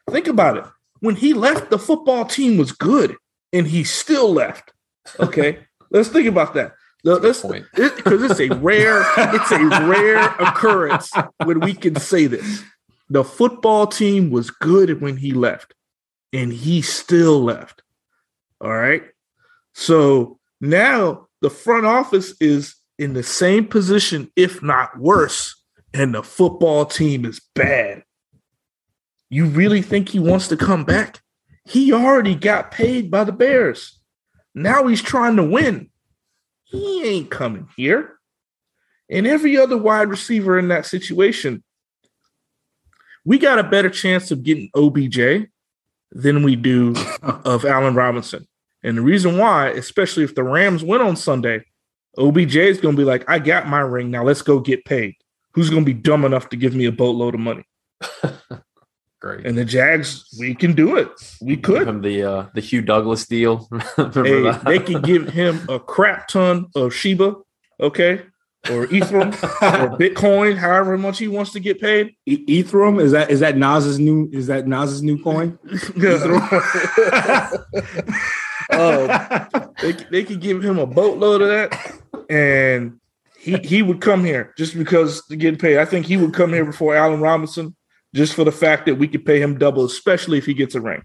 Think 0.09 0.27
about 0.27 0.57
it. 0.57 0.65
When 0.99 1.15
he 1.15 1.33
left, 1.33 1.69
the 1.69 1.79
football 1.79 2.25
team 2.25 2.57
was 2.57 2.73
good, 2.73 3.15
and 3.53 3.65
he 3.67 3.85
still 3.85 4.33
left. 4.33 4.73
Okay, 5.19 5.59
let's 5.91 6.09
think 6.09 6.27
about 6.27 6.55
that. 6.55 6.73
The- 7.03 7.19
That's 7.19 7.43
Let's 7.43 7.43
a 7.43 7.47
good 7.75 7.91
point. 7.93 7.95
because 8.03 8.23
it's 8.23 8.39
a 8.39 8.55
rare, 8.57 9.03
it's 9.17 9.51
a 9.51 9.65
rare 9.87 10.17
occurrence 10.39 11.11
when 11.43 11.59
we 11.59 11.73
can 11.73 11.95
say 11.95 12.27
this. 12.27 12.63
The 13.09 13.23
football 13.23 13.87
team 13.87 14.29
was 14.31 14.49
good 14.51 15.01
when 15.01 15.17
he 15.17 15.33
left, 15.33 15.73
and 16.31 16.53
he 16.53 16.81
still 16.81 17.43
left. 17.43 17.83
All 18.61 18.71
right. 18.71 19.03
So 19.73 20.39
now 20.61 21.27
the 21.41 21.49
front 21.49 21.85
office 21.85 22.33
is 22.39 22.75
in 22.99 23.13
the 23.13 23.23
same 23.23 23.67
position, 23.67 24.31
if 24.35 24.61
not 24.63 24.97
worse, 24.99 25.55
and 25.93 26.13
the 26.15 26.23
football 26.23 26.85
team 26.85 27.25
is 27.25 27.41
bad. 27.55 28.03
You 29.29 29.45
really 29.45 29.81
think 29.81 30.09
he 30.09 30.19
wants 30.19 30.47
to 30.49 30.57
come 30.57 30.83
back? 30.85 31.21
He 31.65 31.91
already 31.93 32.35
got 32.35 32.71
paid 32.71 33.09
by 33.11 33.23
the 33.23 33.31
Bears. 33.31 33.99
Now 34.55 34.87
he's 34.87 35.01
trying 35.01 35.35
to 35.37 35.43
win. 35.43 35.89
He 36.72 37.03
ain't 37.03 37.30
coming 37.30 37.67
here. 37.76 38.17
And 39.09 39.28
every 39.28 39.57
other 39.57 39.78
wide 39.78 40.07
receiver 40.07 40.57
in 40.57 40.69
that 40.69 40.86
situation, 40.86 41.63
we 43.26 43.38
got 43.38 43.59
a 43.59 43.63
better 43.63 43.89
chance 43.89 44.32
of 44.32 44.43
getting 44.43 44.69
OBJ 44.74 45.47
than 46.11 46.43
we 46.43 46.55
do 46.55 46.95
of 47.22 47.65
Allen 47.65 47.93
Robinson. 47.93 48.47
And 48.84 48.97
the 48.97 49.01
reason 49.01 49.38
why, 49.38 49.69
especially 49.69 50.24
if 50.24 50.34
the 50.34 50.43
Rams 50.43 50.84
win 50.84 51.01
on 51.01 51.15
Sunday, 51.15 51.65
OBJ 52.17 52.55
is 52.55 52.82
going 52.82 52.95
to 52.95 53.01
be 53.01 53.05
like, 53.05 53.30
I 53.30 53.39
got 53.39 53.67
my 53.67 53.82
ring. 53.82 54.09
Now 54.09 54.24
let's 54.24 54.41
go 54.41 54.59
get 54.59 54.86
paid. 54.86 55.15
Who's 55.53 55.69
going 55.69 55.84
to 55.84 55.93
be 55.93 55.99
dumb 55.99 56.24
enough 56.24 56.49
to 56.49 56.57
give 56.57 56.74
me 56.74 56.86
a 56.86 56.91
boatload 56.91 57.36
of 57.36 57.41
money? 57.41 57.65
Great. 59.22 59.45
And 59.45 59.55
the 59.55 59.63
Jags, 59.63 60.26
we 60.39 60.55
can 60.55 60.74
do 60.74 60.97
it. 60.97 61.07
We 61.41 61.55
Give 61.55 61.63
could. 61.63 61.88
him 61.88 62.01
the 62.01 62.24
uh, 62.24 62.45
the 62.55 62.61
Hugh 62.61 62.82
Douglas 62.82 63.28
deal. 63.28 63.69
Hey, 63.97 64.51
they 64.65 64.80
can 64.80 65.01
give 65.01 65.30
him 65.30 65.61
a 65.69 65.80
crap 65.80 66.28
ton 66.28 66.65
of 66.76 66.91
Shiba, 66.93 67.36
okay, 67.80 68.24
or 68.69 68.88
Ethereum 68.88 69.28
or 69.30 69.97
Bitcoin, 69.99 70.57
however 70.57 70.97
much 70.97 71.19
he 71.19 71.28
wants 71.28 71.51
to 71.51 71.59
get 71.59 71.80
paid. 71.80 72.15
E- 72.26 72.63
Ethereum 72.63 72.99
is 72.99 73.11
that 73.11 73.30
is 73.30 73.39
that 73.41 73.57
Nas's 73.57 73.99
new 73.99 74.28
is 74.34 74.47
that 74.47 74.67
Nas's 74.67 75.03
new 75.03 75.22
coin? 75.22 75.59
um, 78.72 79.69
they, 79.82 79.91
they 80.09 80.24
could 80.24 80.39
give 80.41 80.63
him 80.63 80.80
a 80.80 80.88
boatload 80.88 81.43
of 81.43 81.47
that, 81.49 81.99
and 82.28 82.99
he 83.38 83.57
he 83.57 83.84
would 83.84 84.01
come 84.01 84.26
here 84.26 84.53
just 84.57 84.76
because 84.76 85.24
to 85.28 85.36
get 85.36 85.59
paid. 85.59 85.78
I 85.78 85.86
think 85.86 86.07
he 86.07 86.17
would 86.17 86.34
come 86.34 86.53
here 86.53 86.65
before 86.65 86.95
Allen 86.95 87.22
Robinson, 87.22 87.76
just 88.14 88.34
for 88.34 88.43
the 88.43 88.51
fact 88.51 88.86
that 88.86 88.95
we 88.95 89.07
could 89.07 89.26
pay 89.26 89.41
him 89.41 89.57
double, 89.57 89.86
especially 89.86 90.38
if 90.38 90.45
he 90.45 90.53
gets 90.53 90.76
a 90.76 90.82
ring. 90.82 91.03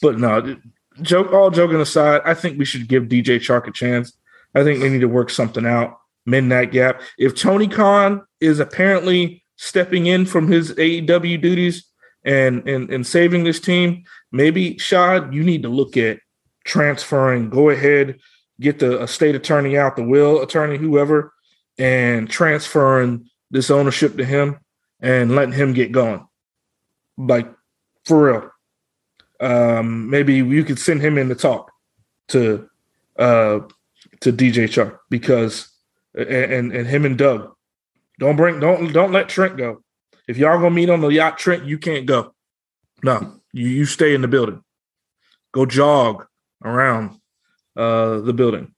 But 0.00 0.18
no, 0.18 0.56
joke 1.02 1.32
all 1.32 1.50
joking 1.50 1.80
aside, 1.80 2.22
I 2.24 2.34
think 2.34 2.58
we 2.58 2.64
should 2.64 2.88
give 2.88 3.04
DJ 3.04 3.38
Chark 3.38 3.66
a 3.66 3.72
chance. 3.72 4.16
I 4.54 4.62
think 4.62 4.80
they 4.80 4.88
need 4.88 5.00
to 5.00 5.08
work 5.08 5.30
something 5.30 5.66
out, 5.66 5.98
mend 6.26 6.52
that 6.52 6.70
gap. 6.70 7.02
If 7.18 7.34
Tony 7.34 7.66
Khan 7.66 8.22
is 8.40 8.60
apparently 8.60 9.44
stepping 9.56 10.06
in 10.06 10.26
from 10.26 10.50
his 10.50 10.72
AEW 10.72 11.40
duties 11.40 11.84
and 12.24 12.66
and 12.68 12.88
and 12.90 13.06
saving 13.06 13.44
this 13.44 13.60
team, 13.60 14.04
maybe 14.32 14.78
Shad, 14.78 15.34
you 15.34 15.42
need 15.42 15.62
to 15.62 15.68
look 15.68 15.96
at 15.96 16.20
transferring. 16.64 17.50
Go 17.50 17.70
ahead, 17.70 18.18
get 18.60 18.78
the 18.78 19.06
state 19.06 19.34
attorney 19.34 19.76
out, 19.76 19.96
the 19.96 20.04
will 20.04 20.40
attorney, 20.40 20.78
whoever, 20.78 21.32
and 21.78 22.30
transferring 22.30 23.28
this 23.50 23.70
ownership 23.70 24.16
to 24.16 24.24
him 24.24 24.58
and 25.04 25.36
letting 25.36 25.52
him 25.52 25.74
get 25.74 25.92
going. 25.92 26.26
Like 27.18 27.52
for 28.06 28.24
real. 28.24 28.50
Um, 29.38 30.08
maybe 30.08 30.34
you 30.34 30.64
could 30.64 30.78
send 30.78 31.02
him 31.02 31.18
in 31.18 31.28
to 31.28 31.34
talk 31.34 31.70
to 32.28 32.68
uh 33.18 33.60
to 34.20 34.32
DJ 34.32 34.64
Chark 34.64 34.98
because 35.10 35.70
and, 36.14 36.28
and 36.28 36.72
and 36.72 36.86
him 36.86 37.04
and 37.04 37.18
Doug 37.18 37.52
don't 38.18 38.36
bring 38.36 38.58
don't 38.60 38.92
don't 38.92 39.12
let 39.12 39.28
Trent 39.28 39.56
go. 39.56 39.82
If 40.26 40.38
y'all 40.38 40.58
gonna 40.58 40.70
meet 40.70 40.88
on 40.88 41.02
the 41.02 41.08
yacht, 41.08 41.36
Trent, 41.36 41.66
you 41.66 41.78
can't 41.78 42.06
go. 42.06 42.34
No, 43.02 43.34
you 43.52 43.68
you 43.68 43.84
stay 43.84 44.14
in 44.14 44.22
the 44.22 44.28
building. 44.28 44.62
Go 45.52 45.66
jog 45.66 46.26
around 46.64 47.18
uh, 47.76 48.20
the 48.20 48.32
building, 48.32 48.74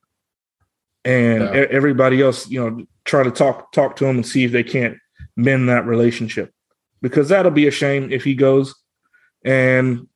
and 1.05 1.43
e- 1.43 1.71
everybody 1.71 2.21
else, 2.21 2.49
you 2.49 2.59
know, 2.59 2.85
try 3.05 3.23
to 3.23 3.31
talk 3.31 3.71
talk 3.71 3.95
to 3.95 4.05
him 4.05 4.17
and 4.17 4.27
see 4.27 4.43
if 4.43 4.51
they 4.51 4.63
can't 4.63 4.97
mend 5.37 5.69
that 5.69 5.85
relationship 5.85 6.51
because 7.01 7.29
that'll 7.29 7.51
be 7.51 7.67
a 7.67 7.71
shame 7.71 8.11
if 8.11 8.25
he 8.25 8.35
goes. 8.35 8.75
And 9.45 10.07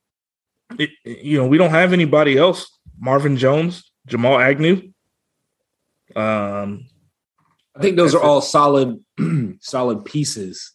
it, 0.78 0.90
you 1.04 1.38
know, 1.38 1.46
we 1.46 1.56
don't 1.56 1.70
have 1.70 1.94
anybody 1.94 2.36
else. 2.36 2.68
Marvin 2.98 3.36
Jones, 3.38 3.90
Jamal 4.06 4.38
Agnew. 4.38 4.92
Um, 6.14 6.86
I 7.74 7.80
think 7.80 7.96
those 7.96 8.14
are 8.14 8.20
all 8.20 8.42
solid, 8.42 8.98
solid 9.60 10.04
pieces. 10.04 10.72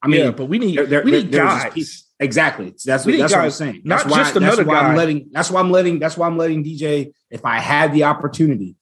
I 0.00 0.06
mean, 0.06 0.20
yeah, 0.20 0.30
but 0.30 0.46
we 0.46 0.58
need 0.60 0.76
they're- 0.78 0.86
they're- 0.86 1.04
we 1.04 1.10
need 1.10 1.32
guys. 1.32 2.04
Exactly. 2.20 2.74
That's 2.84 3.06
what 3.06 3.16
that's 3.16 3.32
what 3.32 3.38
I'm 3.38 3.44
guys, 3.44 3.56
saying. 3.56 3.82
not 3.84 3.98
That's 3.98 4.10
why, 4.10 4.18
just 4.18 4.34
that's 4.34 4.44
another 4.44 4.64
why 4.64 4.78
I'm 4.78 4.90
guy. 4.92 4.96
letting. 4.96 5.28
That's 5.30 5.50
why 5.52 5.60
I'm 5.60 5.70
letting. 5.70 5.98
That's 6.00 6.16
why 6.16 6.26
I'm 6.26 6.36
letting 6.36 6.64
DJ. 6.64 7.12
If 7.30 7.44
I 7.44 7.60
had 7.60 7.92
the 7.92 8.04
opportunity 8.04 8.74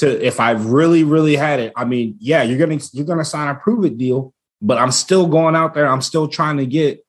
to, 0.00 0.26
if 0.26 0.40
I 0.40 0.52
really, 0.52 1.04
really 1.04 1.36
had 1.36 1.60
it, 1.60 1.72
I 1.76 1.84
mean, 1.84 2.16
yeah, 2.18 2.42
you're 2.42 2.58
gonna 2.58 2.80
you're 2.92 3.06
gonna 3.06 3.24
sign 3.24 3.48
a 3.48 3.54
prove 3.54 3.84
it 3.84 3.96
deal, 3.96 4.34
but 4.60 4.78
I'm 4.78 4.92
still 4.92 5.26
going 5.26 5.56
out 5.56 5.74
there. 5.74 5.86
I'm 5.86 6.02
still 6.02 6.28
trying 6.28 6.58
to 6.58 6.66
get 6.66 7.04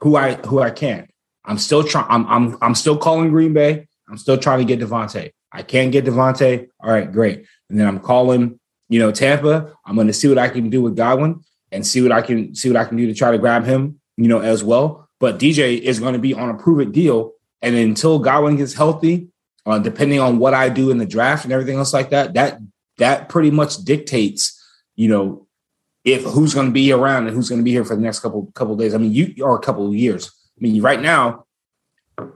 who 0.00 0.16
I 0.16 0.34
who 0.34 0.60
I 0.60 0.70
can. 0.70 1.08
I'm 1.44 1.58
still 1.58 1.84
trying. 1.84 2.06
I'm 2.08 2.26
I'm 2.26 2.58
I'm 2.60 2.74
still 2.74 2.96
calling 2.96 3.30
Green 3.30 3.52
Bay. 3.52 3.86
I'm 4.08 4.18
still 4.18 4.38
trying 4.38 4.58
to 4.58 4.64
get 4.64 4.80
Davante. 4.80 5.32
I 5.52 5.62
can't 5.62 5.92
get 5.92 6.04
Davante. 6.04 6.68
All 6.80 6.90
right, 6.90 7.10
great. 7.10 7.46
And 7.68 7.78
then 7.78 7.86
I'm 7.86 8.00
calling, 8.00 8.58
you 8.88 8.98
know, 8.98 9.12
Tampa. 9.12 9.72
I'm 9.84 9.94
going 9.94 10.06
to 10.06 10.12
see 10.12 10.28
what 10.28 10.38
I 10.38 10.48
can 10.48 10.70
do 10.70 10.82
with 10.82 10.96
Godwin 10.96 11.42
and 11.70 11.86
see 11.86 12.02
what 12.02 12.12
I 12.12 12.22
can 12.22 12.54
see 12.54 12.68
what 12.68 12.76
I 12.76 12.84
can 12.84 12.96
do 12.96 13.06
to 13.06 13.14
try 13.14 13.30
to 13.30 13.38
grab 13.38 13.64
him, 13.64 14.00
you 14.16 14.28
know, 14.28 14.40
as 14.40 14.62
well. 14.62 15.08
But 15.18 15.38
DJ 15.38 15.80
is 15.80 16.00
going 16.00 16.14
to 16.14 16.18
be 16.18 16.34
on 16.34 16.50
a 16.50 16.54
prove 16.54 16.80
it 16.80 16.92
deal, 16.92 17.32
and 17.60 17.74
until 17.74 18.18
Godwin 18.18 18.56
gets 18.56 18.74
healthy, 18.74 19.28
uh, 19.66 19.78
depending 19.78 20.20
on 20.20 20.38
what 20.38 20.54
I 20.54 20.68
do 20.68 20.90
in 20.90 20.98
the 20.98 21.06
draft 21.06 21.44
and 21.44 21.52
everything 21.52 21.76
else 21.76 21.92
like 21.92 22.10
that, 22.10 22.34
that 22.34 22.58
that 22.98 23.28
pretty 23.28 23.50
much 23.50 23.78
dictates, 23.78 24.60
you 24.96 25.08
know, 25.08 25.46
if 26.04 26.22
who's 26.24 26.54
going 26.54 26.66
to 26.66 26.72
be 26.72 26.92
around 26.92 27.26
and 27.26 27.34
who's 27.34 27.48
going 27.48 27.60
to 27.60 27.64
be 27.64 27.70
here 27.70 27.84
for 27.84 27.96
the 27.96 28.02
next 28.02 28.20
couple 28.20 28.50
couple 28.54 28.76
days. 28.76 28.94
I 28.94 28.98
mean, 28.98 29.12
you 29.12 29.44
are 29.44 29.56
a 29.56 29.60
couple 29.60 29.86
of 29.86 29.94
years. 29.94 30.30
I 30.56 30.60
mean, 30.60 30.82
right 30.82 31.00
now 31.00 31.46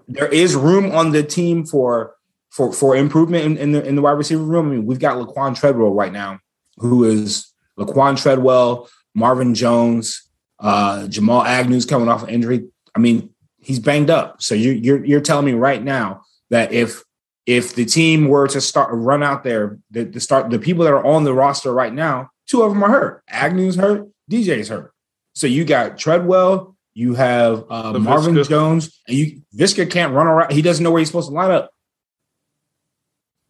there 0.08 0.28
is 0.28 0.54
room 0.54 0.92
on 0.92 1.12
the 1.12 1.22
team 1.22 1.66
for 1.66 2.14
for 2.50 2.72
for 2.72 2.96
improvement 2.96 3.44
in, 3.44 3.56
in 3.58 3.72
the 3.72 3.84
in 3.84 3.96
the 3.96 4.02
wide 4.02 4.12
receiver 4.12 4.42
room. 4.42 4.68
I 4.68 4.74
mean, 4.76 4.86
we've 4.86 5.00
got 5.00 5.16
Laquan 5.16 5.58
Treadwell 5.58 5.94
right 5.94 6.12
now, 6.12 6.38
who 6.78 7.04
is 7.04 7.52
Laquan 7.78 8.20
Treadwell, 8.20 8.88
Marvin 9.14 9.54
Jones, 9.54 10.28
uh, 10.60 11.06
Jamal 11.08 11.42
Agnew's 11.42 11.86
coming 11.86 12.08
off 12.08 12.22
an 12.22 12.30
injury. 12.30 12.68
I 12.94 12.98
mean, 12.98 13.30
he's 13.60 13.78
banged 13.78 14.10
up. 14.10 14.42
So 14.42 14.54
you're 14.54 14.74
you're 14.74 15.04
you're 15.04 15.20
telling 15.20 15.44
me 15.44 15.52
right 15.52 15.82
now 15.82 16.22
that 16.50 16.72
if 16.72 17.02
if 17.46 17.74
the 17.74 17.84
team 17.84 18.28
were 18.28 18.48
to 18.48 18.60
start 18.60 18.90
run 18.92 19.22
out 19.22 19.44
there, 19.44 19.78
the, 19.90 20.04
the 20.04 20.20
start 20.20 20.50
the 20.50 20.58
people 20.58 20.84
that 20.84 20.92
are 20.92 21.04
on 21.04 21.24
the 21.24 21.32
roster 21.32 21.72
right 21.72 21.92
now, 21.92 22.30
two 22.46 22.62
of 22.62 22.72
them 22.72 22.82
are 22.82 22.90
hurt. 22.90 23.22
Agnew's 23.30 23.76
hurt, 23.76 24.08
DJ's 24.30 24.68
hurt. 24.68 24.92
So 25.34 25.46
you 25.46 25.64
got 25.64 25.96
Treadwell, 25.96 26.76
you 26.94 27.14
have 27.14 27.64
uh, 27.70 27.98
Marvin 27.98 28.34
Visca. 28.34 28.48
Jones, 28.48 29.00
and 29.06 29.16
you 29.16 29.42
Visca 29.54 29.88
can't 29.88 30.12
run 30.12 30.26
around. 30.26 30.52
He 30.52 30.62
doesn't 30.62 30.82
know 30.82 30.90
where 30.90 30.98
he's 30.98 31.08
supposed 31.08 31.28
to 31.28 31.34
line 31.34 31.50
up. 31.50 31.70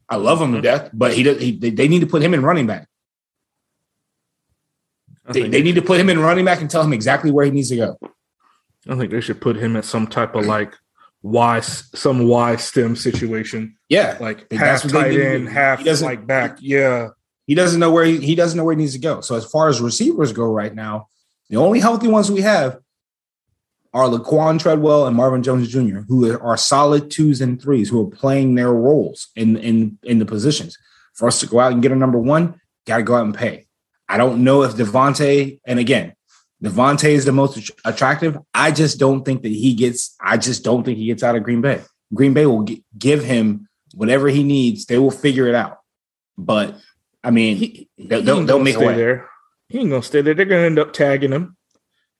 I 0.08 0.16
love 0.16 0.40
him 0.40 0.52
to 0.52 0.60
death, 0.60 0.90
but 0.92 1.14
he 1.14 1.22
does. 1.22 1.40
He, 1.40 1.52
they, 1.52 1.88
need 1.88 2.00
to 2.00 2.06
put 2.06 2.22
him 2.22 2.34
in 2.34 2.42
running 2.44 2.66
back. 2.66 2.86
They, 5.28 5.48
they 5.48 5.62
need 5.62 5.74
to 5.74 5.82
put 5.82 5.98
him 5.98 6.08
in 6.08 6.20
running 6.20 6.44
back 6.44 6.60
and 6.60 6.70
tell 6.70 6.82
him 6.82 6.92
exactly 6.92 7.32
where 7.32 7.44
he 7.44 7.50
needs 7.50 7.70
to 7.70 7.76
go. 7.76 7.98
I 8.88 8.94
think 8.94 9.10
they 9.10 9.20
should 9.20 9.40
put 9.40 9.56
him 9.56 9.74
in 9.74 9.82
some 9.82 10.06
type 10.06 10.36
of 10.36 10.46
like 10.46 10.74
Y 11.26 11.60
some 11.60 12.28
Y 12.28 12.56
stem 12.56 12.94
situation, 12.94 13.76
Yeah, 13.88 14.16
like 14.20 14.48
That's 14.48 14.82
half 14.82 14.90
tight 14.92 15.18
end, 15.18 15.48
half 15.48 15.84
like 16.00 16.26
back. 16.26 16.58
Yeah, 16.60 17.08
he 17.46 17.54
doesn't 17.54 17.80
know 17.80 17.90
where 17.90 18.04
he, 18.04 18.18
he 18.18 18.36
doesn't 18.36 18.56
know 18.56 18.64
where 18.64 18.74
he 18.74 18.80
needs 18.80 18.92
to 18.92 19.00
go. 19.00 19.20
So 19.20 19.34
as 19.34 19.44
far 19.44 19.68
as 19.68 19.80
receivers 19.80 20.32
go 20.32 20.44
right 20.44 20.74
now, 20.74 21.08
the 21.50 21.56
only 21.56 21.80
healthy 21.80 22.06
ones 22.06 22.30
we 22.30 22.42
have 22.42 22.78
are 23.92 24.08
Laquan 24.08 24.60
Treadwell 24.60 25.06
and 25.06 25.16
Marvin 25.16 25.42
Jones 25.42 25.68
Jr., 25.68 26.00
who 26.06 26.38
are 26.38 26.56
solid 26.56 27.10
twos 27.10 27.40
and 27.40 27.60
threes, 27.60 27.88
who 27.88 28.06
are 28.06 28.10
playing 28.10 28.54
their 28.54 28.72
roles 28.72 29.28
in 29.34 29.56
in 29.56 29.98
in 30.04 30.20
the 30.20 30.26
positions. 30.26 30.78
For 31.14 31.26
us 31.26 31.40
to 31.40 31.46
go 31.46 31.58
out 31.58 31.72
and 31.72 31.82
get 31.82 31.92
a 31.92 31.96
number 31.96 32.18
one, 32.18 32.60
got 32.86 32.98
to 32.98 33.02
go 33.02 33.16
out 33.16 33.24
and 33.24 33.34
pay. 33.34 33.66
I 34.08 34.16
don't 34.16 34.44
know 34.44 34.62
if 34.62 34.74
Davante, 34.74 35.58
and 35.66 35.80
again, 35.80 36.14
Davante 36.62 37.10
is 37.10 37.24
the 37.26 37.32
most 37.32 37.70
attractive. 37.84 38.38
I 38.54 38.70
just 38.70 38.98
don't 38.98 39.24
think 39.24 39.42
that 39.42 39.52
he 39.52 39.74
gets. 39.74 40.14
I 40.20 40.36
just 40.38 40.64
don't 40.64 40.84
think 40.84 40.96
he 40.98 41.06
gets 41.06 41.22
out 41.22 41.36
of 41.36 41.42
Green 41.42 41.60
Bay. 41.60 41.82
Green 42.14 42.32
Bay 42.34 42.46
will 42.46 42.62
gi- 42.64 42.84
give 42.98 43.22
him 43.24 43.68
whatever 43.94 44.28
he 44.28 44.42
needs. 44.42 44.86
They 44.86 44.98
will 44.98 45.10
figure 45.10 45.46
it 45.48 45.54
out. 45.54 45.78
But 46.38 46.76
I 47.22 47.30
mean, 47.30 47.56
he, 47.56 47.88
They'll- 47.98 48.20
he 48.20 48.24
they'll- 48.24 48.44
they'll 48.44 48.58
make 48.62 48.76
a 48.76 48.80
way. 48.80 48.94
there. 48.96 49.28
He 49.68 49.80
ain't 49.80 49.90
gonna 49.90 50.02
stay 50.02 50.20
there. 50.22 50.32
They're 50.34 50.44
gonna 50.46 50.62
end 50.62 50.78
up 50.78 50.92
tagging 50.92 51.32
him. 51.32 51.56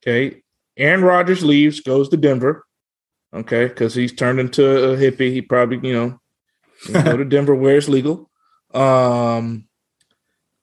Okay, 0.03 0.43
Aaron 0.75 1.01
Rodgers 1.03 1.43
leaves, 1.43 1.79
goes 1.79 2.09
to 2.09 2.17
Denver. 2.17 2.65
Okay, 3.33 3.67
because 3.67 3.95
he's 3.95 4.13
turned 4.13 4.39
into 4.39 4.63
a 4.65 4.97
hippie. 4.97 5.31
He 5.31 5.41
probably 5.41 5.79
you 5.87 5.93
know 5.95 6.19
go 7.03 7.17
to 7.17 7.25
Denver 7.25 7.55
where 7.55 7.77
it's 7.77 7.87
legal. 7.89 8.29
Um, 8.73 9.67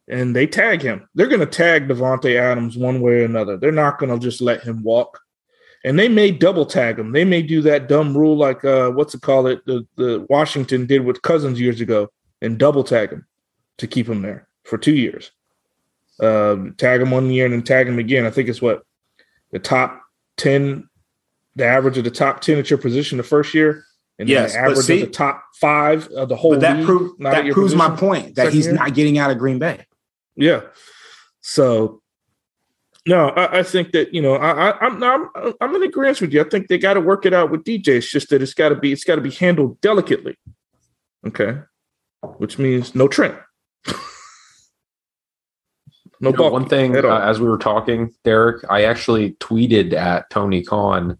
and 0.09 0.35
they 0.37 0.47
tag 0.47 0.83
him. 0.83 1.09
They're 1.15 1.29
going 1.29 1.41
to 1.41 1.47
tag 1.47 1.89
Davante 1.89 2.37
Adams 2.39 2.77
one 2.77 3.01
way 3.01 3.21
or 3.21 3.25
another. 3.25 3.57
They're 3.57 3.73
not 3.73 3.99
going 3.99 4.13
to 4.13 4.19
just 4.19 4.41
let 4.41 4.63
him 4.63 4.83
walk. 4.83 5.21
And 5.85 5.99
they 5.99 6.09
may 6.09 6.31
double 6.31 6.65
tag 6.67 6.99
him. 6.99 7.13
They 7.13 7.25
may 7.25 7.43
do 7.43 7.61
that 7.63 7.89
dumb 7.89 8.17
rule 8.17 8.37
like 8.37 8.65
uh, 8.65 8.91
what's 8.91 9.15
it 9.15 9.21
called? 9.23 9.49
It 9.49 9.67
the 9.67 9.87
the 9.97 10.27
Washington 10.31 10.87
did 10.87 11.05
with 11.05 11.21
Cousins 11.23 11.61
years 11.61 11.81
ago 11.83 12.11
and 12.41 12.59
double 12.59 12.85
tag 12.85 13.11
him 13.11 13.27
to 13.79 13.87
keep 13.87 14.09
him 14.09 14.23
there 14.23 14.49
for 14.63 14.79
two 14.79 14.95
years. 14.95 15.31
Um, 16.21 16.75
tag 16.79 17.03
him 17.03 17.11
one 17.11 17.31
year 17.31 17.45
and 17.45 17.53
then 17.53 17.63
tag 17.63 17.87
him 17.89 17.99
again. 17.99 18.25
I 18.25 18.31
think 18.31 18.49
it's 18.49 18.63
what 18.63 18.83
the 19.51 19.59
top 19.59 20.01
ten, 20.39 20.89
the 21.57 21.67
average 21.67 21.99
of 21.99 22.05
the 22.05 22.11
top 22.11 22.41
ten 22.41 22.59
at 22.59 22.71
your 22.71 22.79
position 22.79 23.19
the 23.19 23.25
first 23.25 23.53
year, 23.53 23.85
and 24.19 24.27
then 24.29 24.35
Yes, 24.43 24.53
the 24.55 24.59
average 24.61 24.79
see- 24.79 25.03
of 25.03 25.09
the 25.09 25.13
top 25.13 25.43
five 25.61 26.09
of 26.09 26.29
the 26.31 26.37
whole. 26.37 26.53
but 26.53 26.61
that 26.61 26.77
league, 26.79 26.87
proves 26.87 27.13
not 27.19 27.33
that 27.33 27.53
proves 27.53 27.75
my 27.75 27.95
point 27.95 28.37
that 28.37 28.53
he's 28.55 28.67
year? 28.67 28.75
not 28.75 28.95
getting 28.95 29.19
out 29.19 29.31
of 29.31 29.37
Green 29.39 29.59
Bay. 29.59 29.85
Yeah. 30.37 30.63
So, 31.41 32.03
no, 33.07 33.29
I, 33.29 33.59
I 33.59 33.63
think 33.63 33.93
that 33.93 34.15
you 34.15 34.23
know 34.23 34.35
I, 34.35 34.71
I, 34.71 34.87
I'm 34.87 35.03
I'm 35.03 35.29
I'm 35.61 35.77
in 35.77 35.83
agreement 35.83 36.21
with 36.21 36.33
you. 36.33 36.41
I 36.41 36.49
think 36.49 36.69
they 36.69 36.79
got 36.79 36.95
to 36.95 37.01
work 37.01 37.27
it 37.27 37.35
out 37.35 37.51
with 37.51 37.65
DJ. 37.65 37.89
It's 37.89 38.11
just 38.11 38.31
that 38.31 38.41
it's 38.41 38.55
got 38.55 38.71
to 38.71 38.77
be 38.77 38.93
it's 38.93 39.05
got 39.05 39.17
to 39.17 39.21
be 39.21 39.31
handled 39.31 39.81
delicately. 39.81 40.39
Okay, 41.27 41.59
which 42.39 42.59
means 42.59 42.95
no 42.95 43.07
Trent, 43.09 43.37
no 46.21 46.31
You 46.31 46.37
know, 46.37 46.51
one 46.51 46.67
thing, 46.67 46.97
uh, 46.97 47.19
as 47.19 47.41
we 47.41 47.49
were 47.49 47.59
talking, 47.59 48.15
Derek, 48.25 48.65
I 48.71 48.85
actually 48.85 49.33
tweeted 49.33 49.93
at 49.93 50.31
Tony 50.31 50.63
Khan, 50.63 51.19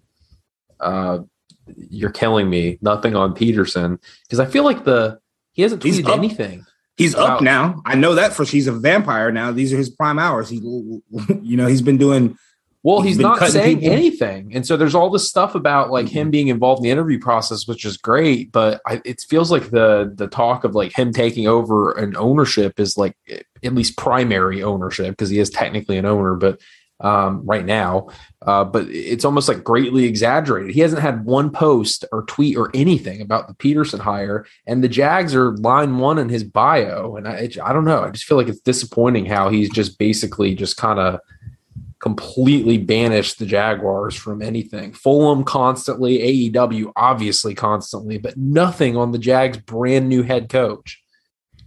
uh, 0.81 1.19
"You're 1.67 2.11
killing 2.11 2.49
me." 2.49 2.79
Nothing 2.81 3.15
on 3.15 3.35
Pederson 3.35 3.99
because 4.23 4.41
I 4.41 4.47
feel 4.47 4.65
like 4.65 4.85
the 4.85 5.19
he 5.53 5.61
hasn't 5.61 5.83
tweeted 5.83 6.11
anything. 6.11 6.65
He's 6.97 7.17
Wow. 7.17 7.37
up 7.37 7.41
now. 7.43 7.83
I 7.85 7.97
know 7.97 8.15
that 8.15 8.33
for 8.35 8.45
he's 8.45 8.67
a 8.67 8.73
vampire 8.73 9.33
now. 9.33 9.51
These 9.53 9.73
are 9.73 9.77
his 9.77 9.91
prime 9.91 10.19
hours. 10.19 10.49
He, 10.49 10.57
you 10.59 11.57
know, 11.57 11.67
he's 11.67 11.83
been 11.83 11.99
doing. 11.99 12.37
Well, 12.85 13.01
He's 13.01 13.17
he's, 13.17 13.23
not 13.23 13.39
saying 13.49 13.79
people. 13.81 13.95
anything, 13.95 14.55
and 14.55 14.67
so 14.67 14.77
there's 14.77 14.95
all 14.95 15.09
this 15.09 15.27
stuff 15.27 15.55
about 15.55 15.91
like 15.91 16.07
him 16.07 16.25
mm-hmm. 16.27 16.31
being 16.33 16.49
involved 16.49 16.81
in 16.81 16.83
the 16.85 16.91
interview 16.91 17.19
process, 17.19 17.67
which 17.67 17.87
is 17.87 17.97
great. 17.97 18.53
But 18.53 18.83
I, 18.87 19.01
it 19.07 19.23
feels 19.27 19.51
like 19.51 19.71
the 19.71 20.13
the 20.15 20.27
talk 20.27 20.65
of 20.65 20.75
like 20.75 20.93
him 20.93 21.11
taking 21.11 21.49
over 21.49 21.93
an 21.93 22.15
ownership 22.15 22.79
is 22.79 22.99
like 22.99 23.17
at 23.65 23.75
least 23.75 23.97
primary 23.97 24.63
ownership 24.63 25.13
because 25.13 25.31
he 25.31 25.39
is 25.39 25.49
technically 25.49 25.97
an 25.97 26.05
owner, 26.05 26.35
but 26.35 26.61
um, 27.05 27.43
right 27.45 27.65
now, 27.65 28.09
uh, 28.43 28.65
but 28.65 28.89
it's 28.89 29.25
almost 29.25 29.47
like 29.47 29.63
greatly 29.63 30.05
exaggerated. 30.05 30.75
He 30.75 30.81
hasn't 30.81 31.03
had 31.03 31.25
one 31.27 31.51
post 31.51 32.05
or 32.11 32.23
tweet 32.23 32.57
or 32.57 32.71
anything 32.75 33.21
about 33.21 33.47
the 33.47 33.55
Pederson 33.55 34.01
hire, 34.01 34.47
and 34.67 34.83
the 34.83 34.89
Jags 34.89 35.35
are 35.35 35.57
line 35.59 35.99
one 35.99 36.19
in 36.19 36.31
his 36.31 36.43
bio. 36.43 37.17
And 37.17 37.29
I, 37.29 37.33
it, 37.35 37.59
I 37.61 37.73
don't 37.75 37.85
know. 37.85 38.03
I 38.03 38.11
just 38.11 38.25
feel 38.25 38.39
like 38.39 38.49
it's 38.49 38.61
disappointing 38.61 39.27
how 39.27 39.51
he's 39.51 39.71
just 39.71 39.99
basically 39.99 40.55
just 40.55 40.79
kind 40.79 40.99
of 40.99 41.21
completely 42.01 42.79
banished 42.79 43.39
the 43.39 43.47
Jaguars 43.47 44.15
from 44.15 44.41
anything. 44.41 44.95
Fulham 44.95 45.45
constantly, 45.45 46.51
AEW 46.51 46.91
obviously 46.97 47.55
constantly, 47.55 48.17
but 48.17 48.37
nothing 48.37 48.97
on 48.97 49.13
the 49.13 49.19
Jags' 49.19 49.59
brand 49.59 50.09
new 50.09 50.23
head 50.23 50.49
coach. 50.49 51.03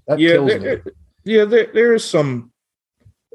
That 0.08 0.20
yeah, 0.20 0.34
kills 0.34 0.48
there, 0.50 0.60
me. 0.60 0.66
there- 0.66 0.84
yeah, 1.24 1.46
there, 1.46 1.68
there 1.74 1.94
is 1.94 2.06
some 2.06 2.52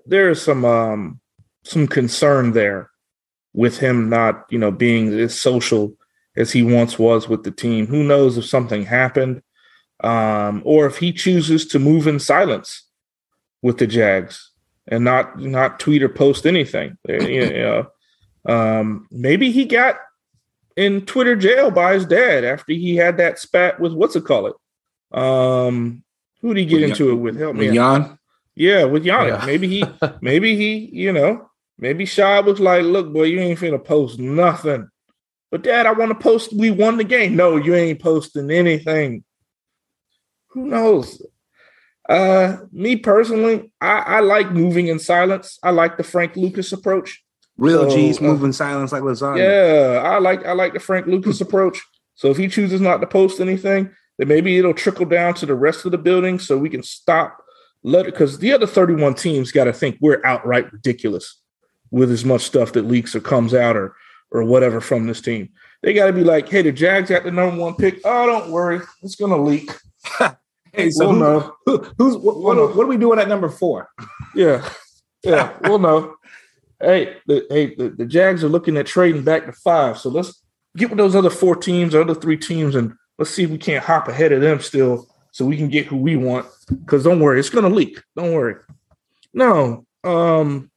there 0.07 0.31
is 0.31 0.41
some 0.43 0.65
um 0.65 1.21
some 1.65 1.87
concern 1.87 2.53
there 2.53 2.91
with 3.55 3.79
him 3.79 4.09
not, 4.09 4.47
you 4.51 4.59
know, 4.59 4.71
being 4.71 5.13
as 5.19 5.39
social 5.39 5.95
as 6.37 6.53
he 6.53 6.63
once 6.63 6.99
was 6.99 7.29
with 7.29 7.45
the 7.45 7.51
team. 7.51 7.87
Who 7.87 8.03
knows 8.03 8.39
if 8.39 8.47
something 8.47 8.85
happened? 8.85 9.43
um, 10.03 10.63
or 10.65 10.87
if 10.87 10.99
he 10.99 11.13
chooses 11.13 11.67
to 11.67 11.79
move 11.79 12.07
in 12.07 12.19
silence 12.19 12.85
with 13.63 13.79
the 13.79 13.87
Jags 13.87 14.51
and 14.89 15.05
not 15.05 15.39
not 15.39 15.79
tweet 15.79 16.03
or 16.03 16.09
post 16.09 16.47
anything. 16.47 16.99
you 17.09 17.51
know, 17.51 17.87
um, 18.47 19.07
maybe 19.11 19.53
he 19.53 19.65
got 19.65 19.97
in 20.77 21.07
Twitter 21.07 21.37
jail 21.37 21.71
by 21.71 21.95
his 21.95 22.07
dad 22.07 22.45
after 22.45 22.73
he 22.73 22.97
had 22.97 23.17
that 23.19 23.39
spat 23.39 23.79
with 23.79 23.93
what's 23.93 24.17
it 24.17 24.25
call 24.25 24.47
it? 24.47 24.55
Um, 25.17 26.03
who 26.41 26.55
did 26.55 26.61
he 26.61 26.67
get 26.67 26.81
With 26.81 26.91
into 26.91 27.11
it 27.11 27.15
with? 27.15 27.39
Help 27.39 27.55
me. 27.55 27.67
With. 27.67 27.75
Jan, 27.75 28.19
Yeah, 28.57 28.85
with 28.85 29.05
Yannick. 29.05 29.41
Yeah. 29.41 29.47
Maybe 29.47 29.69
he, 29.69 29.85
maybe 30.21 30.57
he, 30.57 30.91
you 30.93 31.13
know, 31.13 31.49
maybe 31.83 32.07
Shad 32.07 32.47
was 32.47 32.61
like, 32.61 32.85
"Look, 32.85 33.13
boy, 33.13 33.25
you 33.25 33.41
ain't 33.41 33.59
finna 33.59 33.85
post 33.85 34.19
nothing." 34.19 34.89
But 35.51 35.63
Dad, 35.63 35.85
I 35.85 35.93
want 35.93 36.11
to 36.11 36.15
post. 36.15 36.57
We 36.57 36.71
won 36.71 36.97
the 36.97 37.05
game. 37.05 37.37
No, 37.37 37.57
you 37.57 37.75
ain't 37.75 38.01
posting 38.01 38.51
anything. 38.51 39.25
Who 40.51 40.67
knows? 40.69 41.21
Uh, 42.09 42.59
me 42.73 42.97
personally, 42.97 43.73
I, 43.81 43.99
I 43.99 44.21
like 44.21 44.51
moving 44.51 44.87
in 44.87 44.99
silence. 44.99 45.59
I 45.63 45.71
like 45.71 45.97
the 45.97 46.05
Frank 46.05 46.37
Lucas 46.37 46.73
approach. 46.73 47.23
real 47.59 47.91
So, 47.91 47.97
G's 47.97 48.23
uh, 48.23 48.53
silence 48.53 48.93
like 48.93 49.03
lasagna. 49.03 49.39
Yeah, 49.39 50.01
I 50.01 50.19
like 50.19 50.47
I 50.47 50.53
like 50.53 50.73
the 50.73 50.81
Frank 50.81 51.07
Lucas 51.07 51.41
approach. 51.47 51.83
So 52.15 52.31
if 52.31 52.37
he 52.37 52.49
chooses 52.49 52.81
not 52.81 52.99
to 52.99 53.07
post 53.07 53.41
anything, 53.41 53.91
then 54.19 54.29
maybe 54.29 54.57
it'll 54.57 54.75
trickle 54.75 55.07
down 55.07 55.35
to 55.35 55.47
the 55.47 55.55
rest 55.55 55.85
of 55.85 55.91
the 55.91 55.99
building 55.99 56.39
so 56.39 56.57
we 56.57 56.71
can 56.71 56.83
stop 56.83 57.39
let 57.85 58.07
it 58.07 58.13
because 58.13 58.39
the 58.39 58.53
other 58.53 58.67
31 58.67 59.15
teams 59.15 59.51
got 59.51 59.65
to 59.65 59.73
think 59.73 59.99
we're 60.01 60.25
outright 60.25 60.73
ridiculous 60.73 61.42
with 61.93 62.11
as 62.11 62.25
much 62.25 62.41
stuff 62.43 62.73
that 62.73 62.89
leaks 62.89 63.15
or 63.15 63.21
comes 63.21 63.55
out 63.55 63.77
or 63.77 63.95
or 64.33 64.43
whatever 64.43 64.81
from 64.81 65.07
this 65.07 65.21
team. 65.21 65.51
They 65.83 65.93
got 65.93 66.07
to 66.07 66.13
be 66.13 66.25
like, 66.25 66.49
hey, 66.49 66.63
the 66.63 66.73
Jags 66.73 67.11
got 67.11 67.23
the 67.23 67.31
number 67.31 67.61
one 67.61 67.75
pick. 67.77 68.01
Oh, 68.05 68.27
don't 68.27 68.51
worry, 68.51 68.81
it's 69.03 69.15
gonna 69.15 69.41
leak. 69.41 69.71
Hey, 70.75 70.89
so 70.89 71.07
we'll 71.11 71.13
who- 71.17 71.21
know. 71.21 71.55
who- 71.67 71.87
who's 71.99 72.17
what, 72.17 72.37
what, 72.39 72.57
We'll 72.57 72.69
know. 72.69 72.75
what 72.75 72.85
are 72.85 72.89
we 72.89 72.97
doing 72.97 73.19
at 73.19 73.29
number 73.29 73.51
four? 73.51 73.91
Yeah, 74.35 74.67
yeah, 75.23 75.53
we'll 75.65 75.79
know. 75.79 76.15
Hey, 76.81 77.19
the, 77.27 77.47
hey, 77.51 77.75
the, 77.75 77.91
the 77.91 78.07
Jags 78.07 78.43
are 78.43 78.49
looking 78.49 78.79
at 78.79 78.87
trading 78.87 79.23
back 79.23 79.45
to 79.45 79.53
five. 79.53 79.99
So 79.99 80.09
let's 80.09 80.43
get 80.79 80.89
with 80.89 80.97
those 80.97 81.15
other 81.15 81.29
four 81.29 81.57
teams, 81.57 81.95
other 81.95 82.15
three 82.15 82.39
teams, 82.39 82.75
and 82.75 82.95
let's 83.19 83.31
see 83.31 83.43
if 83.43 83.51
we 83.51 83.59
can't 83.59 83.85
hop 83.85 84.09
ahead 84.09 84.33
of 84.33 84.41
them 84.41 84.61
still, 84.61 85.07
so 85.31 85.45
we 85.45 85.59
can 85.59 85.69
get 85.69 85.85
who 85.85 85.99
we 85.99 86.17
want. 86.17 86.47
Because 86.71 87.05
don't 87.05 87.21
worry, 87.21 87.39
it's 87.39 87.51
gonna 87.51 87.69
leak. 87.69 88.01
Don't 88.17 88.33
worry. 88.33 88.55
No, 89.35 89.85
um, 90.05 90.71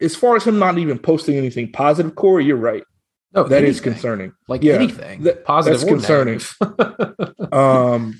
as 0.00 0.14
far 0.16 0.36
as 0.36 0.44
him 0.44 0.58
not 0.58 0.78
even 0.78 0.98
posting 0.98 1.36
anything 1.36 1.70
positive, 1.72 2.14
Corey, 2.14 2.44
you're 2.44 2.56
right. 2.56 2.82
No, 3.32 3.44
That 3.44 3.64
is 3.64 3.78
anything. 3.78 3.92
concerning. 3.94 4.32
Like 4.48 4.62
Yeah, 4.62 4.74
anything, 4.74 5.22
that- 5.24 5.44
positive 5.44 5.80
that's 5.80 5.90
or 5.90 5.96
concerning. 5.96 6.40
Um, 7.52 8.18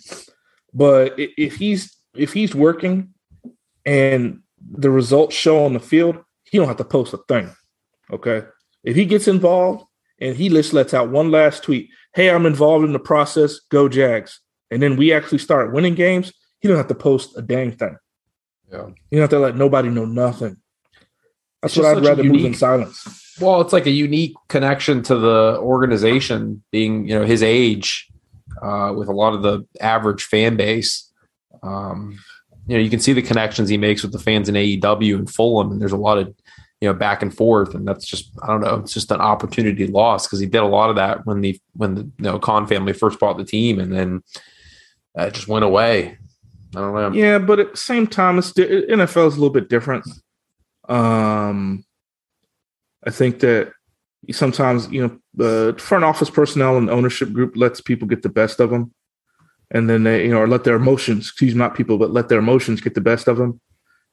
but 0.72 1.14
if 1.18 1.56
he's 1.56 1.96
if 2.16 2.32
he's 2.32 2.54
working 2.54 3.14
and 3.84 4.40
the 4.60 4.90
results 4.90 5.34
show 5.34 5.64
on 5.64 5.72
the 5.72 5.80
field, 5.80 6.18
he 6.44 6.58
don't 6.58 6.68
have 6.68 6.76
to 6.76 6.84
post 6.84 7.12
a 7.14 7.18
thing. 7.28 7.50
Okay. 8.12 8.44
If 8.84 8.94
he 8.96 9.04
gets 9.04 9.26
involved 9.28 9.84
and 10.20 10.36
he 10.36 10.48
just 10.48 10.72
lets 10.72 10.94
out 10.94 11.10
one 11.10 11.30
last 11.30 11.64
tweet, 11.64 11.90
hey, 12.14 12.30
I'm 12.30 12.46
involved 12.46 12.84
in 12.84 12.92
the 12.92 12.98
process, 13.00 13.58
go 13.70 13.88
Jags. 13.88 14.40
And 14.70 14.80
then 14.82 14.96
we 14.96 15.12
actually 15.12 15.38
start 15.38 15.72
winning 15.72 15.94
games, 15.94 16.32
he 16.60 16.68
don't 16.68 16.76
have 16.76 16.88
to 16.88 16.94
post 16.94 17.36
a 17.36 17.42
dang 17.42 17.72
thing. 17.72 17.96
Yeah. 18.70 18.86
You 19.10 19.18
don't 19.18 19.20
have 19.22 19.30
to 19.30 19.38
let 19.40 19.56
nobody 19.56 19.88
know 19.88 20.04
nothing. 20.04 20.56
That's 21.64 21.76
what 21.76 21.86
I'd 21.86 22.04
rather 22.04 22.22
move 22.22 22.34
in 22.34 22.40
unique- 22.40 22.58
silence. 22.58 23.20
Well, 23.40 23.60
it's 23.60 23.72
like 23.72 23.86
a 23.86 23.90
unique 23.90 24.34
connection 24.48 25.02
to 25.04 25.16
the 25.16 25.58
organization, 25.58 26.62
being 26.70 27.08
you 27.08 27.18
know 27.18 27.24
his 27.24 27.42
age, 27.42 28.08
uh, 28.62 28.92
with 28.96 29.08
a 29.08 29.12
lot 29.12 29.34
of 29.34 29.42
the 29.42 29.66
average 29.80 30.24
fan 30.24 30.56
base. 30.56 31.10
Um, 31.62 32.18
you 32.66 32.76
know, 32.76 32.82
you 32.82 32.90
can 32.90 33.00
see 33.00 33.12
the 33.12 33.22
connections 33.22 33.68
he 33.68 33.76
makes 33.76 34.02
with 34.02 34.12
the 34.12 34.18
fans 34.18 34.48
in 34.48 34.54
AEW 34.54 35.16
and 35.16 35.28
Fulham, 35.28 35.72
and 35.72 35.80
there's 35.80 35.92
a 35.92 35.96
lot 35.96 36.18
of 36.18 36.32
you 36.80 36.88
know 36.88 36.94
back 36.94 37.22
and 37.22 37.34
forth, 37.34 37.74
and 37.74 37.88
that's 37.88 38.06
just 38.06 38.30
I 38.42 38.48
don't 38.48 38.60
know, 38.60 38.76
it's 38.76 38.94
just 38.94 39.10
an 39.10 39.20
opportunity 39.20 39.86
lost 39.86 40.28
because 40.28 40.38
he 40.38 40.46
did 40.46 40.62
a 40.62 40.66
lot 40.66 40.90
of 40.90 40.96
that 40.96 41.26
when 41.26 41.40
the 41.40 41.58
when 41.72 41.94
the 41.94 42.02
you 42.02 42.24
know 42.24 42.38
Khan 42.38 42.66
family 42.66 42.92
first 42.92 43.18
bought 43.18 43.38
the 43.38 43.44
team, 43.44 43.80
and 43.80 43.92
then 43.92 44.22
uh, 45.18 45.24
it 45.24 45.34
just 45.34 45.48
went 45.48 45.64
away. 45.64 46.18
I 46.76 46.80
don't 46.80 46.94
know. 46.94 47.12
Yeah, 47.12 47.38
but 47.38 47.58
at 47.60 47.70
the 47.72 47.76
same 47.76 48.06
time, 48.06 48.38
it's 48.38 48.52
di- 48.52 48.86
NFL 48.86 49.28
is 49.28 49.36
a 49.36 49.40
little 49.40 49.50
bit 49.50 49.68
different. 49.68 50.04
Um, 50.88 51.84
I 53.06 53.10
think 53.10 53.40
that 53.40 53.72
sometimes 54.32 54.90
you 54.90 55.02
know 55.02 55.18
the 55.34 55.74
front 55.78 56.04
office 56.04 56.30
personnel 56.30 56.76
and 56.76 56.90
ownership 56.90 57.32
group 57.32 57.56
lets 57.56 57.80
people 57.80 58.08
get 58.08 58.22
the 58.22 58.28
best 58.28 58.60
of 58.60 58.70
them, 58.70 58.92
and 59.70 59.88
then 59.88 60.04
they 60.04 60.24
you 60.24 60.30
know 60.30 60.40
or 60.40 60.48
let 60.48 60.64
their 60.64 60.76
emotions, 60.76 61.28
excuse 61.28 61.54
me, 61.54 61.58
not 61.58 61.74
people, 61.74 61.98
but 61.98 62.10
let 62.10 62.28
their 62.28 62.38
emotions 62.38 62.80
get 62.80 62.94
the 62.94 63.00
best 63.00 63.28
of 63.28 63.36
them, 63.36 63.60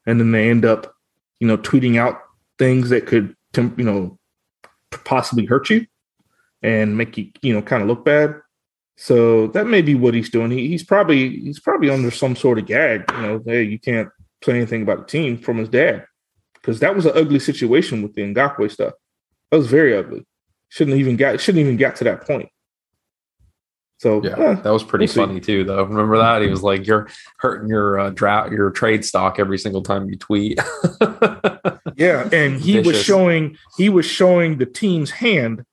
and 0.05 0.19
then 0.19 0.31
they 0.31 0.49
end 0.49 0.65
up 0.65 0.93
you 1.39 1.47
know 1.47 1.57
tweeting 1.57 1.97
out 1.97 2.19
things 2.57 2.89
that 2.89 3.05
could 3.05 3.35
you 3.55 3.83
know 3.83 4.17
possibly 5.05 5.45
hurt 5.45 5.69
you 5.69 5.85
and 6.61 6.97
make 6.97 7.17
you 7.17 7.31
you 7.41 7.53
know 7.53 7.61
kind 7.61 7.81
of 7.81 7.87
look 7.87 8.05
bad. 8.05 8.35
So 8.97 9.47
that 9.47 9.65
may 9.65 9.81
be 9.81 9.95
what 9.95 10.13
he's 10.13 10.29
doing. 10.29 10.51
He, 10.51 10.67
he's 10.67 10.83
probably 10.83 11.29
he's 11.29 11.59
probably 11.59 11.89
under 11.89 12.11
some 12.11 12.35
sort 12.35 12.59
of 12.59 12.65
gag. 12.65 13.05
You 13.13 13.21
know, 13.21 13.43
hey, 13.45 13.63
you 13.63 13.79
can't 13.79 14.09
say 14.43 14.53
anything 14.53 14.81
about 14.81 14.99
the 14.99 15.05
team 15.05 15.37
from 15.37 15.57
his 15.57 15.69
dad 15.69 16.05
because 16.61 16.79
that 16.79 16.95
was 16.95 17.05
an 17.05 17.13
ugly 17.15 17.39
situation 17.39 18.01
with 18.01 18.13
the 18.13 18.21
Ngakoue 18.21 18.71
stuff. 18.71 18.93
That 19.51 19.57
was 19.57 19.67
very 19.67 19.95
ugly. 19.95 20.25
Shouldn't 20.69 20.97
even 20.97 21.17
got 21.17 21.39
shouldn't 21.41 21.61
even 21.63 21.77
got 21.77 21.95
to 21.97 22.03
that 22.05 22.25
point. 22.25 22.49
So 23.99 24.23
Yeah, 24.23 24.31
eh, 24.39 24.53
that 24.55 24.69
was 24.71 24.83
pretty 24.83 25.03
we'll 25.03 25.13
see. 25.13 25.19
funny 25.19 25.39
too, 25.39 25.63
though. 25.63 25.83
Remember 25.83 26.17
that? 26.17 26.41
He 26.41 26.47
was 26.47 26.63
like, 26.63 26.87
"You're 26.87 27.07
hurting 27.37 27.69
your 27.69 27.99
uh, 27.99 28.09
drought, 28.09 28.51
your 28.51 28.71
trade 28.71 29.05
stock 29.05 29.37
every 29.37 29.59
single 29.59 29.83
time 29.83 30.09
you 30.09 30.17
tweet." 30.17 30.59
yeah, 31.95 32.27
and 32.31 32.59
he 32.59 32.79
was 32.79 33.01
showing 33.01 33.57
he 33.77 33.89
was 33.89 34.05
showing 34.05 34.57
the 34.57 34.65
team's 34.65 35.11
hand 35.11 35.63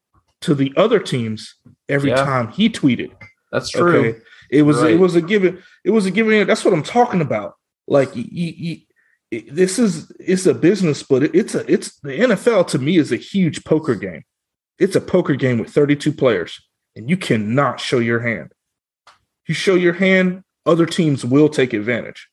to 0.42 0.54
the 0.54 0.72
other 0.76 0.98
teams 0.98 1.54
every 1.88 2.10
Yeah. 2.10 2.24
time 2.24 2.48
he 2.48 2.68
tweeted. 2.68 3.12
That's 3.50 3.70
true. 3.70 4.08
Okay. 4.10 4.18
It 4.50 4.62
was 4.62 4.78
Right. 4.82 4.92
it 4.92 4.98
was 4.98 5.14
a 5.16 5.22
given. 5.22 5.62
It 5.84 5.90
was 5.90 6.04
a 6.06 6.10
given. 6.10 6.46
That's 6.46 6.64
what 6.64 6.74
I'm 6.74 6.82
talking 6.82 7.20
about. 7.22 7.54
Like 7.86 8.14
you, 8.14 8.24
you, 8.30 8.76
it- 9.30 9.54
this 9.54 9.78
is 9.78 10.10
it's 10.20 10.46
a 10.46 10.54
business, 10.54 11.02
but 11.02 11.22
it- 11.24 11.34
it's 11.34 11.54
a 11.54 11.70
it's 11.70 11.98
the 12.00 12.14
NFL 12.18 12.64
to 12.68 12.78
me 12.78 12.96
is 12.98 13.12
a 13.12 13.16
huge 13.16 13.64
poker 13.64 13.94
game. 13.94 14.22
It's 14.78 14.96
a 14.96 15.00
poker 15.00 15.34
game 15.34 15.58
with 15.58 15.70
32 15.70 16.12
players, 16.12 16.60
and 16.96 17.10
you 17.10 17.16
cannot 17.16 17.80
show 17.80 17.98
your 17.98 18.20
hand. 18.20 18.52
You 19.46 19.54
show 19.54 19.74
your 19.74 19.94
hand, 19.94 20.42
other 20.66 20.86
teams 20.86 21.24
will 21.24 21.48
take 21.48 21.72
advantage. 21.72 22.28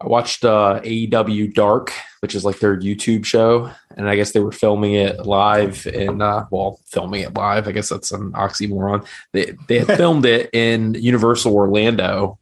I 0.00 0.08
watched 0.08 0.44
uh, 0.44 0.80
AEW 0.84 1.54
Dark, 1.54 1.92
which 2.20 2.34
is 2.34 2.44
like 2.44 2.58
their 2.58 2.76
YouTube 2.76 3.24
show, 3.24 3.70
and 3.96 4.08
I 4.08 4.16
guess 4.16 4.32
they 4.32 4.40
were 4.40 4.52
filming 4.52 4.94
it 4.94 5.24
live 5.24 5.86
in 5.86 6.20
uh, 6.20 6.44
well, 6.50 6.80
filming 6.86 7.22
it 7.22 7.32
live. 7.34 7.68
I 7.68 7.72
guess 7.72 7.88
that's 7.88 8.12
an 8.12 8.32
oxymoron. 8.32 9.06
They 9.32 9.54
they 9.68 9.78
had 9.78 9.96
filmed 9.96 10.26
it 10.26 10.50
in 10.52 10.94
Universal 10.94 11.54
Orlando, 11.54 12.38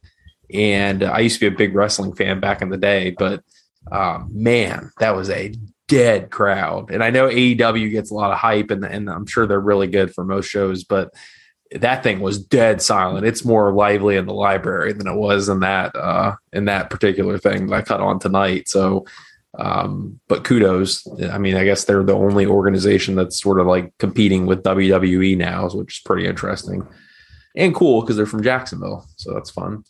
and 0.53 1.03
I 1.03 1.19
used 1.19 1.39
to 1.39 1.49
be 1.49 1.53
a 1.53 1.57
big 1.57 1.75
wrestling 1.75 2.13
fan 2.13 2.39
back 2.39 2.61
in 2.61 2.69
the 2.69 2.77
day, 2.77 3.15
but 3.17 3.43
um, 3.91 4.29
man, 4.31 4.91
that 4.99 5.15
was 5.15 5.29
a 5.29 5.53
dead 5.87 6.31
crowd. 6.31 6.91
And 6.91 7.03
I 7.03 7.09
know 7.09 7.27
AEW 7.27 7.91
gets 7.91 8.11
a 8.11 8.15
lot 8.15 8.31
of 8.31 8.37
hype, 8.37 8.71
and 8.71 8.83
and 8.83 9.09
I'm 9.09 9.25
sure 9.25 9.45
they're 9.47 9.59
really 9.59 9.87
good 9.87 10.13
for 10.13 10.23
most 10.23 10.47
shows, 10.47 10.83
but 10.83 11.13
that 11.71 12.03
thing 12.03 12.19
was 12.19 12.43
dead 12.43 12.81
silent. 12.81 13.25
It's 13.25 13.43
more 13.43 13.73
lively 13.73 14.15
in 14.15 14.25
the 14.25 14.33
library 14.33 14.93
than 14.93 15.07
it 15.07 15.15
was 15.15 15.49
in 15.49 15.61
that 15.61 15.95
uh 15.95 16.35
in 16.51 16.65
that 16.65 16.89
particular 16.89 17.37
thing 17.37 17.67
that 17.67 17.75
I 17.75 17.81
cut 17.81 18.01
on 18.01 18.19
tonight. 18.19 18.69
So 18.69 19.05
um 19.57 20.19
but 20.27 20.43
kudos. 20.43 21.07
I 21.31 21.37
mean, 21.37 21.55
I 21.55 21.63
guess 21.63 21.85
they're 21.85 22.03
the 22.03 22.15
only 22.15 22.45
organization 22.45 23.15
that's 23.15 23.41
sort 23.41 23.59
of 23.59 23.67
like 23.67 23.91
competing 23.97 24.45
with 24.45 24.63
WWE 24.63 25.37
now, 25.37 25.67
which 25.69 25.97
is 25.97 26.01
pretty 26.05 26.27
interesting. 26.27 26.87
And 27.55 27.73
cool 27.73 28.01
because 28.01 28.17
they're 28.17 28.25
from 28.25 28.43
Jacksonville. 28.43 29.07
So 29.15 29.33
that's 29.33 29.49
fun. 29.49 29.83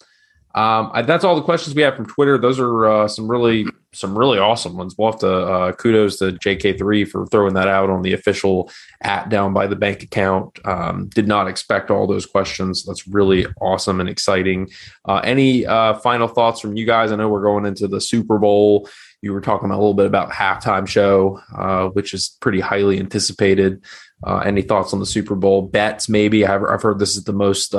Um, 0.55 0.91
I, 0.93 1.01
that's 1.01 1.23
all 1.23 1.35
the 1.35 1.41
questions 1.41 1.75
we 1.75 1.81
have 1.81 1.95
from 1.95 2.05
Twitter. 2.05 2.37
Those 2.37 2.59
are 2.59 2.85
uh, 2.85 3.07
some 3.07 3.29
really, 3.29 3.65
some 3.91 4.17
really 4.17 4.37
awesome 4.37 4.77
ones. 4.77 4.95
We'll 4.95 5.11
have 5.11 5.19
to 5.21 5.31
uh, 5.31 5.71
kudos 5.73 6.19
to 6.19 6.33
JK3 6.33 7.07
for 7.07 7.25
throwing 7.27 7.55
that 7.55 7.67
out 7.67 7.89
on 7.89 8.03
the 8.03 8.13
official 8.13 8.71
at 9.01 9.29
down 9.29 9.53
by 9.53 9.65
the 9.65 9.75
bank 9.75 10.03
account. 10.03 10.59
Um, 10.65 11.07
did 11.09 11.27
not 11.27 11.47
expect 11.47 11.89
all 11.89 12.05
those 12.05 12.27
questions. 12.27 12.85
That's 12.85 13.07
really 13.07 13.47
awesome 13.61 13.99
and 13.99 14.07
exciting. 14.07 14.69
Uh, 15.05 15.21
any 15.23 15.65
uh, 15.65 15.95
final 15.95 16.27
thoughts 16.27 16.59
from 16.59 16.77
you 16.77 16.85
guys? 16.85 17.11
I 17.11 17.15
know 17.15 17.29
we're 17.29 17.41
going 17.41 17.65
into 17.65 17.87
the 17.87 18.01
Super 18.01 18.37
Bowl. 18.37 18.87
You 19.23 19.33
were 19.33 19.41
talking 19.41 19.71
a 19.71 19.75
little 19.75 19.93
bit 19.95 20.05
about 20.05 20.31
halftime 20.31 20.87
show, 20.87 21.39
uh, 21.57 21.87
which 21.87 22.13
is 22.13 22.37
pretty 22.41 22.59
highly 22.59 22.99
anticipated. 22.99 23.83
Uh, 24.25 24.37
any 24.39 24.61
thoughts 24.61 24.93
on 24.93 24.99
the 24.99 25.05
Super 25.05 25.35
Bowl 25.35 25.63
bets? 25.63 26.07
Maybe 26.07 26.45
I've, 26.45 26.63
I've 26.63 26.81
heard 26.81 26.99
this 26.99 27.17
is 27.17 27.23
the 27.23 27.33
most 27.33 27.73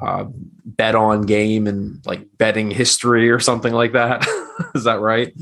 uh, 0.00 0.26
bet 0.64 0.94
on 0.94 1.22
game 1.22 1.66
and 1.66 2.04
like 2.06 2.26
betting 2.36 2.70
history 2.70 3.30
or 3.30 3.40
something 3.40 3.72
like 3.72 3.92
that. 3.92 4.26
is 4.74 4.84
that 4.84 5.00
right? 5.00 5.32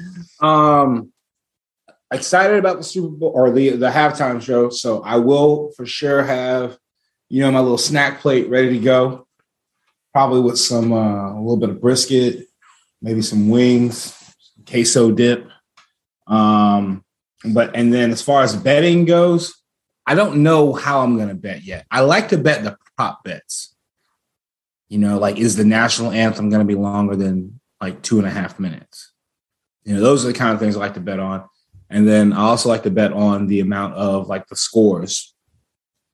Um, 0.41 1.13
excited 2.13 2.59
about 2.59 2.79
the 2.79 2.85
Super 2.85 3.09
Bowl 3.09 3.33
or 3.35 3.51
the 3.51 3.71
the 3.71 3.91
halftime 3.91 4.41
show. 4.41 4.71
So 4.71 5.03
I 5.03 5.17
will 5.17 5.73
for 5.77 5.87
sure 5.87 6.23
have, 6.23 6.79
you 7.29 7.41
know, 7.43 7.51
my 7.51 7.61
little 7.61 7.79
snack 7.79 8.21
plate 8.21 8.49
ready 8.49 8.71
to 8.71 8.79
go. 8.79 9.27
probably 10.13 10.41
with 10.41 10.59
some 10.59 10.93
uh, 10.93 11.33
a 11.33 11.41
little 11.41 11.59
bit 11.59 11.71
of 11.71 11.81
brisket, 11.81 12.47
maybe 13.03 13.23
some 13.23 13.49
wings, 13.49 14.15
queso 14.67 15.11
dip. 15.11 15.49
Um, 16.27 17.05
but 17.45 17.77
and 17.77 17.93
then 17.93 18.11
as 18.11 18.23
far 18.23 18.43
as 18.43 18.57
betting 18.57 19.05
goes, 19.05 19.55
I 20.07 20.15
don't 20.15 20.43
know 20.43 20.73
how 20.73 21.01
I'm 21.01 21.17
going 21.17 21.29
to 21.29 21.35
bet 21.35 21.65
yet. 21.65 21.87
I 21.91 22.01
like 22.01 22.29
to 22.29 22.39
bet 22.39 22.65
the 22.65 22.77
prop 22.97 23.25
bets. 23.25 23.76
You 24.89 24.99
know, 24.99 25.19
like 25.19 25.39
is 25.39 25.57
the 25.57 25.65
national 25.65 26.13
anthem 26.13 26.49
going 26.49 26.61
to 26.61 26.67
be 26.67 26.81
longer 26.81 27.17
than 27.17 27.61
like 27.81 28.03
two 28.03 28.19
and 28.19 28.27
a 28.27 28.31
half 28.31 28.61
minutes? 28.61 29.13
You 29.85 29.95
know, 29.95 30.01
those 30.01 30.25
are 30.25 30.29
the 30.29 30.39
kind 30.39 30.53
of 30.53 30.61
things 30.61 30.77
I 30.77 30.81
like 30.81 30.95
to 30.95 31.01
bet 31.01 31.21
on. 31.21 31.45
And 31.91 32.09
then 32.09 32.33
I 32.33 32.43
also 32.43 32.69
like 32.69 32.83
to 32.85 32.91
bet 32.91 33.13
on 33.13 33.47
the 33.47 33.61
amount 33.61 33.95
of 33.95 34.29
like 34.29 34.47
the 34.49 34.57
scores. 34.57 35.35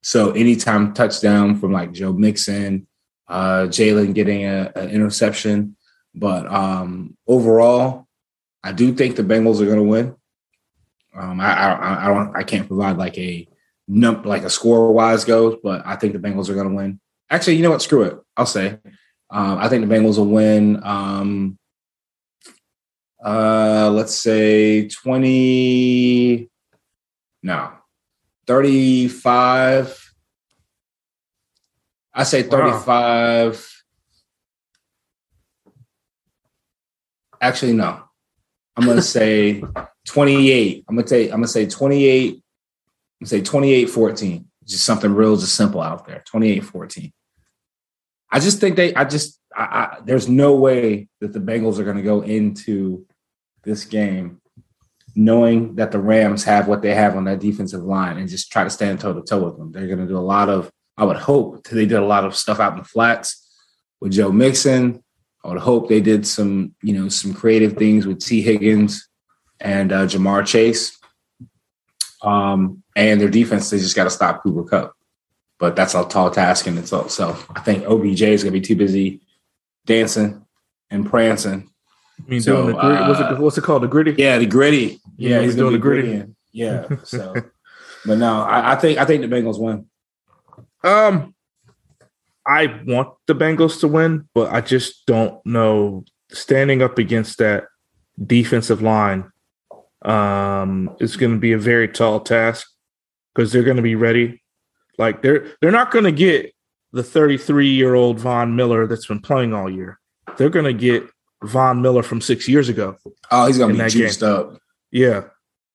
So 0.03 0.31
anytime 0.31 0.93
touchdown 0.93 1.59
from 1.59 1.71
like 1.71 1.91
Joe 1.91 2.13
Mixon, 2.13 2.87
uh, 3.27 3.67
Jalen 3.67 4.13
getting 4.13 4.45
a, 4.45 4.71
an 4.75 4.89
interception. 4.89 5.75
But 6.13 6.45
um, 6.51 7.17
overall, 7.27 8.07
I 8.63 8.71
do 8.71 8.93
think 8.93 9.15
the 9.15 9.23
Bengals 9.23 9.61
are 9.61 9.65
going 9.65 9.77
to 9.77 9.83
win. 9.83 10.15
Um, 11.15 11.39
I, 11.39 11.53
I, 11.53 12.05
I 12.05 12.07
don't 12.07 12.35
I 12.35 12.43
can't 12.43 12.67
provide 12.67 12.97
like 12.97 13.17
a 13.17 13.47
num 13.87 14.23
like 14.23 14.43
a 14.43 14.49
score 14.49 14.91
wise 14.93 15.25
goes, 15.25 15.57
but 15.63 15.83
I 15.85 15.95
think 15.95 16.13
the 16.13 16.19
Bengals 16.19 16.49
are 16.49 16.55
going 16.55 16.69
to 16.69 16.75
win. 16.75 16.99
Actually, 17.33 17.55
you 17.55 17.63
know 17.63 17.71
what? 17.71 17.81
Screw 17.81 18.03
it. 18.03 18.19
I'll 18.37 18.45
say 18.45 18.77
um, 19.31 19.57
I 19.57 19.67
think 19.67 19.87
the 19.87 19.91
Bengals 19.91 20.19
will 20.19 20.27
win. 20.27 20.79
Um, 20.83 21.57
uh, 23.25 23.89
let's 23.91 24.13
say 24.13 24.87
twenty. 24.87 26.47
No, 27.41 27.71
thirty-five. 28.45 30.13
I 32.13 32.23
say 32.23 32.43
thirty-five. 32.43 33.73
Wow. 35.65 35.73
Actually, 37.41 37.73
no. 37.73 37.99
I'm 38.77 38.85
gonna 38.85 39.01
say 39.01 39.63
28. 40.07 40.85
I'm 40.87 40.95
gonna 40.95 41.07
say 41.07 41.23
I'm 41.25 41.37
gonna 41.37 41.47
say 41.47 41.65
28. 41.65 42.33
I'm 42.35 42.39
gonna 43.21 43.27
say 43.27 43.41
28 43.41 43.85
14. 43.89 44.45
Just 44.65 44.85
something 44.85 45.13
real, 45.13 45.35
just 45.35 45.55
simple 45.55 45.81
out 45.81 46.05
there. 46.05 46.23
28 46.27 46.59
14. 46.63 47.11
I 48.33 48.39
just 48.39 48.59
think 48.59 48.75
they, 48.75 48.95
I 48.95 49.03
just, 49.03 49.39
I, 49.55 49.63
I, 49.63 49.97
there's 50.03 50.27
no 50.27 50.55
way 50.55 51.07
that 51.21 51.33
the 51.33 51.39
Bengals 51.39 51.77
are 51.77 51.83
going 51.83 51.97
to 51.97 52.01
go 52.01 52.21
into 52.21 53.05
this 53.63 53.85
game 53.85 54.41
knowing 55.15 55.75
that 55.75 55.91
the 55.91 55.99
Rams 55.99 56.43
have 56.43 56.67
what 56.67 56.81
they 56.81 56.95
have 56.95 57.15
on 57.15 57.25
that 57.25 57.39
defensive 57.39 57.83
line 57.83 58.17
and 58.17 58.27
just 58.27 58.51
try 58.51 58.63
to 58.63 58.71
stand 58.71 58.99
toe 58.99 59.13
to 59.13 59.21
toe 59.21 59.43
with 59.43 59.55
them. 59.59 59.71
They're 59.71 59.85
going 59.85 59.99
to 59.99 60.07
do 60.07 60.17
a 60.17 60.19
lot 60.19 60.49
of, 60.49 60.71
I 60.97 61.05
would 61.05 61.17
hope 61.17 61.63
they 61.65 61.85
did 61.85 61.99
a 61.99 62.05
lot 62.05 62.25
of 62.25 62.35
stuff 62.35 62.59
out 62.59 62.73
in 62.73 62.79
the 62.79 62.83
flats 62.83 63.47
with 64.01 64.13
Joe 64.13 64.31
Mixon. 64.31 65.03
I 65.45 65.49
would 65.49 65.59
hope 65.59 65.87
they 65.87 66.01
did 66.01 66.25
some, 66.25 66.73
you 66.81 66.99
know, 66.99 67.09
some 67.09 67.35
creative 67.35 67.73
things 67.73 68.07
with 68.07 68.19
T. 68.19 68.41
Higgins 68.41 69.07
and 69.59 69.91
uh, 69.91 70.07
Ja'Marr 70.07 70.43
Chase. 70.47 70.97
Um, 72.23 72.81
and 72.95 73.21
their 73.21 73.29
defense, 73.29 73.69
they 73.69 73.77
just 73.77 73.95
got 73.95 74.05
to 74.05 74.09
stop 74.09 74.41
Cooper 74.41 74.63
Kupp 74.63 74.95
but 75.63 75.77
that's 75.77 75.95
a 75.95 76.03
tall 76.03 76.29
task 76.29 76.67
in 76.67 76.77
itself. 76.77 77.09
So 77.09 77.37
I 77.55 77.61
think 77.61 77.85
OBJ 77.85 78.21
is 78.23 78.43
going 78.43 78.51
to 78.53 78.59
be 78.59 78.65
too 78.67 78.75
busy 78.75 79.21
dancing 79.85 80.45
and 80.89 81.05
prancing. 81.05 81.69
I 82.19 82.29
mean, 82.29 82.41
so, 82.41 82.63
doing 82.63 82.75
the 82.75 82.81
gritty, 82.81 82.97
uh, 82.97 83.07
what's, 83.07 83.19
it, 83.21 83.39
what's 83.39 83.57
it 83.59 83.63
called? 83.63 83.83
The 83.83 83.87
gritty? 83.87 84.13
Yeah, 84.17 84.39
the 84.39 84.45
gritty. 84.45 84.99
Yeah, 85.15 85.39
he's, 85.39 85.51
he's 85.51 85.55
doing 85.55 85.71
the 85.71 85.79
gritty. 85.79 86.25
Yeah. 86.51 86.89
So, 87.05 87.33
but 88.05 88.17
no, 88.17 88.41
I, 88.41 88.73
I, 88.73 88.75
think 88.75 88.99
I 88.99 89.05
think 89.05 89.21
the 89.21 89.33
Bengals 89.33 89.57
win. 89.57 89.85
Um, 90.83 91.33
I 92.45 92.81
want 92.85 93.13
the 93.27 93.33
Bengals 93.33 93.79
to 93.79 93.87
win, 93.87 94.27
but 94.35 94.51
I 94.51 94.59
just 94.59 95.05
don't 95.05 95.39
know 95.45 96.03
standing 96.29 96.81
up 96.81 96.97
against 96.97 97.37
that 97.37 97.67
defensive 98.21 98.81
line. 98.81 99.31
Um, 100.01 100.93
is 100.99 101.15
going 101.15 101.31
to 101.31 101.39
be 101.39 101.53
a 101.53 101.57
very 101.57 101.87
tall 101.87 102.19
task 102.19 102.67
because 103.33 103.53
they're 103.53 103.63
going 103.63 103.77
to 103.77 103.81
be 103.81 103.95
ready 103.95 104.42
like 104.97 105.21
they're 105.21 105.47
they're 105.61 105.71
not 105.71 105.91
going 105.91 106.05
to 106.05 106.11
get 106.11 106.53
the 106.91 107.03
33 107.03 107.69
year 107.69 107.95
old 107.95 108.19
Von 108.19 108.55
Miller 108.55 108.87
that's 108.87 109.07
been 109.07 109.19
playing 109.19 109.53
all 109.53 109.69
year. 109.69 109.99
They're 110.37 110.49
going 110.49 110.65
to 110.65 110.73
get 110.73 111.03
Von 111.43 111.81
Miller 111.81 112.03
from 112.03 112.21
six 112.21 112.47
years 112.47 112.69
ago. 112.69 112.97
Oh, 113.31 113.47
he's 113.47 113.57
going 113.57 113.75
to 113.75 113.83
be 113.83 113.89
juiced 113.89 114.21
game. 114.21 114.29
up. 114.29 114.57
Yeah, 114.91 115.23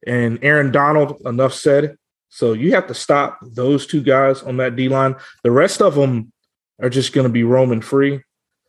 and 0.07 0.39
Aaron 0.43 0.73
Donald. 0.73 1.21
Enough 1.25 1.55
said. 1.55 1.97
So 2.31 2.53
you 2.53 2.73
have 2.73 2.87
to 2.89 2.95
stop 2.95 3.39
those 3.43 3.87
two 3.87 4.03
guys 4.03 4.43
on 4.43 4.59
that 4.59 4.77
D 4.77 4.89
line. 4.89 5.17
The 5.45 5.51
rest 5.51 5.81
of 5.81 5.95
them 5.95 6.33
are 6.81 6.91
just 6.91 7.13
going 7.13 7.27
to 7.27 7.33
be 7.33 7.43
roaming 7.43 7.81
free. 7.81 8.23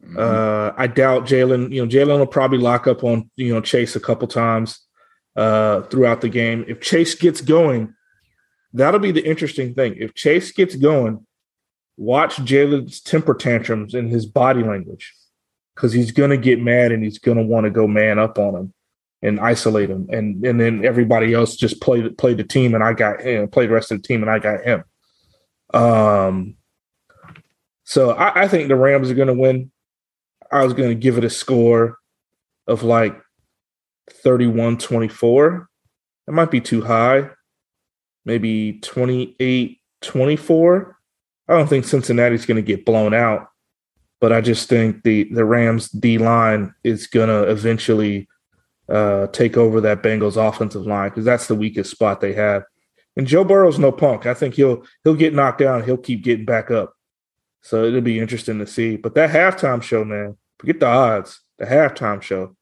Mm-hmm. 0.03 0.17
Uh, 0.17 0.71
I 0.77 0.88
doubt 0.88 1.26
Jalen. 1.26 1.71
You 1.71 1.85
know, 1.85 1.91
Jalen 1.91 2.19
will 2.19 2.27
probably 2.27 2.57
lock 2.57 2.88
up 2.88 3.03
on 3.03 3.30
you 3.35 3.53
know 3.53 3.61
Chase 3.61 3.95
a 3.95 3.99
couple 3.99 4.27
times 4.27 4.80
uh, 5.35 5.81
throughout 5.84 6.21
the 6.21 6.30
game. 6.30 6.65
If 6.67 6.81
Chase 6.81 7.15
gets 7.15 7.41
going, 7.41 7.93
that'll 8.73 8.99
be 8.99 9.11
the 9.11 9.25
interesting 9.25 9.73
thing. 9.73 9.95
If 9.97 10.13
Chase 10.13 10.51
gets 10.51 10.75
going, 10.75 11.25
watch 11.97 12.37
Jalen's 12.37 13.01
temper 13.01 13.33
tantrums 13.33 13.93
and 13.93 14.09
his 14.09 14.25
body 14.25 14.63
language 14.63 15.13
because 15.75 15.93
he's 15.93 16.11
going 16.11 16.29
to 16.29 16.37
get 16.37 16.61
mad 16.61 16.91
and 16.91 17.03
he's 17.03 17.19
going 17.19 17.37
to 17.37 17.43
want 17.43 17.65
to 17.65 17.69
go 17.69 17.87
man 17.87 18.19
up 18.19 18.37
on 18.37 18.55
him 18.55 18.73
and 19.21 19.39
isolate 19.39 19.89
him. 19.89 20.07
And 20.11 20.45
and 20.45 20.59
then 20.59 20.85
everybody 20.85 21.33
else 21.33 21.55
just 21.55 21.81
play, 21.81 22.07
play 22.09 22.33
the 22.33 22.43
team 22.43 22.73
and 22.75 22.83
I 22.83 22.93
got 22.93 23.21
him, 23.21 23.47
play 23.49 23.67
the 23.67 23.73
rest 23.73 23.91
of 23.91 24.01
the 24.01 24.07
team 24.07 24.21
and 24.21 24.31
I 24.31 24.39
got 24.39 24.63
him. 24.63 24.83
Um, 25.73 26.55
so 27.83 28.11
I, 28.11 28.43
I 28.43 28.47
think 28.47 28.67
the 28.67 28.75
Rams 28.75 29.09
are 29.09 29.15
going 29.15 29.27
to 29.27 29.33
win. 29.33 29.71
I 30.51 30.63
was 30.63 30.73
going 30.73 30.89
to 30.89 30.95
give 30.95 31.17
it 31.17 31.23
a 31.23 31.29
score 31.29 31.97
of 32.67 32.83
like 32.83 33.19
31 34.09 34.77
24. 34.77 35.69
It 36.27 36.31
might 36.31 36.51
be 36.51 36.61
too 36.61 36.83
high 36.83 37.29
maybe 38.25 38.79
28 38.81 39.79
24. 40.01 40.97
I 41.47 41.53
don't 41.53 41.67
think 41.67 41.85
Cincinnati's 41.85 42.45
going 42.45 42.57
to 42.57 42.61
get 42.61 42.85
blown 42.85 43.13
out, 43.13 43.49
but 44.21 44.31
I 44.31 44.41
just 44.41 44.69
think 44.69 45.03
the, 45.03 45.25
the 45.33 45.45
Rams 45.45 45.89
D 45.89 46.17
line 46.17 46.73
is 46.83 47.07
going 47.07 47.29
to 47.29 47.49
eventually 47.49 48.27
uh, 48.87 49.27
take 49.27 49.57
over 49.57 49.81
that 49.81 50.03
Bengals 50.03 50.37
offensive 50.37 50.85
line 50.85 51.09
because 51.09 51.25
that's 51.25 51.47
the 51.47 51.55
weakest 51.55 51.91
spot 51.91 52.21
they 52.21 52.33
have. 52.33 52.63
And 53.15 53.27
Joe 53.27 53.43
Burrow's 53.43 53.79
no 53.79 53.91
punk. 53.91 54.25
I 54.25 54.33
think 54.33 54.55
he'll 54.55 54.83
he'll 55.03 55.15
get 55.15 55.33
knocked 55.33 55.59
down. 55.59 55.83
He'll 55.83 55.97
keep 55.97 56.23
getting 56.23 56.45
back 56.45 56.71
up. 56.71 56.93
So 57.61 57.83
it'll 57.83 58.01
be 58.01 58.19
interesting 58.19 58.59
to 58.59 58.67
see. 58.67 58.95
But 58.95 59.15
that 59.15 59.29
halftime 59.29 59.81
show, 59.83 60.05
man, 60.05 60.37
forget 60.57 60.79
the 60.79 60.87
odds. 60.87 61.41
The 61.57 61.65
halftime 61.65 62.21
show. 62.21 62.55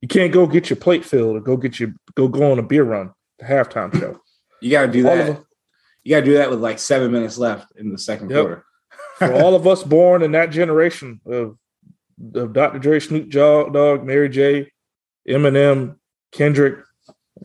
You 0.00 0.08
can't 0.08 0.32
go 0.32 0.46
get 0.46 0.70
your 0.70 0.76
plate 0.76 1.04
filled 1.04 1.36
or 1.36 1.40
go 1.40 1.56
get 1.56 1.80
your 1.80 1.92
go 2.14 2.28
go 2.28 2.52
on 2.52 2.58
a 2.58 2.62
beer 2.62 2.84
run. 2.84 3.12
The 3.38 3.46
halftime 3.46 3.98
show. 3.98 4.20
You 4.64 4.70
got 4.70 4.86
to 4.86 4.92
do 4.92 5.02
that. 5.02 5.44
You 6.04 6.16
got 6.16 6.20
to 6.20 6.24
do 6.24 6.34
that 6.34 6.48
with 6.48 6.58
like 6.58 6.78
seven 6.78 7.12
minutes 7.12 7.36
left 7.36 7.70
in 7.76 7.92
the 7.92 7.98
second 7.98 8.30
yep. 8.30 8.40
quarter. 8.40 8.64
For 9.18 9.34
all 9.34 9.54
of 9.54 9.66
us 9.66 9.82
born 9.82 10.22
in 10.22 10.32
that 10.32 10.50
generation 10.50 11.20
of, 11.26 11.58
of 12.34 12.54
Dr. 12.54 12.78
Dre, 12.78 12.98
Snoop 12.98 13.28
Dogg, 13.28 14.04
Mary 14.04 14.30
J, 14.30 14.72
Eminem, 15.28 15.96
Kendrick. 16.32 16.78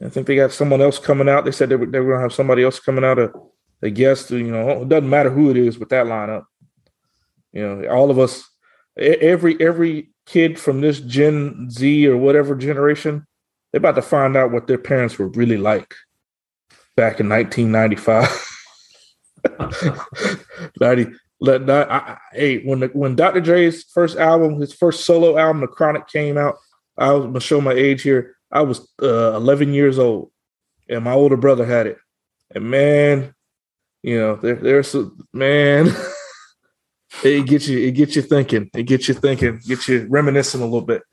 I 0.01 0.07
think 0.07 0.27
they 0.27 0.37
got 0.37 0.53
someone 0.53 0.81
else 0.81 0.97
coming 0.97 1.27
out. 1.27 1.43
They 1.43 1.51
said 1.51 1.67
they 1.67 1.75
were, 1.75 1.87
they 1.87 1.99
were 1.99 2.11
going 2.11 2.19
to 2.19 2.23
have 2.23 2.33
somebody 2.33 2.63
else 2.63 2.79
coming 2.79 3.03
out, 3.03 3.19
a, 3.19 3.33
a 3.81 3.89
guest. 3.89 4.31
You 4.31 4.51
know, 4.51 4.83
it 4.83 4.89
doesn't 4.89 5.09
matter 5.09 5.29
who 5.29 5.49
it 5.49 5.57
is 5.57 5.77
with 5.77 5.89
that 5.89 6.05
lineup. 6.05 6.45
You 7.51 7.67
know, 7.67 7.89
all 7.89 8.11
of 8.11 8.17
us, 8.17 8.49
every 8.97 9.59
every 9.59 10.11
kid 10.25 10.57
from 10.57 10.79
this 10.79 11.01
Gen 11.01 11.69
Z 11.69 12.07
or 12.07 12.15
whatever 12.15 12.55
generation, 12.55 13.27
they're 13.71 13.79
about 13.79 13.95
to 13.95 14.01
find 14.01 14.37
out 14.37 14.51
what 14.51 14.67
their 14.67 14.77
parents 14.77 15.19
were 15.19 15.27
really 15.27 15.57
like 15.57 15.93
back 16.99 17.21
in 17.21 17.29
1995. 17.29 18.27
90, 20.81 21.15
let 21.39 21.61
not, 21.61 21.89
I, 21.89 22.17
hey, 22.33 22.61
when 22.65 22.81
when 22.89 23.15
Dr. 23.15 23.39
Dre's 23.39 23.85
first 23.85 24.17
album, 24.17 24.59
his 24.59 24.73
first 24.73 25.05
solo 25.05 25.37
album, 25.37 25.61
The 25.61 25.67
Chronic, 25.67 26.09
came 26.09 26.37
out, 26.37 26.57
I 26.97 27.13
was 27.13 27.25
gonna 27.25 27.39
show 27.39 27.61
my 27.61 27.71
age 27.71 28.01
here. 28.01 28.35
I 28.51 28.63
was 28.63 28.85
uh, 29.01 29.33
11 29.35 29.73
years 29.73 29.97
old, 29.97 30.31
and 30.89 31.05
my 31.05 31.13
older 31.13 31.37
brother 31.37 31.65
had 31.65 31.87
it. 31.87 31.97
And 32.53 32.69
man, 32.69 33.33
you 34.03 34.19
know, 34.19 34.35
there, 34.35 34.55
there's 34.55 34.93
a 34.93 35.09
man. 35.31 35.87
it 37.23 37.47
gets 37.47 37.69
you, 37.69 37.79
it 37.79 37.91
gets 37.91 38.17
you 38.17 38.23
thinking. 38.23 38.69
It 38.75 38.83
gets 38.83 39.07
you 39.07 39.13
thinking. 39.13 39.61
Gets 39.65 39.87
you 39.87 40.05
reminiscing 40.09 40.61
a 40.61 40.65
little 40.65 40.81
bit. 40.81 41.03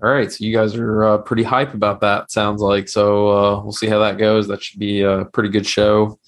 All 0.00 0.10
right, 0.10 0.30
so 0.30 0.44
you 0.44 0.54
guys 0.54 0.76
are 0.76 1.02
uh, 1.02 1.18
pretty 1.18 1.42
hype 1.42 1.74
about 1.74 2.00
that. 2.02 2.30
Sounds 2.30 2.62
like 2.62 2.88
so. 2.88 3.28
Uh, 3.30 3.62
we'll 3.62 3.72
see 3.72 3.88
how 3.88 3.98
that 3.98 4.16
goes. 4.16 4.46
That 4.46 4.62
should 4.62 4.78
be 4.78 5.02
a 5.02 5.24
pretty 5.24 5.48
good 5.48 5.66
show. 5.66 6.20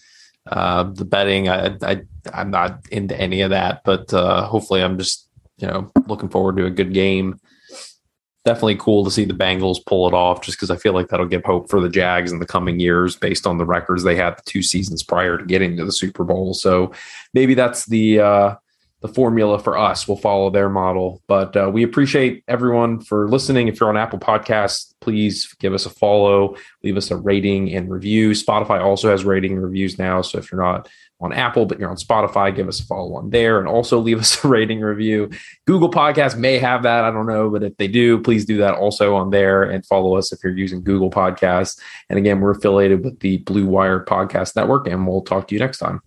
Uh, 0.50 0.84
the 0.84 1.04
betting, 1.04 1.48
I, 1.48 1.76
I, 1.82 2.02
I'm 2.34 2.50
not 2.50 2.80
into 2.90 3.16
any 3.16 3.42
of 3.42 3.50
that, 3.50 3.82
but 3.84 4.12
uh, 4.12 4.44
hopefully, 4.44 4.82
I'm 4.82 4.98
just 4.98 5.28
you 5.58 5.68
know 5.68 5.92
looking 6.08 6.28
forward 6.28 6.56
to 6.56 6.66
a 6.66 6.70
good 6.70 6.92
game. 6.92 7.38
Definitely 8.44 8.76
cool 8.76 9.04
to 9.04 9.10
see 9.10 9.24
the 9.24 9.34
Bengals 9.34 9.84
pull 9.86 10.08
it 10.08 10.14
off, 10.14 10.42
just 10.42 10.58
because 10.58 10.72
I 10.72 10.76
feel 10.76 10.92
like 10.92 11.06
that'll 11.08 11.26
give 11.26 11.44
hope 11.44 11.70
for 11.70 11.80
the 11.80 11.90
Jags 11.90 12.32
in 12.32 12.40
the 12.40 12.46
coming 12.46 12.80
years, 12.80 13.14
based 13.14 13.46
on 13.46 13.58
the 13.58 13.66
records 13.66 14.02
they 14.02 14.16
had 14.16 14.36
the 14.36 14.42
two 14.46 14.64
seasons 14.64 15.04
prior 15.04 15.38
to 15.38 15.44
getting 15.44 15.76
to 15.76 15.84
the 15.84 15.92
Super 15.92 16.24
Bowl. 16.24 16.54
So 16.54 16.92
maybe 17.34 17.54
that's 17.54 17.86
the 17.86 18.18
uh, 18.18 18.54
the 19.00 19.08
formula 19.08 19.58
for 19.58 19.78
us. 19.78 20.06
We'll 20.06 20.18
follow 20.18 20.50
their 20.50 20.68
model. 20.68 21.22
But 21.26 21.56
uh, 21.56 21.70
we 21.72 21.82
appreciate 21.82 22.44
everyone 22.48 23.00
for 23.00 23.28
listening. 23.28 23.68
If 23.68 23.80
you're 23.80 23.88
on 23.88 23.96
Apple 23.96 24.18
Podcasts, 24.18 24.94
please 25.00 25.54
give 25.54 25.72
us 25.72 25.86
a 25.86 25.90
follow, 25.90 26.56
leave 26.84 26.96
us 26.96 27.10
a 27.10 27.16
rating 27.16 27.74
and 27.74 27.90
review. 27.90 28.30
Spotify 28.30 28.80
also 28.80 29.10
has 29.10 29.24
rating 29.24 29.56
reviews 29.56 29.98
now. 29.98 30.20
So 30.20 30.38
if 30.38 30.52
you're 30.52 30.62
not 30.62 30.88
on 31.22 31.32
Apple, 31.32 31.66
but 31.66 31.78
you're 31.78 31.90
on 31.90 31.96
Spotify, 31.96 32.54
give 32.54 32.68
us 32.68 32.80
a 32.80 32.84
follow 32.84 33.14
on 33.14 33.30
there 33.30 33.58
and 33.58 33.68
also 33.68 33.98
leave 34.00 34.20
us 34.20 34.44
a 34.44 34.48
rating 34.48 34.80
review. 34.80 35.30
Google 35.66 35.90
Podcasts 35.90 36.36
may 36.36 36.58
have 36.58 36.82
that. 36.82 37.04
I 37.04 37.10
don't 37.10 37.26
know. 37.26 37.48
But 37.48 37.62
if 37.62 37.76
they 37.78 37.88
do, 37.88 38.20
please 38.20 38.44
do 38.44 38.58
that 38.58 38.74
also 38.74 39.16
on 39.16 39.30
there 39.30 39.62
and 39.62 39.84
follow 39.86 40.16
us 40.16 40.30
if 40.30 40.40
you're 40.44 40.56
using 40.56 40.84
Google 40.84 41.10
Podcasts. 41.10 41.80
And 42.10 42.18
again, 42.18 42.40
we're 42.40 42.52
affiliated 42.52 43.02
with 43.02 43.20
the 43.20 43.38
Blue 43.38 43.66
Wire 43.66 44.04
Podcast 44.04 44.56
Network, 44.56 44.86
and 44.86 45.06
we'll 45.06 45.22
talk 45.22 45.48
to 45.48 45.54
you 45.54 45.58
next 45.58 45.78
time. 45.78 46.02